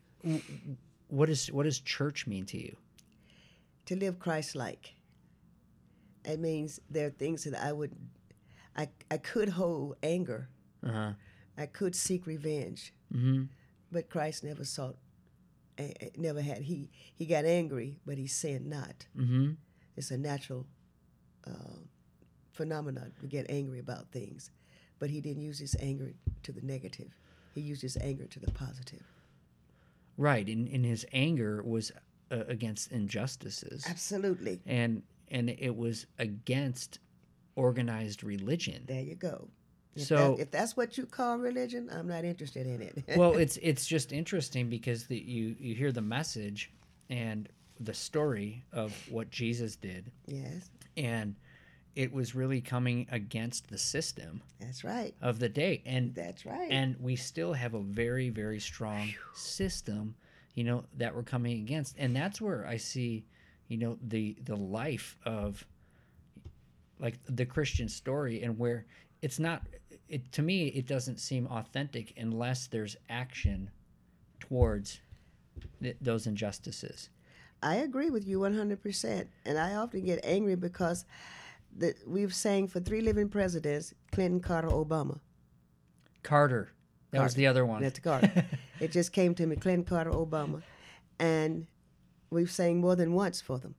What 1.08 1.30
is 1.30 1.52
what 1.52 1.64
does 1.64 1.80
church 1.80 2.26
mean 2.28 2.46
to 2.48 2.58
you? 2.58 2.76
to 3.86 3.96
live 3.98 4.18
Christ 4.18 4.56
like. 4.56 4.96
It 6.24 6.40
means 6.40 6.80
there 6.90 7.08
are 7.08 7.12
things 7.12 7.44
that 7.44 7.62
I 7.62 7.72
would 7.74 7.92
I 8.76 8.88
I 9.12 9.18
could 9.18 9.50
hold 9.50 9.98
anger. 10.02 10.48
Uh 10.84 10.92
huh. 10.92 11.12
I 11.58 11.66
could 11.68 11.96
seek 11.96 12.26
revenge. 12.26 12.94
Mm-hmm. 13.14 13.44
But 13.92 14.10
Christ 14.10 14.44
never 14.44 14.64
sought, 14.64 14.96
never 16.18 16.42
had. 16.42 16.64
He 16.64 16.90
he 17.14 17.26
got 17.28 17.46
angry, 17.46 18.00
but 18.06 18.18
he 18.18 18.26
sinned 18.26 18.66
not. 18.66 19.06
Mm-hmm. 19.16 19.52
It's 19.96 20.10
a 20.12 20.18
natural 20.18 20.66
uh, 21.46 21.78
phenomenon 22.54 23.12
to 23.20 23.28
get 23.28 23.46
angry 23.50 23.80
about 23.80 24.08
things, 24.12 24.52
but 25.00 25.10
he 25.10 25.22
didn't 25.22 25.44
use 25.44 25.60
his 25.60 25.76
anger 25.80 26.14
to 26.44 26.52
the 26.52 26.62
negative. 26.62 27.12
He 27.54 27.62
used 27.62 27.82
his 27.82 27.98
anger 27.98 28.26
to 28.26 28.40
the 28.40 28.52
positive. 28.52 29.04
Right. 30.18 30.48
And, 30.48 30.68
and 30.70 30.86
his 30.86 31.06
anger 31.14 31.62
was 31.64 31.92
uh, 32.32 32.44
against 32.48 32.92
injustices. 32.92 33.86
Absolutely. 33.88 34.60
and 34.66 35.04
and 35.30 35.50
it 35.50 35.76
was 35.76 36.06
against 36.20 37.00
organized 37.56 38.24
religion. 38.24 38.84
There 38.88 39.02
you 39.02 39.16
go. 39.16 39.48
If 39.96 40.04
So- 40.04 40.36
that, 40.36 40.42
if 40.44 40.52
that's 40.52 40.76
what 40.78 40.98
you 40.98 41.06
call 41.06 41.38
religion, 41.38 41.90
I'm 41.92 42.08
not 42.08 42.24
interested 42.26 42.68
in 42.68 42.82
it. 42.82 43.18
well, 43.18 43.34
it's 43.44 43.58
it's 43.58 43.86
just 43.86 44.12
interesting 44.12 44.70
because 44.70 45.06
the, 45.06 45.18
you 45.18 45.56
you 45.60 45.76
hear 45.76 45.92
the 45.92 46.02
message 46.02 46.72
and 47.10 47.50
the 47.80 47.94
story 47.94 48.64
of 48.72 48.94
what 49.10 49.30
Jesus 49.30 49.76
did, 49.76 50.12
yes, 50.28 50.70
and 50.98 51.36
it 51.96 52.12
was 52.12 52.34
really 52.34 52.62
coming 52.62 53.08
against 53.12 53.70
the 53.70 53.78
system 53.78 54.42
that's 54.60 54.84
right. 54.84 55.14
of 55.22 55.40
the 55.40 55.50
day, 55.50 55.82
and 55.86 56.14
That's 56.16 56.46
right. 56.46 56.68
and 56.72 56.96
we 57.00 57.16
still 57.16 57.54
have 57.54 57.74
a 57.74 57.82
very 57.82 58.30
very 58.30 58.60
strong 58.60 59.14
system, 59.34 60.16
you 60.56 60.64
know, 60.64 60.86
that 60.98 61.16
we're 61.16 61.24
coming 61.24 61.62
against, 61.62 61.96
and 61.98 62.16
that's 62.16 62.42
where 62.42 62.66
I 62.68 62.78
see, 62.78 63.26
you 63.68 63.78
know, 63.78 63.98
the 64.02 64.36
the 64.44 64.56
life 64.56 65.18
of 65.26 65.64
like 67.00 67.20
the 67.28 67.46
Christian 67.46 67.90
story 67.90 68.42
and 68.44 68.58
where 68.58 68.86
it's 69.22 69.40
not 69.40 69.64
it 70.10 70.32
to 70.32 70.42
me 70.42 70.68
it 70.68 70.88
doesn't 70.88 71.20
seem 71.20 71.48
authentic 71.48 72.14
unless 72.18 72.68
there's 72.68 72.96
action 73.10 73.70
towards 74.40 75.00
th- 75.82 75.98
those 76.02 76.28
injustices. 76.28 77.10
I 77.62 77.76
agree 77.76 78.10
with 78.10 78.28
you 78.28 78.40
100%. 78.40 79.26
And 79.46 79.58
I 79.58 79.76
often 79.76 80.04
get 80.04 80.20
angry 80.24 80.56
because 80.56 81.06
the, 81.76 81.96
we've 82.06 82.34
sang 82.34 82.68
for 82.68 82.80
three 82.80 83.02
living 83.02 83.30
presidents 83.30 83.94
Clinton, 84.12 84.40
Carter, 84.40 84.70
Obama. 84.70 85.20
Carter, 86.22 86.72
that 87.12 87.22
was 87.22 87.36
the 87.36 87.48
other 87.48 87.66
one. 87.66 87.82
That's 87.82 88.00
Carter. 88.10 88.46
it 88.80 88.92
just 88.92 89.12
came 89.12 89.36
to 89.36 89.46
me 89.46 89.56
Clinton, 89.56 89.86
Carter, 89.86 90.12
Obama. 90.12 90.62
And 91.20 91.68
we've 92.30 92.52
sang 92.52 92.82
more 92.82 92.96
than 92.96 93.14
once 93.14 93.42
for 93.42 93.60
them. 93.60 93.76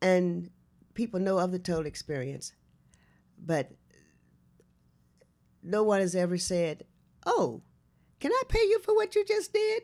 And 0.00 0.50
people 0.94 1.20
know 1.20 1.38
of 1.38 1.52
the 1.52 1.58
total 1.58 1.86
experience. 1.86 2.52
But 3.38 3.70
no 5.62 5.82
one 5.82 6.00
has 6.00 6.14
ever 6.14 6.38
said, 6.38 6.84
Oh, 7.24 7.62
can 8.18 8.32
I 8.32 8.42
pay 8.48 8.62
you 8.62 8.80
for 8.80 8.94
what 8.94 9.14
you 9.14 9.24
just 9.24 9.52
did? 9.52 9.82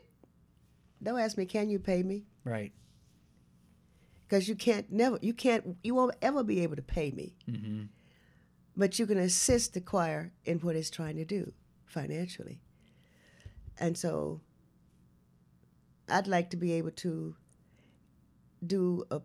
Don't 1.01 1.19
ask 1.19 1.37
me, 1.37 1.45
can 1.45 1.69
you 1.69 1.79
pay 1.79 2.03
me? 2.03 2.25
right. 2.43 2.73
Because 4.29 4.47
you 4.47 4.55
can't 4.55 4.91
never 4.91 5.17
you 5.21 5.33
can't 5.33 5.77
you 5.83 5.95
won't 5.95 6.15
ever 6.21 6.43
be 6.43 6.61
able 6.61 6.75
to 6.75 6.81
pay 6.81 7.11
me. 7.11 7.35
Hmm 7.49 7.83
but 8.77 8.97
you 8.97 9.05
can 9.05 9.17
assist 9.17 9.73
the 9.73 9.81
choir 9.81 10.31
in 10.45 10.57
what 10.59 10.73
it's 10.73 10.89
trying 10.89 11.17
to 11.17 11.25
do 11.25 11.51
financially. 11.85 12.61
And 13.77 13.97
so 13.97 14.41
i'd 16.11 16.27
like 16.27 16.49
to 16.49 16.57
be 16.57 16.71
able 16.73 16.89
to 16.89 17.35
do 18.65 19.03
a, 19.11 19.21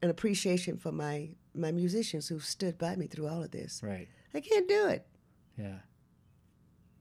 an 0.00 0.10
appreciation 0.10 0.76
for 0.76 0.92
my 0.92 1.30
my 1.54 1.72
musicians 1.72 2.28
who 2.28 2.38
stood 2.38 2.78
by 2.78 2.94
me 2.94 3.06
through 3.08 3.26
all 3.26 3.42
of 3.42 3.50
this. 3.50 3.82
Right. 3.82 4.08
i 4.34 4.40
can't 4.40 4.68
do 4.68 4.86
it. 4.86 5.06
Yeah. 5.58 5.78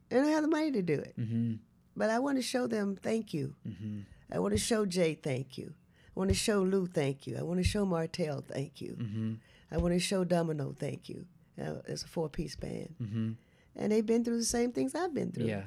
and 0.09 0.19
i 0.19 0.23
don't 0.23 0.31
have 0.33 0.41
the 0.41 0.47
money 0.49 0.71
to 0.71 0.81
do 0.81 0.99
it. 0.99 1.13
Hmm 1.15 1.53
but 1.95 2.09
i 2.09 2.19
want 2.19 2.37
to 2.37 2.41
show 2.41 2.67
them 2.67 2.95
thank 2.95 3.33
you. 3.33 3.55
Hmm 3.65 4.01
i 4.31 4.39
want 4.39 4.53
to 4.53 4.57
show 4.57 4.85
jay 4.85 5.13
thank 5.13 5.57
you 5.57 5.73
i 6.15 6.19
want 6.19 6.29
to 6.29 6.35
show 6.35 6.61
lou 6.61 6.85
thank 6.87 7.25
you 7.27 7.37
i 7.37 7.41
want 7.41 7.59
to 7.59 7.63
show 7.63 7.85
martell 7.85 8.41
thank 8.47 8.81
you 8.81 8.93
hmm 8.93 9.33
I 9.73 9.77
want 9.77 9.93
to 9.93 9.99
show 10.01 10.25
Domino 10.25 10.75
thank 10.77 11.07
you. 11.07 11.25
Uh, 11.57 11.75
it's 11.87 12.03
a 12.03 12.07
four 12.09 12.27
piece 12.27 12.57
band. 12.57 12.93
hmm 12.97 13.31
And 13.73 13.89
they've 13.89 14.05
been 14.05 14.25
through 14.25 14.39
the 14.39 14.43
same 14.43 14.73
things 14.73 14.93
I've 14.93 15.13
been 15.13 15.31
through. 15.31 15.45
Yeah. 15.45 15.63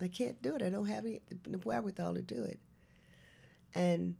I 0.00 0.06
can't 0.06 0.40
do 0.40 0.54
it. 0.54 0.62
I 0.62 0.68
don't 0.70 0.86
have 0.86 1.04
any, 1.04 1.20
the 1.42 1.58
wherewithal 1.58 2.14
to 2.14 2.22
do 2.22 2.44
it. 2.44 2.60
And 3.74 4.14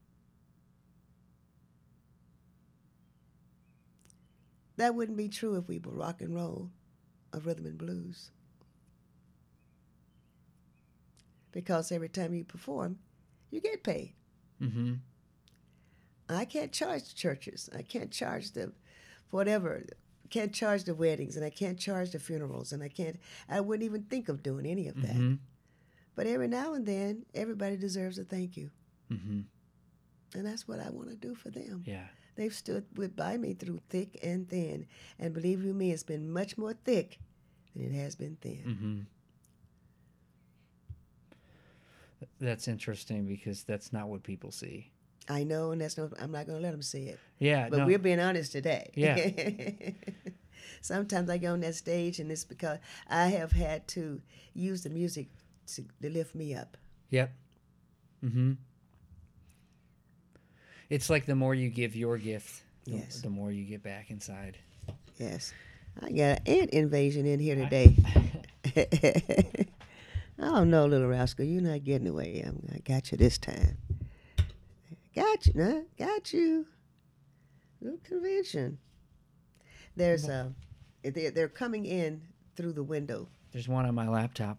that 4.79 4.97
wouldn't 4.97 5.17
be 5.17 5.29
true 5.29 5.55
if 5.55 5.69
we 5.69 5.79
were 5.79 5.93
rock 5.93 6.21
and 6.21 6.35
roll 6.35 6.71
or 7.33 7.39
rhythm 7.39 7.67
and 7.67 7.79
blues. 7.79 8.33
because 11.53 11.93
every 11.93 12.09
time 12.09 12.35
you 12.35 12.45
perform, 12.45 12.99
you 13.51 13.61
get 13.61 13.85
paid. 13.85 14.15
Mm-hmm. 14.61 14.95
I 16.37 16.45
can't 16.45 16.73
charge 16.73 17.09
the 17.09 17.15
churches. 17.15 17.69
I 17.77 17.83
can't 17.83 18.11
charge 18.11 18.53
the 18.53 18.73
whatever. 19.31 19.85
Can't 20.31 20.53
charge 20.53 20.85
the 20.85 20.95
weddings, 20.95 21.37
and 21.37 21.45
I 21.45 21.51
can't 21.51 21.79
charge 21.79 22.13
the 22.13 22.19
funerals, 22.19 22.73
and 22.73 22.83
I 22.83 22.89
can't. 22.89 23.21
I 23.51 23.61
wouldn't 23.61 23.85
even 23.85 24.05
think 24.05 24.29
of 24.31 24.43
doing 24.43 24.65
any 24.65 24.89
of 24.89 24.95
that. 25.03 25.11
Mm-hmm. 25.15 25.35
But 26.15 26.27
every 26.27 26.49
now 26.49 26.73
and 26.75 26.87
then, 26.87 27.27
everybody 27.35 27.77
deserves 27.77 28.19
a 28.19 28.25
thank 28.25 28.57
you, 28.57 28.71
Mm-hmm. 29.13 29.41
and 30.39 30.47
that's 30.47 30.67
what 30.67 30.81
I 30.81 30.89
want 30.89 31.11
to 31.11 31.17
do 31.17 31.35
for 31.35 31.51
them. 31.51 31.83
Yeah. 31.87 32.07
They've 32.35 32.55
stood 32.55 32.87
with 32.97 33.15
by 33.15 33.37
me 33.37 33.53
through 33.53 33.81
thick 33.91 34.19
and 34.23 34.49
thin, 34.49 34.87
and 35.19 35.35
believe 35.35 35.63
you 35.63 35.75
me, 35.75 35.93
it's 35.93 36.03
been 36.03 36.31
much 36.33 36.57
more 36.57 36.73
thick 36.73 37.19
than 37.77 37.93
it 37.95 37.99
has 38.03 38.15
been 38.15 38.39
thin. 38.41 38.63
Mm-hmm. 38.67 39.01
That's 42.41 42.69
interesting 42.69 43.27
because 43.27 43.65
that's 43.65 43.93
not 43.93 44.09
what 44.09 44.23
people 44.23 44.51
see. 44.51 44.91
I 45.29 45.45
know, 45.45 45.71
and 45.71 45.81
that's 45.81 45.97
no. 45.97 46.11
I'm 46.21 46.33
not 46.33 46.47
going 46.47 46.59
to 46.59 46.63
let 46.63 46.73
them 46.73 46.83
see 46.83 47.05
it. 47.05 47.19
Yeah. 47.39 47.69
But 47.69 47.81
no. 47.81 47.87
we're 47.87 47.99
being 47.99 48.21
honest 48.21 48.53
today. 48.53 48.91
Yeah. 48.95 49.93
Sometimes 50.81 51.31
I 51.31 51.39
go 51.39 51.53
on 51.53 51.61
that 51.61 51.77
stage, 51.77 52.19
and 52.19 52.31
it's 52.31 52.45
because 52.45 52.79
I 53.09 53.27
have 53.27 53.53
had 53.53 53.87
to 53.89 54.21
use 54.55 54.83
the 54.83 54.91
music 54.91 55.29
to, 55.75 55.85
to 56.03 56.11
lift 56.11 56.35
me 56.35 56.55
up. 56.55 56.77
Yep. 57.11 57.33
Mm-hmm. 58.25 58.53
It's 60.91 61.09
like 61.09 61.25
the 61.27 61.37
more 61.37 61.55
you 61.55 61.71
give 61.71 61.95
your 61.97 62.19
gift, 62.19 62.63
the, 62.85 62.93
Yes. 62.93 63.23
the 63.23 63.31
more 63.31 63.51
you 63.51 63.65
get 63.65 63.83
back 63.83 64.11
inside. 64.11 64.59
Yes. 65.19 65.53
I 66.03 66.11
got 66.11 66.19
an 66.19 66.39
ant 66.47 66.71
invasion 66.71 67.27
in 67.27 67.39
here 67.39 67.55
today. 67.55 67.97
I 70.39 70.45
don't 70.45 70.71
know, 70.71 70.87
little 70.87 71.09
rascal. 71.09 71.45
You're 71.45 71.63
not 71.63 71.85
getting 71.85 72.09
away. 72.09 72.43
I'm, 72.45 72.69
I 72.75 72.79
got 72.79 73.13
you 73.13 73.19
this 73.19 73.39
time. 73.39 73.79
Got 75.15 75.47
you, 75.47 75.53
nah, 75.55 75.81
Got 75.99 76.33
you. 76.33 76.67
Little 77.81 77.99
convention. 78.05 78.79
There's 79.97 80.29
a. 80.29 80.53
They're, 81.03 81.31
they're 81.31 81.49
coming 81.49 81.85
in 81.85 82.23
through 82.57 82.73
the 82.73 82.83
window. 82.83 83.29
There's 83.53 83.69
one 83.69 83.85
on 83.85 83.95
my 83.95 84.09
laptop. 84.09 84.59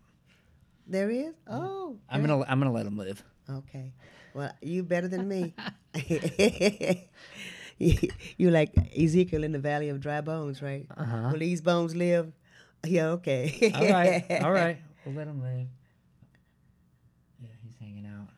There 0.87 1.09
is. 1.09 1.33
Oh. 1.47 1.97
I'm 2.09 2.21
gonna 2.21 2.43
I'm 2.47 2.59
gonna 2.59 2.71
let 2.71 2.83
them 2.83 2.97
live. 2.97 3.23
Okay. 3.49 3.93
Well, 4.33 4.51
you 4.61 4.83
better 4.83 5.07
than 5.07 5.27
me. 5.27 5.53
you, 7.77 7.97
you 8.37 8.51
like 8.51 8.73
Ezekiel 8.97 9.43
in 9.43 9.51
the 9.51 9.59
valley 9.59 9.89
of 9.89 9.99
dry 10.01 10.21
bones, 10.21 10.61
right? 10.61 10.85
Uh-huh. 10.95 11.29
Will 11.31 11.39
these 11.39 11.61
bones 11.61 11.95
live? 11.95 12.31
Yeah, 12.85 13.07
okay. 13.11 13.71
All 13.73 13.89
right. 13.89 14.43
All 14.43 14.51
right. 14.61 14.77
We'll 15.05 15.15
let 15.15 15.27
them 15.27 15.41
live. 15.41 15.67
Yeah, 17.41 17.49
he's 17.63 17.75
hanging 17.79 18.05
out. 18.05 18.29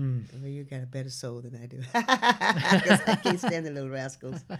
Hmm. 0.00 0.20
Well, 0.40 0.50
you 0.50 0.64
got 0.64 0.82
a 0.82 0.86
better 0.86 1.10
soul 1.10 1.42
than 1.42 1.54
I 1.62 1.66
do. 1.66 1.82
I 1.94 3.18
can't 3.22 3.38
stand 3.38 3.66
the 3.66 3.70
little 3.70 3.90
rascals. 3.90 4.42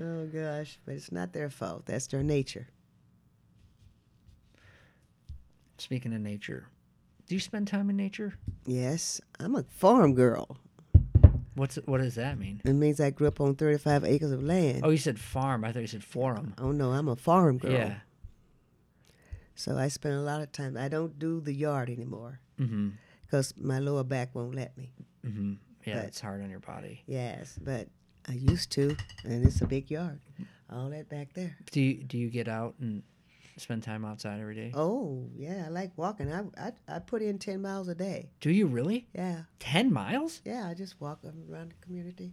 Oh, 0.00 0.24
gosh. 0.24 0.78
But 0.86 0.94
it's 0.94 1.12
not 1.12 1.34
their 1.34 1.50
fault. 1.50 1.84
That's 1.84 2.06
their 2.06 2.22
nature. 2.22 2.66
Speaking 5.76 6.14
of 6.14 6.22
nature, 6.22 6.66
do 7.28 7.34
you 7.34 7.40
spend 7.40 7.68
time 7.68 7.90
in 7.90 7.96
nature? 7.98 8.32
Yes, 8.64 9.20
I'm 9.38 9.54
a 9.54 9.64
farm 9.64 10.14
girl. 10.14 10.56
What's 11.56 11.76
what 11.84 12.00
does 12.00 12.14
that 12.14 12.38
mean? 12.38 12.62
It 12.64 12.72
means 12.72 13.00
I 13.00 13.10
grew 13.10 13.28
up 13.28 13.38
on 13.38 13.54
35 13.54 14.04
acres 14.04 14.32
of 14.32 14.42
land. 14.42 14.80
Oh, 14.82 14.88
you 14.88 14.96
said 14.96 15.18
farm. 15.18 15.62
I 15.62 15.72
thought 15.72 15.80
you 15.80 15.86
said 15.88 16.04
forum. 16.04 16.54
Oh, 16.56 16.72
no, 16.72 16.92
I'm 16.92 17.08
a 17.08 17.16
farm 17.16 17.58
girl. 17.58 17.72
Yeah. 17.72 17.96
So 19.54 19.76
I 19.76 19.88
spend 19.88 20.14
a 20.14 20.22
lot 20.22 20.40
of 20.40 20.52
time. 20.52 20.78
I 20.78 20.88
don't 20.88 21.18
do 21.18 21.38
the 21.40 21.52
yard 21.52 21.90
anymore 21.90 22.40
Mm-hmm. 22.58 22.88
Because 23.32 23.54
my 23.56 23.78
lower 23.78 24.04
back 24.04 24.34
won't 24.34 24.54
let 24.54 24.76
me. 24.76 24.92
Mm-hmm. 25.26 25.54
Yeah, 25.86 25.96
But- 25.96 26.04
it's 26.04 26.20
hard 26.20 26.42
on 26.42 26.50
your 26.50 26.60
body. 26.60 27.02
Yes, 27.06 27.58
but 27.62 27.88
I 28.28 28.34
used 28.34 28.70
to, 28.72 28.94
and 29.24 29.44
it's 29.46 29.62
a 29.62 29.66
big 29.66 29.90
yard. 29.90 30.20
All 30.70 30.90
that 30.90 31.08
back 31.08 31.32
there. 31.34 31.56
Do 31.70 31.80
you 31.80 32.04
do 32.04 32.18
you 32.18 32.28
get 32.30 32.46
out 32.46 32.74
and 32.80 33.02
spend 33.56 33.82
time 33.82 34.04
outside 34.04 34.38
every 34.40 34.54
day? 34.54 34.70
Oh, 34.74 35.28
yeah, 35.34 35.64
I 35.66 35.68
like 35.70 35.92
walking. 35.96 36.30
I, 36.32 36.42
I, 36.58 36.72
I 36.88 36.98
put 36.98 37.20
in 37.22 37.38
10 37.38 37.60
miles 37.62 37.88
a 37.88 37.94
day. 37.94 38.30
Do 38.40 38.50
you 38.50 38.66
really? 38.66 39.08
Yeah, 39.14 39.42
Ten 39.58 39.92
miles? 39.92 40.40
yeah, 40.44 40.68
I 40.68 40.74
just 40.74 41.00
walk 41.00 41.20
around 41.24 41.70
the 41.72 41.84
community. 41.86 42.32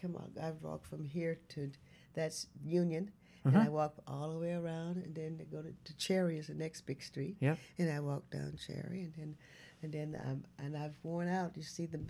Come 0.00 0.16
on, 0.16 0.30
I 0.42 0.52
walk 0.62 0.84
from 0.86 1.04
here 1.04 1.38
to 1.50 1.70
that's 2.14 2.46
Union, 2.64 3.10
and 3.44 3.56
Uh-huh. 3.56 3.66
I 3.66 3.68
walk 3.70 3.94
all 4.06 4.30
the 4.32 4.38
way 4.38 4.52
around, 4.52 4.98
and 5.04 5.14
then 5.14 5.38
to 5.38 5.44
go 5.44 5.60
to, 5.62 5.72
to 5.84 5.96
Cherry 5.96 6.38
is 6.38 6.46
the 6.46 6.54
next 6.54 6.82
big 6.86 7.02
street. 7.02 7.36
Yep. 7.40 7.58
And 7.78 7.90
I 7.90 8.00
walk 8.00 8.30
down 8.30 8.56
Cherry, 8.66 9.02
and 9.02 9.12
then, 9.18 9.36
and 9.84 9.92
then 9.92 10.20
I'm, 10.26 10.44
and 10.58 10.76
I've 10.76 10.96
worn 11.02 11.28
out. 11.28 11.52
You 11.56 11.62
see 11.62 11.86
the 11.86 12.00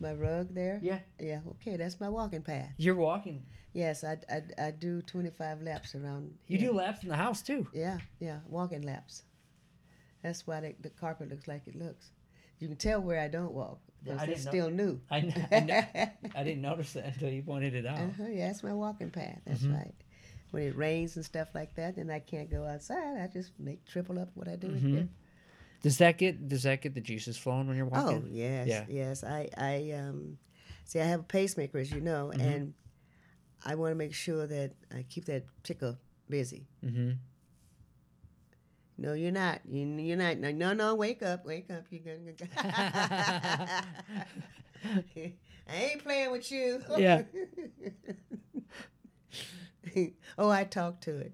my 0.00 0.12
rug 0.14 0.54
there? 0.54 0.78
Yeah. 0.82 1.00
Yeah. 1.20 1.40
Okay, 1.52 1.76
that's 1.76 2.00
my 2.00 2.08
walking 2.08 2.42
path. 2.42 2.70
You're 2.78 2.94
walking. 2.96 3.44
Yes, 3.72 4.02
I, 4.04 4.16
I, 4.30 4.66
I 4.66 4.70
do 4.72 5.02
25 5.02 5.62
laps 5.62 5.94
around. 5.94 6.32
Here. 6.46 6.56
You 6.56 6.58
here. 6.58 6.70
do 6.72 6.76
laps 6.76 7.02
in 7.02 7.08
the 7.10 7.16
house 7.16 7.42
too. 7.42 7.66
Yeah, 7.72 7.98
yeah, 8.18 8.38
walking 8.48 8.82
laps. 8.82 9.22
That's 10.22 10.46
why 10.46 10.60
the, 10.60 10.74
the 10.80 10.90
carpet 10.90 11.28
looks 11.30 11.46
like 11.46 11.62
it 11.66 11.76
looks. 11.76 12.10
You 12.58 12.66
can 12.68 12.76
tell 12.76 13.00
where 13.00 13.20
I 13.20 13.28
don't 13.28 13.52
walk. 13.52 13.78
I 14.08 14.24
it's 14.24 14.44
know- 14.44 14.50
still 14.50 14.70
new. 14.70 15.00
I, 15.10 15.16
I, 15.52 16.10
I 16.34 16.44
didn't 16.44 16.62
notice 16.62 16.92
that 16.94 17.06
until 17.06 17.30
you 17.30 17.42
pointed 17.42 17.74
it 17.74 17.86
out. 17.86 17.98
Uh-huh, 17.98 18.24
yeah, 18.28 18.48
that's 18.48 18.62
my 18.62 18.72
walking 18.72 19.10
path. 19.10 19.40
That's 19.46 19.62
Mhm. 19.62 19.74
right. 19.76 19.94
When 20.50 20.62
it 20.62 20.76
rains 20.76 21.14
and 21.16 21.24
stuff 21.24 21.48
like 21.54 21.74
that, 21.76 21.96
then 21.96 22.10
I 22.10 22.20
can't 22.20 22.50
go 22.50 22.64
outside. 22.64 23.20
I 23.20 23.26
just 23.30 23.52
make 23.58 23.84
triple 23.84 24.18
up 24.18 24.30
what 24.34 24.48
I 24.48 24.56
do 24.56 24.68
Mhm. 24.68 24.80
here. 24.80 25.08
Does 25.82 25.98
that 25.98 26.18
get 26.18 26.48
does 26.48 26.64
that 26.64 26.82
get 26.82 26.94
the 26.94 27.00
juices 27.00 27.36
flowing 27.36 27.66
when 27.68 27.76
you're 27.76 27.86
walking? 27.86 28.24
Oh 28.24 28.28
yes, 28.30 28.66
Yeah. 28.66 28.84
yes. 28.88 29.22
I 29.24 29.48
I 29.56 29.92
um 29.92 30.38
see 30.84 31.00
I 31.00 31.04
have 31.04 31.20
a 31.20 31.24
pacemaker, 31.24 31.78
as 31.78 31.90
you 31.92 32.00
know, 32.00 32.32
Mhm. 32.34 32.40
and 32.40 32.74
I 33.64 33.74
want 33.76 33.92
to 33.92 33.94
make 33.96 34.14
sure 34.14 34.46
that 34.46 34.72
I 34.94 35.04
keep 35.08 35.24
that 35.26 35.44
ticker 35.62 35.96
busy. 36.28 36.66
Mm-hmm. 36.84 37.12
No, 39.00 39.12
you're 39.12 39.30
not. 39.32 39.60
You, 39.68 39.86
you're 39.86 40.16
not. 40.16 40.38
No, 40.38 40.50
no, 40.50 40.72
no. 40.72 40.94
Wake 40.96 41.22
up, 41.22 41.44
wake 41.46 41.70
up. 41.70 41.84
You're 41.90 42.02
gonna. 42.02 42.32
I 45.70 45.74
ain't 45.74 46.02
playing 46.02 46.32
with 46.32 46.50
you. 46.50 46.82
Yeah. 46.96 47.22
oh, 50.38 50.50
I 50.50 50.64
talked 50.64 51.04
to 51.04 51.16
it. 51.18 51.32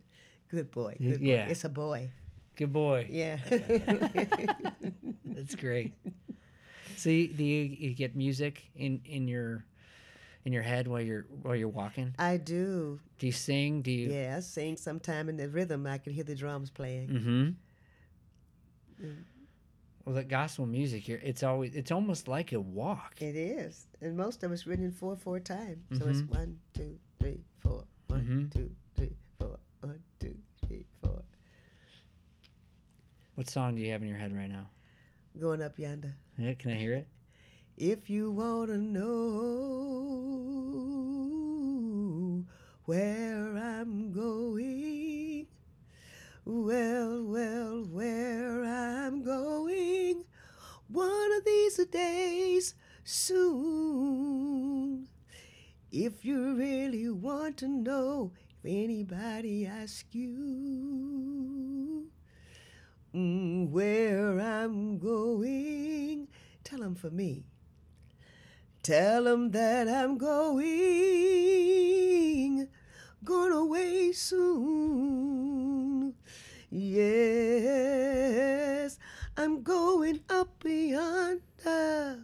Good 0.50 0.70
boy. 0.70 0.96
Good 1.00 1.20
boy. 1.20 1.26
Yeah. 1.26 1.46
It's 1.46 1.64
a 1.64 1.68
boy. 1.68 2.10
Good 2.56 2.72
boy. 2.72 3.06
Yeah. 3.10 3.38
That's 5.24 5.54
great. 5.54 5.92
So 6.96 7.10
you, 7.10 7.28
do 7.28 7.44
you, 7.44 7.62
you 7.88 7.94
get 7.94 8.14
music 8.16 8.62
in, 8.76 9.00
in 9.04 9.26
your 9.28 9.64
in 10.44 10.52
your 10.52 10.62
head 10.62 10.86
while 10.86 11.00
you're 11.00 11.26
while 11.42 11.56
you're 11.56 11.68
walking? 11.68 12.14
I 12.18 12.36
do. 12.36 13.00
Do 13.18 13.26
you 13.26 13.32
sing? 13.32 13.82
Do 13.82 13.90
you? 13.90 14.10
Yeah, 14.12 14.34
I 14.36 14.40
sing 14.40 14.76
sometime 14.76 15.28
in 15.28 15.36
the 15.36 15.48
rhythm. 15.48 15.86
I 15.86 15.98
can 15.98 16.12
hear 16.12 16.24
the 16.24 16.34
drums 16.36 16.70
playing. 16.70 17.08
Mm-hmm. 17.08 19.06
Mm. 19.06 19.14
Well, 20.04 20.14
the 20.14 20.22
gospel 20.24 20.66
music 20.66 21.02
here, 21.02 21.20
it's 21.24 21.42
always 21.42 21.74
it's 21.74 21.90
almost 21.90 22.28
like 22.28 22.52
a 22.52 22.60
walk. 22.60 23.14
It 23.20 23.36
is, 23.36 23.86
and 24.02 24.16
most 24.16 24.42
of 24.44 24.52
it's 24.52 24.66
written 24.66 24.84
in 24.84 24.92
four 24.92 25.16
four 25.16 25.40
time. 25.40 25.82
So 25.98 26.06
it's 26.06 26.20
Mhm. 26.20 26.28
one, 26.30 26.58
two, 26.74 26.98
three, 27.18 27.40
four. 27.60 27.84
One, 28.08 28.20
Mhm. 28.20 28.52
two, 28.52 28.70
three, 28.94 29.16
four. 29.38 29.58
One, 29.80 30.02
two. 30.20 30.36
What 33.34 33.50
song 33.50 33.74
do 33.74 33.82
you 33.82 33.90
have 33.90 34.00
in 34.02 34.06
your 34.08 34.16
head 34.16 34.32
right 34.32 34.48
now? 34.48 34.68
Going 35.40 35.60
up 35.60 35.76
yonder. 35.76 36.14
Yeah, 36.38 36.54
can 36.54 36.70
I 36.70 36.74
hear 36.76 36.94
it? 36.94 37.08
If 37.76 38.08
you 38.08 38.30
want 38.30 38.68
to 38.68 38.78
know 38.78 39.04
where 42.84 43.56
I'm 43.56 44.12
going, 44.12 45.48
well, 46.44 47.24
well, 47.24 47.82
where 47.90 48.62
I'm 48.62 49.24
going, 49.24 50.24
one 50.86 51.32
of 51.32 51.44
these 51.44 51.84
days 51.86 52.76
soon. 53.02 54.28
If 55.90 56.24
you 56.24 56.54
really 56.54 57.10
want 57.10 57.56
to 57.58 57.66
know, 57.66 58.30
if 58.62 58.64
anybody 58.64 59.66
asks 59.66 60.14
you 60.14 62.12
where 63.14 64.40
I'm 64.40 64.98
going, 64.98 66.26
tell 66.64 66.80
them 66.80 66.96
for 66.96 67.10
me. 67.10 67.44
Tell 68.82 69.22
them 69.24 69.50
that 69.52 69.88
I'm 69.88 70.18
going, 70.18 72.68
going 73.24 73.52
away 73.52 74.10
soon. 74.12 76.14
Yes, 76.70 78.98
I'm 79.36 79.62
going 79.62 80.20
up 80.28 80.64
yonder. 80.64 82.18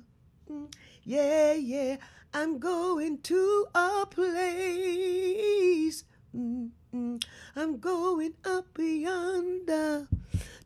Mm, 0.50 0.74
Yeah, 1.04 1.52
yeah, 1.52 1.96
I'm 2.34 2.58
going 2.58 3.18
to 3.18 3.66
a 3.76 4.06
place. 4.10 6.02
Mm, 6.36 6.70
mm, 6.92 7.24
I'm 7.54 7.78
going 7.78 8.34
up 8.44 8.76
yonder 8.76 10.08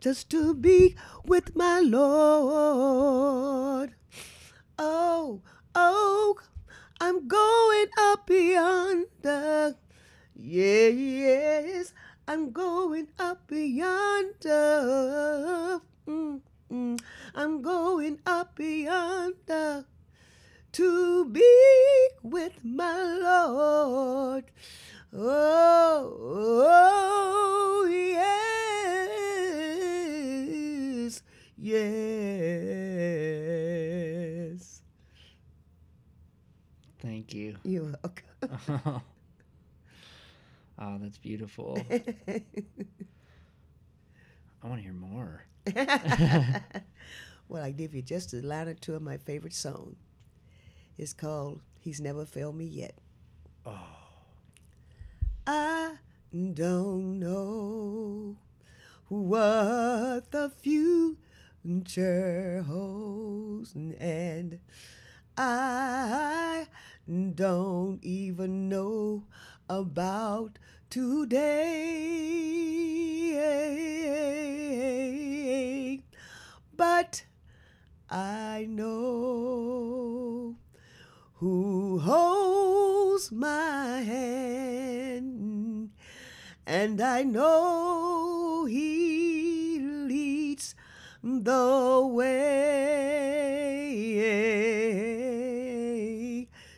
just 0.05 0.29
to 0.29 0.53
be 0.53 0.95
with 1.25 1.57
my 1.57 1.81
Lord. 1.81 3.15
Oh, 4.79 5.41
oh, 5.75 6.37
I'm 7.01 7.27
going 7.27 7.87
up 7.97 8.29
yonder. 8.29 9.77
Yeah, 10.37 10.89
yes, 10.89 11.95
I'm 12.29 12.53
going 12.53 13.09
up 13.19 13.51
yonder. 13.51 14.51
Mm, 16.07 16.43
mm, 16.71 17.01
I'm 17.35 17.63
going 17.63 18.19
up 18.27 18.59
yonder 18.61 19.87
to 20.73 21.25
be 21.31 22.09
with 22.23 22.63
my 22.63 23.03
Lord. 23.23 24.45
Oh, 25.15 26.19
oh 26.67 27.87
yes, 27.89 28.34
yes. 31.65 31.81
Thank 37.01 37.33
you. 37.33 37.57
You're 37.65 37.95
welcome. 38.03 39.03
oh, 40.79 40.99
that's 41.01 41.17
beautiful. 41.17 41.79
I 41.91 42.43
want 44.63 44.77
to 44.77 44.83
hear 44.83 44.93
more. 44.93 45.45
well, 47.49 47.63
I 47.63 47.71
give 47.71 47.95
you 47.95 48.03
just 48.03 48.35
a 48.35 48.43
line 48.43 48.69
or 48.69 48.75
two 48.75 48.95
of 48.95 49.01
my 49.01 49.17
favorite 49.17 49.55
song. 49.55 49.97
It's 50.99 51.15
called 51.15 51.61
He's 51.81 51.99
Never 51.99 52.27
Failed 52.27 52.57
Me 52.57 52.67
Yet. 52.67 52.95
Oh. 53.65 53.79
I 55.47 55.93
don't 56.33 57.19
know 57.19 58.37
what 59.09 60.31
the 60.31 60.51
future 60.61 61.24
holds, 62.67 63.75
and 63.75 64.59
I 65.37 66.67
don't 67.09 67.99
even 68.03 68.69
know 68.69 69.25
about 69.69 70.59
today. 70.91 71.55
But 76.77 77.25
I 78.11 78.67
know 78.69 80.57
who 81.37 81.99
holds 81.99 83.33
my 83.33 84.03
hand, 84.03 85.93
and 86.67 87.01
I 87.01 87.23
know 87.23 88.67
he 88.67 89.44
the 91.25 92.07
way. 92.13 92.45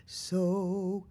So 0.07 1.07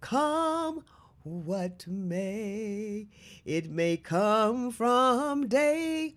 come 0.00 0.84
what 1.24 1.84
may, 1.88 3.08
it 3.44 3.68
may 3.68 3.96
come 3.96 4.70
from 4.70 5.48
day 5.48 6.14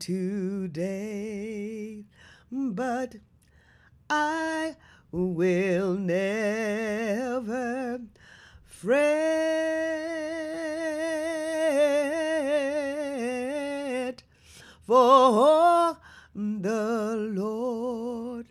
to 0.00 0.68
day, 0.68 2.04
but 2.52 3.14
I 4.10 4.76
will 5.10 5.94
never 5.94 8.02
fret, 8.66 9.54
for 14.86 15.98
the 16.34 17.16
Lord 17.32 18.46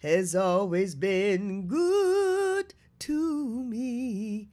has 0.00 0.34
always 0.34 0.94
been 0.94 1.66
good 1.66 2.74
to 3.00 3.64
me, 3.64 4.48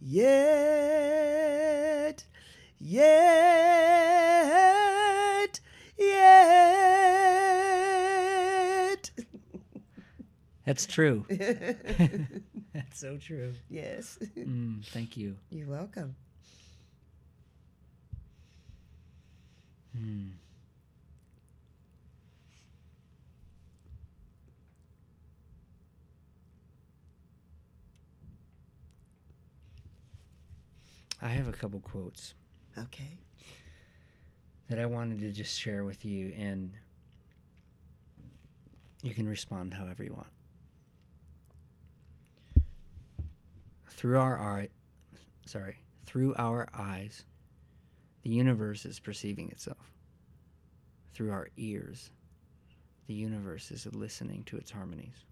Yet, 0.00 1.06
yet, 2.78 4.75
That's 10.66 10.84
true. 10.86 11.24
That's 11.30 12.98
so 12.98 13.16
true. 13.16 13.54
yes. 13.70 14.18
Mm, 14.36 14.84
thank 14.86 15.16
you. 15.16 15.36
You're 15.48 15.68
welcome. 15.68 16.16
Hmm. 19.96 20.28
I 31.22 31.28
have 31.28 31.48
a 31.48 31.52
couple 31.52 31.80
quotes 31.80 32.34
Okay. 32.78 33.18
that 34.68 34.78
I 34.78 34.86
wanted 34.86 35.20
to 35.20 35.32
just 35.32 35.58
share 35.58 35.84
with 35.84 36.04
you, 36.04 36.34
and 36.36 36.72
you 39.02 39.14
can 39.14 39.26
respond 39.28 39.72
however 39.72 40.04
you 40.04 40.12
want. 40.12 40.26
Through 43.96 44.18
our 44.18 44.38
eye, 44.38 44.68
sorry, 45.46 45.78
through 46.04 46.34
our 46.36 46.68
eyes, 46.74 47.24
the 48.22 48.30
universe 48.30 48.84
is 48.84 49.00
perceiving 49.00 49.48
itself. 49.50 49.90
Through 51.14 51.32
our 51.32 51.48
ears, 51.56 52.10
the 53.06 53.14
universe 53.14 53.70
is 53.70 53.86
listening 53.94 54.44
to 54.44 54.58
its 54.58 54.70
harmonies. 54.70 55.24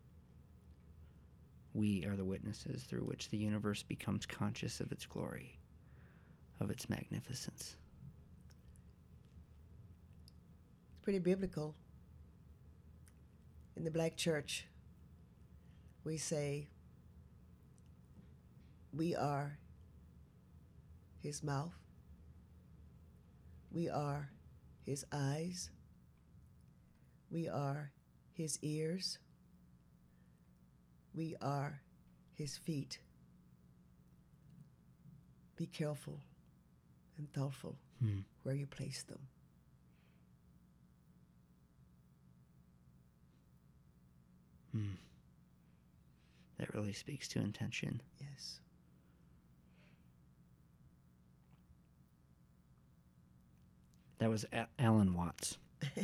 We 1.74 2.06
are 2.06 2.16
the 2.16 2.24
witnesses 2.24 2.84
through 2.84 3.02
which 3.02 3.28
the 3.28 3.36
universe 3.36 3.82
becomes 3.82 4.24
conscious 4.24 4.80
of 4.80 4.92
its 4.92 5.04
glory, 5.04 5.58
of 6.58 6.70
its 6.70 6.88
magnificence. 6.88 7.76
It's 10.92 11.02
pretty 11.02 11.18
biblical. 11.18 11.74
In 13.76 13.84
the 13.84 13.90
black 13.90 14.16
church, 14.16 14.66
we 16.04 16.16
say, 16.16 16.68
We 18.96 19.14
are 19.16 19.58
his 21.20 21.42
mouth, 21.42 21.74
we 23.72 23.88
are 23.88 24.30
his 24.86 25.04
eyes, 25.12 25.70
we 27.30 27.48
are 27.48 27.90
his 28.32 28.58
ears, 28.62 29.18
we 31.12 31.34
are 31.40 31.80
his 32.34 32.56
feet. 32.56 32.98
Be 35.56 35.66
careful 35.66 36.20
and 37.18 37.32
thoughtful 37.32 37.76
Hmm. 38.00 38.20
where 38.42 38.54
you 38.54 38.66
place 38.66 39.02
them. 39.02 39.28
Hmm. 44.72 44.94
That 46.58 46.74
really 46.74 46.92
speaks 46.92 47.28
to 47.28 47.40
intention. 47.40 48.00
Yes. 48.20 48.60
That 54.24 54.30
was 54.30 54.46
A- 54.54 54.68
Alan 54.78 55.12
Watts. 55.12 55.58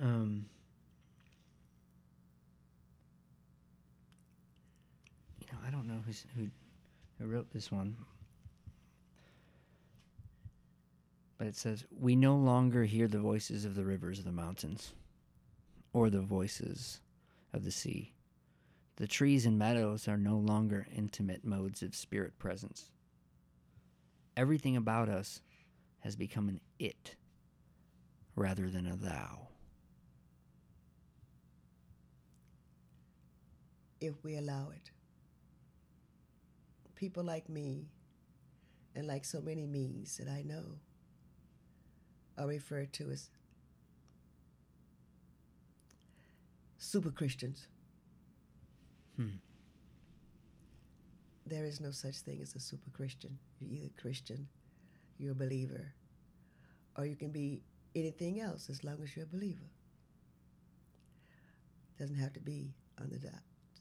Um, 0.00 0.46
you 5.40 5.46
know, 5.50 5.58
I 5.66 5.70
don't 5.70 5.86
know 5.88 6.00
who's, 6.04 6.26
who 6.36 6.48
who 7.18 7.26
wrote 7.26 7.50
this 7.52 7.72
one, 7.72 7.96
but 11.38 11.46
it 11.48 11.56
says, 11.56 11.84
"We 11.98 12.14
no 12.16 12.36
longer 12.36 12.84
hear 12.84 13.08
the 13.08 13.18
voices 13.20 13.64
of 13.64 13.74
the 13.76 13.84
rivers 13.84 14.18
of 14.18 14.24
the 14.24 14.32
mountains, 14.32 14.92
or 15.92 16.10
the 16.10 16.20
voices 16.20 17.00
of 17.52 17.64
the 17.64 17.70
sea. 17.72 18.12
The 18.96 19.06
trees 19.06 19.46
and 19.46 19.58
meadows 19.58 20.06
are 20.06 20.18
no 20.18 20.36
longer 20.36 20.86
intimate 20.94 21.44
modes 21.44 21.82
of 21.82 21.94
spirit 21.96 22.38
presence. 22.38 22.90
Everything 24.36 24.76
about 24.76 25.08
us 25.08 25.40
has 26.04 26.14
become 26.14 26.48
an 26.48 26.60
it 26.78 27.16
rather 28.36 28.70
than 28.70 28.86
a 28.86 28.96
thou." 28.96 29.48
if 34.06 34.22
we 34.22 34.36
allow 34.36 34.70
it. 34.70 34.90
People 36.94 37.24
like 37.24 37.48
me, 37.48 37.86
and 38.94 39.06
like 39.06 39.24
so 39.24 39.40
many 39.40 39.66
me's 39.66 40.16
that 40.18 40.28
I 40.28 40.42
know, 40.42 40.78
are 42.38 42.46
referred 42.46 42.92
to 42.94 43.10
as 43.10 43.30
super 46.78 47.10
Christians. 47.10 47.66
Hmm. 49.16 49.38
There 51.46 51.64
is 51.64 51.80
no 51.80 51.90
such 51.90 52.18
thing 52.18 52.40
as 52.40 52.54
a 52.54 52.60
super 52.60 52.90
Christian. 52.90 53.38
You're 53.60 53.72
either 53.72 53.90
Christian, 54.00 54.48
you're 55.18 55.32
a 55.32 55.34
believer, 55.34 55.92
or 56.96 57.06
you 57.06 57.16
can 57.16 57.30
be 57.30 57.62
anything 57.94 58.40
else 58.40 58.68
as 58.70 58.84
long 58.84 58.98
as 59.02 59.14
you're 59.14 59.24
a 59.24 59.28
believer. 59.28 59.70
Doesn't 61.98 62.16
have 62.16 62.32
to 62.32 62.40
be 62.40 62.74
under 63.00 63.16
the, 63.16 63.32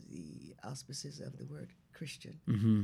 the 0.09 0.55
auspices 0.63 1.19
of 1.19 1.37
the 1.37 1.45
word 1.45 1.69
Christian. 1.93 2.39
Mm-hmm. 2.47 2.83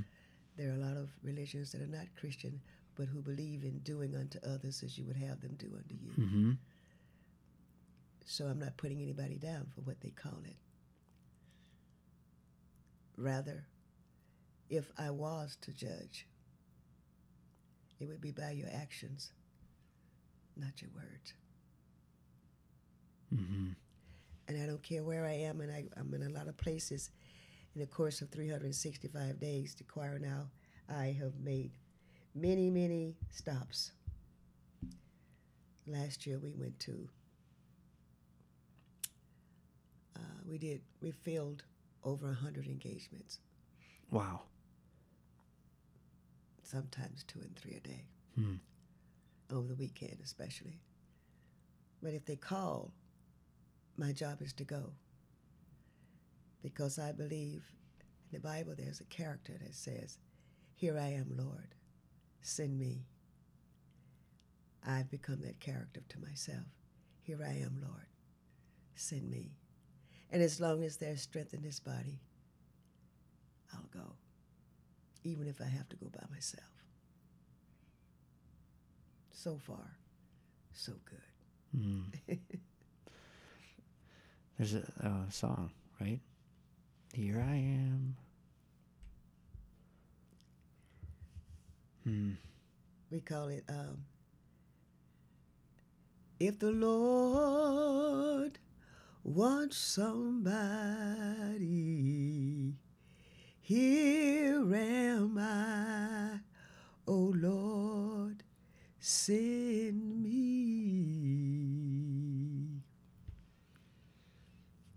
There 0.57 0.71
are 0.71 0.75
a 0.75 0.85
lot 0.85 0.97
of 0.97 1.09
religions 1.23 1.71
that 1.71 1.81
are 1.81 1.87
not 1.87 2.07
Christian, 2.19 2.59
but 2.95 3.07
who 3.07 3.21
believe 3.21 3.63
in 3.63 3.79
doing 3.79 4.15
unto 4.15 4.39
others 4.43 4.83
as 4.83 4.97
you 4.97 5.05
would 5.05 5.15
have 5.15 5.39
them 5.41 5.55
do 5.57 5.67
unto 5.67 5.95
you. 5.95 6.11
Mm-hmm. 6.17 6.51
So 8.25 8.45
I'm 8.45 8.59
not 8.59 8.77
putting 8.77 9.01
anybody 9.01 9.35
down 9.35 9.67
for 9.73 9.81
what 9.81 10.01
they 10.01 10.09
call 10.09 10.39
it. 10.45 10.55
Rather, 13.17 13.65
if 14.69 14.91
I 14.97 15.09
was 15.09 15.57
to 15.61 15.71
judge, 15.71 16.27
it 17.99 18.07
would 18.07 18.21
be 18.21 18.31
by 18.31 18.51
your 18.51 18.69
actions, 18.73 19.31
not 20.55 20.81
your 20.81 20.91
words. 20.95 21.33
Mm-hmm. 23.33 23.69
And 24.47 24.63
I 24.63 24.65
don't 24.65 24.81
care 24.81 25.03
where 25.03 25.25
I 25.25 25.33
am, 25.33 25.61
and 25.61 25.71
I, 25.71 25.85
I'm 25.97 26.13
in 26.13 26.23
a 26.23 26.29
lot 26.29 26.47
of 26.47 26.57
places 26.57 27.11
in 27.75 27.81
the 27.81 27.87
course 27.87 28.21
of 28.21 28.29
365 28.29 29.39
days 29.39 29.75
to 29.75 29.83
choir 29.83 30.17
now. 30.17 30.49
I 30.89 31.15
have 31.19 31.33
made 31.43 31.71
many, 32.33 32.69
many 32.69 33.15
stops. 33.29 33.91
Last 35.85 36.25
year 36.25 36.39
we 36.39 36.53
went 36.53 36.79
to, 36.81 37.09
uh, 40.15 40.19
we 40.47 40.57
did, 40.57 40.81
we 41.01 41.11
filled 41.11 41.63
over 42.03 42.27
100 42.27 42.65
engagements, 42.65 43.39
Wow. 44.11 44.41
Sometimes 46.69 47.23
two 47.23 47.39
and 47.39 47.55
three 47.55 47.75
a 47.75 47.79
day, 47.79 48.05
Hmm. 48.35 48.55
over 49.49 49.67
the 49.67 49.75
weekend 49.75 50.19
especially. 50.23 50.79
But 52.01 52.13
if 52.13 52.25
they 52.25 52.35
call, 52.35 52.93
my 53.97 54.11
job 54.13 54.41
is 54.41 54.53
to 54.53 54.63
go. 54.63 54.93
Because 56.61 56.99
I 56.99 57.11
believe 57.11 57.65
in 58.31 58.33
the 58.33 58.39
Bible 58.39 58.75
there's 58.77 59.01
a 59.01 59.05
character 59.05 59.53
that 59.61 59.73
says, 59.75 60.17
Here 60.75 60.97
I 60.97 61.07
am, 61.13 61.35
Lord, 61.35 61.75
send 62.41 62.77
me. 62.77 63.07
I've 64.85 65.09
become 65.09 65.41
that 65.41 65.59
character 65.59 66.01
to 66.07 66.19
myself. 66.19 66.65
Here 67.21 67.43
I 67.43 67.53
am, 67.57 67.81
Lord, 67.81 68.07
send 68.95 69.29
me. 69.29 69.51
And 70.31 70.41
as 70.41 70.61
long 70.61 70.83
as 70.83 70.97
there's 70.97 71.21
strength 71.21 71.53
in 71.53 71.61
this 71.63 71.79
body, 71.79 72.21
I'll 73.73 73.89
go, 73.91 74.13
even 75.23 75.47
if 75.47 75.61
I 75.61 75.65
have 75.65 75.87
to 75.89 75.95
go 75.95 76.07
by 76.07 76.23
myself. 76.31 76.63
So 79.31 79.57
far, 79.57 79.97
so 80.73 80.93
good. 81.05 81.79
Mm. 81.81 82.37
There's 84.57 84.73
a, 84.73 84.83
a 84.99 85.31
song, 85.31 85.71
right? 86.01 86.19
Here 87.13 87.39
I 87.39 87.55
am. 87.55 88.15
Hmm. 92.03 92.31
we 93.11 93.19
call 93.19 93.49
it 93.49 93.63
um, 93.69 94.05
if 96.39 96.57
the 96.59 96.71
lord 96.71 98.57
wants 99.23 99.77
somebody 99.77 101.59
here 103.69 104.73
am 104.73 105.37
i 105.37 106.39
oh 107.07 107.31
lord 107.37 108.41
send 108.99 110.23
me 110.23 110.39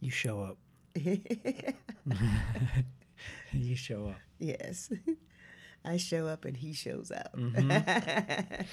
You 0.01 0.11
show 0.11 0.41
up. 0.41 0.57
you 3.53 3.77
show 3.77 4.07
up. 4.09 4.17
yes 4.39 4.91
i 5.85 5.99
show 5.99 6.27
up 6.27 6.47
and 6.47 6.57
he 6.57 6.73
shows 6.73 7.13
out 7.13 7.35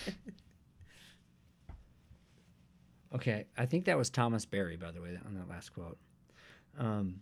Okay, 3.14 3.46
I 3.58 3.66
think 3.66 3.86
that 3.86 3.98
was 3.98 4.12
Thomas 4.12 4.46
Berry, 4.46 4.78
by 4.78 4.92
the 4.92 5.02
way, 5.02 5.18
on 5.26 5.34
that 5.34 5.50
last 5.50 5.74
quote. 5.74 5.98
Um, 6.78 7.22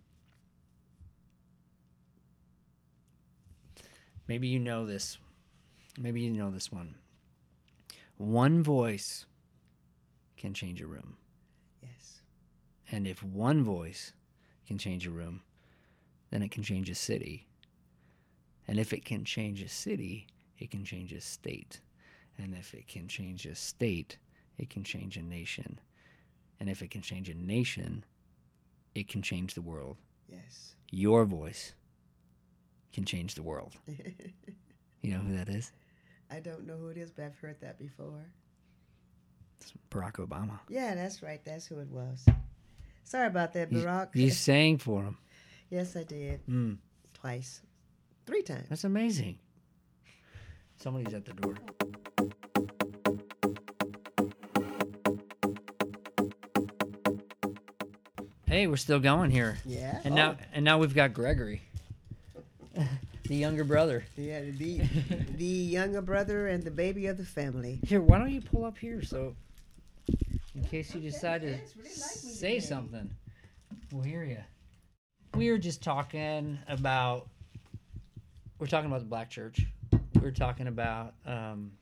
maybe 4.27 4.47
you 4.47 4.59
know 4.59 4.85
this. 4.85 5.17
Maybe 5.97 6.21
you 6.21 6.31
know 6.31 6.51
this 6.51 6.71
one. 6.71 6.95
One 8.17 8.63
voice 8.63 9.25
can 10.37 10.53
change 10.53 10.81
a 10.81 10.87
room. 10.87 11.17
yes 11.81 12.21
And 12.91 13.07
if 13.07 13.23
one 13.23 13.63
voice 13.63 14.13
can 14.67 14.77
change 14.77 15.07
a 15.07 15.11
room, 15.11 15.41
then 16.29 16.41
it 16.41 16.51
can 16.51 16.63
change 16.63 16.89
a 16.89 16.95
city. 16.95 17.47
And 18.67 18.79
if 18.79 18.93
it 18.93 19.05
can 19.05 19.23
change 19.23 19.61
a 19.61 19.69
city, 19.69 20.27
it 20.59 20.69
can 20.71 20.83
change 20.83 21.13
a 21.13 21.21
state. 21.21 21.79
And 22.37 22.53
if 22.53 22.73
it 22.73 22.87
can 22.87 23.07
change 23.07 23.45
a 23.45 23.55
state, 23.55 24.17
it 24.57 24.69
can 24.69 24.83
change 24.83 25.17
a 25.17 25.21
nation. 25.21 25.79
And 26.59 26.69
if 26.69 26.81
it 26.81 26.91
can 26.91 27.01
change 27.01 27.29
a 27.29 27.33
nation, 27.33 28.03
it 28.93 29.07
can 29.07 29.21
change 29.21 29.53
the 29.53 29.61
world. 29.61 29.97
yes 30.27 30.75
Your 30.91 31.25
voice 31.25 31.73
can 32.93 33.05
change 33.05 33.35
the 33.35 33.43
world. 33.43 33.73
You 35.03 35.13
know 35.13 35.19
who 35.19 35.37
that 35.37 35.47
is? 35.47 35.71
i 36.29 36.39
don't 36.41 36.65
know 36.67 36.75
who 36.75 36.87
it 36.89 36.97
is 36.97 37.11
but 37.11 37.23
i've 37.25 37.37
heard 37.37 37.55
that 37.61 37.77
before 37.79 38.25
It's 39.61 39.71
Barack 39.89 40.13
Obama. 40.13 40.59
Yeah, 40.67 40.95
that's 40.95 41.21
right. 41.23 41.39
That's 41.45 41.65
who 41.67 41.79
it 41.79 41.87
was. 41.89 42.25
Sorry 43.03 43.27
about 43.27 43.53
that, 43.53 43.71
You, 43.71 43.79
Barack. 43.79 44.09
you 44.15 44.29
sang 44.31 44.77
for 44.79 45.03
him. 45.03 45.17
yes, 45.69 45.95
I 45.95 46.03
did. 46.03 46.45
Mm, 46.47 46.77
Twice. 47.13 47.61
Three 48.25 48.41
times. 48.41 48.67
that's 48.69 48.83
amazing. 48.83 49.37
Somebody's 50.77 51.13
at 51.13 51.23
the 51.25 51.33
door. 51.33 51.55
Hey, 58.45 58.67
we're 58.67 58.77
still 58.77 58.99
going 58.99 59.29
here. 59.29 59.57
Yeah. 59.65 59.99
And 60.03 60.13
Oh, 60.13 60.17
now 60.17 60.37
and 60.53 60.63
now 60.63 60.77
we've 60.77 60.95
got 60.95 61.13
Gregory. 61.13 61.61
The 63.27 63.35
younger 63.35 63.63
brother. 63.63 64.05
Yeah, 64.15 64.41
the, 64.41 64.81
the 65.35 65.45
younger 65.45 66.01
brother 66.01 66.47
and 66.47 66.63
the 66.63 66.71
baby 66.71 67.07
of 67.07 67.17
the 67.17 67.25
family. 67.25 67.79
Here, 67.85 68.01
why 68.01 68.17
don't 68.17 68.31
you 68.31 68.41
pull 68.41 68.65
up 68.65 68.77
here 68.77 69.01
so 69.01 69.35
in 70.55 70.63
case 70.63 70.93
you 70.93 71.01
decide 71.01 71.41
to 71.41 71.47
It's 71.47 71.75
really 71.75 71.89
like 71.89 72.23
me 72.23 72.31
say 72.31 72.59
something, 72.59 73.09
we'll 73.91 74.03
hear 74.03 74.23
you. 74.23 74.39
We 75.35 75.51
were 75.51 75.57
just 75.57 75.83
talking 75.83 76.57
about 76.67 77.27
we're 78.59 78.67
talking 78.67 78.87
about 78.89 79.01
the 79.01 79.07
black 79.07 79.29
church. 79.29 79.65
We 80.15 80.21
were 80.21 80.31
talking 80.31 80.67
about 80.67 81.13
um, 81.25 81.73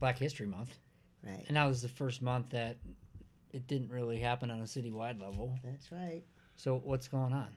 Black 0.00 0.18
History 0.18 0.46
Month. 0.46 0.76
Right. 1.24 1.44
And 1.46 1.56
that 1.56 1.66
was 1.66 1.82
the 1.82 1.88
first 1.88 2.20
month 2.20 2.50
that 2.50 2.78
it 3.52 3.68
didn't 3.68 3.90
really 3.90 4.18
happen 4.18 4.50
on 4.50 4.58
a 4.58 4.64
citywide 4.64 5.20
level. 5.20 5.56
That's 5.62 5.92
right. 5.92 6.22
So 6.56 6.80
what's 6.82 7.06
going 7.06 7.32
on? 7.32 7.48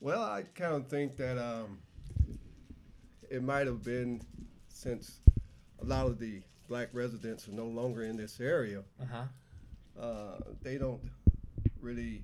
Well, 0.00 0.22
I 0.22 0.42
kind 0.54 0.74
of 0.74 0.86
think 0.88 1.16
that 1.16 1.38
um, 1.38 1.78
it 3.30 3.42
might 3.42 3.66
have 3.66 3.82
been 3.82 4.22
since 4.68 5.20
a 5.80 5.84
lot 5.84 6.06
of 6.06 6.18
the 6.18 6.42
black 6.68 6.88
residents 6.92 7.48
are 7.48 7.52
no 7.52 7.66
longer 7.66 8.02
in 8.04 8.16
this 8.16 8.40
area. 8.40 8.82
Uh-huh. 9.00 10.00
Uh, 10.00 10.40
they 10.62 10.76
don't 10.78 11.00
really 11.80 12.22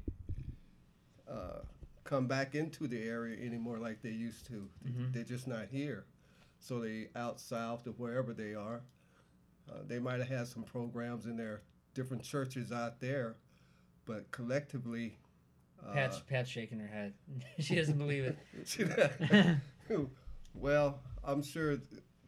uh, 1.31 1.61
come 2.05 2.27
back 2.27 2.55
into 2.55 2.87
the 2.87 3.03
area 3.03 3.43
anymore 3.45 3.79
like 3.79 4.03
they 4.03 4.11
used 4.11 4.47
to. 4.47 4.69
Mhm. 4.87 5.13
They're 5.13 5.25
just 5.25 5.47
not 5.47 5.69
here. 5.71 6.05
So 6.61 6.81
they 6.81 7.09
out 7.17 7.41
south 7.41 7.87
or 7.87 7.93
wherever 7.93 8.35
they 8.35 8.55
are. 8.55 8.83
Uh, 9.69 9.79
they 9.87 9.99
might 9.99 10.19
have 10.19 10.29
had 10.29 10.47
some 10.47 10.63
programs 10.65 11.25
in 11.27 11.37
their 11.37 11.63
different 11.95 12.23
churches 12.23 12.71
out 12.71 13.01
there, 13.01 13.37
but 14.05 14.31
collectively. 14.31 15.17
Uh, 15.87 15.93
Pat's 15.93 16.21
Pat's 16.21 16.49
shaking 16.49 16.79
her 16.79 16.87
head. 16.87 17.13
she 17.59 17.75
doesn't 17.75 17.99
believe 17.99 18.25
it. 18.25 18.39
well, 20.55 21.01
I'm 21.25 21.43
sure 21.43 21.77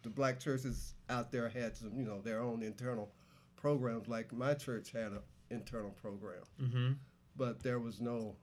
the 0.02 0.10
black 0.10 0.40
churches 0.40 0.94
out 1.08 1.30
there 1.30 1.48
had 1.48 1.76
some, 1.76 1.92
you 1.96 2.04
know, 2.04 2.20
their 2.20 2.40
own 2.40 2.62
internal 2.62 3.10
programs. 3.56 4.08
Like 4.08 4.32
my 4.32 4.54
church 4.54 4.92
had 4.92 5.12
an 5.12 5.20
internal 5.50 5.90
program, 5.90 6.42
Mm-hmm. 6.62 6.92
but 7.36 7.62
there 7.62 7.78
was 7.78 8.00
no 8.00 8.36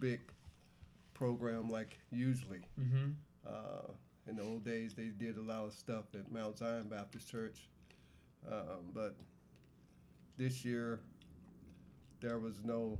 big 0.00 0.20
program 1.14 1.68
like 1.70 1.98
usually. 2.10 2.60
Mm-hmm. 2.80 3.10
Uh, 3.46 3.92
in 4.28 4.36
the 4.36 4.42
old 4.42 4.64
days, 4.64 4.94
they 4.94 5.08
did 5.08 5.36
a 5.36 5.42
lot 5.42 5.64
of 5.66 5.72
stuff 5.72 6.04
at 6.14 6.30
Mount 6.32 6.58
Zion 6.58 6.88
Baptist 6.88 7.30
Church, 7.30 7.68
um, 8.50 8.90
but 8.92 9.14
this 10.36 10.64
year 10.64 11.00
there 12.20 12.38
was 12.38 12.54
no 12.64 12.98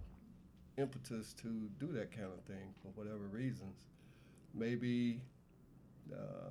impetus 0.77 1.33
to 1.35 1.69
do 1.79 1.87
that 1.93 2.11
kind 2.13 2.29
of 2.33 2.41
thing 2.45 2.75
for 2.83 2.89
whatever 2.95 3.27
reasons. 3.31 3.87
Maybe 4.55 5.21
uh, 6.13 6.51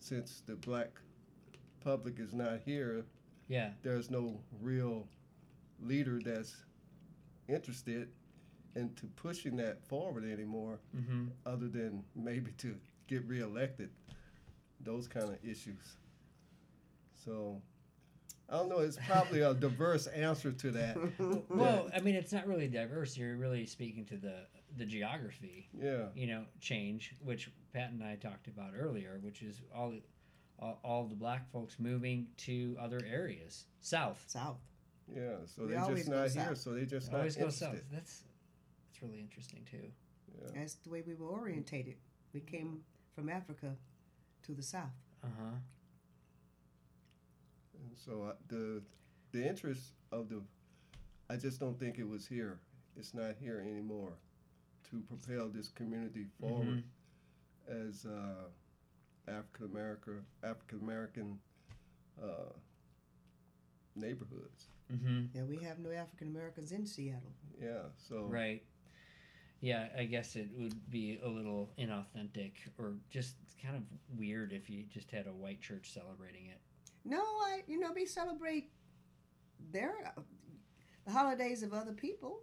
since 0.00 0.42
the 0.46 0.54
black 0.56 0.90
public 1.80 2.18
is 2.20 2.32
not 2.34 2.60
here, 2.64 3.04
Yeah. 3.48 3.70
there's 3.82 4.10
no 4.10 4.40
real 4.60 5.06
leader 5.80 6.20
that's 6.24 6.56
interested 7.48 8.08
into 8.76 9.06
pushing 9.16 9.56
that 9.56 9.82
forward 9.86 10.24
anymore, 10.24 10.78
Mm-hmm. 10.96 11.26
other 11.46 11.68
than 11.68 12.04
maybe 12.14 12.52
to 12.58 12.76
get 13.06 13.24
reelected. 13.26 13.90
Those 14.80 15.08
kind 15.08 15.28
of 15.30 15.38
issues. 15.44 15.96
So, 17.24 17.60
I 18.50 18.56
don't 18.56 18.68
know. 18.70 18.78
It's 18.78 18.98
probably 19.06 19.40
a 19.42 19.52
diverse 19.52 20.06
answer 20.06 20.52
to 20.52 20.70
that. 20.72 20.96
Well, 21.50 21.90
I 21.94 22.00
mean, 22.00 22.14
it's 22.14 22.32
not 22.32 22.46
really 22.46 22.68
diverse. 22.68 23.16
You're 23.16 23.36
really 23.36 23.66
speaking 23.66 24.04
to 24.06 24.16
the 24.16 24.46
the 24.76 24.84
geography, 24.84 25.68
Yeah. 25.78 26.06
you 26.14 26.26
know, 26.26 26.44
change, 26.60 27.14
which 27.24 27.50
Pat 27.72 27.90
and 27.90 28.02
I 28.04 28.16
talked 28.16 28.46
about 28.48 28.72
earlier, 28.78 29.18
which 29.22 29.42
is 29.42 29.60
all 29.74 29.92
all, 30.58 30.78
all 30.82 31.04
the 31.06 31.14
black 31.14 31.50
folks 31.52 31.76
moving 31.78 32.26
to 32.38 32.76
other 32.80 33.00
areas, 33.08 33.66
south. 33.80 34.24
South. 34.26 34.58
Yeah. 35.14 35.36
So 35.46 35.62
We 35.64 35.68
they're 35.72 35.80
always 35.80 35.98
just 36.00 36.10
go 36.10 36.16
not 36.16 36.30
here. 36.30 36.44
south. 36.48 36.58
So 36.58 36.70
they 36.74 36.84
just 36.86 37.10
not 37.12 37.18
Always 37.18 37.36
go 37.36 37.42
interested. 37.44 37.64
south. 37.66 37.84
That's 37.92 38.22
that's 38.86 39.02
really 39.02 39.20
interesting 39.20 39.64
too. 39.70 39.88
Yeah. 40.40 40.50
That's 40.54 40.74
the 40.76 40.90
way 40.90 41.02
we 41.06 41.14
were 41.14 41.28
orientated. 41.28 41.96
We 42.32 42.40
came 42.40 42.80
from 43.14 43.28
Africa 43.28 43.76
to 44.44 44.52
the 44.52 44.62
south. 44.62 44.96
Uh 45.22 45.28
huh. 45.38 45.50
And 47.80 47.96
so 47.96 48.24
uh, 48.28 48.32
the 48.48 48.82
the 49.32 49.46
interest 49.46 49.92
of 50.10 50.28
the, 50.28 50.40
I 51.30 51.36
just 51.36 51.60
don't 51.60 51.78
think 51.78 51.98
it 51.98 52.08
was 52.08 52.26
here. 52.26 52.58
It's 52.96 53.14
not 53.14 53.34
here 53.40 53.60
anymore, 53.60 54.12
to 54.90 55.00
propel 55.00 55.48
this 55.48 55.68
community 55.68 56.26
forward 56.40 56.82
as 57.68 58.06
uh, 58.06 59.30
African 59.30 59.66
America 59.66 60.10
African 60.42 60.80
American 60.80 61.38
uh, 62.22 62.52
neighborhoods. 63.94 64.68
Mm-hmm. 64.92 65.36
Yeah, 65.36 65.42
we 65.42 65.58
have 65.58 65.78
no 65.78 65.90
African 65.90 66.28
Americans 66.28 66.72
in 66.72 66.86
Seattle. 66.86 67.32
Yeah. 67.60 67.82
So 67.96 68.24
Right. 68.24 68.62
Yeah, 69.60 69.88
I 69.98 70.04
guess 70.04 70.36
it 70.36 70.48
would 70.56 70.88
be 70.88 71.18
a 71.22 71.28
little 71.28 71.68
inauthentic 71.78 72.52
or 72.78 72.94
just 73.10 73.34
kind 73.60 73.74
of 73.74 73.82
weird 74.16 74.52
if 74.52 74.70
you 74.70 74.84
just 74.84 75.10
had 75.10 75.26
a 75.26 75.32
white 75.32 75.60
church 75.60 75.92
celebrating 75.92 76.46
it. 76.46 76.60
No, 77.04 77.20
I 77.22 77.62
you 77.66 77.78
know 77.78 77.92
we 77.94 78.06
celebrate 78.06 78.70
their 79.72 79.92
the 81.06 81.12
holidays 81.12 81.62
of 81.62 81.72
other 81.72 81.92
people. 81.92 82.40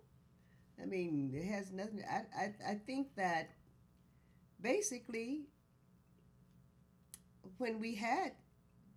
I 0.81 0.85
mean, 0.85 1.31
it 1.33 1.45
has 1.45 1.71
nothing. 1.71 2.03
I 2.09 2.23
I, 2.37 2.71
I 2.71 2.75
think 2.75 3.15
that 3.15 3.51
basically 4.61 5.47
when 7.57 7.79
we 7.79 7.95
had 7.95 8.31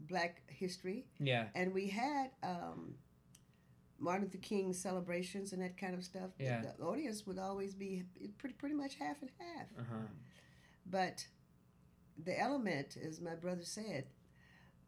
Black 0.00 0.42
History 0.48 1.06
Yeah. 1.18 1.46
and 1.54 1.72
we 1.74 1.88
had 1.88 2.30
um, 2.42 2.94
Martin 3.98 4.24
Luther 4.24 4.38
King 4.38 4.72
celebrations 4.72 5.52
and 5.52 5.62
that 5.62 5.76
kind 5.76 5.94
of 5.94 6.04
stuff, 6.04 6.30
the- 6.38 6.44
Yeah. 6.44 6.62
the, 6.78 6.84
audience 6.84 7.26
would 7.26 7.38
always 7.38 7.74
be 7.74 8.04
pretty 8.38 8.54
pretty 8.54 8.74
much 8.74 8.94
half 8.94 9.20
and 9.20 9.30
half. 9.38 9.66
Uh 9.78 9.82
huh. 9.90 10.06
But 10.86 11.26
the 12.24 12.38
element, 12.38 12.96
as 12.96 13.20
my 13.20 13.34
brother 13.34 13.62
said, 13.64 14.06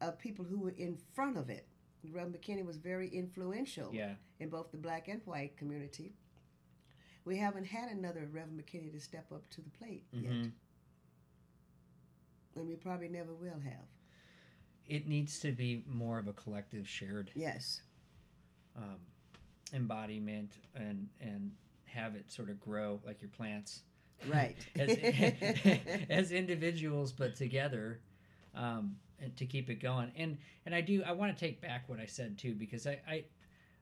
of 0.01 0.19
people 0.19 0.45
who 0.45 0.59
were 0.59 0.75
in 0.77 0.97
front 1.15 1.37
of 1.37 1.51
it. 1.51 1.67
Reverend 2.11 2.35
McKinney 2.35 2.65
was 2.65 2.79
very 2.79 3.09
influential 3.09 3.91
Yeah. 3.95 4.15
in 4.39 4.49
both 4.49 4.71
the 4.71 4.79
black 4.79 5.09
and 5.09 5.21
white 5.27 5.57
community. 5.57 6.15
We 7.27 7.37
haven't 7.37 7.67
had 7.67 7.91
another 7.91 8.27
Reverend 8.33 8.59
McKinney 8.61 8.91
to 8.93 9.01
step 9.01 9.27
up 9.33 9.49
to 9.51 9.61
the 9.61 9.71
plate 9.71 10.05
Mm-hmm. 10.15 10.25
yet, 10.43 10.51
and 12.57 12.67
we 12.69 12.75
probably 12.77 13.09
never 13.09 13.33
will 13.35 13.61
have. 13.65 13.85
It 14.89 15.07
needs 15.07 15.39
to 15.41 15.53
be 15.53 15.85
more 15.87 16.19
of 16.19 16.27
a 16.27 16.33
collective 16.33 16.89
shared 16.89 17.31
Yes, 17.35 17.83
um, 18.77 18.97
embodiment 19.73 20.53
and 20.75 21.09
and 21.21 21.53
have 21.85 22.15
it 22.17 22.31
sort 22.31 22.51
of 22.51 22.59
grow 22.61 23.01
like 23.05 23.21
your 23.21 23.31
plants 23.31 23.83
right. 24.29 24.57
as 24.77 24.91
as 26.11 26.33
individuals 26.33 27.13
but 27.13 27.35
together 27.37 28.01
um, 28.55 28.97
and 29.21 29.37
to 29.37 29.47
keep 29.47 29.71
it 29.71 29.81
going 29.81 30.11
and 30.17 30.39
and 30.67 30.75
I 30.75 30.81
do 30.81 31.03
I 31.07 31.13
want 31.13 31.37
to 31.37 31.39
take 31.39 31.61
back 31.61 31.85
what 31.89 32.01
I 32.01 32.07
said 32.07 32.39
too 32.39 32.55
because 32.55 32.87
I 32.87 33.01
I, 33.09 33.25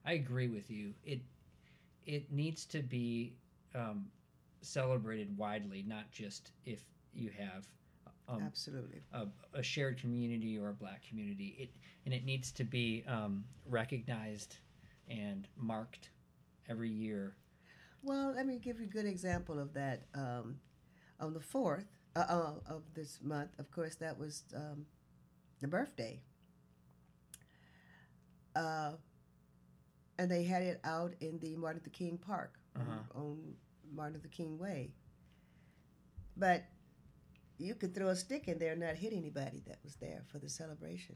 I 0.05 0.13
agree 0.13 0.47
with 0.47 0.69
you 0.69 0.93
it 1.03 1.21
it 2.05 2.31
needs 2.31 2.65
to 2.65 2.79
be 2.81 3.35
um, 3.75 4.07
celebrated 4.61 5.35
widely 5.37 5.83
not 5.87 6.11
just 6.11 6.51
if 6.65 6.83
you 7.13 7.29
have 7.37 7.65
um, 8.27 8.43
Absolutely. 8.45 9.01
a, 9.13 9.25
a 9.53 9.63
shared 9.63 9.99
community 9.99 10.57
or 10.57 10.69
a 10.69 10.73
black 10.73 11.01
community 11.07 11.55
it 11.59 11.69
and 12.05 12.13
it 12.13 12.25
needs 12.25 12.51
to 12.53 12.63
be 12.63 13.03
um, 13.07 13.43
recognized 13.65 14.57
and 15.09 15.47
marked 15.57 16.09
every 16.69 16.89
year 16.89 17.35
Well, 18.03 18.33
let 18.35 18.45
me 18.45 18.57
give 18.59 18.79
you 18.79 18.85
a 18.85 18.89
good 18.89 19.05
example 19.05 19.59
of 19.59 19.73
that. 19.73 20.03
Um, 20.13 20.57
on 21.19 21.33
the 21.33 21.39
fourth 21.39 21.85
uh, 22.15 22.19
uh, 22.29 22.53
of 22.67 22.83
this 22.93 23.19
month, 23.21 23.49
of 23.59 23.69
course, 23.71 23.95
that 23.95 24.17
was 24.17 24.43
um, 24.55 24.85
the 25.61 25.67
birthday. 25.67 26.21
Uh, 28.55 28.93
and 30.17 30.29
they 30.29 30.43
had 30.43 30.63
it 30.63 30.79
out 30.83 31.13
in 31.21 31.39
the 31.39 31.55
Martin 31.55 31.79
Luther 31.81 31.91
King 31.91 32.17
Park 32.17 32.59
on- 32.75 32.81
Uh-huh. 32.81 33.19
on 33.21 33.55
Martin 33.91 34.15
Luther 34.15 34.27
King 34.29 34.57
Way. 34.57 34.93
But 36.35 36.65
you 37.57 37.75
could 37.75 37.93
throw 37.93 38.09
a 38.09 38.15
stick 38.15 38.47
in 38.47 38.57
there 38.59 38.71
and 38.73 38.81
not 38.81 38.95
hit 38.95 39.13
anybody 39.13 39.61
that 39.67 39.83
was 39.83 39.95
there 39.97 40.23
for 40.27 40.39
the 40.39 40.49
celebration. 40.49 41.15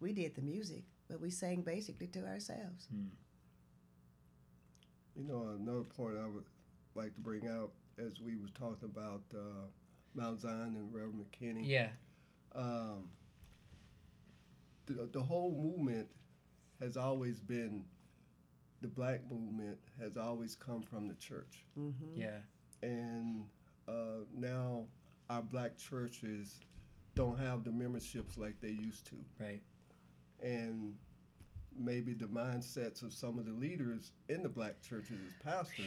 We 0.00 0.12
did 0.12 0.34
the 0.34 0.42
music, 0.42 0.84
but 1.08 1.20
we 1.20 1.30
sang 1.30 1.62
basically 1.62 2.06
to 2.08 2.26
ourselves. 2.26 2.88
You 5.16 5.24
know, 5.24 5.48
another 5.48 5.84
point 5.84 6.16
I 6.18 6.26
would 6.26 6.44
like 6.94 7.14
to 7.14 7.20
bring 7.20 7.46
out 7.48 7.72
as 7.98 8.20
we 8.20 8.36
was 8.36 8.50
talking 8.52 8.88
about 8.88 9.22
uh, 9.34 9.66
Mount 10.14 10.40
Zion 10.40 10.74
and 10.76 10.92
Reverend 10.92 11.24
McKinney. 11.24 11.66
yeah 11.66 11.90
Um, 12.52 13.10
the, 14.86 15.08
the 15.12 15.22
whole 15.22 15.52
movement 15.52 16.08
has 16.80 16.96
always 16.96 17.40
been, 17.40 17.84
the 18.82 18.88
black 18.88 19.20
movement 19.30 19.78
has 20.00 20.16
always 20.16 20.54
come 20.54 20.82
from 20.82 21.08
the 21.08 21.14
church. 21.14 21.64
Mm-hmm. 21.78 22.20
yeah 22.20 22.38
And 22.82 23.44
uh, 23.88 24.24
now 24.36 24.84
our 25.30 25.42
black 25.42 25.76
churches 25.78 26.60
don't 27.14 27.38
have 27.38 27.64
the 27.64 27.70
memberships 27.70 28.36
like 28.36 28.60
they 28.60 28.70
used 28.70 29.06
to. 29.06 29.16
right 29.40 29.62
and 30.42 30.94
maybe 31.78 32.12
the 32.12 32.26
mindsets 32.26 33.02
of 33.02 33.12
some 33.12 33.38
of 33.38 33.46
the 33.46 33.52
leaders 33.52 34.12
in 34.28 34.42
the 34.42 34.48
black 34.48 34.80
churches 34.82 35.16
as 35.26 35.32
pastors 35.52 35.86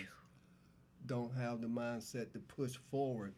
don't 1.06 1.34
have 1.36 1.61
the 1.61 1.68
mindset 1.68 2.32
to 2.34 2.40
push 2.40 2.76
forward 2.90 3.34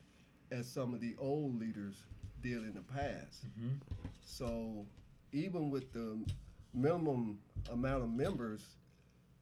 as 0.52 0.68
some 0.68 0.94
of 0.94 1.02
the 1.02 1.15
old 1.19 1.60
leaders 1.60 2.03
did 2.41 2.57
in 2.64 2.73
the 2.73 2.81
past. 2.81 3.45
Mhm. 3.60 3.80
So 4.23 4.86
even 5.31 5.69
with 5.69 5.91
the 5.93 6.18
minimum 6.73 7.39
amount 7.72 8.03
of 8.03 8.10
members, 8.10 8.64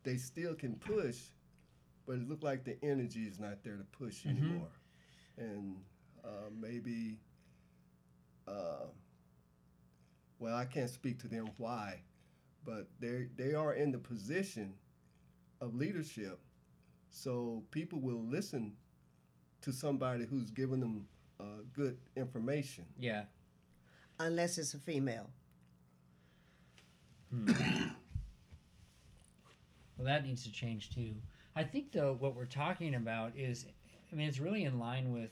they 0.03 0.17
still 0.17 0.53
can 0.55 0.75
push, 0.75 1.17
but 2.05 2.13
it 2.17 2.27
looked 2.29 2.43
like 2.43 2.63
the 2.63 2.77
energy 2.83 3.21
is 3.23 3.39
not 3.39 3.63
there 3.63 3.77
to 3.77 3.83
push 3.85 4.23
Mhm. 4.25 4.29
anymore. 4.37 4.71
And 5.37 5.83
uh, 6.23 6.49
maybe, 6.51 7.19
uh, 8.47 8.87
well, 10.39 10.55
I 10.55 10.65
can't 10.65 10.89
speak 10.89 11.19
to 11.19 11.27
them 11.27 11.49
why, 11.57 12.01
but 12.65 12.87
they 12.99 13.27
they 13.35 13.53
are 13.53 13.73
in 13.73 13.91
the 13.91 13.97
position 13.97 14.73
of 15.61 15.73
leadership, 15.75 16.39
so 17.09 17.63
people 17.71 17.99
will 17.99 18.23
listen 18.23 18.75
to 19.61 19.71
somebody 19.71 20.25
who's 20.25 20.51
giving 20.51 20.79
them 20.79 21.07
uh, 21.39 21.61
good 21.73 21.97
information. 22.15 22.85
yeah 22.99 23.25
Unless 24.19 24.57
it's 24.57 24.73
a 24.73 24.79
female. 24.79 25.29
Well, 27.31 27.47
that 30.05 30.25
needs 30.25 30.43
to 30.43 30.51
change 30.51 30.93
too. 30.93 31.15
I 31.55 31.63
think 31.63 31.91
though 31.91 32.15
what 32.19 32.35
we're 32.35 32.45
talking 32.45 32.95
about 32.95 33.33
is, 33.35 33.65
I 34.11 34.15
mean, 34.15 34.27
it's 34.27 34.39
really 34.39 34.63
in 34.63 34.79
line 34.79 35.11
with 35.11 35.31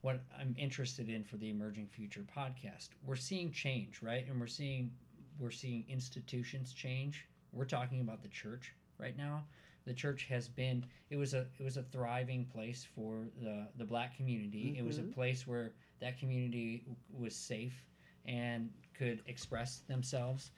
what 0.00 0.20
I'm 0.38 0.54
interested 0.58 1.08
in 1.08 1.24
for 1.24 1.36
the 1.36 1.50
Emerging 1.50 1.88
Future 1.88 2.24
podcast. 2.36 2.88
We're 3.04 3.16
seeing 3.16 3.52
change, 3.52 4.00
right? 4.02 4.26
And 4.28 4.40
we're 4.40 4.46
seeing 4.46 4.90
we're 5.38 5.50
seeing 5.50 5.84
institutions 5.88 6.72
change. 6.72 7.26
We're 7.52 7.64
talking 7.64 8.00
about 8.00 8.22
the 8.22 8.28
church 8.28 8.74
right 8.98 9.16
now. 9.16 9.44
The 9.84 9.94
church 9.94 10.26
has 10.28 10.48
been 10.48 10.84
it 11.10 11.16
was 11.16 11.34
a 11.34 11.46
it 11.58 11.62
was 11.62 11.76
a 11.76 11.82
thriving 11.82 12.46
place 12.46 12.86
for 12.94 13.28
the 13.42 13.68
the 13.76 13.84
black 13.84 14.16
community. 14.16 14.76
It 14.78 14.84
was 14.84 14.98
a 14.98 15.02
Mhm. 15.02 15.12
place 15.12 15.46
where 15.46 15.72
that 16.00 16.18
community 16.18 16.84
was 17.12 17.34
safe 17.34 17.84
and 18.24 18.70
could 18.94 19.22
express 19.26 19.80
themselves 19.80 20.50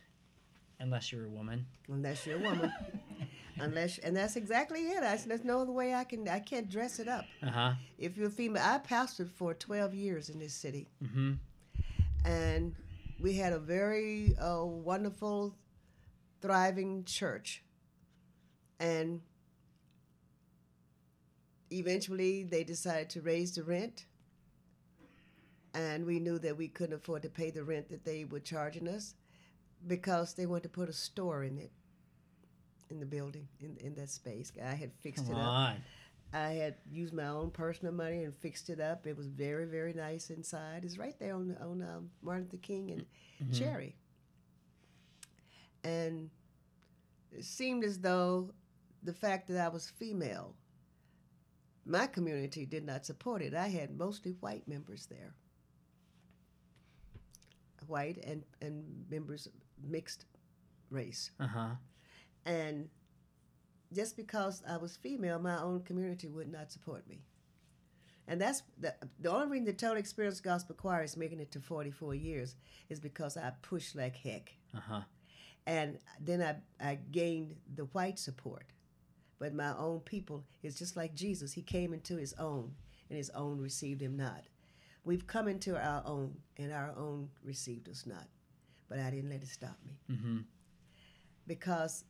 Unless 0.81 1.13
you're 1.13 1.27
a 1.27 1.31
woman. 1.31 1.67
unless 1.89 2.27
you're 2.27 2.39
a 2.39 2.43
woman. 2.43 2.73
unless 3.61 3.99
and 3.99 4.17
that's 4.17 4.37
exactly 4.37 4.81
it. 4.81 5.03
I, 5.03 5.17
there's 5.17 5.45
no 5.45 5.61
other 5.61 5.73
way 5.73 5.93
I 5.95 6.05
can. 6.05 6.27
I 6.29 6.39
can't 6.41 6.69
dress 6.71 6.99
it 6.99 7.07
up. 7.09 7.27
Uh 7.43 7.51
huh. 7.51 7.73
If 7.99 8.17
you're 8.17 8.29
a 8.29 8.31
female, 8.31 8.63
I 8.65 8.79
pastored 8.79 9.29
for 9.31 9.53
12 9.55 9.95
years 9.95 10.31
in 10.31 10.39
this 10.39 10.55
city, 10.55 10.89
Mm-hmm. 11.05 11.33
and 12.25 12.75
we 13.21 13.35
had 13.35 13.53
a 13.53 13.59
very 13.59 14.35
uh, 14.41 14.65
wonderful, 14.65 15.55
thriving 16.41 17.05
church. 17.05 17.63
And 18.79 19.21
eventually, 21.71 22.45
they 22.45 22.65
decided 22.65 23.11
to 23.11 23.21
raise 23.21 23.55
the 23.55 23.63
rent, 23.63 24.07
and 25.75 26.07
we 26.07 26.19
knew 26.19 26.39
that 26.39 26.57
we 26.57 26.69
couldn't 26.69 26.95
afford 26.97 27.23
to 27.23 27.29
pay 27.29 27.51
the 27.51 27.63
rent 27.63 27.91
that 27.91 28.05
they 28.05 28.25
were 28.25 28.41
charging 28.41 28.89
us, 28.89 29.15
because 29.87 30.35
they 30.35 30.47
wanted 30.47 30.65
to 30.65 30.69
put 30.69 30.89
a 30.89 30.93
store 30.93 31.45
in 31.45 31.59
it, 31.59 31.71
in 32.91 33.01
the 33.01 33.07
building, 33.07 33.49
in 33.61 33.77
in 33.79 33.95
that 33.95 34.11
space. 34.11 34.53
I 34.63 34.75
had 34.75 34.93
fixed 34.95 35.27
Come 35.27 35.37
it 35.37 35.39
up. 35.41 35.47
on. 35.47 35.77
I 36.33 36.51
had 36.53 36.77
used 36.91 37.13
my 37.13 37.27
own 37.27 37.51
personal 37.51 37.93
money 37.93 38.23
and 38.23 38.33
fixed 38.37 38.71
it 38.71 38.79
up. 38.81 39.05
It 39.07 39.17
was 39.17 39.27
very, 39.27 39.65
very 39.67 39.93
nice 39.93 40.31
inside. 40.31 40.85
It's 40.85 40.97
right 40.99 41.19
there 41.19 41.35
on 41.35 41.57
on 41.61 41.83
um, 41.83 42.11
Martin 42.23 42.45
Luther 42.45 42.59
King 42.63 42.91
and 42.93 43.07
Mhm. 43.51 43.59
Cherry. 43.59 43.97
And 45.83 46.31
it 47.33 47.45
seemed 47.45 47.85
as 47.85 47.99
though 48.01 48.53
the 49.03 49.15
fact 49.15 49.49
that 49.49 49.57
I 49.57 49.69
was 49.69 49.89
female, 49.89 50.55
my 51.87 52.07
community 52.07 52.67
did 52.67 52.85
not 52.85 53.07
support 53.07 53.41
it. 53.43 53.55
I 53.55 53.69
had 53.69 53.97
mostly 53.97 54.33
white 54.41 54.69
members 54.69 55.07
there, 55.07 55.35
white 57.87 58.19
and 58.25 58.45
and 58.61 59.07
members 59.11 59.49
mixed 59.89 60.27
race. 60.91 61.31
Uh 61.39 61.47
huh. 61.47 61.69
And 62.47 62.89
just 63.93 64.17
because 64.17 64.63
I 64.69 64.77
was 64.77 64.97
female, 64.97 65.39
my 65.39 65.61
own 65.61 65.83
community 65.83 66.29
would 66.29 66.51
not 66.51 66.71
support 66.71 67.09
me. 67.09 67.23
And 68.29 68.41
that's 68.41 68.63
the, 68.79 68.95
the 69.19 69.31
only 69.31 69.49
reason 69.49 69.65
the 69.65 69.73
Total 69.73 69.97
Experience 69.97 70.41
Gospel 70.41 70.77
Choir 70.77 71.03
is 71.03 71.17
making 71.17 71.41
it 71.41 71.51
to 71.53 71.61
44 71.61 72.15
years 72.15 72.55
is 72.89 73.01
because 73.01 73.37
I 73.37 73.53
pushed 73.63 73.97
like 73.97 74.17
heck. 74.17 74.55
Uh 74.75 74.81
huh. 74.81 75.01
And 75.67 75.99
then 76.21 76.41
I, 76.41 76.91
I 76.91 76.99
gained 77.11 77.57
the 77.75 77.85
white 77.87 78.19
support. 78.19 78.67
But 79.41 79.55
my 79.55 79.75
own 79.77 80.01
people 80.01 80.45
is 80.63 80.79
just 80.79 80.97
like 80.97 81.15
Jesus. 81.15 81.53
He 81.53 81.63
came 81.63 81.95
into 81.95 82.17
his 82.17 82.35
own, 82.35 82.73
and 83.09 83.17
his 83.17 83.31
own 83.31 83.59
received 83.59 84.03
him 84.03 84.17
not. 84.17 84.45
We've 85.03 85.27
come 85.27 85.49
into 85.49 85.77
our 85.77 86.03
own, 86.05 86.37
and 86.59 86.73
our 86.73 86.93
own 86.97 87.31
received 87.43 87.89
us 87.89 88.05
not. 88.07 88.27
But 88.91 88.99
I 88.99 89.09
didn't 89.11 89.31
let 89.31 89.41
it 89.43 89.49
stop 89.49 89.79
me 89.87 89.99
Mm-hmm. 90.11 90.39
because 91.47 92.05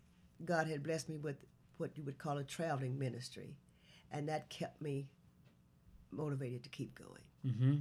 God 0.44 0.66
had 0.66 0.82
blessed 0.82 1.08
me 1.08 1.18
with 1.18 1.44
what 1.76 1.96
you 1.96 2.02
would 2.04 2.18
call 2.18 2.38
a 2.38 2.44
traveling 2.44 2.98
ministry, 2.98 3.56
and 4.10 4.28
that 4.28 4.48
kept 4.50 4.80
me 4.82 5.06
motivated 6.10 6.62
to 6.64 6.68
keep 6.70 6.98
going. 6.98 7.22
Mm-hmm. 7.46 7.76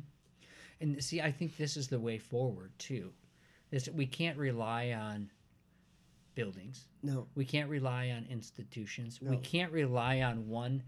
And 0.81 1.03
see, 1.03 1.21
I 1.21 1.31
think 1.31 1.57
this 1.57 1.75
is 1.77 1.87
the 1.87 1.99
way 1.99 2.17
forward 2.17 2.71
too. 2.77 3.11
This 3.71 3.89
we 3.89 4.05
can't 4.05 4.37
rely 4.37 4.91
on 4.91 5.29
buildings. 6.35 6.85
No, 7.03 7.27
We 7.35 7.45
can't 7.45 7.69
rely 7.69 8.09
on 8.11 8.25
institutions. 8.29 9.19
No. 9.21 9.31
We 9.31 9.37
can't 9.37 9.71
rely 9.71 10.21
on 10.21 10.47
one 10.47 10.83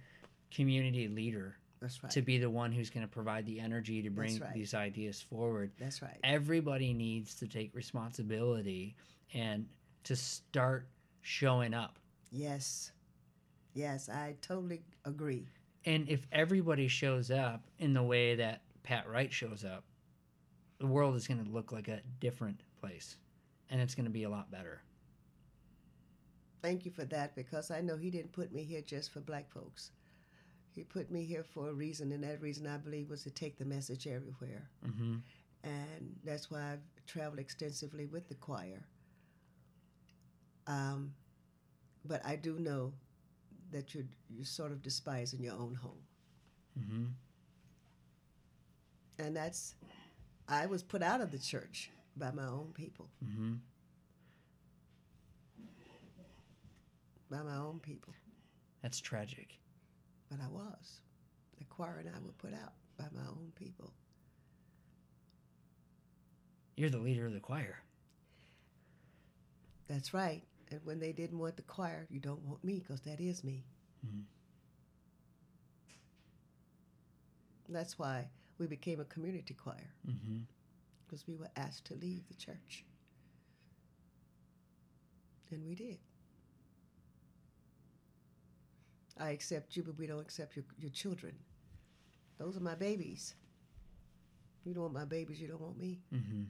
community 0.49 1.07
leader 1.07 1.55
that's 1.81 2.03
right. 2.03 2.11
to 2.11 2.21
be 2.21 2.37
the 2.37 2.49
one 2.49 2.71
who's 2.71 2.89
going 2.89 3.05
to 3.05 3.11
provide 3.11 3.45
the 3.45 3.59
energy 3.59 4.01
to 4.03 4.09
bring 4.09 4.39
right. 4.39 4.53
these 4.53 4.73
ideas 4.73 5.21
forward. 5.21 5.71
that's 5.79 6.01
right. 6.01 6.17
Everybody 6.23 6.93
needs 6.93 7.33
to 7.35 7.47
take 7.47 7.73
responsibility 7.73 8.95
and 9.33 9.65
to 10.03 10.15
start 10.15 10.87
showing 11.21 11.73
up. 11.73 11.97
Yes, 12.31 12.91
yes, 13.73 14.09
I 14.09 14.35
totally 14.41 14.83
agree. 15.05 15.47
And 15.85 16.07
if 16.07 16.27
everybody 16.31 16.87
shows 16.87 17.31
up 17.31 17.63
in 17.79 17.93
the 17.93 18.03
way 18.03 18.35
that 18.35 18.61
Pat 18.83 19.09
Wright 19.09 19.33
shows 19.33 19.65
up, 19.65 19.83
the 20.79 20.87
world 20.87 21.15
is 21.15 21.27
going 21.27 21.43
to 21.43 21.51
look 21.51 21.71
like 21.71 21.87
a 21.87 22.01
different 22.19 22.61
place 22.79 23.17
and 23.69 23.81
it's 23.81 23.95
going 23.95 24.05
to 24.05 24.11
be 24.11 24.23
a 24.23 24.29
lot 24.29 24.51
better. 24.51 24.81
Thank 26.61 26.85
you 26.85 26.91
for 26.91 27.05
that 27.05 27.35
because 27.35 27.71
I 27.71 27.81
know 27.81 27.97
He 27.97 28.11
didn't 28.11 28.33
put 28.33 28.51
me 28.53 28.63
here 28.63 28.81
just 28.81 29.11
for 29.11 29.19
black 29.19 29.51
folks. 29.51 29.91
He 30.73 30.83
put 30.83 31.11
me 31.11 31.23
here 31.25 31.43
for 31.43 31.69
a 31.69 31.73
reason, 31.73 32.11
and 32.13 32.23
that 32.23 32.41
reason 32.41 32.65
I 32.65 32.77
believe 32.77 33.09
was 33.09 33.23
to 33.23 33.29
take 33.29 33.57
the 33.57 33.65
message 33.65 34.07
everywhere. 34.07 34.69
Mm-hmm. 34.87 35.15
and 35.63 36.15
that's 36.23 36.49
why 36.49 36.73
I've 36.73 37.05
traveled 37.05 37.39
extensively 37.39 38.05
with 38.05 38.27
the 38.29 38.35
choir. 38.35 38.81
Um, 40.67 41.13
but 42.05 42.25
I 42.25 42.35
do 42.37 42.57
know 42.59 42.93
that 43.71 43.93
you're 43.93 44.05
you're 44.29 44.45
sort 44.45 44.71
of 44.71 44.81
despised 44.81 45.33
in 45.33 45.43
your 45.43 45.53
own 45.55 45.75
home, 45.75 46.03
Mm-hmm. 46.79 47.03
and 49.19 49.35
that's 49.35 49.75
I 50.47 50.65
was 50.67 50.83
put 50.83 51.01
out 51.03 51.19
of 51.21 51.31
the 51.31 51.39
church 51.39 51.89
by 52.15 52.31
my 52.31 52.45
own 52.45 52.71
people, 52.73 53.09
Mm-hmm. 53.25 53.53
by 57.29 57.41
my 57.43 57.55
own 57.57 57.79
people. 57.79 58.13
That's 58.81 58.99
tragic. 58.99 59.57
But 60.31 60.39
I 60.41 60.47
was. 60.47 61.01
The 61.59 61.65
choir 61.65 61.97
and 61.99 62.09
I 62.09 62.19
were 62.25 62.31
put 62.37 62.53
out 62.53 62.71
by 62.97 63.03
my 63.13 63.27
own 63.27 63.51
people. 63.55 63.91
You're 66.77 66.89
the 66.89 66.97
leader 66.97 67.27
of 67.27 67.33
the 67.33 67.41
choir. 67.41 67.77
That's 69.89 70.13
right. 70.13 70.41
And 70.71 70.79
when 70.85 70.99
they 70.99 71.11
didn't 71.11 71.37
want 71.37 71.57
the 71.57 71.63
choir, 71.63 72.07
you 72.09 72.21
don't 72.21 72.41
want 72.43 72.63
me 72.63 72.79
because 72.79 73.01
that 73.01 73.19
is 73.19 73.43
me. 73.43 73.65
Mhm. 74.07 74.23
That's 77.67 77.99
why 77.99 78.29
we 78.57 78.67
became 78.67 78.99
a 79.01 79.05
community 79.05 79.53
choir. 79.53 79.93
Mm-hmm. 80.07 80.39
because 81.05 81.27
we 81.27 81.35
were 81.35 81.49
asked 81.57 81.83
to 81.87 81.93
leave 81.95 82.25
the 82.29 82.35
church. 82.35 82.85
And 85.51 85.65
we 85.65 85.75
did. 85.75 85.97
I 89.21 89.29
accept 89.29 89.75
you, 89.75 89.83
but 89.83 89.97
we 89.97 90.07
don't 90.07 90.19
accept 90.19 90.55
your, 90.55 90.65
your 90.79 90.89
children. 90.91 91.33
Those 92.37 92.57
are 92.57 92.61
my 92.61 92.75
babies. 92.75 93.35
You 94.63 94.73
don't 94.73 94.83
want 94.83 94.93
my 94.93 95.05
babies, 95.05 95.39
you 95.39 95.47
don't 95.47 95.61
want 95.61 95.77
me. 95.77 95.99
Mm-hmm. 96.13 96.43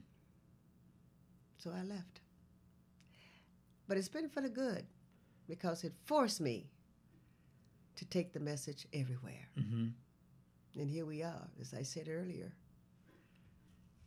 So 1.58 1.70
I 1.70 1.82
left. 1.82 2.20
But 3.88 3.98
it's 3.98 4.08
been 4.08 4.28
for 4.28 4.40
the 4.40 4.48
good 4.48 4.86
because 5.48 5.84
it 5.84 5.92
forced 6.04 6.40
me 6.40 6.66
to 7.96 8.04
take 8.06 8.32
the 8.32 8.40
message 8.40 8.86
everywhere. 8.92 9.48
Mm-hmm. 9.58 9.88
And 10.80 10.90
here 10.90 11.04
we 11.04 11.22
are, 11.22 11.48
as 11.60 11.74
I 11.74 11.82
said 11.82 12.08
earlier 12.08 12.52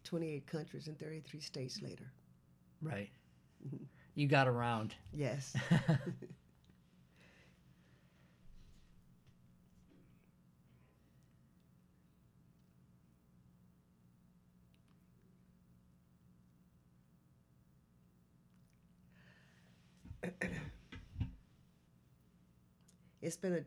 28 0.05 0.45
countries 0.47 0.87
and 0.87 0.97
33 0.99 1.39
states 1.39 1.81
later. 1.81 2.05
Right. 2.81 3.09
Mhm. 3.67 3.85
You 4.13 4.27
got 4.27 4.47
around. 4.47 4.95
Yes. 5.11 5.55
it's 23.25 23.37
been 23.37 23.53
a 23.53 23.65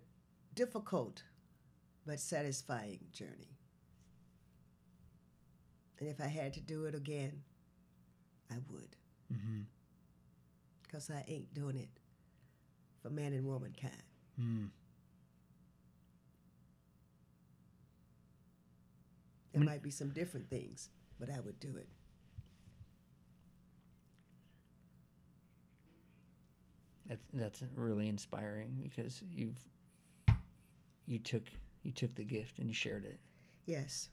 difficult 0.55 1.25
but 2.07 2.21
satisfying 2.21 3.01
journey. 3.13 3.59
And 5.99 6.09
if 6.09 6.21
I 6.21 6.29
had 6.29 6.55
to 6.55 6.61
do 6.61 6.85
it 6.85 6.95
again, 6.95 7.43
I 8.53 8.55
would. 8.71 8.95
mm-hmm. 9.33 9.63
Because 10.85 11.11
I 11.11 11.25
ain't 11.27 11.53
doing 11.55 11.77
it 11.77 11.89
for 13.03 13.11
man 13.11 13.33
and 13.33 13.45
womankind. 13.45 13.93
Mm. 14.41 14.69
There 19.53 19.65
might 19.65 19.83
be 19.83 19.91
some 19.91 20.11
different 20.11 20.49
things, 20.49 20.89
but 21.19 21.29
I 21.31 21.41
would 21.41 21.59
do 21.59 21.77
it. 21.77 21.89
That's 27.09 27.25
that's 27.33 27.63
really 27.75 28.09
inspiring 28.09 28.79
because 28.83 29.23
you've 29.31 29.59
you 31.07 31.19
took 31.19 31.43
you 31.83 31.93
took 31.93 32.15
the 32.15 32.25
gift 32.25 32.59
and 32.59 32.69
you 32.69 32.75
shared 32.75 33.05
it. 33.05 33.19
Yes. 33.67 34.11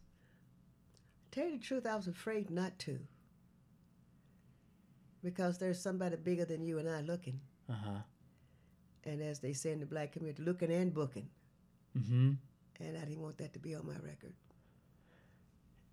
Tell 1.32 1.46
you 1.46 1.58
the 1.58 1.64
truth, 1.64 1.86
I 1.86 1.96
was 1.96 2.08
afraid 2.08 2.50
not 2.50 2.78
to. 2.80 2.98
Because 5.24 5.58
there's 5.58 5.82
somebody 5.82 6.16
bigger 6.16 6.46
than 6.46 6.64
you 6.64 6.80
and 6.80 6.90
I 6.90 7.02
looking. 7.02 7.40
Uh 7.70 7.74
huh. 7.74 8.00
And 9.06 9.22
as 9.22 9.40
they 9.40 9.54
say 9.54 9.72
in 9.72 9.80
the 9.80 9.86
black 9.86 10.14
community, 10.14 10.44
looking 10.44 10.72
and 10.72 10.94
booking. 10.94 11.28
Mm-hmm. 11.98 12.32
And 12.80 12.98
I 12.98 13.02
didn't 13.02 13.22
want 13.22 13.38
that 13.40 13.54
to 13.54 13.60
be 13.60 13.76
on 13.76 13.86
my 13.86 13.94
record. 13.94 14.34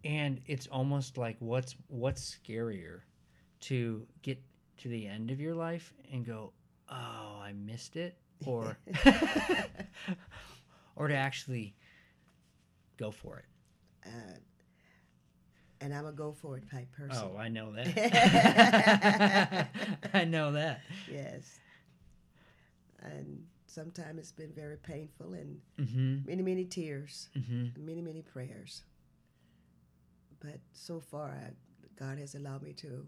And 0.04 0.40
it's 0.46 0.66
almost 0.66 1.16
like 1.16 1.36
what's 1.38 1.76
what's 1.88 2.36
scarier 2.36 3.00
to 3.60 4.06
get 4.22 4.40
to 4.78 4.88
the 4.88 5.06
end 5.06 5.30
of 5.30 5.40
your 5.40 5.54
life 5.54 5.92
and 6.12 6.26
go, 6.26 6.52
"Oh, 6.92 7.40
I 7.40 7.52
missed 7.54 7.96
it," 7.96 8.16
or 8.46 8.78
or 10.96 11.08
to 11.08 11.14
actually 11.14 11.74
go 12.98 13.10
for 13.10 13.38
it? 13.38 13.46
Uh, 14.06 14.38
and 15.80 15.92
I'm 15.94 16.06
a 16.06 16.12
go 16.12 16.32
for 16.32 16.56
it 16.58 16.70
type 16.70 16.92
person. 16.92 17.28
Oh, 17.34 17.36
I 17.36 17.48
know 17.48 17.72
that. 17.76 19.68
I 20.14 20.24
know 20.24 20.52
that. 20.52 20.80
Yes. 21.10 21.58
And 23.00 23.44
sometimes 23.66 24.18
it's 24.20 24.30
been 24.32 24.52
very 24.52 24.76
painful 24.76 25.32
and 25.34 25.60
Mm-hmm. 25.80 26.26
many, 26.28 26.42
many 26.42 26.64
tears, 26.64 27.28
Mm-hmm. 27.36 27.84
many, 27.84 28.00
many 28.02 28.22
prayers. 28.22 28.82
But 30.40 30.60
so 30.72 31.00
far, 31.00 31.30
I, 31.30 31.50
God 31.96 32.18
has 32.18 32.34
allowed 32.36 32.62
me 32.62 32.72
to 32.74 33.06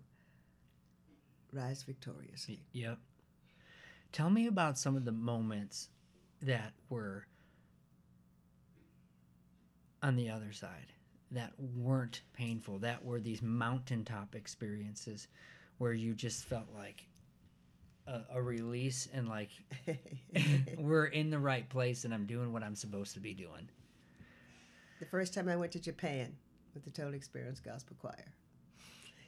rise 1.53 1.83
victoriously. 1.85 2.61
Yep. 2.73 2.99
Tell 4.15 4.31
me 4.31 4.47
about 4.47 4.79
some 4.79 4.95
of 4.97 5.05
the 5.05 5.11
moments 5.11 5.89
that 6.41 6.73
were 6.89 7.27
on 10.05 10.15
the 10.15 10.31
other 10.31 10.53
side 10.53 10.93
that 11.33 11.51
weren't 11.59 12.23
painful, 12.33 12.79
that 12.79 13.05
were 13.05 13.19
these 13.19 13.43
mountaintop 13.43 14.37
experiences 14.37 15.27
where 15.79 15.93
you 15.93 16.15
just 16.15 16.45
felt 16.45 16.69
like 16.73 17.09
a, 18.07 18.21
a 18.35 18.41
release 18.41 19.09
and 19.13 19.29
like 19.29 19.51
we're 20.79 21.07
in 21.07 21.31
the 21.31 21.41
right 21.41 21.69
place 21.69 22.05
and 22.05 22.15
I'm 22.15 22.25
doing 22.25 22.53
what 22.53 22.63
I'm 22.63 22.77
supposed 22.77 23.15
to 23.15 23.21
be 23.21 23.35
doing. 23.35 23.69
the 25.01 25.07
first 25.07 25.35
time 25.35 25.49
I 25.49 25.57
went 25.57 25.73
to 25.73 25.81
Japan 25.81 26.37
with 26.73 26.85
the 26.85 26.91
Total 26.91 27.15
Experience 27.15 27.59
Gospel 27.59 27.97
Choir. 28.01 28.33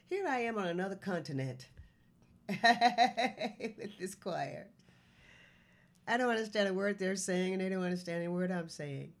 Here 0.09 0.25
I 0.25 0.39
am 0.43 0.57
on 0.57 0.67
another 0.67 0.95
continent 0.95 1.67
with 2.47 3.99
this 3.99 4.15
choir. 4.15 4.67
I 6.07 6.17
don't 6.17 6.29
understand 6.29 6.69
a 6.69 6.73
word 6.73 6.97
they're 6.99 7.15
saying, 7.15 7.53
and 7.53 7.61
they 7.61 7.69
don't 7.69 7.83
understand 7.83 8.25
a 8.25 8.31
word 8.31 8.51
I'm 8.51 8.69
saying. 8.69 9.11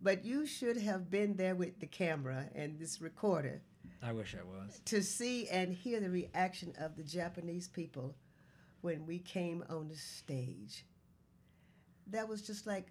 But 0.00 0.24
you 0.24 0.46
should 0.46 0.76
have 0.78 1.10
been 1.10 1.36
there 1.36 1.54
with 1.54 1.78
the 1.78 1.86
camera 1.86 2.46
and 2.56 2.78
this 2.78 3.00
recorder 3.00 3.62
I 4.02 4.12
wish 4.12 4.34
I 4.34 4.42
was. 4.44 4.80
to 4.86 5.00
see 5.00 5.46
and 5.48 5.72
hear 5.72 6.00
the 6.00 6.10
reaction 6.10 6.74
of 6.78 6.96
the 6.96 7.04
Japanese 7.04 7.68
people 7.68 8.16
when 8.80 9.06
we 9.06 9.20
came 9.20 9.62
on 9.70 9.86
the 9.88 9.94
stage. 9.96 10.84
That 12.08 12.28
was 12.28 12.42
just 12.42 12.66
like 12.66 12.88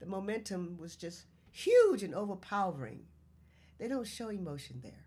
the 0.00 0.06
momentum 0.06 0.76
was 0.78 0.96
just 0.96 1.24
huge 1.50 2.02
and 2.02 2.14
overpowering. 2.14 3.06
They 3.78 3.88
don't 3.88 4.06
show 4.06 4.28
emotion 4.28 4.80
there, 4.82 5.06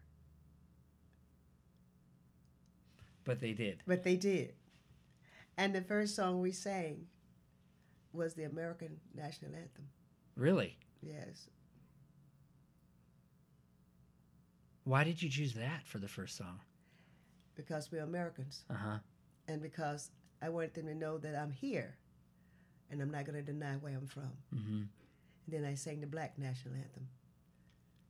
But 3.25 3.39
they 3.41 3.53
did. 3.53 3.83
but 3.85 4.03
they 4.03 4.15
did. 4.15 4.53
And 5.55 5.75
the 5.75 5.81
first 5.81 6.15
song 6.15 6.41
we 6.41 6.51
sang 6.51 7.05
was 8.17 8.33
the 8.33 8.43
American 8.43 8.97
national 9.15 9.53
anthem. 9.53 9.87
Really? 10.35 10.77
Yes. 11.01 11.49
Why 14.83 15.03
did 15.03 15.21
you 15.21 15.29
choose 15.29 15.53
that 15.53 15.85
for 15.85 15.99
the 15.99 16.07
first 16.07 16.35
song? 16.37 16.59
Because 17.55 17.91
we're 17.91 18.03
Americans. 18.03 18.63
Uh 18.69 18.73
huh. 18.73 18.97
And 19.47 19.61
because 19.61 20.11
I 20.41 20.49
wanted 20.49 20.73
them 20.73 20.87
to 20.87 20.95
know 20.95 21.17
that 21.17 21.35
I'm 21.35 21.51
here 21.51 21.97
and 22.89 23.01
I'm 23.01 23.11
not 23.11 23.25
going 23.25 23.35
to 23.35 23.41
deny 23.41 23.73
where 23.75 23.93
I'm 23.93 24.07
from. 24.07 24.31
Mm-hmm. 24.55 24.77
And 24.77 24.89
then 25.47 25.65
I 25.65 25.75
sang 25.75 26.01
the 26.01 26.07
black 26.07 26.37
national 26.37 26.75
anthem. 26.75 27.07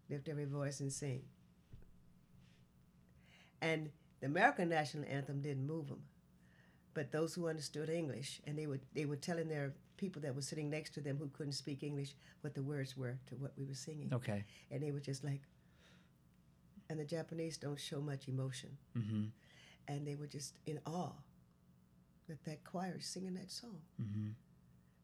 Lift 0.10 0.30
every 0.30 0.46
voice 0.46 0.80
and 0.80 0.92
sing. 0.92 1.24
And 3.62 3.90
the 4.20 4.28
American 4.28 4.70
national 4.70 5.06
anthem 5.10 5.42
didn't 5.42 5.66
move 5.66 5.88
them. 5.88 6.04
But 6.94 7.12
those 7.12 7.34
who 7.34 7.48
understood 7.48 7.90
English, 7.90 8.42
and 8.46 8.58
they 8.58 8.68
were, 8.68 8.80
they 8.94 9.06
were 9.06 9.16
telling 9.16 9.50
their 9.50 9.74
people 9.98 10.22
that 10.22 10.34
were 10.36 10.42
sitting 10.42 10.70
next 10.70 10.94
to 10.94 11.02
them 11.02 11.18
who 11.18 11.28
couldn't 11.30 11.54
speak 11.54 11.84
English 11.84 12.16
what 12.42 12.54
the 12.54 12.64
words 12.64 12.96
were 12.96 13.18
to 13.28 13.36
what 13.36 13.52
we 13.58 13.66
were 13.66 13.74
singing. 13.74 14.10
Okay. 14.14 14.44
And 14.72 14.82
they 14.82 14.92
were 14.92 15.00
just 15.00 15.24
like, 15.24 15.42
and 16.90 17.00
the 17.00 17.06
Japanese 17.06 17.58
don't 17.58 17.80
show 17.80 18.00
much 18.00 18.28
emotion. 18.28 18.78
Mm-hmm. 18.98 19.24
And 19.88 20.08
they 20.08 20.16
were 20.16 20.28
just 20.28 20.54
in 20.66 20.80
awe 20.86 21.12
that 22.30 22.44
that 22.46 22.64
choir 22.64 22.96
is 23.00 23.06
singing 23.06 23.34
that 23.36 23.52
song. 23.52 23.80
Mm-hmm. 24.02 24.30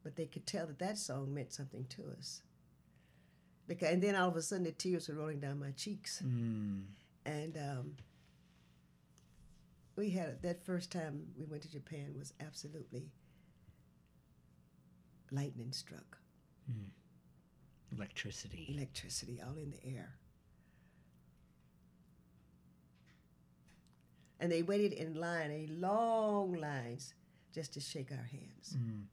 but 0.04 0.16
they 0.16 0.26
could 0.26 0.46
tell 0.46 0.68
that 0.68 0.80
that 0.80 0.98
song 0.98 1.34
meant 1.34 1.54
something 1.54 1.86
to 1.90 2.04
us. 2.18 2.42
Because, 3.68 3.90
and 3.94 4.02
then 4.02 4.16
all 4.16 4.28
of 4.28 4.36
a 4.36 4.42
sudden 4.42 4.66
the 4.66 4.72
tears 4.74 5.08
were 5.08 5.16
rolling 5.16 5.40
down 5.40 5.60
my 5.60 5.72
cheeks. 5.72 6.22
Mm. 6.26 6.84
And 7.26 7.58
um, 7.58 7.96
we 9.96 10.10
had 10.10 10.42
that 10.42 10.66
first 10.66 10.92
time 10.92 11.28
we 11.38 11.46
went 11.46 11.62
to 11.64 11.72
Japan 11.72 12.14
was 12.18 12.34
absolutely 12.46 13.12
lightning 15.34 15.72
struck, 15.72 16.18
Electricity. 17.96 18.74
electricity 18.76 19.42
all 19.46 19.58
in 19.58 19.72
the 19.72 19.86
air. 19.86 20.16
And 24.40 24.52
they 24.52 24.62
waited 24.62 24.94
in 24.94 25.14
line, 25.14 25.52
a 25.52 25.68
long 25.72 26.54
lines, 26.54 27.14
just 27.54 27.74
to 27.74 27.80
shake 27.80 28.12
our 28.12 28.28
hands. 28.30 28.76
Mm. 28.78 29.04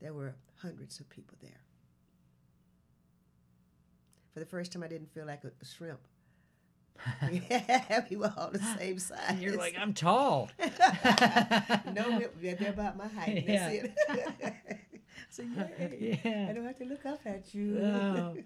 There 0.00 0.12
were 0.12 0.34
hundreds 0.62 1.00
of 1.00 1.08
people 1.08 1.36
there. 1.40 1.62
For 4.32 4.40
the 4.40 4.46
first 4.46 4.72
time, 4.72 4.84
I 4.84 4.88
didn't 4.88 5.12
feel 5.12 5.26
like 5.26 5.42
a, 5.44 5.64
shrimp. 5.64 6.00
we 8.10 8.16
were 8.16 8.32
all 8.36 8.50
the 8.52 8.58
same 8.78 8.98
size. 8.98 9.40
You're 9.40 9.56
like, 9.56 9.74
I'm 9.76 9.94
tall. 9.94 10.50
no, 11.92 12.22
they're 12.40 12.70
about 12.70 12.96
my 12.96 13.08
height. 13.08 13.44
Yeah. 13.48 13.82
That's 14.08 14.28
it. 14.44 14.78
so 15.30 15.42
yay. 15.42 16.20
Yeah. 16.24 16.46
I 16.48 16.52
don't 16.52 16.64
have 16.66 16.78
to 16.78 16.84
look 16.84 17.04
up 17.06 17.20
at 17.26 17.54
you. 17.54 17.78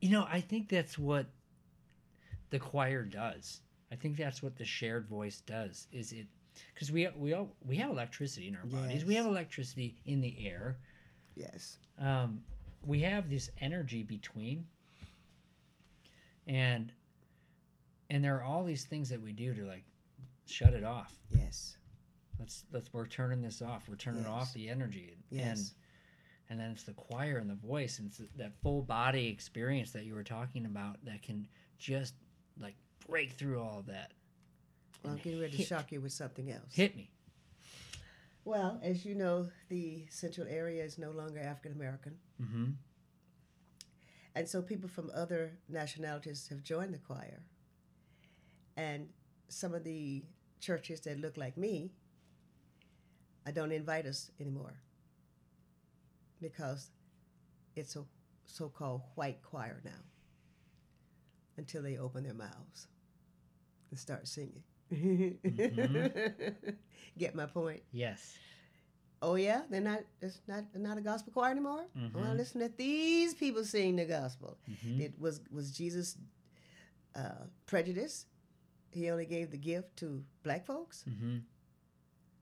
You 0.00 0.10
know, 0.10 0.26
I 0.30 0.40
think 0.40 0.68
that's 0.68 0.96
what 0.98 1.26
the 2.50 2.58
choir 2.58 3.02
does. 3.02 3.60
I 3.90 3.96
think 3.96 4.16
that's 4.16 4.42
what 4.42 4.56
the 4.56 4.64
shared 4.64 5.06
voice 5.08 5.40
does. 5.40 5.88
Is 5.92 6.12
it 6.12 6.26
because 6.74 6.92
we 6.92 7.08
we 7.16 7.32
all 7.34 7.48
we 7.66 7.76
have 7.76 7.90
electricity 7.90 8.48
in 8.48 8.56
our 8.56 8.64
bodies. 8.64 9.04
We 9.04 9.14
have 9.14 9.26
electricity 9.26 9.96
in 10.06 10.20
the 10.20 10.36
air. 10.46 10.76
yes. 11.34 11.78
Um, 11.98 12.42
we 12.86 13.00
have 13.00 13.28
this 13.28 13.50
energy 13.60 14.04
between, 14.04 14.64
and 16.46 16.92
and 18.08 18.22
there 18.22 18.36
are 18.36 18.42
all 18.44 18.64
these 18.64 18.84
things 18.84 19.08
that 19.08 19.20
we 19.20 19.32
do 19.32 19.52
to 19.54 19.64
like 19.64 19.84
shut 20.46 20.74
it 20.74 20.84
off. 20.84 21.12
Yes. 21.30 21.76
Let's 22.38 22.64
let's 22.72 22.92
we're 22.92 23.06
turning 23.06 23.42
this 23.42 23.62
off. 23.62 23.88
We're 23.88 23.96
turning 23.96 24.22
Yes. 24.22 24.30
off 24.30 24.54
the 24.54 24.68
energy. 24.68 25.16
And 25.30 25.40
Yes. 25.40 25.74
and 26.48 26.58
then 26.58 26.70
it's 26.70 26.84
the 26.84 26.92
choir 26.94 27.38
and 27.38 27.48
the 27.50 27.54
voice 27.54 27.98
and 27.98 28.08
it's 28.08 28.20
that 28.36 28.52
full 28.62 28.82
body 28.82 29.26
experience 29.28 29.90
that 29.92 30.04
you 30.04 30.14
were 30.14 30.24
talking 30.24 30.64
about 30.66 31.04
that 31.04 31.22
can 31.22 31.46
just 31.78 32.14
like 32.58 32.76
break 33.06 33.32
through 33.32 33.60
all 33.60 33.80
of 33.80 33.86
that. 33.86 34.12
Well, 35.02 35.12
I'm 35.14 35.18
getting 35.20 35.40
ready 35.40 35.56
to 35.56 35.62
shock 35.64 35.92
you 35.92 36.00
with 36.00 36.12
something 36.12 36.50
else. 36.50 36.74
hit 36.74 36.96
me. 36.96 37.10
Well, 38.44 38.80
as 38.82 39.04
you 39.04 39.14
know, 39.14 39.48
the 39.68 40.06
central 40.10 40.46
area 40.48 40.82
is 40.82 40.96
no 40.98 41.10
longer 41.10 41.38
African 41.38 41.72
American. 41.72 42.16
Mm-hmm. 42.42 42.70
And 44.34 44.48
so 44.48 44.62
people 44.62 44.88
from 44.88 45.10
other 45.14 45.58
nationalities 45.68 46.46
have 46.48 46.62
joined 46.62 46.94
the 46.94 46.98
choir. 46.98 47.40
And 48.76 49.08
some 49.48 49.74
of 49.74 49.84
the 49.84 50.24
churches 50.60 51.00
that 51.02 51.18
look 51.20 51.36
like 51.36 51.56
me 51.56 51.92
uh, 53.48 53.52
don't 53.52 53.72
invite 53.72 54.06
us 54.06 54.30
anymore 54.40 54.74
because 56.40 56.90
it's 57.76 57.96
a 57.96 58.04
so 58.46 58.68
called 58.68 59.02
white 59.14 59.42
choir 59.42 59.80
now 59.84 60.02
until 61.56 61.82
they 61.82 61.96
open 61.98 62.24
their 62.24 62.34
mouths 62.34 62.86
and 63.90 63.98
start 63.98 64.26
singing. 64.28 64.62
Get 67.18 67.34
my 67.34 67.46
point? 67.46 67.82
Yes. 67.92 68.36
Oh 69.20 69.34
yeah, 69.34 69.62
they're 69.68 69.80
not. 69.80 70.00
It's 70.22 70.40
not 70.46 70.64
not 70.76 70.96
a 70.96 71.00
gospel 71.00 71.32
choir 71.32 71.50
anymore. 71.50 71.86
Well, 72.14 72.24
Mhm. 72.32 72.36
listen 72.36 72.60
to 72.60 72.68
these 72.76 73.34
people 73.34 73.64
sing 73.64 73.96
the 73.96 74.04
gospel. 74.04 74.56
Mhm. 74.70 75.00
It 75.00 75.18
was 75.18 75.40
was 75.50 75.72
Jesus 75.72 76.16
uh, 77.16 77.46
prejudice? 77.66 78.26
He 78.92 79.10
only 79.10 79.26
gave 79.26 79.50
the 79.50 79.58
gift 79.58 79.96
to 79.98 80.24
black 80.44 80.64
folks. 80.64 81.04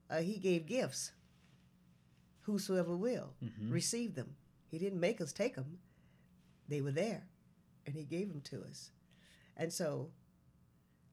Mm-hmm. 0.09 0.17
Uh, 0.17 0.21
he 0.21 0.37
gave 0.37 0.65
gifts. 0.65 1.11
Whosoever 2.41 2.95
will 2.95 3.35
Mhm. 3.43 3.71
receive 3.71 4.15
them. 4.15 4.37
He 4.69 4.77
didn't 4.79 4.99
make 4.99 5.19
us 5.21 5.33
take 5.33 5.55
them. 5.55 5.79
They 6.67 6.81
were 6.81 6.91
there, 6.91 7.27
and 7.85 7.95
he 7.95 8.03
gave 8.03 8.29
them 8.29 8.41
to 8.41 8.63
us. 8.63 8.91
And 9.55 9.71
so, 9.71 10.11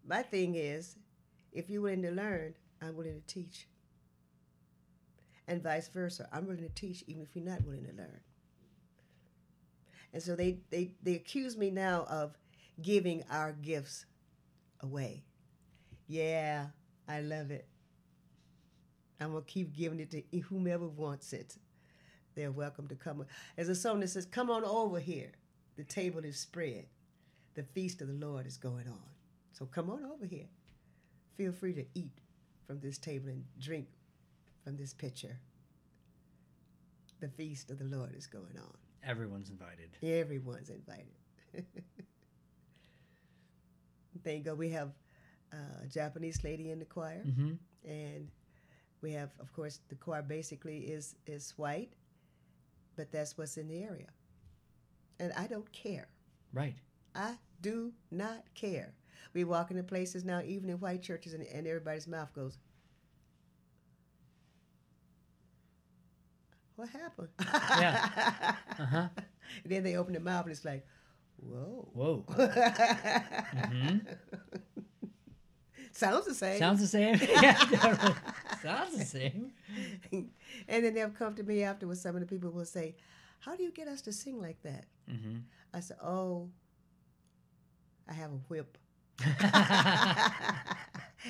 my 0.05 0.23
thing 0.23 0.55
is, 0.55 0.97
if 1.53 1.71
you're 1.71 1.83
willing 1.83 2.03
to 2.03 2.11
learn, 2.11 2.57
I'm 2.81 2.95
willing 2.97 3.21
to 3.21 3.27
teach. 3.27 3.69
And 5.47 5.63
vice 5.63 5.89
versa. 5.89 6.29
I'm 6.33 6.47
willing 6.47 6.63
to 6.63 6.69
teach 6.71 7.05
even 7.07 7.23
if 7.23 7.35
you're 7.37 7.45
not 7.45 7.63
willing 7.65 7.85
to 7.87 7.93
learn. 7.93 8.21
And 10.13 10.23
so 10.23 10.37
they, 10.37 10.61
they, 10.71 10.95
they 11.03 11.15
accuse 11.17 11.57
me 11.57 11.71
now 11.71 12.05
of 12.05 12.39
giving 12.81 13.25
our 13.31 13.53
gifts 13.53 14.07
away. 14.81 15.25
Yeah, 16.07 16.69
I 17.09 17.21
love 17.21 17.51
it. 17.51 17.69
I'm 19.25 19.33
gonna 19.33 19.45
keep 19.47 19.73
giving 19.75 20.01
it 20.01 20.11
to 20.11 20.23
whomever 20.41 20.87
wants 20.87 21.33
it. 21.33 21.57
They're 22.35 22.53
welcome 22.53 22.89
to 22.89 22.95
come. 22.95 23.25
There's 23.57 23.69
a 23.69 23.75
song 23.75 24.01
that 24.01 24.09
says, 24.09 24.27
"Come 24.27 24.51
on 24.51 24.65
over 24.65 24.99
here. 25.01 25.33
The 25.77 25.85
table 25.85 26.25
is 26.25 26.39
spread. 26.39 26.87
The 27.55 27.63
feast 27.63 28.03
of 28.03 28.09
the 28.09 28.15
Lord 28.27 28.47
is 28.47 28.57
going 28.57 28.89
on. 28.89 29.03
So 29.53 29.67
come 29.67 29.89
on 29.91 30.05
over 30.05 30.27
here. 30.27 30.49
Feel 31.37 31.53
free 31.53 31.73
to 31.75 31.85
eat 31.95 32.19
from 32.67 32.81
this 32.81 32.99
table 32.99 33.29
and 33.29 33.45
drink 33.61 33.89
from 34.63 34.77
this 34.77 34.93
pitcher. 34.93 35.39
The 37.21 37.29
feast 37.29 37.71
of 37.71 37.79
the 37.79 37.85
Lord 37.85 38.15
is 38.15 38.27
going 38.27 38.59
on. 38.59 38.77
Everyone's 39.03 39.51
invited. 39.51 39.97
Everyone's 40.03 40.71
invited. 40.71 41.15
Thank 44.25 44.45
God 44.45 44.59
we 44.59 44.71
have 44.71 44.91
a 45.53 45.87
Japanese 45.87 46.43
lady 46.45 46.71
in 46.71 46.79
the 46.79 46.85
choir, 46.85 47.23
Mm-hmm. 47.27 47.53
and 47.89 48.29
we 49.05 49.13
have, 49.13 49.31
of 49.41 49.53
course, 49.53 49.81
the 49.91 49.97
choir 49.97 50.23
basically 50.23 50.79
is 50.79 51.17
is 51.27 51.55
white, 51.57 51.93
but 52.97 53.13
that's 53.13 53.37
what's 53.39 53.57
in 53.57 53.69
the 53.69 53.83
area, 53.83 54.09
and 55.19 55.33
I 55.37 55.47
don't 55.47 55.71
care. 55.73 56.09
Right. 56.53 56.75
I 57.15 57.37
do 57.61 57.93
not 58.11 58.45
care. 58.55 58.95
We 59.33 59.45
walk 59.45 59.71
into 59.71 59.83
places 59.83 60.25
now, 60.25 60.43
even 60.45 60.71
in 60.71 60.79
white 60.79 61.03
churches, 61.03 61.35
and, 61.35 61.45
and 61.45 61.67
everybody's 61.67 62.07
mouth 62.07 62.33
goes, 62.35 62.59
What 66.77 66.89
happened? 66.89 67.29
Yeah. 67.79 68.57
Uh 68.77 68.87
huh. 68.87 69.09
And 69.63 69.73
then 69.73 69.85
they 69.85 69.95
open 69.97 70.15
their 70.15 70.23
mouth 70.23 70.47
and 70.47 70.53
it's 70.53 70.65
like, 70.65 70.85
Whoa. 71.39 71.89
Whoa. 71.93 72.25
hmm 73.71 73.99
Sounds 75.93 76.27
the 76.27 76.35
same. 76.35 76.59
Sounds 76.59 76.81
the 76.81 76.87
same. 76.89 77.21
yeah. 77.43 78.15
Sounds 78.65 78.99
the 78.99 79.05
same. 79.05 79.53
and 80.13 80.85
then 80.85 80.95
they'll 80.95 81.11
come 81.11 81.35
to 81.35 81.43
me 81.43 81.63
afterwards. 81.63 82.01
Some 82.01 82.15
of 82.17 82.21
the 82.21 82.27
people 82.27 82.51
will 82.51 82.65
say, 82.65 82.97
How 83.41 83.55
do 83.57 83.63
you 83.63 83.71
get 83.71 83.89
us 83.89 84.01
to 84.03 84.13
sing 84.13 84.41
like 84.41 84.61
that? 84.63 84.87
Mm-hmm. 85.11 85.39
I 85.73 85.81
said, 85.81 85.99
Oh, 86.03 86.49
I 88.09 88.13
have 88.15 88.31
a 88.31 88.41
whip. 88.49 88.79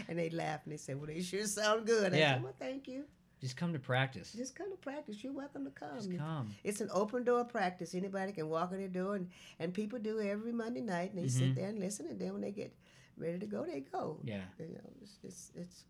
and 0.09 0.19
they 0.19 0.31
laugh 0.31 0.61
and 0.65 0.73
they 0.73 0.77
say, 0.77 0.94
Well, 0.94 1.06
they 1.06 1.20
sure 1.20 1.44
sound 1.47 1.86
good. 1.86 2.15
I 2.15 2.16
Yeah. 2.19 2.35
said, 2.35 2.43
Well, 2.43 2.55
thank 2.59 2.89
you. 2.89 3.05
Just 3.40 3.56
come 3.56 3.73
to 3.74 3.78
practice. 3.78 4.32
Just 4.32 4.55
come 4.56 4.70
to 4.70 4.77
practice. 4.77 5.23
You're 5.23 5.32
welcome 5.35 5.65
to 5.66 5.70
come. 5.70 5.97
Just 5.97 6.16
come. 6.16 6.55
It's 6.65 6.81
an 6.81 6.89
open 6.93 7.24
door 7.24 7.44
practice. 7.44 7.94
Anybody 7.94 8.32
can 8.32 8.48
walk 8.48 8.73
in 8.73 8.81
the 8.81 8.89
door, 8.89 9.16
and, 9.16 9.28
and 9.59 9.74
people 9.74 9.98
do 9.98 10.19
every 10.20 10.52
Monday 10.52 10.81
night, 10.81 11.12
and 11.12 11.19
they 11.19 11.27
Mhm. 11.27 11.31
sit 11.39 11.55
there 11.55 11.69
and 11.69 11.78
listen, 11.78 12.06
and 12.06 12.19
then 12.19 12.32
when 12.32 12.40
they 12.40 12.52
get 12.52 12.74
ready 13.19 13.39
to 13.39 13.47
go, 13.47 13.66
they 13.66 13.81
go. 13.81 14.19
Yeah. 14.24 14.40
You 14.59 14.69
know, 14.69 14.90
it's 15.02 15.19
it's 15.23 15.51
it's 15.56 15.85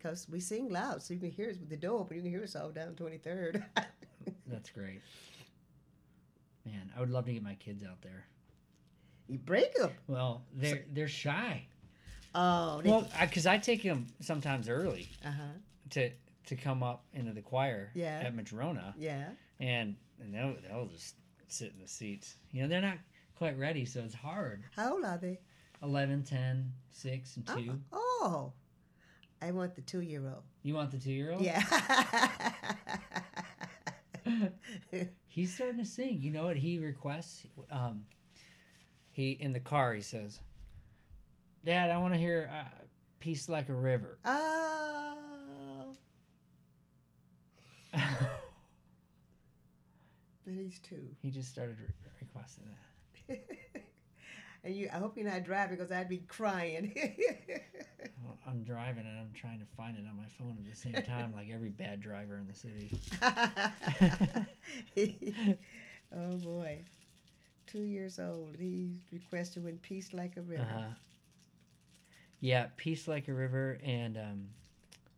because 0.00 0.28
we 0.28 0.40
sing 0.40 0.68
loud, 0.70 1.02
so 1.02 1.14
you 1.14 1.20
can 1.20 1.30
hear 1.30 1.50
us 1.50 1.58
with 1.58 1.68
the 1.68 1.76
door 1.76 2.00
open. 2.00 2.16
You 2.16 2.22
can 2.22 2.30
hear 2.30 2.42
us 2.42 2.56
all 2.56 2.70
down 2.70 2.94
Twenty 2.94 3.18
Third. 3.18 3.64
That's 4.46 4.70
great. 4.70 5.00
Man, 6.64 6.90
I 6.96 7.00
would 7.00 7.10
love 7.10 7.26
to 7.26 7.32
get 7.32 7.42
my 7.42 7.54
kids 7.54 7.82
out 7.84 8.00
there. 8.02 8.24
you 9.28 9.38
break 9.38 9.74
them. 9.74 9.90
Well, 10.06 10.42
they're 10.54 10.84
they're 10.92 11.08
shy. 11.08 11.66
Oh, 12.34 12.80
they, 12.80 12.90
Well, 12.90 13.08
because 13.20 13.46
I, 13.46 13.58
take 13.58 13.82
them 13.82 14.06
sometimes 14.20 14.68
early 14.68 15.08
uh 15.24 15.30
huh, 15.32 15.42
to 15.90 16.10
to 16.46 16.56
come 16.56 16.82
up 16.82 17.04
into 17.12 17.32
the 17.32 17.42
choir 17.42 17.90
Yeah. 17.94 18.22
at 18.24 18.34
Madrona, 18.34 18.94
yeah. 18.96 19.30
and 19.58 19.96
and 20.20 20.34
they'll 20.34 20.56
they'll 20.68 20.86
just 20.86 21.16
sit 21.48 21.72
in 21.74 21.80
the 21.80 21.88
seats. 21.88 22.36
You 22.52 22.62
know, 22.62 22.68
they're 22.68 22.80
not 22.80 22.98
quite 23.36 23.58
ready, 23.58 23.84
so 23.84 24.00
it's 24.00 24.14
hard. 24.14 24.62
How 24.76 24.94
old 24.94 25.04
are 25.04 25.18
they? 25.18 25.40
11, 25.82 26.24
10, 26.24 26.72
6, 26.92 27.36
and 27.36 27.46
2. 27.46 27.80
Oh, 27.90 27.98
oh. 28.22 28.52
I 29.42 29.50
want 29.52 29.74
the 29.74 29.80
two 29.80 30.00
year 30.00 30.22
old. 30.26 30.42
You 30.62 30.74
want 30.74 30.90
the 30.90 30.98
two 30.98 31.12
year 31.12 31.32
old? 31.32 31.42
Yeah. 31.42 31.62
He's 35.26 35.54
starting 35.54 35.78
to 35.78 35.84
sing. 35.84 36.20
You 36.20 36.30
know 36.30 36.44
what 36.44 36.56
he 36.56 36.78
requests? 36.78 37.46
Um, 37.70 38.04
he 39.12 39.30
in 39.32 39.52
the 39.52 39.60
car. 39.60 39.94
He 39.94 40.02
says, 40.02 40.40
"Dad, 41.64 41.90
I 41.90 41.98
want 41.98 42.14
to 42.14 42.20
hear 42.20 42.50
uh, 42.52 42.64
"Peace 43.20 43.48
Like 43.48 43.68
a 43.68 43.74
River." 43.74 44.18
oh. 44.24 45.16
But 50.44 50.54
he's 50.54 50.78
two. 50.80 50.96
he 51.22 51.30
just 51.30 51.50
started 51.50 51.76
re- 51.78 51.86
requesting 52.20 52.64
that. 53.28 53.38
and 54.64 54.74
you, 54.74 54.88
I 54.92 54.96
hope 54.96 55.16
you're 55.16 55.28
not 55.30 55.44
driving 55.44 55.76
because 55.76 55.92
I'd 55.92 56.08
be 56.08 56.24
crying. 56.26 56.92
I'm 58.46 58.62
driving 58.64 59.04
and 59.06 59.18
I'm 59.18 59.32
trying 59.34 59.58
to 59.60 59.66
find 59.76 59.96
it 59.96 60.04
on 60.08 60.16
my 60.16 60.28
phone 60.38 60.56
at 60.58 60.68
the 60.68 60.76
same 60.76 61.02
time, 61.06 61.32
like 61.32 61.48
every 61.52 61.68
bad 61.68 62.00
driver 62.00 62.38
in 62.38 62.46
the 62.46 62.54
city. 62.54 62.90
oh 66.16 66.36
boy, 66.38 66.82
two 67.66 67.82
years 67.82 68.18
old. 68.18 68.56
He 68.58 69.00
requested 69.12 69.64
"When 69.64 69.78
Peace 69.78 70.12
Like 70.12 70.36
a 70.36 70.42
River." 70.42 70.62
Uh-huh. 70.62 70.94
Yeah, 72.40 72.66
"Peace 72.76 73.06
Like 73.06 73.28
a 73.28 73.34
River" 73.34 73.78
and 73.84 74.16
um, 74.16 74.48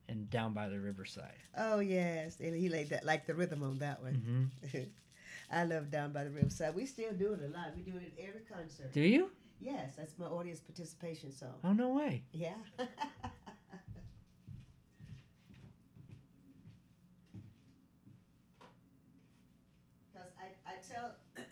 and 0.09 0.29
"Down 0.31 0.53
by 0.53 0.69
the 0.69 0.81
Riverside." 0.81 1.39
Oh 1.57 1.79
yes, 1.81 2.39
and 2.41 2.55
he 2.55 2.69
laid 2.69 2.91
that 2.91 3.05
like 3.05 3.27
the 3.27 3.35
rhythm 3.35 3.63
on 3.63 3.79
that 3.79 4.03
one. 4.03 4.51
hmm 4.73 4.79
I 5.51 5.65
love 5.65 5.91
"Down 5.91 6.13
by 6.13 6.25
the 6.25 6.31
Riverside." 6.31 6.75
We 6.75 6.87
still 6.87 7.13
do 7.13 7.35
it 7.35 7.41
a 7.43 7.49
lot. 7.49 7.75
We 7.77 7.83
do 7.83 7.97
it 7.97 8.13
at 8.19 8.25
every 8.29 8.41
concert. 8.43 8.93
Do 8.93 9.01
you? 9.03 9.31
Yes, 9.63 9.95
that's 9.97 10.19
my 10.19 10.27
audience 10.27 10.61
participation 10.61 11.33
song. 11.33 11.55
Oh 11.65 11.73
no 11.73 11.91
way! 11.91 12.25
Yeah. 12.33 12.55
Because 20.13 20.29
I, 20.39 20.71
I 20.71 20.75
tell 20.87 21.15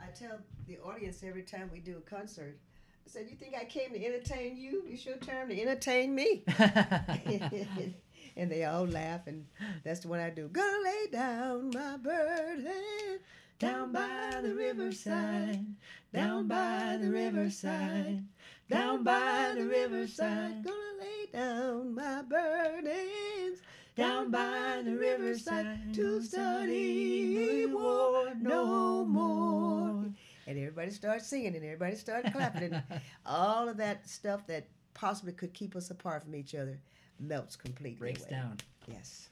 I 0.00 0.06
tell 0.18 0.38
the 0.66 0.78
audience 0.78 1.22
every 1.22 1.42
time 1.42 1.70
we 1.72 1.80
do 1.80 1.96
a 1.98 2.10
concert, 2.10 2.58
I 3.06 3.10
said, 3.10 3.26
"You 3.30 3.36
think 3.36 3.54
I 3.60 3.64
came 3.64 3.90
to 3.92 4.04
entertain 4.04 4.56
you? 4.56 4.84
It's 4.86 5.04
your 5.04 5.16
turn 5.16 5.48
to 5.48 5.60
entertain 5.60 6.14
me." 6.14 6.44
and 8.36 8.50
they 8.50 8.64
all 8.64 8.86
laugh, 8.86 9.26
and 9.26 9.46
that's 9.84 10.00
the 10.00 10.08
one 10.08 10.20
I 10.20 10.30
do. 10.30 10.48
Gonna 10.48 10.84
lay 10.84 11.06
down 11.10 11.70
my 11.70 11.96
burden 11.96 13.18
down 13.58 13.92
by 13.92 14.40
the 14.42 14.54
riverside, 14.54 15.64
down 16.12 16.46
by 16.48 16.98
the 17.00 17.10
riverside, 17.10 18.24
down 18.70 19.02
by 19.04 19.54
the 19.56 19.66
riverside. 19.66 20.64
Gonna 20.64 20.76
lay 21.00 21.26
down 21.32 21.94
my 21.94 22.22
burdens 22.22 23.60
down 23.98 24.30
by 24.30 24.80
the 24.84 24.96
riverside 24.96 25.92
to 25.92 26.22
study 26.22 27.66
war 27.66 28.32
no 28.40 29.04
more. 29.04 30.04
And 30.46 30.56
everybody 30.56 30.92
starts 30.92 31.26
singing, 31.26 31.56
and 31.56 31.64
everybody 31.64 31.96
starts 31.96 32.30
clapping, 32.30 32.72
and 32.72 32.82
all 33.26 33.68
of 33.68 33.76
that 33.78 34.08
stuff 34.08 34.46
that 34.46 34.68
possibly 34.94 35.32
could 35.32 35.52
keep 35.52 35.74
us 35.74 35.90
apart 35.90 36.22
from 36.22 36.36
each 36.36 36.54
other 36.54 36.78
melts 37.18 37.56
completely 37.56 37.98
Breaks 37.98 38.22
away. 38.22 38.30
down. 38.30 38.56
Yes. 38.86 39.28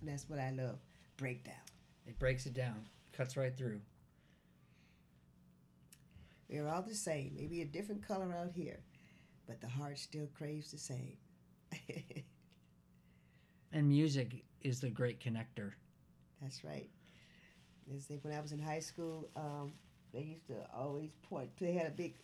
And 0.00 0.08
that's 0.08 0.28
what 0.30 0.38
I 0.38 0.50
love. 0.52 0.78
Breakdown. 1.18 1.54
It 2.06 2.18
breaks 2.18 2.46
it 2.46 2.54
down, 2.54 2.86
cuts 3.12 3.36
right 3.36 3.54
through. 3.54 3.80
We're 6.48 6.66
all 6.66 6.80
the 6.80 6.94
same. 6.94 7.34
Maybe 7.36 7.60
a 7.60 7.66
different 7.66 8.06
color 8.06 8.34
out 8.34 8.52
here, 8.54 8.80
but 9.46 9.60
the 9.60 9.68
heart 9.68 9.98
still 9.98 10.28
craves 10.34 10.70
the 10.70 10.78
same. 10.78 11.18
And 13.72 13.88
music 13.88 14.44
is 14.62 14.80
the 14.80 14.88
great 14.88 15.20
connector. 15.20 15.72
That's 16.40 16.64
right. 16.64 16.88
When 17.86 18.32
I 18.32 18.40
was 18.40 18.52
in 18.52 18.58
high 18.58 18.80
school, 18.80 19.28
um, 19.36 19.72
they 20.12 20.22
used 20.22 20.46
to 20.46 20.54
always 20.74 21.10
point. 21.28 21.50
They 21.60 21.72
had 21.72 21.86
a 21.86 21.90
big. 21.90 22.14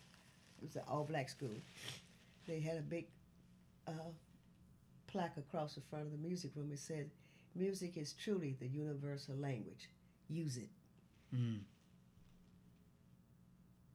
It 0.61 0.65
was 0.65 0.75
an 0.75 0.83
all-black 0.87 1.29
school. 1.29 1.55
They 2.47 2.59
had 2.59 2.77
a 2.77 2.81
big 2.81 3.07
uh, 3.87 4.11
plaque 5.07 5.37
across 5.37 5.75
the 5.75 5.81
front 5.81 6.05
of 6.05 6.11
the 6.11 6.17
music 6.17 6.51
room. 6.55 6.71
It 6.71 6.79
said, 6.79 7.09
"Music 7.55 7.97
is 7.97 8.13
truly 8.13 8.55
the 8.59 8.67
universal 8.67 9.35
language. 9.35 9.89
Use 10.29 10.57
it." 10.57 10.69
Mm. 11.35 11.61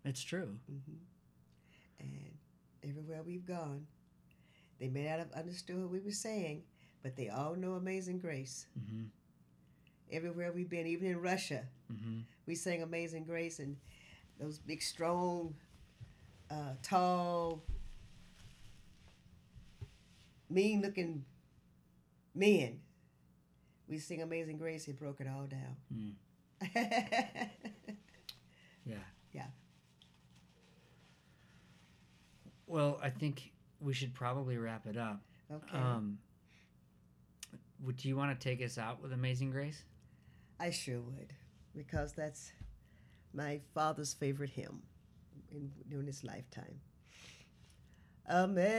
It's 0.04 0.22
true. 0.22 0.56
hmm 0.66 0.96
And 1.98 2.38
everywhere 2.82 3.22
we've 3.22 3.46
gone, 3.46 3.86
they 4.78 4.88
may 4.88 5.04
not 5.04 5.18
have 5.18 5.32
understood 5.32 5.78
what 5.80 5.90
we 5.90 6.00
were 6.00 6.10
saying, 6.12 6.64
but 7.02 7.16
they 7.16 7.28
all 7.28 7.54
know 7.56 7.74
Amazing 7.74 8.18
Grace. 8.20 8.66
hmm 8.74 9.04
Everywhere 10.12 10.50
we've 10.52 10.68
been, 10.68 10.86
even 10.88 11.06
in 11.08 11.20
Russia, 11.20 11.62
hmm 11.88 12.20
we 12.46 12.54
sang 12.56 12.82
Amazing 12.82 13.24
Grace, 13.24 13.60
and 13.60 13.76
those 14.40 14.58
big, 14.58 14.82
strong, 14.82 15.54
uh, 16.50 16.74
tall, 16.82 17.62
mean-looking 20.50 21.24
men. 22.34 22.80
We 23.90 23.98
sing 23.98 24.22
Amazing 24.22 24.56
Grace. 24.56 24.84
He 24.84 24.92
broke 24.92 25.20
it 25.20 25.26
all 25.28 25.46
down. 25.46 25.76
Mm. 25.94 26.14
Yeah. 28.86 28.96
Yeah. 29.32 29.46
Well, 32.66 32.98
I 33.02 33.10
think 33.10 33.52
we 33.78 33.92
should 33.92 34.14
probably 34.14 34.56
wrap 34.56 34.86
it 34.86 34.96
up. 34.96 35.20
Okay. 35.52 35.76
Um, 35.76 36.18
would 37.84 37.98
do 37.98 38.08
you 38.08 38.16
want 38.16 38.38
to 38.38 38.42
take 38.42 38.62
us 38.64 38.78
out 38.78 39.02
with 39.02 39.12
Amazing 39.12 39.50
Grace? 39.50 39.82
I 40.58 40.70
sure 40.70 41.00
would, 41.00 41.34
because 41.76 42.12
that's 42.14 42.52
my 43.34 43.60
father's 43.74 44.14
favorite 44.14 44.50
hymn 44.50 44.82
in, 45.50 45.70
during 45.88 46.06
his 46.06 46.24
lifetime. 46.24 46.80
Amazing 48.26 48.70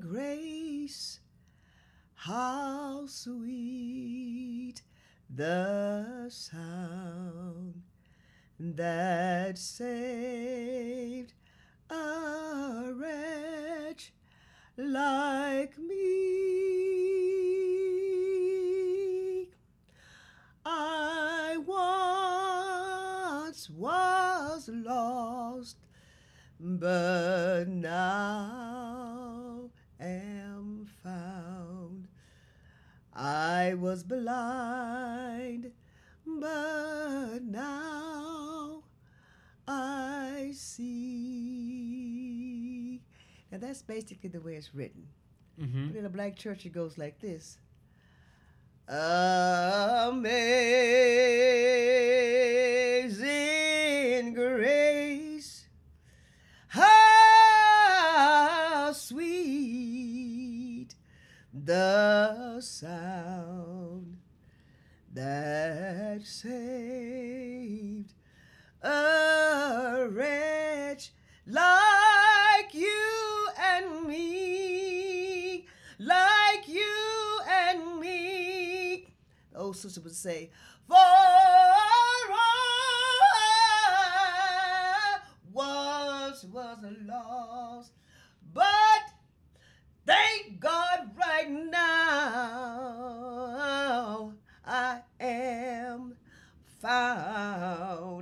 grace, 0.00 1.20
how 2.24 3.06
sweet 3.06 4.82
the 5.34 6.26
sound 6.28 7.80
that 8.58 9.56
saved 9.56 11.32
a 11.88 12.92
wretch 12.94 14.12
like 14.76 15.78
me. 15.78 15.96
I 20.66 21.56
once 21.56 21.80
was 23.70 24.68
lost, 24.68 25.78
but 26.60 27.66
now 27.66 28.59
was 33.90 34.04
blind, 34.04 35.72
but 36.24 37.42
now 37.42 38.84
I 39.66 40.52
see. 40.54 41.10
Now 43.50 43.58
that's 43.58 43.82
basically 43.82 44.30
the 44.30 44.40
way 44.40 44.54
it's 44.54 44.72
written. 44.72 45.08
Mm-hmm. 45.60 45.88
But 45.88 45.96
in 45.96 46.04
a 46.04 46.08
black 46.08 46.36
church, 46.36 46.64
it 46.66 46.72
goes 46.72 46.98
like 46.98 47.18
this 47.18 47.58
Amazing 48.86 50.44
grace, 54.34 55.66
how 56.68 56.92
sweet 58.92 60.94
the 61.52 62.60
sound 62.60 63.49
that 65.12 66.22
saved 66.24 68.12
a 68.82 70.06
wretch 70.10 71.10
like 71.46 72.72
you 72.72 73.48
and 73.60 74.06
me, 74.06 75.66
like 75.98 76.68
you 76.68 77.40
and 77.50 77.98
me. 77.98 79.12
The 79.52 79.58
old 79.58 79.76
sister 79.76 80.00
would 80.02 80.14
say, 80.14 80.50
For 80.86 80.94
I 80.96 81.40
once 85.52 86.44
was 86.44 86.78
lost, 87.04 87.92
but 88.54 89.10
thank 90.06 90.60
God 90.60 91.10
right 91.18 91.50
now 91.50 93.39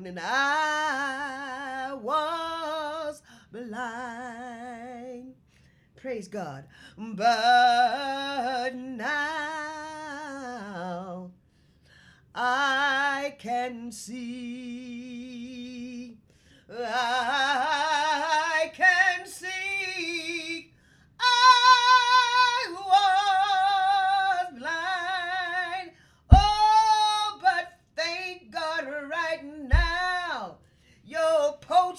and 0.08 0.18
I 0.18 1.92
was 1.92 3.22
blind. 3.52 5.34
Praise 5.96 6.28
God. 6.28 6.64
But 6.96 8.74
now 8.74 9.70
I 12.34 13.36
can 13.38 13.92
see. 13.92 14.56
I 16.70 17.87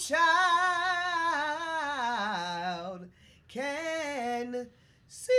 child 0.10 0.20
can 3.48 4.68
see. 5.08 5.30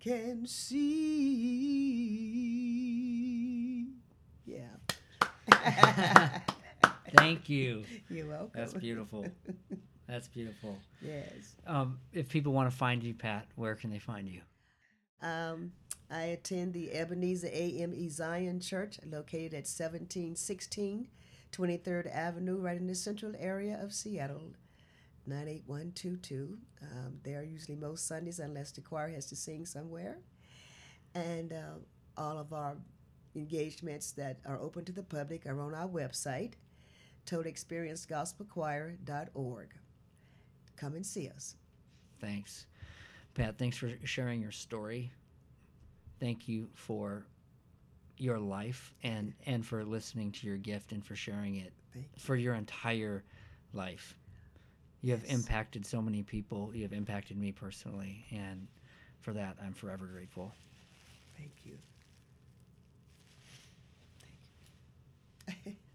Can 0.00 0.46
see. 0.46 1.26
Yeah. 4.46 4.62
Thank 7.14 7.48
you. 7.50 7.84
You're 8.08 8.28
welcome. 8.28 8.50
That's 8.54 8.72
beautiful. 8.74 9.26
That's 10.08 10.28
beautiful. 10.28 10.78
Yes. 11.02 11.56
Um, 11.66 11.98
if 12.12 12.28
people 12.28 12.52
want 12.52 12.70
to 12.70 12.76
find 12.76 13.02
you, 13.02 13.12
Pat, 13.12 13.48
where 13.56 13.74
can 13.74 13.90
they 13.90 13.98
find 13.98 14.28
you? 14.28 14.40
Um, 15.20 15.72
I 16.10 16.24
attend 16.24 16.72
the 16.72 16.92
Ebenezer 16.92 17.50
AME 17.52 18.10
Zion 18.10 18.60
Church, 18.60 18.98
located 19.04 19.54
at 19.54 19.66
1716 19.66 21.08
23rd 21.52 22.12
Avenue, 22.14 22.58
right 22.58 22.76
in 22.76 22.86
the 22.86 22.94
central 22.94 23.32
area 23.38 23.80
of 23.82 23.92
Seattle, 23.92 24.52
98122. 25.26 26.58
Um, 26.82 27.18
are 27.34 27.42
usually 27.42 27.76
most 27.76 28.06
Sundays, 28.06 28.38
unless 28.38 28.72
the 28.72 28.82
choir 28.82 29.08
has 29.08 29.24
to 29.26 29.36
sing 29.36 29.64
somewhere. 29.64 30.18
And 31.14 31.52
uh, 31.52 31.78
all 32.16 32.38
of 32.38 32.52
our 32.52 32.76
engagements 33.34 34.12
that 34.12 34.38
are 34.46 34.60
open 34.60 34.84
to 34.84 34.92
the 34.92 35.02
public 35.02 35.46
are 35.46 35.60
on 35.60 35.74
our 35.74 35.88
website, 35.88 36.52
totalexperiencegospelchoir.org. 37.26 39.68
Come 40.76 40.94
and 40.94 41.06
see 41.06 41.28
us. 41.28 41.56
Thanks. 42.20 42.66
Pat, 43.34 43.58
thanks 43.58 43.76
for 43.76 43.90
sharing 44.04 44.40
your 44.40 44.52
story. 44.52 45.10
Thank 46.20 46.48
you 46.48 46.68
for 46.74 47.26
your 48.18 48.38
life 48.38 48.94
and 49.02 49.34
and 49.46 49.64
for 49.64 49.84
listening 49.84 50.32
to 50.32 50.46
your 50.46 50.56
gift 50.56 50.92
and 50.92 51.04
for 51.04 51.14
sharing 51.16 51.56
it 51.56 51.72
for 52.18 52.36
your 52.36 52.54
entire 52.54 53.24
life. 53.72 54.16
You 55.02 55.12
have 55.12 55.24
Yes. 55.24 55.28
impacted 55.28 55.86
so 55.86 56.00
many 56.02 56.22
people. 56.22 56.72
You 56.74 56.82
have 56.82 56.92
impacted 56.92 57.36
me 57.38 57.52
personally 57.52 58.26
and 58.30 58.68
for 59.20 59.32
that 59.32 59.56
I'm 59.62 59.72
forever 59.74 60.06
grateful. 60.06 60.54
Thank 61.36 61.52
you. 61.64 61.78
Thank 64.18 64.38
you. 65.66 65.74